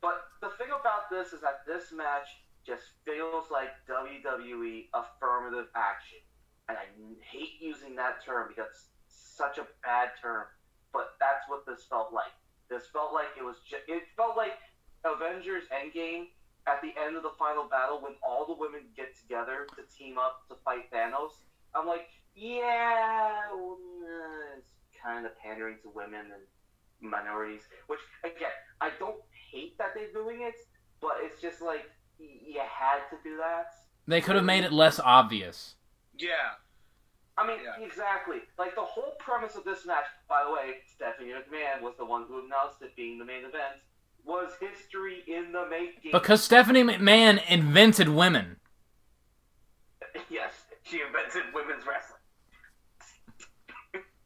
But 0.00 0.24
the 0.40 0.48
thing 0.56 0.68
about 0.68 1.10
this 1.10 1.34
is 1.34 1.42
that 1.42 1.66
this 1.66 1.92
match 1.92 2.28
just 2.66 2.84
feels 3.04 3.50
like 3.50 3.68
WWE 3.88 4.86
affirmative 4.94 5.66
action. 5.76 6.18
And 6.68 6.78
I 6.78 6.84
hate 7.20 7.60
using 7.60 7.94
that 7.96 8.24
term 8.24 8.48
because 8.48 8.66
it's 8.70 8.86
such 9.36 9.58
a 9.58 9.66
bad 9.84 10.10
term. 10.20 10.44
But 10.94 11.14
that's 11.20 11.44
what 11.48 11.66
this 11.66 11.84
felt 11.84 12.12
like. 12.12 12.32
This 12.70 12.84
felt 12.92 13.12
like 13.14 13.26
it 13.38 13.44
was 13.44 13.56
just, 13.68 13.82
it 13.88 14.02
felt 14.16 14.36
like 14.36 14.52
Avengers 15.04 15.64
Endgame 15.72 16.26
at 16.66 16.82
the 16.82 16.90
end 17.00 17.16
of 17.16 17.22
the 17.22 17.30
final 17.38 17.64
battle 17.68 18.00
when 18.02 18.14
all 18.26 18.44
the 18.46 18.54
women 18.58 18.82
get 18.96 19.16
together 19.16 19.66
to 19.76 19.82
team 19.96 20.18
up 20.18 20.48
to 20.48 20.56
fight 20.64 20.90
Thanos. 20.92 21.30
I'm 21.74 21.86
like, 21.86 22.08
yeah, 22.34 23.50
well, 23.54 23.78
uh, 24.02 24.58
it's 24.58 24.66
kind 25.02 25.24
of 25.26 25.38
pandering 25.38 25.76
to 25.82 25.90
women 25.94 26.26
and 26.32 27.10
minorities. 27.10 27.62
Which 27.86 28.00
again, 28.24 28.50
I 28.80 28.90
don't 28.98 29.16
hate 29.52 29.78
that 29.78 29.88
they're 29.94 30.12
doing 30.12 30.42
it, 30.42 30.54
but 31.00 31.12
it's 31.20 31.40
just 31.40 31.60
like 31.62 31.84
y- 32.18 32.26
you 32.46 32.60
had 32.60 32.98
to 33.10 33.16
do 33.22 33.36
that. 33.36 33.66
They 34.08 34.20
could 34.20 34.36
have 34.36 34.44
made 34.44 34.64
it 34.64 34.72
less 34.72 34.98
obvious. 35.00 35.74
Yeah. 36.18 36.58
I 37.38 37.46
mean, 37.46 37.58
Yeah. 37.62 37.84
exactly. 37.84 38.42
Like 38.58 38.74
the 38.74 38.80
whole 38.84 39.14
premise 39.18 39.56
of 39.56 39.64
this 39.64 39.84
match. 39.84 40.06
By 40.28 40.44
the 40.44 40.50
way, 40.50 40.80
Stephanie 40.86 41.32
McMahon 41.32 41.82
was 41.82 41.94
the 41.96 42.04
one 42.04 42.24
who 42.26 42.44
announced 42.44 42.80
it 42.82 42.96
being 42.96 43.18
the 43.18 43.24
main 43.24 43.44
event. 43.44 43.76
Was 44.24 44.52
history 44.58 45.22
in 45.26 45.52
the 45.52 45.66
making? 45.66 46.12
Because 46.12 46.42
Stephanie 46.42 46.82
McMahon 46.82 47.40
invented 47.48 48.08
women. 48.08 48.56
yes, 50.30 50.64
she 50.82 51.00
invented 51.02 51.42
women's 51.54 51.86
wrestling. 51.86 52.20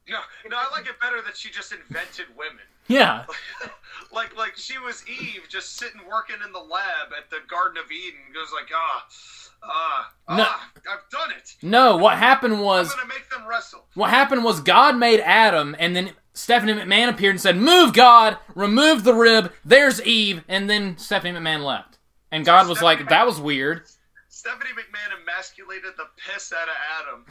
No, 0.09 0.19
no, 0.49 0.57
I 0.57 0.69
like 0.73 0.87
it 0.87 0.99
better 1.01 1.23
that 1.23 1.37
she 1.37 1.51
just 1.51 1.73
invented 1.73 2.27
women. 2.37 2.65
Yeah. 2.91 3.25
like, 4.13 4.37
like 4.37 4.57
she 4.57 4.79
was 4.79 5.05
Eve, 5.09 5.43
just 5.49 5.77
sitting 5.77 6.01
working 6.11 6.37
in 6.45 6.53
the 6.53 6.59
lab 6.59 7.13
at 7.17 7.31
the 7.31 7.39
Garden 7.49 7.79
of 7.79 7.91
Eden. 7.91 8.21
Goes 8.35 8.49
like, 8.53 8.69
ah, 8.75 9.07
ah, 9.63 10.13
No. 10.37 10.45
ah, 10.47 10.71
I've 10.91 11.09
done 11.11 11.31
it. 11.37 11.55
No, 11.63 11.97
what 11.97 12.19
happened 12.19 12.55
I'm 12.55 12.61
was 12.61 12.93
gonna 12.95 13.07
make 13.09 13.29
them 13.31 13.47
wrestle. 13.49 13.85
what 13.95 14.11
happened 14.11 14.43
was 14.45 14.61
God 14.61 14.97
made 14.97 15.21
Adam 15.21 15.77
and 15.79 15.95
then 15.95 16.13
Stephanie 16.33 16.73
McMahon 16.75 17.09
appeared 17.09 17.33
and 17.35 17.41
said, 17.41 17.57
"Move 17.57 17.93
God, 17.93 18.39
remove 18.55 19.05
the 19.05 19.15
rib, 19.15 19.53
there's 19.65 20.01
Eve." 20.03 20.43
And 20.49 20.71
then 20.71 20.97
Stephanie 20.97 21.39
McMahon 21.39 21.65
left. 21.65 21.99
And 22.33 22.45
God 22.45 22.69
was 22.69 22.81
like, 22.81 23.09
"That 23.09 23.27
was 23.27 23.41
weird." 23.41 23.83
Stephanie 24.29 24.71
McMahon 24.71 25.21
emasculated 25.23 25.93
the 25.97 26.07
piss 26.17 26.53
out 26.53 26.69
of 26.69 27.25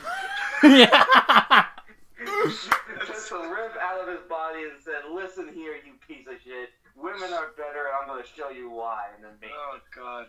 Adam. 0.64 0.78
yeah. 0.80 1.66
took 2.26 3.30
the 3.30 3.48
rib 3.48 3.72
out 3.82 4.00
of 4.02 4.08
his 4.08 4.28
body 4.28 4.64
and 4.64 4.82
said, 4.82 5.06
"Listen 5.12 5.52
here, 5.54 5.76
you 5.86 5.94
piece 6.08 6.28
of 6.28 6.36
shit. 6.44 6.70
Women 6.96 7.32
are 7.34 7.52
better, 7.58 7.88
and 7.88 7.96
I'm 8.02 8.08
going 8.08 8.22
to 8.22 8.28
show 8.28 8.50
you 8.50 8.70
why." 8.70 9.08
And 9.16 9.24
then 9.24 9.32
made. 9.42 9.52
Oh 9.54 9.80
God. 9.96 10.28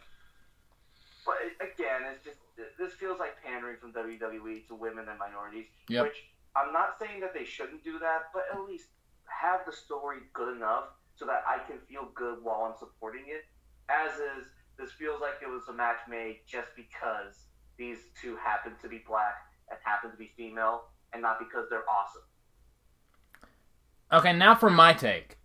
But 1.27 1.37
it- 1.43 1.73
again, 1.73 2.03
it's 2.05 2.25
just 2.25 2.39
this 2.79 2.95
feels 2.95 3.19
like 3.19 3.43
pandering 3.43 3.77
from 3.79 3.93
WWE 3.93 4.67
to 4.69 4.75
women 4.75 5.09
and 5.09 5.19
minorities, 5.19 5.67
Yep. 5.89 6.05
which 6.05 6.25
I'm 6.57 6.73
not 6.73 6.99
saying 6.99 7.21
that 7.21 7.33
they 7.35 7.45
shouldn't 7.45 7.85
do 7.85 7.99
that, 7.99 8.31
but 8.33 8.45
at 8.53 8.61
least 8.63 8.89
have 9.27 9.65
the 9.67 9.73
story 9.73 10.19
good 10.33 10.57
enough 10.57 10.89
so 11.15 11.25
that 11.27 11.45
I 11.47 11.59
can 11.67 11.79
feel 11.81 12.07
good 12.15 12.43
while 12.43 12.63
I'm 12.65 12.77
supporting 12.79 13.25
it. 13.29 13.45
As 13.89 14.19
is, 14.19 14.47
this 14.77 14.93
feels 14.93 15.21
like 15.21 15.35
it 15.43 15.49
was 15.49 15.69
a 15.69 15.73
match 15.73 16.01
made 16.09 16.41
just 16.47 16.69
because 16.77 17.47
these 17.77 17.99
two 18.21 18.37
happen 18.37 18.75
to 18.83 18.89
be 18.89 18.99
black 19.07 19.35
and 19.71 19.79
happen 19.85 20.11
to 20.11 20.17
be 20.17 20.33
female, 20.37 20.89
and 21.13 21.23
not 21.23 21.39
because 21.39 21.67
they're 21.71 21.89
awesome. 21.89 22.23
Okay, 24.13 24.33
now 24.33 24.55
for 24.55 24.71
my 24.71 24.93
take. 24.93 25.39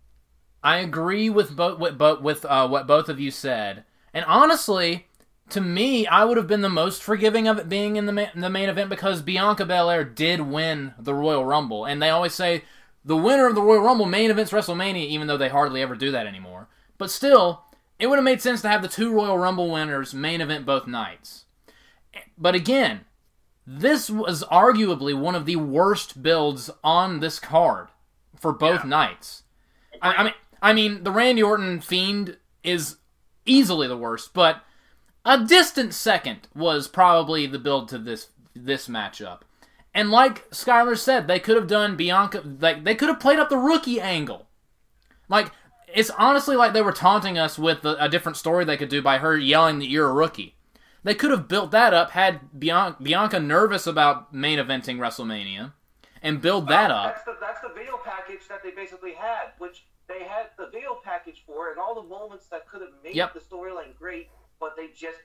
I 0.62 0.78
agree 0.78 1.30
with 1.30 1.54
both 1.54 1.78
with, 1.78 2.00
with 2.20 2.44
uh, 2.44 2.66
what 2.68 2.86
both 2.86 3.08
of 3.08 3.20
you 3.20 3.30
said, 3.30 3.84
and 4.12 4.24
honestly, 4.24 5.06
to 5.50 5.60
me, 5.60 6.06
I 6.06 6.24
would 6.24 6.36
have 6.36 6.48
been 6.48 6.62
the 6.62 6.68
most 6.68 7.02
forgiving 7.02 7.46
of 7.46 7.58
it 7.58 7.68
being 7.68 7.96
in 7.96 8.06
the 8.06 8.12
ma- 8.12 8.26
the 8.34 8.50
main 8.50 8.68
event 8.68 8.90
because 8.90 9.22
Bianca 9.22 9.64
Belair 9.64 10.02
did 10.02 10.40
win 10.40 10.94
the 10.98 11.14
Royal 11.14 11.44
Rumble, 11.44 11.84
and 11.84 12.02
they 12.02 12.10
always 12.10 12.34
say 12.34 12.64
the 13.04 13.16
winner 13.16 13.46
of 13.46 13.54
the 13.54 13.62
Royal 13.62 13.82
Rumble 13.82 14.06
main 14.06 14.30
events 14.30 14.50
WrestleMania, 14.50 15.06
even 15.06 15.28
though 15.28 15.36
they 15.36 15.48
hardly 15.48 15.82
ever 15.82 15.94
do 15.94 16.10
that 16.10 16.26
anymore. 16.26 16.68
But 16.98 17.12
still, 17.12 17.62
it 18.00 18.08
would 18.08 18.16
have 18.16 18.24
made 18.24 18.42
sense 18.42 18.62
to 18.62 18.68
have 18.68 18.82
the 18.82 18.88
two 18.88 19.12
Royal 19.12 19.38
Rumble 19.38 19.70
winners 19.70 20.14
main 20.14 20.40
event 20.40 20.66
both 20.66 20.88
nights. 20.88 21.44
But 22.36 22.56
again, 22.56 23.02
this 23.66 24.08
was 24.08 24.44
arguably 24.44 25.18
one 25.18 25.34
of 25.34 25.46
the 25.46 25.56
worst 25.56 26.22
builds 26.22 26.70
on 26.84 27.20
this 27.20 27.38
card 27.38 27.88
for 28.38 28.52
both 28.52 28.84
Yeah. 28.84 28.88
nights. 28.88 29.42
I, 30.00 30.14
I 30.14 30.22
mean, 30.24 30.34
I 30.62 30.72
mean, 30.72 31.04
the 31.04 31.10
Randy 31.10 31.42
Orton 31.42 31.80
Fiend 31.80 32.36
is 32.62 32.96
easily 33.44 33.88
the 33.88 33.96
worst, 33.96 34.32
but 34.34 34.62
a 35.24 35.44
distant 35.44 35.94
second 35.94 36.48
was 36.54 36.86
probably 36.88 37.46
the 37.46 37.58
build 37.58 37.88
to 37.88 37.98
this 37.98 38.28
this 38.54 38.88
matchup. 38.88 39.40
And 39.94 40.10
like 40.10 40.48
Skyler 40.50 40.96
said, 40.96 41.26
they 41.26 41.40
could 41.40 41.56
have 41.56 41.66
done 41.66 41.96
Bianca 41.96 42.42
like 42.60 42.84
they 42.84 42.94
could 42.94 43.08
have 43.08 43.20
played 43.20 43.38
up 43.38 43.48
the 43.48 43.58
rookie 43.58 44.00
angle. 44.00 44.46
Like 45.28 45.50
it's 45.92 46.10
honestly 46.10 46.56
like 46.56 46.72
they 46.72 46.82
were 46.82 46.92
taunting 46.92 47.38
us 47.38 47.58
with 47.58 47.84
a, 47.84 48.04
a 48.04 48.08
different 48.08 48.36
story 48.36 48.64
they 48.64 48.76
could 48.76 48.88
do 48.90 49.00
by 49.02 49.18
her 49.18 49.36
yelling 49.36 49.78
that 49.78 49.88
you're 49.88 50.08
a 50.08 50.12
rookie. 50.12 50.55
They 51.06 51.14
could 51.14 51.30
have 51.30 51.46
built 51.46 51.70
that 51.70 51.94
up, 51.94 52.10
had 52.10 52.58
Bianca, 52.58 53.00
Bianca 53.00 53.38
nervous 53.38 53.86
about 53.86 54.34
main 54.34 54.58
eventing 54.58 54.98
WrestleMania, 54.98 55.72
and 56.20 56.40
build 56.42 56.64
oh, 56.64 56.66
that 56.66 56.90
up. 56.90 57.14
That's 57.14 57.24
the 57.24 57.36
that's 57.40 57.60
the 57.60 57.68
video 57.68 57.96
package 58.04 58.40
that 58.48 58.64
they 58.64 58.72
basically 58.72 59.14
had, 59.14 59.52
which 59.58 59.86
they 60.08 60.24
had 60.24 60.46
the 60.58 60.66
video 60.66 60.98
package 61.04 61.44
for, 61.46 61.70
and 61.70 61.78
all 61.78 61.94
the 61.94 62.02
moments 62.08 62.48
that 62.48 62.68
could 62.68 62.80
have 62.80 62.90
made 63.04 63.14
Yep. 63.14 63.34
the 63.34 63.38
storyline 63.38 63.96
great, 63.96 64.30
but 64.58 64.74
they 64.76 64.88
just 64.88 65.20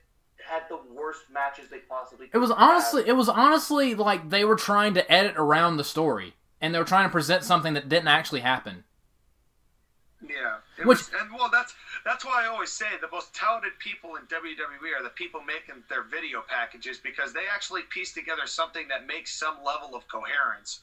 had 0.48 0.62
the 0.68 0.78
worst 0.94 1.22
matches 1.32 1.68
they 1.68 1.80
possibly. 1.80 2.28
It 2.32 2.38
was 2.38 2.50
could 2.50 2.58
have. 2.60 2.70
honestly, 2.70 3.02
it 3.08 3.16
was 3.16 3.28
honestly 3.28 3.96
like 3.96 4.30
they 4.30 4.44
were 4.44 4.54
trying 4.54 4.94
to 4.94 5.12
edit 5.12 5.34
around 5.36 5.78
the 5.78 5.84
story, 5.84 6.34
and 6.60 6.72
they 6.72 6.78
were 6.78 6.84
trying 6.84 7.08
to 7.08 7.12
present 7.12 7.42
something 7.42 7.74
that 7.74 7.88
didn't 7.88 8.06
actually 8.06 8.42
happen. 8.42 8.84
Yeah, 10.24 10.58
it 10.78 10.86
Which- 10.86 10.98
was, 10.98 11.10
and 11.20 11.32
well, 11.36 11.50
that's 11.52 11.74
that's 12.04 12.24
why 12.24 12.44
I 12.44 12.48
always 12.48 12.70
say 12.70 12.86
the 13.00 13.08
most 13.10 13.34
talented 13.34 13.72
people 13.78 14.16
in 14.16 14.22
WWE 14.22 14.98
are 14.98 15.02
the 15.02 15.10
people 15.10 15.40
making 15.40 15.82
their 15.88 16.02
video 16.02 16.42
packages 16.46 16.98
because 16.98 17.32
they 17.32 17.44
actually 17.52 17.82
piece 17.90 18.12
together 18.12 18.46
something 18.46 18.88
that 18.88 19.06
makes 19.06 19.34
some 19.34 19.56
level 19.64 19.94
of 19.94 20.06
coherence. 20.08 20.80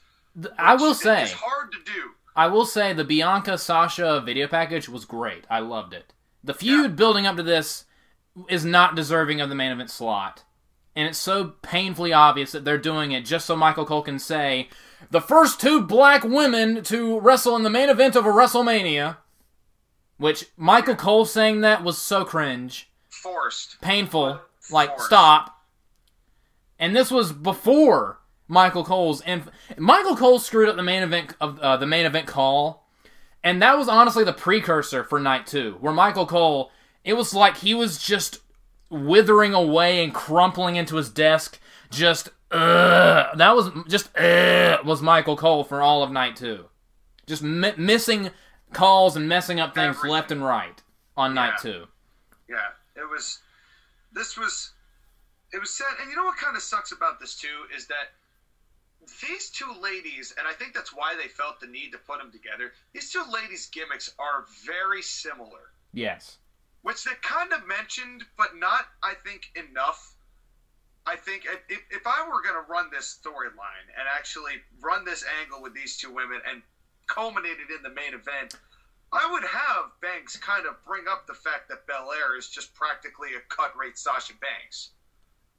I 0.57 0.75
will 0.75 0.93
say, 0.93 1.23
it's 1.23 1.31
hard 1.33 1.71
to 1.71 1.79
do. 1.85 2.11
I 2.35 2.47
will 2.47 2.65
say, 2.65 2.93
the 2.93 3.03
Bianca 3.03 3.57
Sasha 3.57 4.21
video 4.23 4.47
package 4.47 4.87
was 4.87 5.05
great. 5.05 5.45
I 5.49 5.59
loved 5.59 5.93
it. 5.93 6.13
The 6.43 6.53
feud 6.53 6.95
building 6.95 7.25
up 7.25 7.35
to 7.35 7.43
this 7.43 7.85
is 8.47 8.63
not 8.63 8.95
deserving 8.95 9.41
of 9.41 9.49
the 9.49 9.55
main 9.55 9.71
event 9.71 9.89
slot, 9.89 10.43
and 10.95 11.07
it's 11.07 11.17
so 11.17 11.55
painfully 11.61 12.13
obvious 12.13 12.51
that 12.51 12.63
they're 12.63 12.77
doing 12.77 13.11
it 13.11 13.25
just 13.25 13.45
so 13.45 13.55
Michael 13.55 13.85
Cole 13.85 14.01
can 14.01 14.19
say 14.19 14.69
the 15.11 15.21
first 15.21 15.59
two 15.59 15.81
black 15.81 16.23
women 16.23 16.83
to 16.83 17.19
wrestle 17.19 17.55
in 17.55 17.63
the 17.63 17.69
main 17.69 17.89
event 17.89 18.15
of 18.15 18.25
a 18.25 18.29
WrestleMania. 18.29 19.17
Which 20.19 20.45
Michael 20.55 20.95
Cole 20.95 21.25
saying 21.25 21.61
that 21.61 21.83
was 21.83 21.97
so 21.97 22.23
cringe. 22.25 22.91
Forced. 23.09 23.81
painful. 23.81 24.39
Like, 24.69 24.89
Forced. 24.89 25.05
stop. 25.07 25.65
And 26.77 26.95
this 26.95 27.09
was 27.09 27.31
before 27.33 28.19
Michael 28.47 28.83
Cole's 28.83 29.21
inf- 29.21 29.49
Michael 29.77 30.15
Cole 30.15 30.37
screwed 30.39 30.69
up 30.69 30.75
the 30.75 30.83
main 30.83 31.03
event 31.03 31.35
of 31.41 31.59
uh, 31.59 31.77
the 31.77 31.85
main 31.87 32.05
event 32.05 32.27
call, 32.27 32.87
and 33.43 33.61
that 33.61 33.77
was 33.77 33.87
honestly 33.87 34.23
the 34.23 34.33
precursor 34.33 35.03
for 35.03 35.19
night 35.19 35.47
two, 35.47 35.77
where 35.79 35.93
Michael 35.93 36.25
Cole. 36.25 36.71
It 37.03 37.13
was 37.13 37.33
like 37.33 37.57
he 37.57 37.73
was 37.73 37.97
just 37.97 38.39
withering 38.89 39.53
away 39.53 40.03
and 40.03 40.13
crumpling 40.13 40.75
into 40.75 40.95
his 40.97 41.09
desk. 41.09 41.59
Just 41.91 42.29
ugh. 42.51 43.37
that 43.37 43.55
was 43.55 43.71
just 43.87 44.15
ugh, 44.17 44.85
was 44.85 45.01
Michael 45.01 45.37
Cole 45.37 45.63
for 45.63 45.81
all 45.81 46.03
of 46.03 46.11
night 46.11 46.35
two, 46.35 46.65
just 47.25 47.41
mi- 47.43 47.73
missing 47.77 48.31
calls 48.73 49.15
and 49.15 49.27
messing 49.27 49.59
up 49.59 49.73
things 49.75 49.95
Everything. 49.97 50.11
left 50.11 50.31
and 50.31 50.43
right 50.45 50.81
on 51.17 51.33
night 51.33 51.53
two. 51.61 51.85
Yeah, 52.49 52.67
it 52.95 53.09
was. 53.09 53.39
This 54.13 54.37
was. 54.37 54.71
It 55.51 55.59
was 55.59 55.71
sad, 55.71 55.93
and 55.99 56.09
you 56.09 56.15
know 56.15 56.25
what 56.25 56.37
kind 56.37 56.55
of 56.55 56.61
sucks 56.61 56.91
about 56.91 57.19
this 57.19 57.35
too 57.35 57.65
is 57.75 57.87
that 57.87 58.11
these 59.27 59.49
two 59.49 59.73
ladies, 59.81 60.33
and 60.37 60.47
I 60.47 60.53
think 60.53 60.73
that's 60.75 60.93
why 60.93 61.15
they 61.15 61.27
felt 61.27 61.59
the 61.59 61.65
need 61.67 61.91
to 61.93 61.97
put 61.97 62.19
them 62.19 62.31
together. 62.31 62.73
These 62.93 63.11
two 63.11 63.23
ladies' 63.31 63.65
gimmicks 63.67 64.13
are 64.19 64.45
very 64.65 65.01
similar, 65.01 65.71
Yes. 65.93 66.37
which 66.83 67.03
they 67.03 67.13
kind 67.23 67.51
of 67.51 67.65
mentioned, 67.67 68.23
but 68.37 68.55
not, 68.57 68.85
I 69.01 69.13
think, 69.25 69.49
enough. 69.55 70.13
I 71.07 71.15
think 71.15 71.45
if, 71.69 71.79
if 71.89 72.05
I 72.05 72.27
were 72.27 72.43
going 72.43 72.53
to 72.63 72.69
run 72.71 72.89
this 72.91 73.17
storyline 73.23 73.87
and 73.97 74.07
actually 74.15 74.53
run 74.81 75.03
this 75.05 75.25
angle 75.41 75.63
with 75.63 75.73
these 75.73 75.97
two 75.97 76.13
women 76.13 76.41
and 76.47 76.61
culminate 77.09 77.57
it 77.59 77.75
in 77.75 77.83
the 77.83 77.89
main 77.89 78.13
event, 78.13 78.55
I 79.11 79.29
would 79.31 79.43
have 79.43 79.91
Banks 80.01 80.37
kind 80.37 80.65
of 80.65 80.83
bring 80.85 81.07
up 81.09 81.25
the 81.25 81.33
fact 81.33 81.67
that 81.69 81.87
Belair 81.87 82.37
is 82.37 82.47
just 82.47 82.73
practically 82.75 83.29
a 83.35 83.41
cut 83.49 83.75
rate 83.75 83.97
Sasha 83.97 84.33
Banks. 84.39 84.91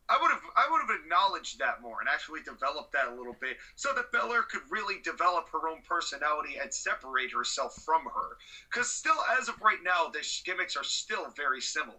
I 0.08 0.18
would 0.20 0.30
have 0.32 0.42
I 0.56 0.66
would 0.70 0.80
have 0.80 1.00
acknowledged 1.02 1.60
that 1.60 1.80
more 1.80 2.00
and 2.00 2.08
actually 2.08 2.42
developed 2.42 2.92
that 2.92 3.08
a 3.08 3.14
little 3.14 3.36
bit 3.40 3.58
so 3.76 3.92
that 3.94 4.10
Belair 4.10 4.42
could 4.42 4.62
really 4.68 4.96
develop 5.04 5.48
her 5.50 5.68
own 5.68 5.82
personality 5.88 6.58
and 6.60 6.72
separate 6.74 7.32
herself 7.32 7.76
from 7.84 8.02
her. 8.06 8.36
Because 8.68 8.90
still, 8.90 9.18
as 9.40 9.48
of 9.48 9.60
right 9.62 9.78
now, 9.84 10.08
the 10.12 10.26
gimmicks 10.44 10.76
are 10.76 10.84
still 10.84 11.26
very 11.36 11.60
similar. 11.60 11.96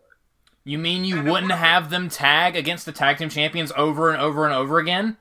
You 0.66 0.78
mean 0.78 1.06
you 1.06 1.20
And 1.20 1.30
wouldn't 1.30 1.54
have 1.54 1.90
them 1.90 2.10
tag 2.10 2.58
against 2.58 2.86
the 2.86 2.92
tag 2.92 3.18
team 3.18 3.30
champions 3.30 3.72
over 3.78 4.12
and 4.12 4.22
over 4.22 4.46
and 4.46 4.54
over 4.54 4.78
again? 4.78 5.18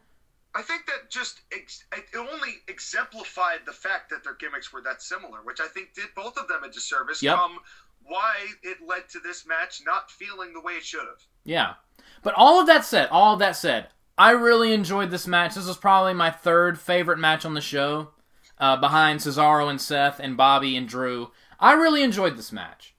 I 0.54 0.62
think 0.62 0.86
that 0.86 1.10
just 1.10 1.40
ex- 1.52 1.84
it 1.96 2.04
only 2.16 2.54
exemplified 2.68 3.60
the 3.66 3.72
fact 3.72 4.10
that 4.10 4.24
their 4.24 4.34
gimmicks 4.34 4.72
were 4.72 4.82
that 4.82 5.00
similar, 5.02 5.38
which 5.44 5.60
I 5.60 5.68
think 5.68 5.94
did 5.94 6.06
both 6.16 6.36
of 6.36 6.48
them 6.48 6.64
a 6.64 6.68
disservice 6.70 7.22
Yep. 7.22 7.36
from 7.36 7.58
why 8.02 8.34
it 8.62 8.78
led 8.86 9.08
to 9.10 9.20
this 9.20 9.46
match 9.46 9.80
not 9.86 10.10
feeling 10.10 10.52
the 10.52 10.60
way 10.60 10.72
it 10.74 10.84
should 10.84 11.00
have. 11.06 11.22
Yeah. 11.44 11.74
But 12.22 12.34
all 12.34 12.60
of 12.60 12.66
that 12.66 12.84
said, 12.84 13.08
all 13.10 13.34
of 13.34 13.38
that 13.38 13.54
said, 13.56 13.88
I 14.18 14.32
really 14.32 14.72
enjoyed 14.72 15.10
this 15.10 15.26
match. 15.26 15.54
This 15.54 15.66
was 15.68 15.76
probably 15.76 16.14
my 16.14 16.30
third 16.30 16.78
favorite 16.80 17.18
match 17.18 17.44
on 17.44 17.54
the 17.54 17.60
show, 17.60 18.10
uh, 18.58 18.76
behind 18.76 19.20
Cesaro 19.20 19.70
and 19.70 19.80
Seth 19.80 20.18
and 20.18 20.36
Bobby 20.36 20.76
and 20.76 20.88
Drew. 20.88 21.30
I 21.60 21.72
really 21.74 22.02
enjoyed 22.02 22.36
this 22.36 22.50
match. 22.52 22.94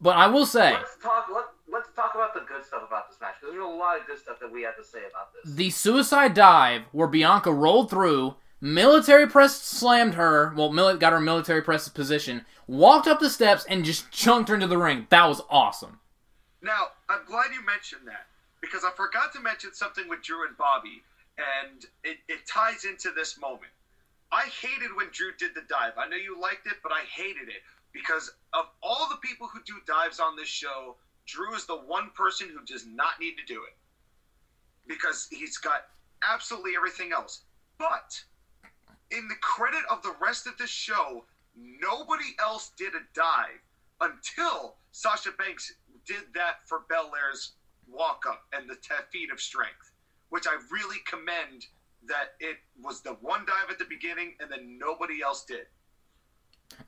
But 0.00 0.16
I 0.16 0.26
will 0.28 0.46
say, 0.46 0.72
Let's 0.72 0.96
talk. 1.02 1.26
Let, 1.34 1.44
let's 1.72 1.88
talk 1.96 2.12
about 2.14 2.34
the 2.34 2.40
good 2.40 2.64
stuff 2.64 2.82
about 2.86 3.08
this 3.08 3.18
match 3.20 3.34
because 3.40 3.54
there's 3.54 3.64
a 3.64 3.68
lot 3.68 3.98
of 3.98 4.06
good 4.06 4.18
stuff 4.18 4.38
that 4.40 4.52
we 4.52 4.62
have 4.62 4.76
to 4.76 4.84
say 4.84 5.00
about 5.10 5.32
this. 5.32 5.54
the 5.54 5.70
suicide 5.70 6.34
dive 6.34 6.82
where 6.92 7.08
Bianca 7.08 7.52
rolled 7.52 7.88
through, 7.90 8.34
military 8.60 9.26
press 9.26 9.60
slammed 9.60 10.14
her, 10.14 10.52
well, 10.56 10.70
mili- 10.70 11.00
got 11.00 11.12
her 11.12 11.20
military 11.20 11.62
press 11.62 11.88
position, 11.88 12.44
walked 12.66 13.08
up 13.08 13.20
the 13.20 13.30
steps, 13.30 13.64
and 13.64 13.84
just 13.84 14.10
chunked 14.12 14.48
her 14.50 14.54
into 14.54 14.66
the 14.66 14.78
ring. 14.78 15.06
That 15.10 15.26
was 15.26 15.40
awesome. 15.50 15.98
Now, 16.60 16.88
I'm 17.08 17.24
glad 17.26 17.46
you 17.52 17.64
mentioned 17.64 18.06
that 18.06 18.26
because 18.60 18.84
I 18.84 18.90
forgot 18.96 19.32
to 19.32 19.40
mention 19.40 19.70
something 19.72 20.08
with 20.08 20.22
Drew 20.22 20.46
and 20.46 20.56
Bobby, 20.56 21.02
and 21.38 21.84
it, 22.04 22.18
it 22.28 22.46
ties 22.46 22.84
into 22.84 23.10
this 23.16 23.40
moment. 23.40 23.72
I 24.30 24.44
hated 24.62 24.94
when 24.96 25.08
Drew 25.10 25.32
did 25.38 25.54
the 25.54 25.62
dive. 25.68 25.92
I 25.98 26.08
know 26.08 26.16
you 26.16 26.40
liked 26.40 26.66
it, 26.66 26.74
but 26.82 26.92
I 26.92 27.00
hated 27.12 27.48
it 27.48 27.62
because 27.92 28.30
of 28.54 28.66
all 28.82 29.08
the 29.10 29.16
people 29.16 29.48
who 29.52 29.60
do 29.66 29.74
dives 29.86 30.20
on 30.20 30.36
this 30.36 30.48
show, 30.48 30.96
Drew 31.26 31.54
is 31.54 31.66
the 31.66 31.76
one 31.76 32.10
person 32.10 32.48
who 32.48 32.64
does 32.64 32.86
not 32.86 33.20
need 33.20 33.36
to 33.36 33.44
do 33.44 33.62
it 33.64 33.76
because 34.86 35.28
he's 35.30 35.56
got 35.58 35.84
absolutely 36.28 36.72
everything 36.76 37.12
else. 37.12 37.42
But 37.78 38.22
in 39.10 39.28
the 39.28 39.36
credit 39.36 39.82
of 39.90 40.02
the 40.02 40.14
rest 40.20 40.46
of 40.46 40.58
this 40.58 40.70
show, 40.70 41.24
nobody 41.56 42.34
else 42.40 42.72
did 42.76 42.94
a 42.94 43.00
dive 43.14 43.60
until 44.00 44.76
Sasha 44.90 45.30
Banks 45.32 45.72
did 46.06 46.22
that 46.34 46.66
for 46.66 46.82
Belair's 46.88 47.52
walk 47.86 48.24
up 48.28 48.42
and 48.52 48.68
the 48.68 48.76
feat 49.10 49.30
of 49.30 49.40
strength, 49.40 49.92
which 50.30 50.46
I 50.46 50.56
really 50.70 50.98
commend 51.06 51.66
that 52.08 52.34
it 52.40 52.56
was 52.82 53.00
the 53.02 53.12
one 53.20 53.44
dive 53.46 53.70
at 53.70 53.78
the 53.78 53.84
beginning 53.84 54.34
and 54.40 54.50
then 54.50 54.78
nobody 54.78 55.22
else 55.22 55.44
did. 55.44 55.66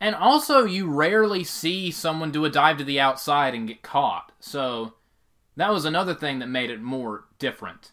And 0.00 0.14
also, 0.14 0.64
you 0.64 0.90
rarely 0.90 1.44
see 1.44 1.90
someone 1.90 2.30
do 2.30 2.44
a 2.44 2.50
dive 2.50 2.78
to 2.78 2.84
the 2.84 3.00
outside 3.00 3.54
and 3.54 3.68
get 3.68 3.82
caught. 3.82 4.32
So, 4.40 4.94
that 5.56 5.72
was 5.72 5.84
another 5.84 6.14
thing 6.14 6.38
that 6.40 6.48
made 6.48 6.70
it 6.70 6.82
more 6.82 7.24
different. 7.38 7.92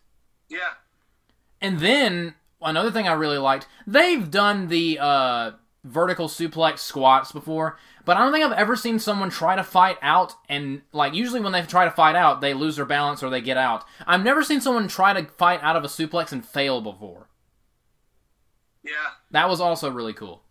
Yeah, 0.50 0.74
And 1.62 1.80
then, 1.80 2.36
another 2.62 2.92
thing 2.92 3.08
I 3.08 3.14
really 3.14 3.38
liked. 3.38 3.68
They've 3.88 4.30
done 4.30 4.68
the 4.68 4.98
uh, 5.00 5.52
vertical 5.84 6.28
suplex 6.28 6.80
squats 6.80 7.32
before, 7.32 7.78
but 8.04 8.18
I 8.18 8.22
don't 8.22 8.34
think 8.34 8.44
I've 8.44 8.58
ever 8.58 8.76
seen 8.76 9.00
someone 9.00 9.30
try 9.30 9.56
to 9.56 9.64
fight 9.64 9.98
out 10.02 10.34
and 10.50 10.82
like 10.92 11.14
usually 11.14 11.40
when 11.40 11.54
they 11.54 11.62
try 11.62 11.86
to 11.86 11.92
fight 11.92 12.16
out, 12.16 12.42
they 12.42 12.54
lose 12.54 12.76
their 12.76 12.86
balance 12.86 13.24
or 13.24 13.30
they 13.30 13.42
get 13.42 13.58
out. 13.58 13.86
I've 14.06 14.24
never 14.24 14.44
seen 14.44 14.60
someone 14.60 14.88
try 14.88 15.14
to 15.14 15.26
fight 15.32 15.62
out 15.64 15.76
of 15.76 15.84
a 15.84 15.88
suplex 15.88 16.32
and 16.32 16.46
fail 16.46 16.82
before. 16.82 17.30
Yeah, 18.84 19.12
That 19.30 19.48
was 19.48 19.62
also 19.62 19.90
really 19.92 20.14
cool. 20.14 20.42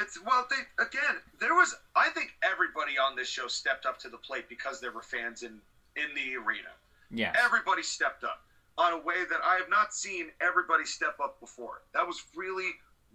It's 0.00 0.18
well. 0.24 0.46
They 0.50 0.82
again, 0.82 1.16
there 1.38 1.54
was. 1.54 1.74
I 1.94 2.08
think 2.10 2.32
everybody 2.42 2.98
on 2.98 3.16
this 3.16 3.28
show 3.28 3.46
stepped 3.46 3.86
up 3.86 3.98
to 4.00 4.08
the 4.08 4.16
plate 4.18 4.48
because 4.48 4.80
there 4.80 4.92
were 4.92 5.02
fans 5.02 5.42
in 5.42 5.60
in 5.96 6.14
the 6.14 6.36
arena. 6.36 6.70
Yeah. 7.10 7.32
Everybody 7.44 7.82
stepped 7.82 8.24
up 8.24 8.42
on 8.78 8.92
a 8.92 8.98
way 8.98 9.24
that 9.28 9.40
I 9.44 9.56
have 9.56 9.68
not 9.68 9.92
seen 9.92 10.26
everybody 10.40 10.84
step 10.84 11.16
up 11.22 11.40
before. 11.40 11.82
That 11.92 12.06
was 12.06 12.22
really, 12.36 12.70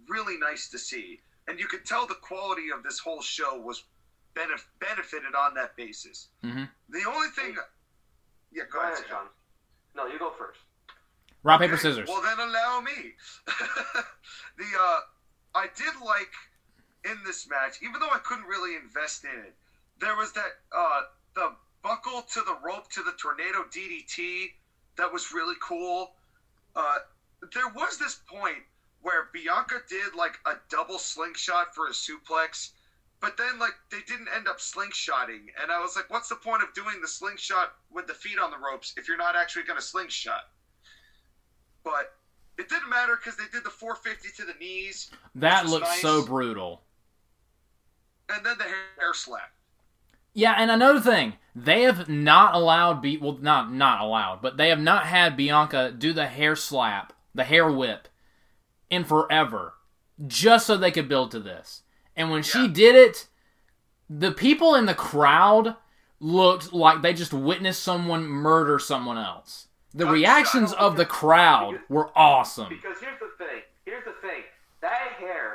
really 0.08 0.38
nice 0.38 0.68
to 0.70 0.78
see, 0.78 1.20
and 1.48 1.58
you 1.58 1.66
could 1.66 1.84
tell 1.84 2.06
the 2.06 2.14
quality 2.14 2.70
of 2.76 2.82
this 2.82 2.98
whole 2.98 3.22
show 3.22 3.58
was 3.58 3.84
benef- 4.34 4.66
benefited 4.80 5.34
on 5.34 5.54
that 5.54 5.76
basis. 5.76 6.28
hmm 6.42 6.64
The 6.90 7.04
only 7.08 7.28
thing, 7.34 7.56
yeah, 8.52 8.64
go 8.70 8.78
Go 8.78 8.80
ahead, 8.80 8.92
ahead, 8.92 9.06
Sam. 9.08 9.16
Sean. 9.16 9.26
No, 9.96 10.12
you 10.12 10.18
go 10.18 10.30
first. 10.38 10.60
Rock 11.42 11.60
paper 11.60 11.76
scissors. 11.76 12.08
Well, 12.08 12.22
then 12.22 12.38
allow 12.38 12.80
me. 12.80 13.14
the 14.58 14.64
uh, 14.78 14.98
I 15.54 15.68
did 15.74 15.94
like 16.04 16.32
in 17.10 17.16
this 17.24 17.46
match, 17.48 17.78
even 17.82 18.00
though 18.00 18.10
I 18.10 18.18
couldn't 18.18 18.46
really 18.46 18.76
invest 18.76 19.24
in 19.24 19.30
it. 19.30 19.54
There 20.00 20.16
was 20.16 20.32
that 20.32 20.52
uh, 20.76 21.02
the 21.34 21.52
buckle 21.82 22.22
to 22.22 22.42
the 22.42 22.56
rope 22.62 22.90
to 22.90 23.02
the 23.02 23.12
tornado 23.12 23.64
DDT 23.70 24.50
that 24.96 25.12
was 25.12 25.32
really 25.32 25.54
cool. 25.62 26.12
Uh, 26.74 26.98
there 27.54 27.68
was 27.68 27.98
this 27.98 28.18
point 28.28 28.62
where 29.02 29.28
Bianca 29.32 29.76
did 29.88 30.14
like 30.16 30.38
a 30.46 30.54
double 30.68 30.98
slingshot 30.98 31.74
for 31.74 31.86
a 31.86 31.92
suplex, 31.92 32.70
but 33.20 33.36
then 33.36 33.58
like 33.58 33.74
they 33.90 34.00
didn't 34.06 34.28
end 34.34 34.48
up 34.48 34.58
slingshotting, 34.58 35.46
and 35.62 35.70
I 35.70 35.80
was 35.80 35.96
like, 35.96 36.10
what's 36.10 36.28
the 36.28 36.36
point 36.36 36.62
of 36.62 36.74
doing 36.74 37.00
the 37.00 37.08
slingshot 37.08 37.72
with 37.90 38.06
the 38.06 38.14
feet 38.14 38.38
on 38.38 38.50
the 38.50 38.58
ropes 38.58 38.94
if 38.96 39.08
you're 39.08 39.16
not 39.16 39.36
actually 39.36 39.62
going 39.62 39.78
to 39.78 39.84
slingshot? 39.84 40.42
But 41.84 42.12
it 42.58 42.68
didn't 42.68 42.88
matter 42.88 43.16
because 43.16 43.38
they 43.38 43.44
did 43.52 43.64
the 43.64 43.70
450 43.70 44.42
to 44.42 44.46
the 44.46 44.58
knees, 44.58 45.10
that 45.36 45.66
looks 45.66 45.88
nice. 45.88 46.02
so 46.02 46.24
brutal. 46.24 46.82
And 48.28 48.44
then 48.44 48.58
the 48.58 48.64
hair 48.64 49.12
slap. 49.12 49.52
Yeah, 50.34 50.54
and 50.58 50.70
another 50.70 51.00
thing, 51.00 51.34
they 51.54 51.82
have 51.82 52.08
not 52.08 52.54
allowed 52.54 53.00
be 53.00 53.16
well 53.16 53.38
not 53.40 53.72
not 53.72 54.00
allowed, 54.00 54.42
but 54.42 54.56
they 54.56 54.68
have 54.68 54.80
not 54.80 55.06
had 55.06 55.36
Bianca 55.36 55.94
do 55.96 56.12
the 56.12 56.26
hair 56.26 56.54
slap, 56.56 57.12
the 57.34 57.44
hair 57.44 57.70
whip 57.70 58.08
in 58.90 59.04
forever 59.04 59.74
just 60.26 60.66
so 60.66 60.76
they 60.76 60.90
could 60.90 61.08
build 61.08 61.30
to 61.30 61.40
this. 61.40 61.82
And 62.14 62.30
when 62.30 62.42
she 62.42 62.68
did 62.68 62.94
it, 62.94 63.28
the 64.08 64.32
people 64.32 64.74
in 64.74 64.86
the 64.86 64.94
crowd 64.94 65.76
looked 66.20 66.72
like 66.72 67.02
they 67.02 67.12
just 67.12 67.34
witnessed 67.34 67.82
someone 67.82 68.26
murder 68.26 68.78
someone 68.78 69.18
else. 69.18 69.68
The 69.92 70.06
reactions 70.06 70.72
of 70.72 70.96
the 70.96 71.06
crowd 71.06 71.80
were 71.88 72.10
awesome. 72.16 72.68
Because 72.68 72.98
here's 73.00 73.18
the 73.18 73.44
thing. 73.44 73.62
Here's 73.84 74.04
the 74.04 74.14
thing. 74.20 74.42
That 74.80 75.14
hair 75.18 75.45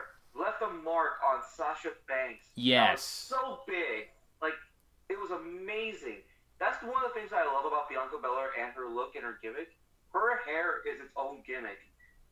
left 1.04 1.22
on 1.26 1.42
Sasha 1.56 1.90
Banks. 2.08 2.46
That 2.56 2.58
was 2.58 2.66
Yes. 2.66 3.04
so 3.04 3.62
big. 3.68 4.10
Like 4.42 4.54
it 5.10 5.20
was 5.20 5.32
amazing. 5.32 6.24
That's 6.60 6.82
one 6.84 7.04
of 7.04 7.14
the 7.14 7.20
things 7.20 7.34
I 7.34 7.44
love 7.46 7.66
about 7.66 7.90
Bianca 7.90 8.18
Belair 8.22 8.52
and 8.60 8.72
her 8.74 8.88
look 8.88 9.16
and 9.16 9.24
her 9.24 9.40
gimmick. 9.42 9.70
Her 10.14 10.38
hair 10.46 10.82
is 10.88 11.00
its 11.00 11.12
own 11.16 11.42
gimmick, 11.48 11.80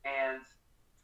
and 0.05 0.41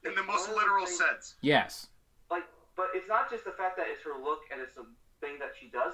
In 0.04 0.14
the 0.14 0.24
most 0.24 0.48
one 0.50 0.52
of 0.52 0.56
literal 0.58 0.86
things- 0.86 0.98
sense. 0.98 1.36
Yes. 1.42 1.88
like 2.30 2.44
but 2.76 2.90
it's 2.94 3.08
not 3.08 3.30
just 3.30 3.46
the 3.46 3.54
fact 3.54 3.78
that 3.78 3.88
it's 3.88 4.04
her 4.04 4.18
look 4.18 4.42
and 4.52 4.60
it's 4.60 4.76
a 4.78 4.86
thing 5.22 5.40
that 5.40 5.54
she 5.60 5.68
does 5.70 5.94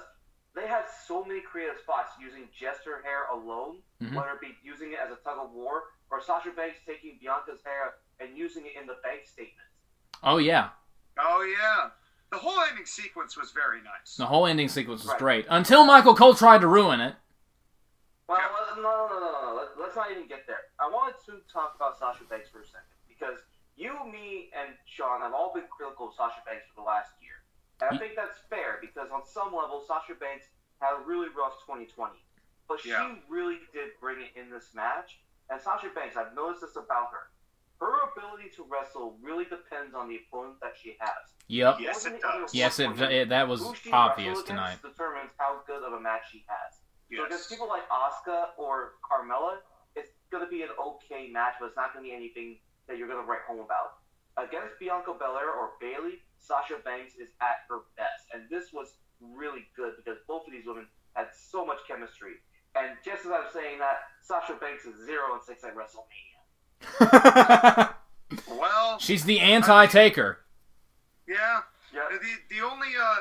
they 0.54 0.66
had 0.66 0.84
so 1.06 1.24
many 1.24 1.40
creative 1.40 1.78
spots 1.78 2.12
using 2.20 2.48
just 2.52 2.84
her 2.84 3.00
hair 3.02 3.26
alone 3.28 3.82
Mhm. 4.02 4.14
whether 4.14 4.32
it 4.32 4.40
be 4.40 4.58
using 4.62 4.92
it 4.92 4.98
as 4.98 5.10
a 5.12 5.16
tug 5.16 5.38
of 5.38 5.50
war 5.52 5.84
or 6.10 6.20
sasha 6.20 6.50
banks 6.50 6.78
taking 6.84 7.18
bianca's 7.18 7.62
hair 7.64 7.94
and 8.18 8.36
using 8.36 8.66
it 8.66 8.74
in 8.76 8.86
the 8.86 8.94
bank 9.02 9.26
statement 9.26 9.68
Oh 10.24 10.38
yeah. 10.38 10.70
Oh 11.18 11.42
yeah, 11.42 11.90
the 12.30 12.38
whole 12.38 12.60
ending 12.68 12.86
sequence 12.86 13.36
was 13.36 13.50
very 13.52 13.78
nice. 13.82 14.16
The 14.16 14.26
whole 14.26 14.46
ending 14.46 14.68
sequence 14.68 15.02
was 15.02 15.10
Right. 15.10 15.18
great 15.18 15.46
until 15.50 15.84
Michael 15.84 16.14
Cole 16.14 16.34
tried 16.34 16.60
to 16.62 16.66
ruin 16.68 17.00
it. 17.00 17.14
well 18.28 18.38
Yeah. 18.38 18.48
let- 18.54 18.76
no 18.76 18.82
no 18.82 19.20
no 19.20 19.20
no 19.20 19.42
no 19.50 19.54
Let, 19.54 19.78
let's 19.78 19.96
not 19.96 20.10
even 20.10 20.26
get 20.26 20.46
there 20.46 20.60
i 20.80 20.88
wanted 20.88 21.16
to 21.26 21.40
talk 21.52 21.74
about 21.76 21.98
sasha 21.98 22.24
banks 22.24 22.48
for 22.48 22.60
a 22.62 22.64
second 22.66 22.88
because 23.06 23.38
you 23.76 23.92
me 24.06 24.48
and 24.56 24.74
sean 24.86 25.20
have 25.20 25.34
all 25.34 25.52
been 25.52 25.66
critical 25.68 26.08
of 26.08 26.14
sasha 26.14 26.40
banks 26.46 26.64
for 26.68 26.80
the 26.80 26.86
last 26.86 27.10
year 27.20 27.42
and 27.82 27.90
i 27.94 27.98
think 28.00 28.14
that's 28.16 28.38
fair 28.48 28.78
because 28.80 29.10
on 29.10 29.26
some 29.26 29.52
level 29.54 29.82
sasha 29.86 30.14
banks 30.14 30.46
had 30.80 30.94
a 30.96 31.00
really 31.04 31.28
rough 31.36 31.60
2020 31.66 32.24
but 32.68 32.82
Yeah. 32.86 33.04
she 33.14 33.22
really 33.28 33.60
did 33.74 33.90
bring 34.00 34.22
it 34.22 34.30
in 34.34 34.48
this 34.48 34.72
match. 34.72 35.18
And 35.50 35.60
Sasha 35.60 35.90
Banks, 35.90 36.16
I've 36.16 36.32
noticed 36.32 36.62
this 36.62 36.76
about 36.76 37.10
her. 37.12 37.28
Her 37.82 38.06
ability 38.14 38.54
to 38.54 38.62
wrestle 38.70 39.18
really 39.18 39.42
depends 39.42 39.90
on 39.90 40.06
the 40.06 40.22
opponent 40.22 40.62
that 40.62 40.78
she 40.78 40.94
has. 41.02 41.34
Yep. 41.50 41.82
Yes, 41.82 42.06
it 42.06 42.22
does. 42.22 42.54
Yes, 42.54 42.78
it, 42.78 42.94
it 43.10 43.28
that 43.34 43.48
was 43.48 43.66
obvious 43.90 44.38
tonight. 44.46 44.78
against 44.78 44.94
Determines 44.94 45.34
how 45.34 45.66
good 45.66 45.82
of 45.82 45.92
a 45.92 45.98
match 45.98 46.30
she 46.30 46.46
has. 46.46 46.78
So 47.10 47.26
against 47.26 47.50
people 47.50 47.66
like 47.66 47.82
Asuka 47.90 48.54
or 48.56 49.02
Carmella, 49.02 49.58
it's 49.98 50.14
going 50.30 50.44
to 50.46 50.48
be 50.48 50.62
an 50.62 50.70
okay 50.78 51.26
match, 51.26 51.58
but 51.58 51.74
it's 51.74 51.76
not 51.76 51.92
going 51.92 52.06
to 52.06 52.08
be 52.08 52.14
anything 52.14 52.62
that 52.86 53.02
you're 53.02 53.10
going 53.10 53.18
to 53.18 53.26
write 53.26 53.42
home 53.50 53.58
about. 53.58 53.98
Against 54.38 54.78
Bianca 54.78 55.18
Belair 55.18 55.50
or 55.50 55.74
Bayley, 55.82 56.22
Sasha 56.38 56.78
Banks 56.86 57.18
is 57.18 57.34
at 57.42 57.66
her 57.68 57.82
best, 57.98 58.30
and 58.32 58.46
this 58.48 58.72
was 58.72 58.94
really 59.20 59.66
good 59.74 59.98
because 59.98 60.22
both 60.30 60.46
of 60.46 60.54
these 60.54 60.64
women 60.64 60.86
had 61.18 61.34
so 61.34 61.66
much 61.66 61.82
chemistry. 61.90 62.38
And 62.78 62.94
just 63.04 63.26
as 63.26 63.32
I'm 63.34 63.50
saying 63.52 63.82
that, 63.82 64.06
Sasha 64.22 64.54
Banks 64.54 64.86
is 64.86 64.96
zero 65.04 65.34
and 65.34 65.42
six 65.42 65.66
at 65.66 65.74
WrestleMania. 65.74 66.31
Well, 68.48 68.98
She's 68.98 69.24
the 69.24 69.40
anti-taker. 69.40 70.38
yeah. 71.28 71.60
Yeah, 71.94 72.00
The 72.10 72.54
the 72.56 72.62
only 72.64 72.88
uh 73.00 73.16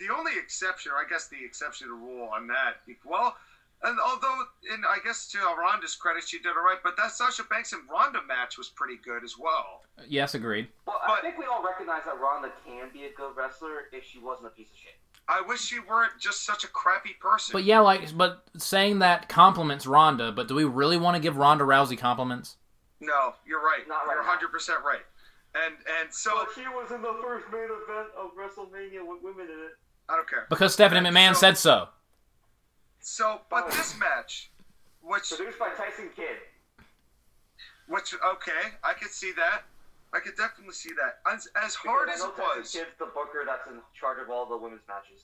the 0.00 0.12
only 0.12 0.32
exception, 0.36 0.90
or 0.92 0.96
I 0.96 1.04
guess 1.08 1.28
the 1.28 1.36
exception 1.44 1.86
to 1.86 1.94
the 1.94 1.98
rule 2.00 2.28
on 2.34 2.48
that, 2.48 2.78
well, 3.04 3.36
and 3.84 3.96
although 4.04 4.42
in 4.74 4.82
I 4.84 4.98
guess 5.04 5.28
to 5.30 5.38
Ronda's 5.56 5.94
credit, 5.94 6.24
she 6.26 6.38
did 6.38 6.48
all 6.48 6.64
right, 6.64 6.78
but 6.82 6.96
that 6.96 7.12
Sasha 7.12 7.44
Banks 7.48 7.72
and 7.72 7.82
Ronda 7.88 8.18
match 8.26 8.58
was 8.58 8.68
pretty 8.68 8.96
good 9.04 9.22
as 9.22 9.38
well. 9.38 9.82
Yes, 10.08 10.34
agreed. 10.34 10.66
well, 10.86 11.00
I 11.06 11.20
think 11.20 11.38
we 11.38 11.44
all 11.44 11.62
recognize 11.62 12.02
that 12.06 12.18
Ronda 12.18 12.50
can 12.66 12.88
be 12.92 13.04
a 13.04 13.12
good 13.16 13.36
wrestler 13.36 13.84
if 13.92 14.04
she 14.04 14.18
wasn't 14.18 14.48
a 14.48 14.50
piece 14.50 14.70
of 14.72 14.76
shit. 14.76 14.94
I 15.28 15.40
wish 15.46 15.60
she 15.60 15.78
weren't 15.78 16.12
just 16.18 16.44
such 16.44 16.64
a 16.64 16.68
crappy 16.68 17.14
person. 17.20 17.52
But 17.52 17.62
yeah, 17.64 17.78
like, 17.80 18.16
but 18.16 18.44
saying 18.58 18.98
that 19.00 19.28
compliments 19.28 19.86
Ronda, 19.86 20.32
but 20.32 20.48
do 20.48 20.54
we 20.56 20.64
really 20.64 20.96
want 20.96 21.14
to 21.16 21.20
give 21.22 21.36
Ronda 21.36 21.62
Rousey 21.64 21.96
compliments? 21.98 22.56
No, 23.00 23.34
you're 23.46 23.62
right. 23.62 23.86
Not 23.88 24.06
right 24.06 24.14
you're 24.14 24.22
now. 24.22 24.28
100 24.30 24.48
percent 24.52 24.78
right. 24.84 25.04
And 25.54 25.74
and 26.00 26.12
so 26.12 26.32
But 26.34 26.48
she 26.54 26.68
was 26.68 26.90
in 26.90 27.00
the 27.02 27.16
first 27.22 27.46
main 27.52 27.64
event 27.64 28.08
of 28.16 28.30
WrestleMania 28.36 29.06
with 29.06 29.22
women 29.22 29.46
in 29.46 29.58
it. 29.64 29.76
I 30.08 30.16
don't 30.16 30.28
care. 30.28 30.46
Because 30.50 30.72
Stephanie 30.74 31.06
And 31.06 31.16
McMahon 31.16 31.34
so- 31.34 31.40
said 31.40 31.58
so. 31.58 31.88
So, 33.00 33.40
but 33.50 33.64
oh. 33.66 33.70
this 33.70 33.96
match, 33.98 34.50
which 35.02 35.30
Produced 35.30 35.58
by 35.58 35.70
Tyson 35.70 36.10
Kidd. 36.16 36.36
which 37.88 38.14
okay, 38.14 38.74
I 38.82 38.92
could 38.94 39.10
see 39.10 39.32
that. 39.36 39.62
I 40.12 40.20
could 40.20 40.36
definitely 40.36 40.72
see 40.74 40.90
that. 40.96 41.18
As, 41.30 41.46
as 41.62 41.74
hard 41.74 42.08
as 42.08 42.20
I 42.22 42.26
know 42.26 42.30
it 42.32 42.36
Tyson 42.36 42.60
was, 42.60 42.72
Kidd's 42.72 42.98
the 42.98 43.06
booker 43.06 43.44
that's 43.46 43.66
in 43.68 43.80
charge 43.98 44.18
of 44.22 44.30
all 44.30 44.46
the 44.46 44.56
women's 44.56 44.82
matches. 44.88 45.22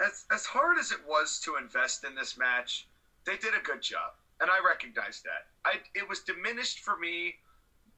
as 0.00 0.24
as 0.32 0.44
hard 0.46 0.78
as 0.78 0.90
it 0.92 0.98
was 1.06 1.40
to 1.44 1.56
invest 1.56 2.04
in 2.04 2.14
this 2.14 2.36
match, 2.36 2.88
they 3.24 3.36
did 3.36 3.54
a 3.54 3.62
good 3.62 3.82
job, 3.82 4.12
and 4.40 4.50
I 4.50 4.58
recognize 4.66 5.22
that. 5.22 5.48
I 5.64 5.80
it 5.94 6.08
was 6.08 6.20
diminished 6.20 6.80
for 6.80 6.96
me, 6.96 7.36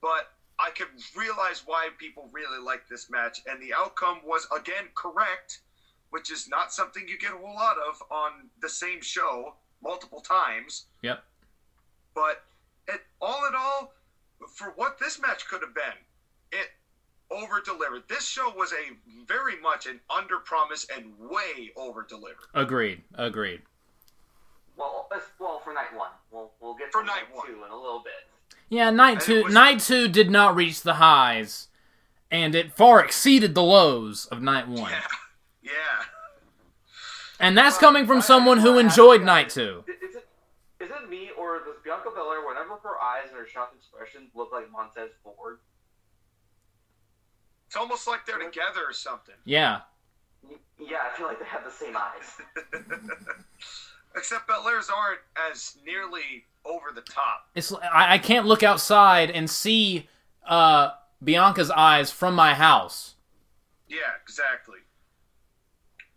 but 0.00 0.32
I 0.58 0.70
could 0.70 0.88
realize 1.16 1.62
why 1.64 1.88
people 1.98 2.28
really 2.32 2.62
liked 2.62 2.88
this 2.88 3.10
match, 3.10 3.40
and 3.46 3.60
the 3.62 3.74
outcome 3.74 4.20
was 4.24 4.46
again 4.56 4.88
correct, 4.94 5.60
which 6.10 6.30
is 6.30 6.48
not 6.48 6.72
something 6.72 7.08
you 7.08 7.18
get 7.18 7.32
a 7.32 7.36
whole 7.36 7.54
lot 7.54 7.76
of 7.78 8.02
on 8.10 8.50
the 8.60 8.68
same 8.68 9.00
show 9.00 9.54
multiple 9.82 10.20
times. 10.20 10.86
Yep. 11.02 11.22
But 12.14 12.44
it, 12.88 13.00
all 13.20 13.46
in 13.46 13.54
all, 13.56 13.94
for 14.54 14.72
what 14.76 14.98
this 14.98 15.20
match 15.20 15.48
could 15.48 15.62
have 15.62 15.74
been, 15.74 15.98
it 16.52 16.68
over 17.30 17.60
delivered. 17.64 18.02
This 18.08 18.26
show 18.28 18.52
was 18.54 18.72
a 18.72 19.24
very 19.26 19.58
much 19.60 19.86
an 19.86 20.00
under 20.14 20.38
promise 20.38 20.86
and 20.94 21.12
way 21.18 21.70
over 21.76 22.04
delivered. 22.06 22.46
Agreed. 22.54 23.02
Agreed. 23.14 23.62
Well, 24.76 25.08
well, 25.38 25.60
for 25.64 25.72
night 25.74 25.94
one. 25.94 26.10
We'll, 26.30 26.50
we'll 26.60 26.74
get 26.74 26.90
For 26.92 27.00
to 27.02 27.06
night 27.06 27.24
one. 27.32 27.46
two 27.46 27.62
in 27.64 27.70
a 27.70 27.76
little 27.76 28.02
bit. 28.02 28.12
Yeah, 28.68 28.90
night 28.90 29.18
And 29.18 29.20
two. 29.20 29.44
was- 29.44 29.52
Night 29.54 29.80
two 29.80 30.08
did 30.08 30.30
not 30.30 30.54
reach 30.56 30.80
the 30.82 30.94
highs, 30.94 31.68
and 32.30 32.54
it 32.54 32.72
far 32.72 33.04
exceeded 33.04 33.54
the 33.54 33.62
lows 33.62 34.26
of 34.26 34.40
night 34.42 34.68
one. 34.68 34.90
Yeah. 34.90 35.02
Yeah. 35.64 35.70
And 37.38 37.56
that's 37.56 37.74
Well, 37.74 37.92
coming 37.92 38.06
from 38.06 38.16
I- 38.18 38.20
someone 38.20 38.58
I 38.58 38.62
who 38.62 38.70
wanna 38.74 38.80
enjoyed 38.88 39.20
you 39.20 39.26
night 39.26 39.44
guys, 39.44 39.54
two. 39.54 39.84
Is 39.86 40.16
it 40.16 40.28
is 40.80 40.90
it 40.90 41.08
me 41.08 41.30
or 41.38 41.58
does 41.60 41.76
Bianca 41.84 42.10
Belair, 42.14 42.44
whenever 42.46 42.76
her 42.82 43.00
eyes 43.00 43.24
eyes 43.24 43.28
and 43.30 43.38
her 43.38 43.46
shocked 43.46 43.76
expression 43.76 44.28
look 44.34 44.50
like 44.52 44.70
Montez 44.72 45.10
Ford. 45.22 45.58
It's 47.68 47.76
almost 47.76 48.06
like 48.08 48.26
they're 48.26 48.38
together 48.38 48.80
or 48.88 48.92
something. 48.92 49.34
Yeah. 49.44 49.80
Yeah, 50.78 50.98
I 51.12 51.16
feel 51.16 51.26
like 51.26 51.38
they 51.38 51.44
have 51.46 51.64
the 51.64 51.70
same 51.70 51.96
eyes. 51.96 52.40
Except 54.16 54.46
Belair's 54.46 54.90
aren't 54.90 55.20
as 55.50 55.76
nearly 55.86 56.44
over 56.64 56.86
the 56.94 57.00
top. 57.00 57.48
It's 57.54 57.72
I, 57.72 58.14
I 58.14 58.18
can't 58.18 58.46
look 58.46 58.62
outside 58.62 59.30
and 59.30 59.48
see 59.48 60.08
uh, 60.46 60.90
Bianca's 61.22 61.70
eyes 61.70 62.10
from 62.10 62.34
my 62.34 62.54
house. 62.54 63.14
Yeah, 63.88 63.98
exactly. 64.22 64.78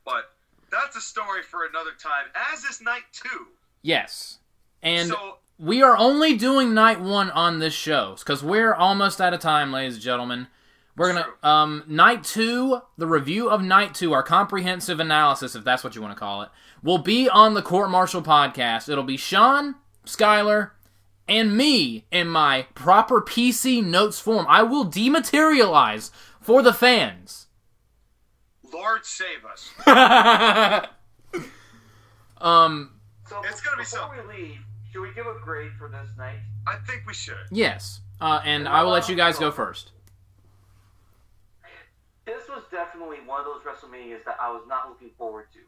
But 0.04 0.32
that's 0.72 0.96
a 0.96 1.02
story 1.02 1.42
for 1.42 1.66
another 1.66 1.92
time, 2.00 2.26
as 2.54 2.64
is 2.64 2.82
night 2.82 3.04
two. 3.12 3.48
Yes. 3.82 4.40
And 4.84 5.10
so 5.10 5.38
we 5.58 5.82
are 5.82 5.98
only 5.98 6.36
doing 6.36 6.74
night 6.74 7.00
one 7.00 7.32
on 7.32 7.60
this 7.60 7.74
show 7.74 8.16
because 8.20 8.44
we're 8.44 8.74
almost 8.74 9.22
out 9.22 9.34
of 9.34 9.40
time, 9.40 9.72
ladies 9.72 9.96
and 9.96 10.04
gentlemen. 10.04 10.48
We're 10.98 11.12
gonna 11.14 11.28
um 11.44 11.84
night 11.88 12.24
two, 12.24 12.80
the 12.98 13.08
review 13.08 13.50
of 13.50 13.62
night 13.62 13.94
two, 13.94 14.14
our 14.14 14.24
comprehensive 14.24 15.00
analysis, 15.00 15.56
if 15.56 15.64
that's 15.64 15.84
what 15.84 15.96
you 15.96 16.02
want 16.02 16.14
to 16.16 16.20
call 16.20 16.42
it, 16.44 16.50
will 16.82 17.00
be 17.00 17.28
on 17.30 17.54
the 17.54 17.62
Court 17.62 17.90
Martial 17.90 18.22
podcast. 18.22 18.88
It'll 18.88 19.04
be 19.04 19.18
Sean, 19.18 19.76
Skyler, 20.06 20.72
and 21.28 21.58
me 21.58 22.06
in 22.12 22.30
my 22.30 22.68
proper 22.76 23.20
PC 23.22 23.84
notes 23.84 24.20
form. 24.20 24.46
I 24.48 24.64
will 24.64 24.86
dematerialize 24.86 26.12
for 26.40 26.62
the 26.62 26.72
fans. 26.74 27.48
Lord 28.72 29.06
save 29.06 29.44
us. 29.46 29.72
um, 32.38 32.92
So 33.28 33.42
It's 33.44 33.62
gonna 33.62 33.78
be 33.78 33.84
before 33.84 34.00
something. 34.00 34.28
we 34.28 34.34
leave, 34.34 34.58
should 34.92 35.02
we 35.02 35.14
give 35.14 35.26
a 35.28 35.36
grade 35.44 35.72
for 35.78 35.90
this 35.90 36.08
night? 36.18 36.40
I 36.68 36.76
think 36.88 37.04
we 37.06 37.14
should. 37.14 37.36
yes. 37.52 38.00
Uh, 38.22 38.40
and 38.46 38.66
I 38.68 38.82
will 38.84 38.92
let 38.92 39.10
you 39.10 39.16
guys 39.16 39.38
go 39.38 39.52
first. 39.52 39.92
This 42.26 42.48
was 42.50 42.64
definitely 42.96 43.28
one 43.28 43.44
of 43.44 43.46
those 43.46 43.60
WrestleManias 43.68 44.24
that 44.24 44.40
I 44.40 44.48
was 44.50 44.64
not 44.68 44.88
looking 44.88 45.12
forward 45.18 45.52
to. 45.52 45.60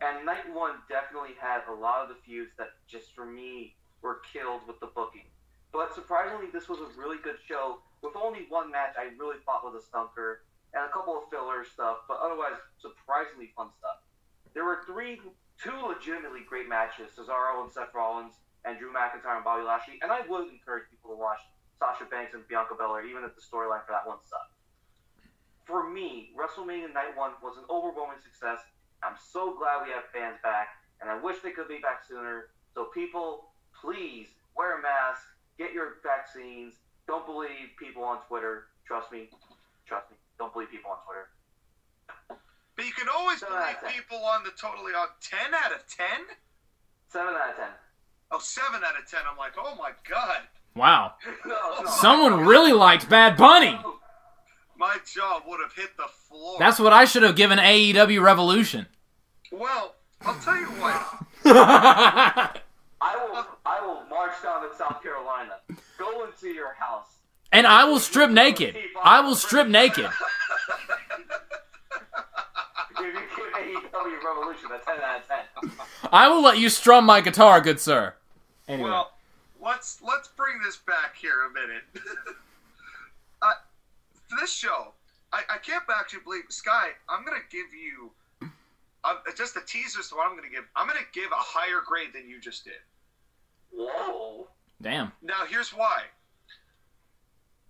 And 0.00 0.24
night 0.24 0.48
one 0.48 0.80
definitely 0.88 1.36
had 1.36 1.60
a 1.68 1.76
lot 1.76 2.00
of 2.00 2.08
the 2.08 2.16
feuds 2.24 2.56
that 2.56 2.72
just 2.88 3.12
for 3.14 3.26
me 3.26 3.76
were 4.00 4.24
killed 4.32 4.64
with 4.66 4.80
the 4.80 4.88
booking. 4.88 5.28
But 5.76 5.94
surprisingly, 5.94 6.48
this 6.48 6.72
was 6.72 6.80
a 6.80 6.88
really 6.96 7.18
good 7.22 7.36
show 7.44 7.84
with 8.00 8.16
only 8.16 8.48
one 8.48 8.72
match 8.72 8.96
I 8.96 9.12
really 9.20 9.36
thought 9.44 9.60
was 9.60 9.76
a 9.76 9.84
stunker 9.84 10.48
and 10.72 10.88
a 10.88 10.88
couple 10.88 11.20
of 11.20 11.28
filler 11.28 11.68
stuff, 11.68 12.08
but 12.08 12.16
otherwise 12.24 12.56
surprisingly 12.80 13.52
fun 13.52 13.68
stuff. 13.76 14.00
There 14.56 14.64
were 14.64 14.80
three, 14.88 15.20
two 15.60 15.76
legitimately 15.84 16.48
great 16.48 16.66
matches: 16.66 17.12
Cesaro 17.12 17.60
and 17.60 17.70
Seth 17.70 17.92
Rollins, 17.92 18.40
and 18.64 18.80
Drew 18.80 18.88
McIntyre 18.88 19.36
and 19.36 19.44
Bobby 19.44 19.68
Lashley. 19.68 20.00
And 20.00 20.10
I 20.10 20.24
would 20.24 20.48
encourage 20.48 20.88
people 20.88 21.12
to 21.12 21.20
watch 21.20 21.44
Sasha 21.76 22.08
Banks 22.08 22.32
and 22.32 22.48
Bianca 22.48 22.72
Belair, 22.72 23.04
even 23.04 23.22
if 23.22 23.36
the 23.36 23.44
storyline 23.44 23.84
for 23.84 23.92
that 23.92 24.08
one 24.08 24.24
sucked 24.24 24.56
for 25.70 25.88
me, 25.88 26.34
WrestleMania 26.34 26.92
Night 26.92 27.14
One 27.16 27.32
was 27.42 27.56
an 27.56 27.64
overwhelming 27.70 28.18
success. 28.22 28.58
I'm 29.02 29.14
so 29.32 29.54
glad 29.56 29.86
we 29.86 29.92
have 29.94 30.04
fans 30.12 30.36
back, 30.42 30.68
and 31.00 31.08
I 31.08 31.16
wish 31.22 31.38
they 31.40 31.52
could 31.52 31.68
be 31.68 31.78
back 31.78 32.02
sooner. 32.06 32.50
So 32.74 32.90
people, 32.92 33.54
please 33.80 34.26
wear 34.56 34.78
a 34.78 34.82
mask, 34.82 35.22
get 35.58 35.72
your 35.72 36.02
vaccines. 36.02 36.74
Don't 37.06 37.24
believe 37.24 37.70
people 37.78 38.02
on 38.04 38.18
Twitter. 38.28 38.66
Trust 38.86 39.10
me, 39.12 39.30
trust 39.86 40.10
me. 40.10 40.16
Don't 40.38 40.52
believe 40.52 40.70
people 40.70 40.90
on 40.90 40.98
Twitter. 41.06 41.30
But 42.76 42.84
you 42.86 42.92
can 42.92 43.06
always 43.08 43.38
Seven 43.40 43.54
believe 43.54 43.68
out 43.68 43.74
of 43.74 43.80
ten. 43.80 43.92
people 43.92 44.18
on 44.18 44.42
the 44.44 44.50
totally 44.60 44.92
on 44.92 45.08
10 45.22 45.38
out 45.54 45.72
of 45.72 45.86
10? 45.86 46.06
Seven 47.08 47.34
out 47.34 47.50
of 47.50 47.56
ten. 47.56 47.68
Oh, 48.30 48.38
7 48.38 48.80
out 48.82 48.98
of 48.98 49.10
10. 49.10 49.20
I'm 49.30 49.36
like, 49.36 49.52
oh 49.58 49.74
my 49.78 49.90
god. 50.08 50.42
Wow. 50.74 51.14
No, 51.46 51.82
no. 51.82 51.90
Someone 51.90 52.46
really 52.46 52.72
liked 52.72 53.08
Bad 53.08 53.36
Bunny. 53.36 53.78
My 54.80 54.96
jaw 55.04 55.42
would 55.46 55.60
have 55.60 55.74
hit 55.74 55.94
the 55.98 56.08
floor. 56.08 56.56
That's 56.58 56.78
what 56.78 56.94
I 56.94 57.04
should 57.04 57.22
have 57.22 57.36
given 57.36 57.58
AEW 57.58 58.22
Revolution. 58.22 58.86
Well, 59.52 59.94
I'll 60.22 60.40
tell 60.40 60.56
you 60.56 60.64
what. 60.68 61.18
I 61.44 62.60
will. 63.02 63.46
I 63.66 63.86
will 63.86 64.04
march 64.08 64.42
down 64.42 64.66
to 64.66 64.74
South 64.74 65.02
Carolina. 65.02 65.56
Go 65.98 66.24
into 66.24 66.48
your 66.48 66.72
house. 66.72 67.08
and 67.52 67.66
I 67.66 67.84
will 67.84 67.98
strip 67.98 68.30
naked. 68.30 68.74
I 69.04 69.20
will 69.20 69.34
strip 69.34 69.68
naked. 69.68 70.08
If 73.02 73.06
you 73.06 73.80
AEW 73.92 74.24
Revolution 74.24 74.68
a 74.72 74.78
ten 74.84 75.00
out 75.02 75.20
of 75.20 75.26
ten. 75.28 75.86
I 76.12 76.28
will 76.28 76.42
let 76.42 76.58
you 76.58 76.68
strum 76.68 77.06
my 77.06 77.20
guitar, 77.22 77.60
good 77.60 77.80
sir. 77.80 78.14
Anyway. 78.68 78.90
Well, 78.90 79.12
let's 79.62 80.02
let's 80.02 80.28
bring 80.28 80.60
this 80.62 80.76
back 80.76 81.16
here 81.16 81.46
a 81.46 81.52
minute. 81.52 81.82
Uh, 84.32 84.40
this 84.40 84.52
show, 84.52 84.92
I, 85.32 85.42
I 85.48 85.58
can't 85.58 85.84
actually 85.88 86.20
believe 86.24 86.44
Sky. 86.48 86.88
I'm 87.08 87.24
gonna 87.24 87.38
give 87.50 87.66
you 87.72 88.10
um, 89.04 89.18
just 89.36 89.56
a 89.56 89.60
teaser. 89.66 90.02
So 90.02 90.16
what 90.16 90.28
I'm 90.28 90.36
gonna 90.36 90.50
give, 90.50 90.64
I'm 90.76 90.86
gonna 90.86 91.00
give 91.12 91.30
a 91.32 91.36
higher 91.36 91.80
grade 91.86 92.10
than 92.14 92.28
you 92.28 92.40
just 92.40 92.64
did. 92.64 92.74
Whoa. 93.72 94.48
Damn. 94.82 95.12
Now, 95.22 95.44
here's 95.48 95.70
why. 95.70 96.04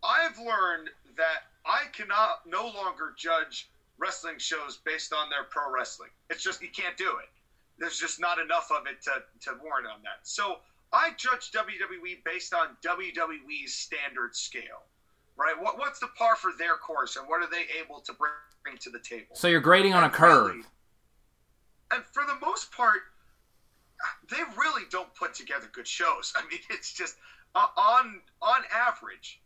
I've 0.03 0.39
learned 0.39 0.89
that 1.17 1.51
I 1.67 1.85
cannot 1.93 2.47
no 2.47 2.65
longer 2.65 3.15
judge 3.17 3.69
wrestling 3.99 4.39
shows 4.39 4.79
based 4.85 5.13
on 5.13 5.29
their 5.29 5.45
pro 5.45 5.71
wrestling. 5.71 6.11
It's 6.31 6.43
just 6.43 6.63
you 6.63 6.71
can't 6.71 6.97
do 6.97 7.11
it. 7.23 7.29
There's 7.79 7.99
just 7.99 8.21
not 8.21 8.39
enough 8.39 8.71
of 8.71 8.87
it 8.87 9.03
to, 9.03 9.23
to 9.45 9.59
warrant 9.63 9.87
on 9.87 10.03
that. 10.03 10.21
So 10.23 10.59
I 10.93 11.11
judge 11.17 11.53
WWE 11.53 12.25
based 12.25 12.55
on 12.55 12.77
WWE's 12.85 13.75
standard 13.75 14.35
scale. 14.35 14.85
Right? 15.41 15.55
What 15.59 15.79
what's 15.79 15.99
the 15.99 16.09
par 16.19 16.37
for 16.37 16.51
their 16.59 16.77
course 16.77 17.17
and 17.17 17.27
what 17.27 17.43
are 17.43 17.49
they 17.51 17.65
able 17.81 18.01
to 18.01 18.13
bring, 18.13 18.77
to 18.79 18.91
the 18.91 18.99
table? 18.99 19.35
So 19.35 19.49
you're 19.49 19.61
grading 19.61 19.95
on 19.95 20.05
a 20.05 20.11
curve. 20.11 20.55
really- 20.55 20.65
and 21.93 22.05
for 22.13 22.25
the 22.25 22.37
most 22.45 22.71
part, 22.71 23.01
they 24.31 24.43
really 24.57 24.83
don't 24.91 25.13
put 25.15 25.35
together 25.35 25.67
good 25.73 25.89
shows. 25.89 26.35
I 26.37 26.43
mean, 26.49 26.61
it's 26.69 26.93
just 26.93 27.17
uh, 27.55 27.67
on 27.77 28.21
on 28.43 28.63
average, 28.73 29.41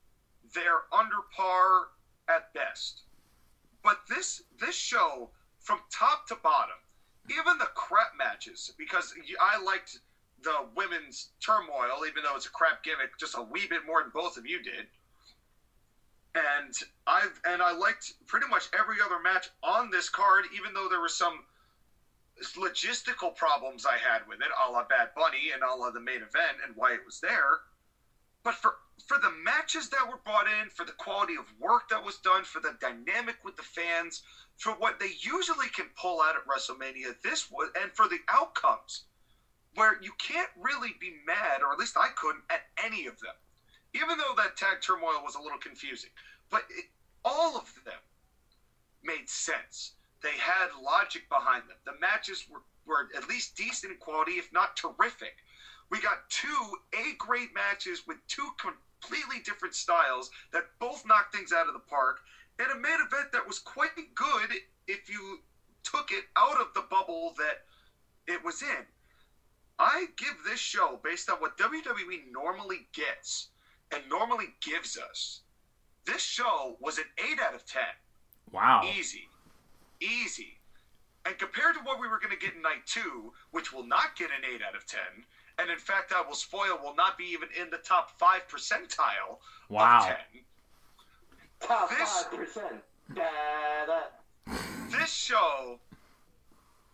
they're 0.53 0.83
under 0.93 1.17
par 1.35 1.89
at 2.29 2.53
best. 2.55 3.03
But 3.85 4.01
this 4.09 4.43
this 4.59 4.75
show, 4.75 5.31
from 5.61 5.79
top 5.93 6.27
to 6.29 6.35
bottom, 6.43 6.77
even 7.31 7.57
the 7.59 7.69
crap 7.75 8.13
matches, 8.19 8.73
because 8.77 9.15
I 9.41 9.63
liked 9.63 10.01
the 10.43 10.67
women's 10.75 11.31
turmoil, 11.41 12.05
even 12.07 12.25
though 12.25 12.37
it's 12.37 12.47
a 12.47 12.51
crap 12.51 12.83
gimmick, 12.83 13.17
just 13.19 13.37
a 13.39 13.43
wee 13.43 13.67
bit 13.69 13.87
more 13.87 14.03
than 14.03 14.11
both 14.13 14.37
of 14.37 14.45
you 14.45 14.61
did. 14.63 14.87
And 16.35 16.75
I 17.07 17.29
and 17.47 17.63
I 17.63 17.73
liked 17.73 18.13
pretty 18.27 18.47
much 18.47 18.69
every 18.79 19.01
other 19.01 19.19
match 19.19 19.49
on 19.63 19.91
this 19.91 20.09
card, 20.09 20.47
even 20.55 20.75
though 20.75 20.89
there 20.89 21.01
were 21.01 21.09
some 21.09 21.45
logistical 22.57 23.35
problems 23.35 23.87
I 23.87 23.97
had 23.99 24.27
with 24.27 24.41
it, 24.41 24.51
a 24.61 24.71
la 24.71 24.83
Bad 24.83 25.11
Bunny 25.15 25.51
and 25.53 25.63
a 25.63 25.73
la 25.75 25.91
the 25.91 26.01
main 26.01 26.23
event 26.23 26.59
and 26.65 26.75
why 26.77 26.93
it 26.93 27.05
was 27.05 27.21
there. 27.21 27.61
But 28.45 28.55
for 28.55 28.75
for 29.07 29.19
the 29.19 29.31
matches 29.31 29.89
that 29.91 30.09
were 30.09 30.19
brought 30.25 30.47
in, 30.49 30.71
for 30.71 30.85
the 30.85 30.93
quality 30.93 31.37
of 31.37 31.53
work 31.59 31.89
that 31.91 32.03
was 32.03 32.17
done, 32.19 32.45
for 32.45 32.61
the 32.61 32.73
dynamic 32.81 33.37
with 33.45 33.57
the 33.57 33.63
fans, 33.63 34.23
for 34.57 34.73
what 34.73 34.99
they 35.01 35.11
usually 35.21 35.69
can 35.69 35.91
pull 36.01 36.21
out 36.21 36.37
at 36.37 36.47
WrestleMania, 36.47 37.15
this 37.23 37.51
was 37.51 37.71
and 37.81 37.93
for 37.95 38.09
the 38.09 38.19
outcomes, 38.29 39.03
where 39.75 39.97
you 40.01 40.13
can't 40.19 40.51
really 40.57 40.95
be 41.01 41.11
mad, 41.27 41.63
or 41.63 41.73
at 41.73 41.79
least 41.79 41.97
I 41.97 42.09
couldn't, 42.09 42.45
at 42.51 42.63
any 42.83 43.07
of 43.07 43.19
them. 43.21 43.35
Even 43.95 44.19
though 44.19 44.35
that 44.37 44.57
tag 44.57 44.81
turmoil 44.81 45.23
was 45.23 45.37
a 45.37 45.41
little 45.41 45.59
confusing, 45.59 46.11
but 46.51 46.63
it, 46.69 46.85
all 47.25 47.57
of 47.57 47.73
them 47.85 48.01
made 49.03 49.29
sense. 49.29 49.93
They 50.23 50.37
had 50.37 50.69
logic 50.83 51.29
behind 51.29 51.63
them. 51.69 51.77
The 51.85 51.99
matches 52.01 52.45
were, 52.51 52.63
were 52.87 53.09
at 53.17 53.29
least 53.29 53.57
decent 53.57 53.93
in 53.93 53.99
quality, 53.99 54.33
if 54.33 54.53
not 54.53 54.77
terrific. 54.77 55.35
We 55.91 56.01
got 56.01 56.29
two 56.29 56.75
A 56.95 57.13
grade 57.19 57.51
matches 57.55 58.03
with 58.07 58.17
two 58.27 58.49
completely 58.59 59.39
different 59.45 59.75
styles 59.75 60.31
that 60.53 60.65
both 60.81 61.05
knocked 61.07 61.35
things 61.35 61.53
out 61.53 61.69
of 61.69 61.75
the 61.75 61.79
park, 61.79 62.19
and 62.59 62.71
a 62.71 62.75
main 62.75 63.01
event 63.01 63.33
that 63.33 63.47
was 63.47 63.59
quite 63.59 63.91
good 64.15 64.55
if 64.89 65.09
you 65.09 65.39
took 65.83 66.11
it 66.11 66.25
out 66.37 66.61
of 66.61 66.69
the 66.75 66.83
bubble 66.91 67.35
that 67.37 67.59
it 68.27 68.43
was 68.43 68.63
in. 68.63 68.85
I 69.79 70.07
give 70.17 70.35
this 70.45 70.61
show, 70.61 70.99
based 71.03 71.29
on 71.29 71.39
what 71.39 71.59
WWE 71.59 72.33
normally 72.33 72.87
gets 72.93 73.49
and 73.93 74.03
normally 74.09 74.55
gives 74.61 74.99
us, 74.99 75.41
this 76.07 76.23
show 76.23 76.77
was 76.81 76.99
an 76.99 77.05
8 77.19 77.39
out 77.41 77.55
of 77.55 77.65
10. 77.67 77.83
Wow. 78.53 78.83
Easy. 78.99 79.29
Easy. 80.01 80.59
And 81.27 81.39
compared 81.39 81.75
to 81.75 81.81
what 81.81 81.99
we 82.01 82.09
were 82.09 82.19
going 82.19 82.37
to 82.37 82.39
get 82.39 82.55
in 82.55 82.63
night 82.63 82.87
two, 82.87 83.33
which 83.51 83.73
will 83.73 83.87
not 83.87 84.17
get 84.17 84.31
an 84.31 84.45
8 84.55 84.61
out 84.67 84.77
of 84.77 84.87
10, 84.87 85.01
and 85.59 85.71
in 85.71 85.79
fact, 85.79 86.13
I 86.15 86.21
will 86.27 86.35
spoil, 86.35 86.79
will 86.83 86.95
not 86.95 87.17
be 87.17 87.25
even 87.25 87.49
in 87.61 87.71
the 87.71 87.79
top 87.79 88.19
5 88.19 88.43
percentile 88.49 89.39
Wow. 89.69 90.01
of 90.01 90.07
10, 90.07 90.17
Top 91.61 91.89
This- 91.89 92.23
five 92.25 92.31
percent. 92.33 92.85
Da-da. 93.15 94.03
this 94.91 95.11
show 95.13 95.79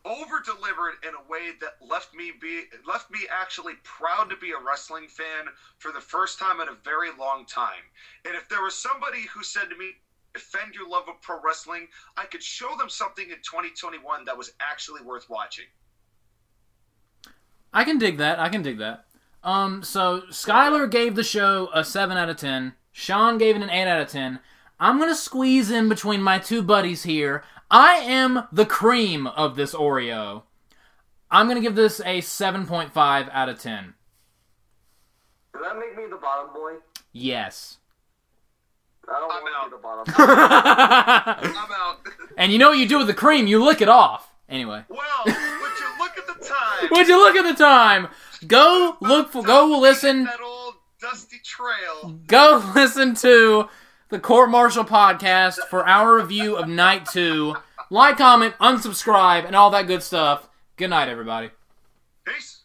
over 0.04 0.40
delivered 0.44 0.94
in 1.06 1.14
a 1.14 1.30
way 1.30 1.50
that 1.60 1.76
left 1.86 2.14
me 2.14 2.32
be 2.40 2.62
left 2.86 3.10
me 3.10 3.20
actually 3.30 3.74
proud 3.82 4.30
to 4.30 4.36
be 4.36 4.52
a 4.52 4.64
wrestling 4.66 5.08
fan 5.08 5.46
for 5.78 5.92
the 5.92 6.00
first 6.00 6.38
time 6.38 6.60
in 6.60 6.68
a 6.68 6.76
very 6.84 7.10
long 7.18 7.44
time. 7.44 7.84
And 8.24 8.34
if 8.34 8.48
there 8.48 8.62
was 8.62 8.74
somebody 8.74 9.22
who 9.32 9.42
said 9.42 9.68
to 9.70 9.76
me, 9.76 9.92
defend 10.32 10.74
your 10.74 10.88
love 10.88 11.08
of 11.08 11.20
pro 11.20 11.40
wrestling, 11.42 11.88
I 12.16 12.24
could 12.24 12.42
show 12.42 12.76
them 12.78 12.88
something 12.88 13.24
in 13.24 13.36
2021 13.36 14.24
that 14.24 14.36
was 14.36 14.52
actually 14.60 15.02
worth 15.02 15.28
watching. 15.28 15.66
I 17.72 17.84
can 17.84 17.98
dig 17.98 18.16
that. 18.18 18.38
I 18.38 18.48
can 18.48 18.62
dig 18.62 18.78
that. 18.78 19.04
Um, 19.42 19.82
so 19.82 20.22
Skyler 20.30 20.90
gave 20.90 21.14
the 21.14 21.24
show 21.24 21.68
a 21.72 21.84
seven 21.84 22.16
out 22.16 22.28
of 22.28 22.36
ten. 22.36 22.74
Sean 22.92 23.38
gave 23.38 23.56
it 23.56 23.62
an 23.62 23.70
eight 23.70 23.88
out 23.88 24.00
of 24.00 24.08
ten. 24.08 24.40
I'm 24.78 24.98
gonna 24.98 25.14
squeeze 25.14 25.70
in 25.70 25.88
between 25.88 26.22
my 26.22 26.38
two 26.38 26.62
buddies 26.62 27.04
here. 27.04 27.44
I 27.70 27.96
am 27.96 28.48
the 28.50 28.66
cream 28.66 29.26
of 29.26 29.56
this 29.56 29.74
Oreo. 29.74 30.42
I'm 31.30 31.46
gonna 31.46 31.60
give 31.60 31.76
this 31.76 32.00
a 32.00 32.20
7.5 32.20 32.92
out 33.32 33.48
of 33.48 33.60
10. 33.60 33.94
Does 35.52 35.62
that 35.62 35.78
make 35.78 35.96
me 35.96 36.04
the 36.10 36.16
bottom 36.16 36.52
boy? 36.52 36.74
Yes. 37.12 37.78
I 39.08 39.18
don't 39.20 39.30
I'm 39.32 39.42
want 39.42 39.70
to 39.70 39.70
be 39.70 39.76
the 39.76 39.82
bottom 39.82 41.44
boy. 41.52 41.58
I'm 41.58 41.72
out. 41.72 41.98
and 42.36 42.52
you 42.52 42.58
know 42.58 42.70
what 42.70 42.78
you 42.78 42.86
do 42.88 42.98
with 42.98 43.06
the 43.06 43.14
cream? 43.14 43.46
You 43.46 43.62
lick 43.64 43.80
it 43.80 43.88
off. 43.88 44.32
Anyway. 44.48 44.84
well, 44.88 45.22
would 45.26 45.34
you 45.34 45.98
look 46.00 46.18
at 46.18 46.26
the 46.26 46.44
time? 46.44 46.88
Would 46.90 47.06
you 47.06 47.18
look 47.18 47.36
at 47.36 47.42
the 47.44 47.54
time? 47.62 48.08
Go 48.48 48.96
look 49.00 49.30
for. 49.30 49.44
Go 49.44 49.78
listen. 49.78 50.24
that 50.24 50.40
old 50.40 50.74
dusty 51.00 51.36
trail. 51.44 52.18
Go 52.26 52.60
listen 52.74 53.14
to 53.16 53.68
the 54.10 54.18
Court 54.18 54.50
Martial 54.50 54.84
podcast 54.84 55.58
for 55.68 55.86
our 55.86 56.16
review 56.16 56.56
of 56.56 56.68
Night 56.68 57.06
Two. 57.06 57.54
Like, 57.90 58.18
comment, 58.18 58.54
unsubscribe, 58.60 59.46
and 59.46 59.54
all 59.56 59.70
that 59.70 59.86
good 59.86 60.02
stuff. 60.02 60.48
Good 60.76 60.90
night, 60.90 61.08
everybody. 61.08 61.50
Peace. 62.24 62.59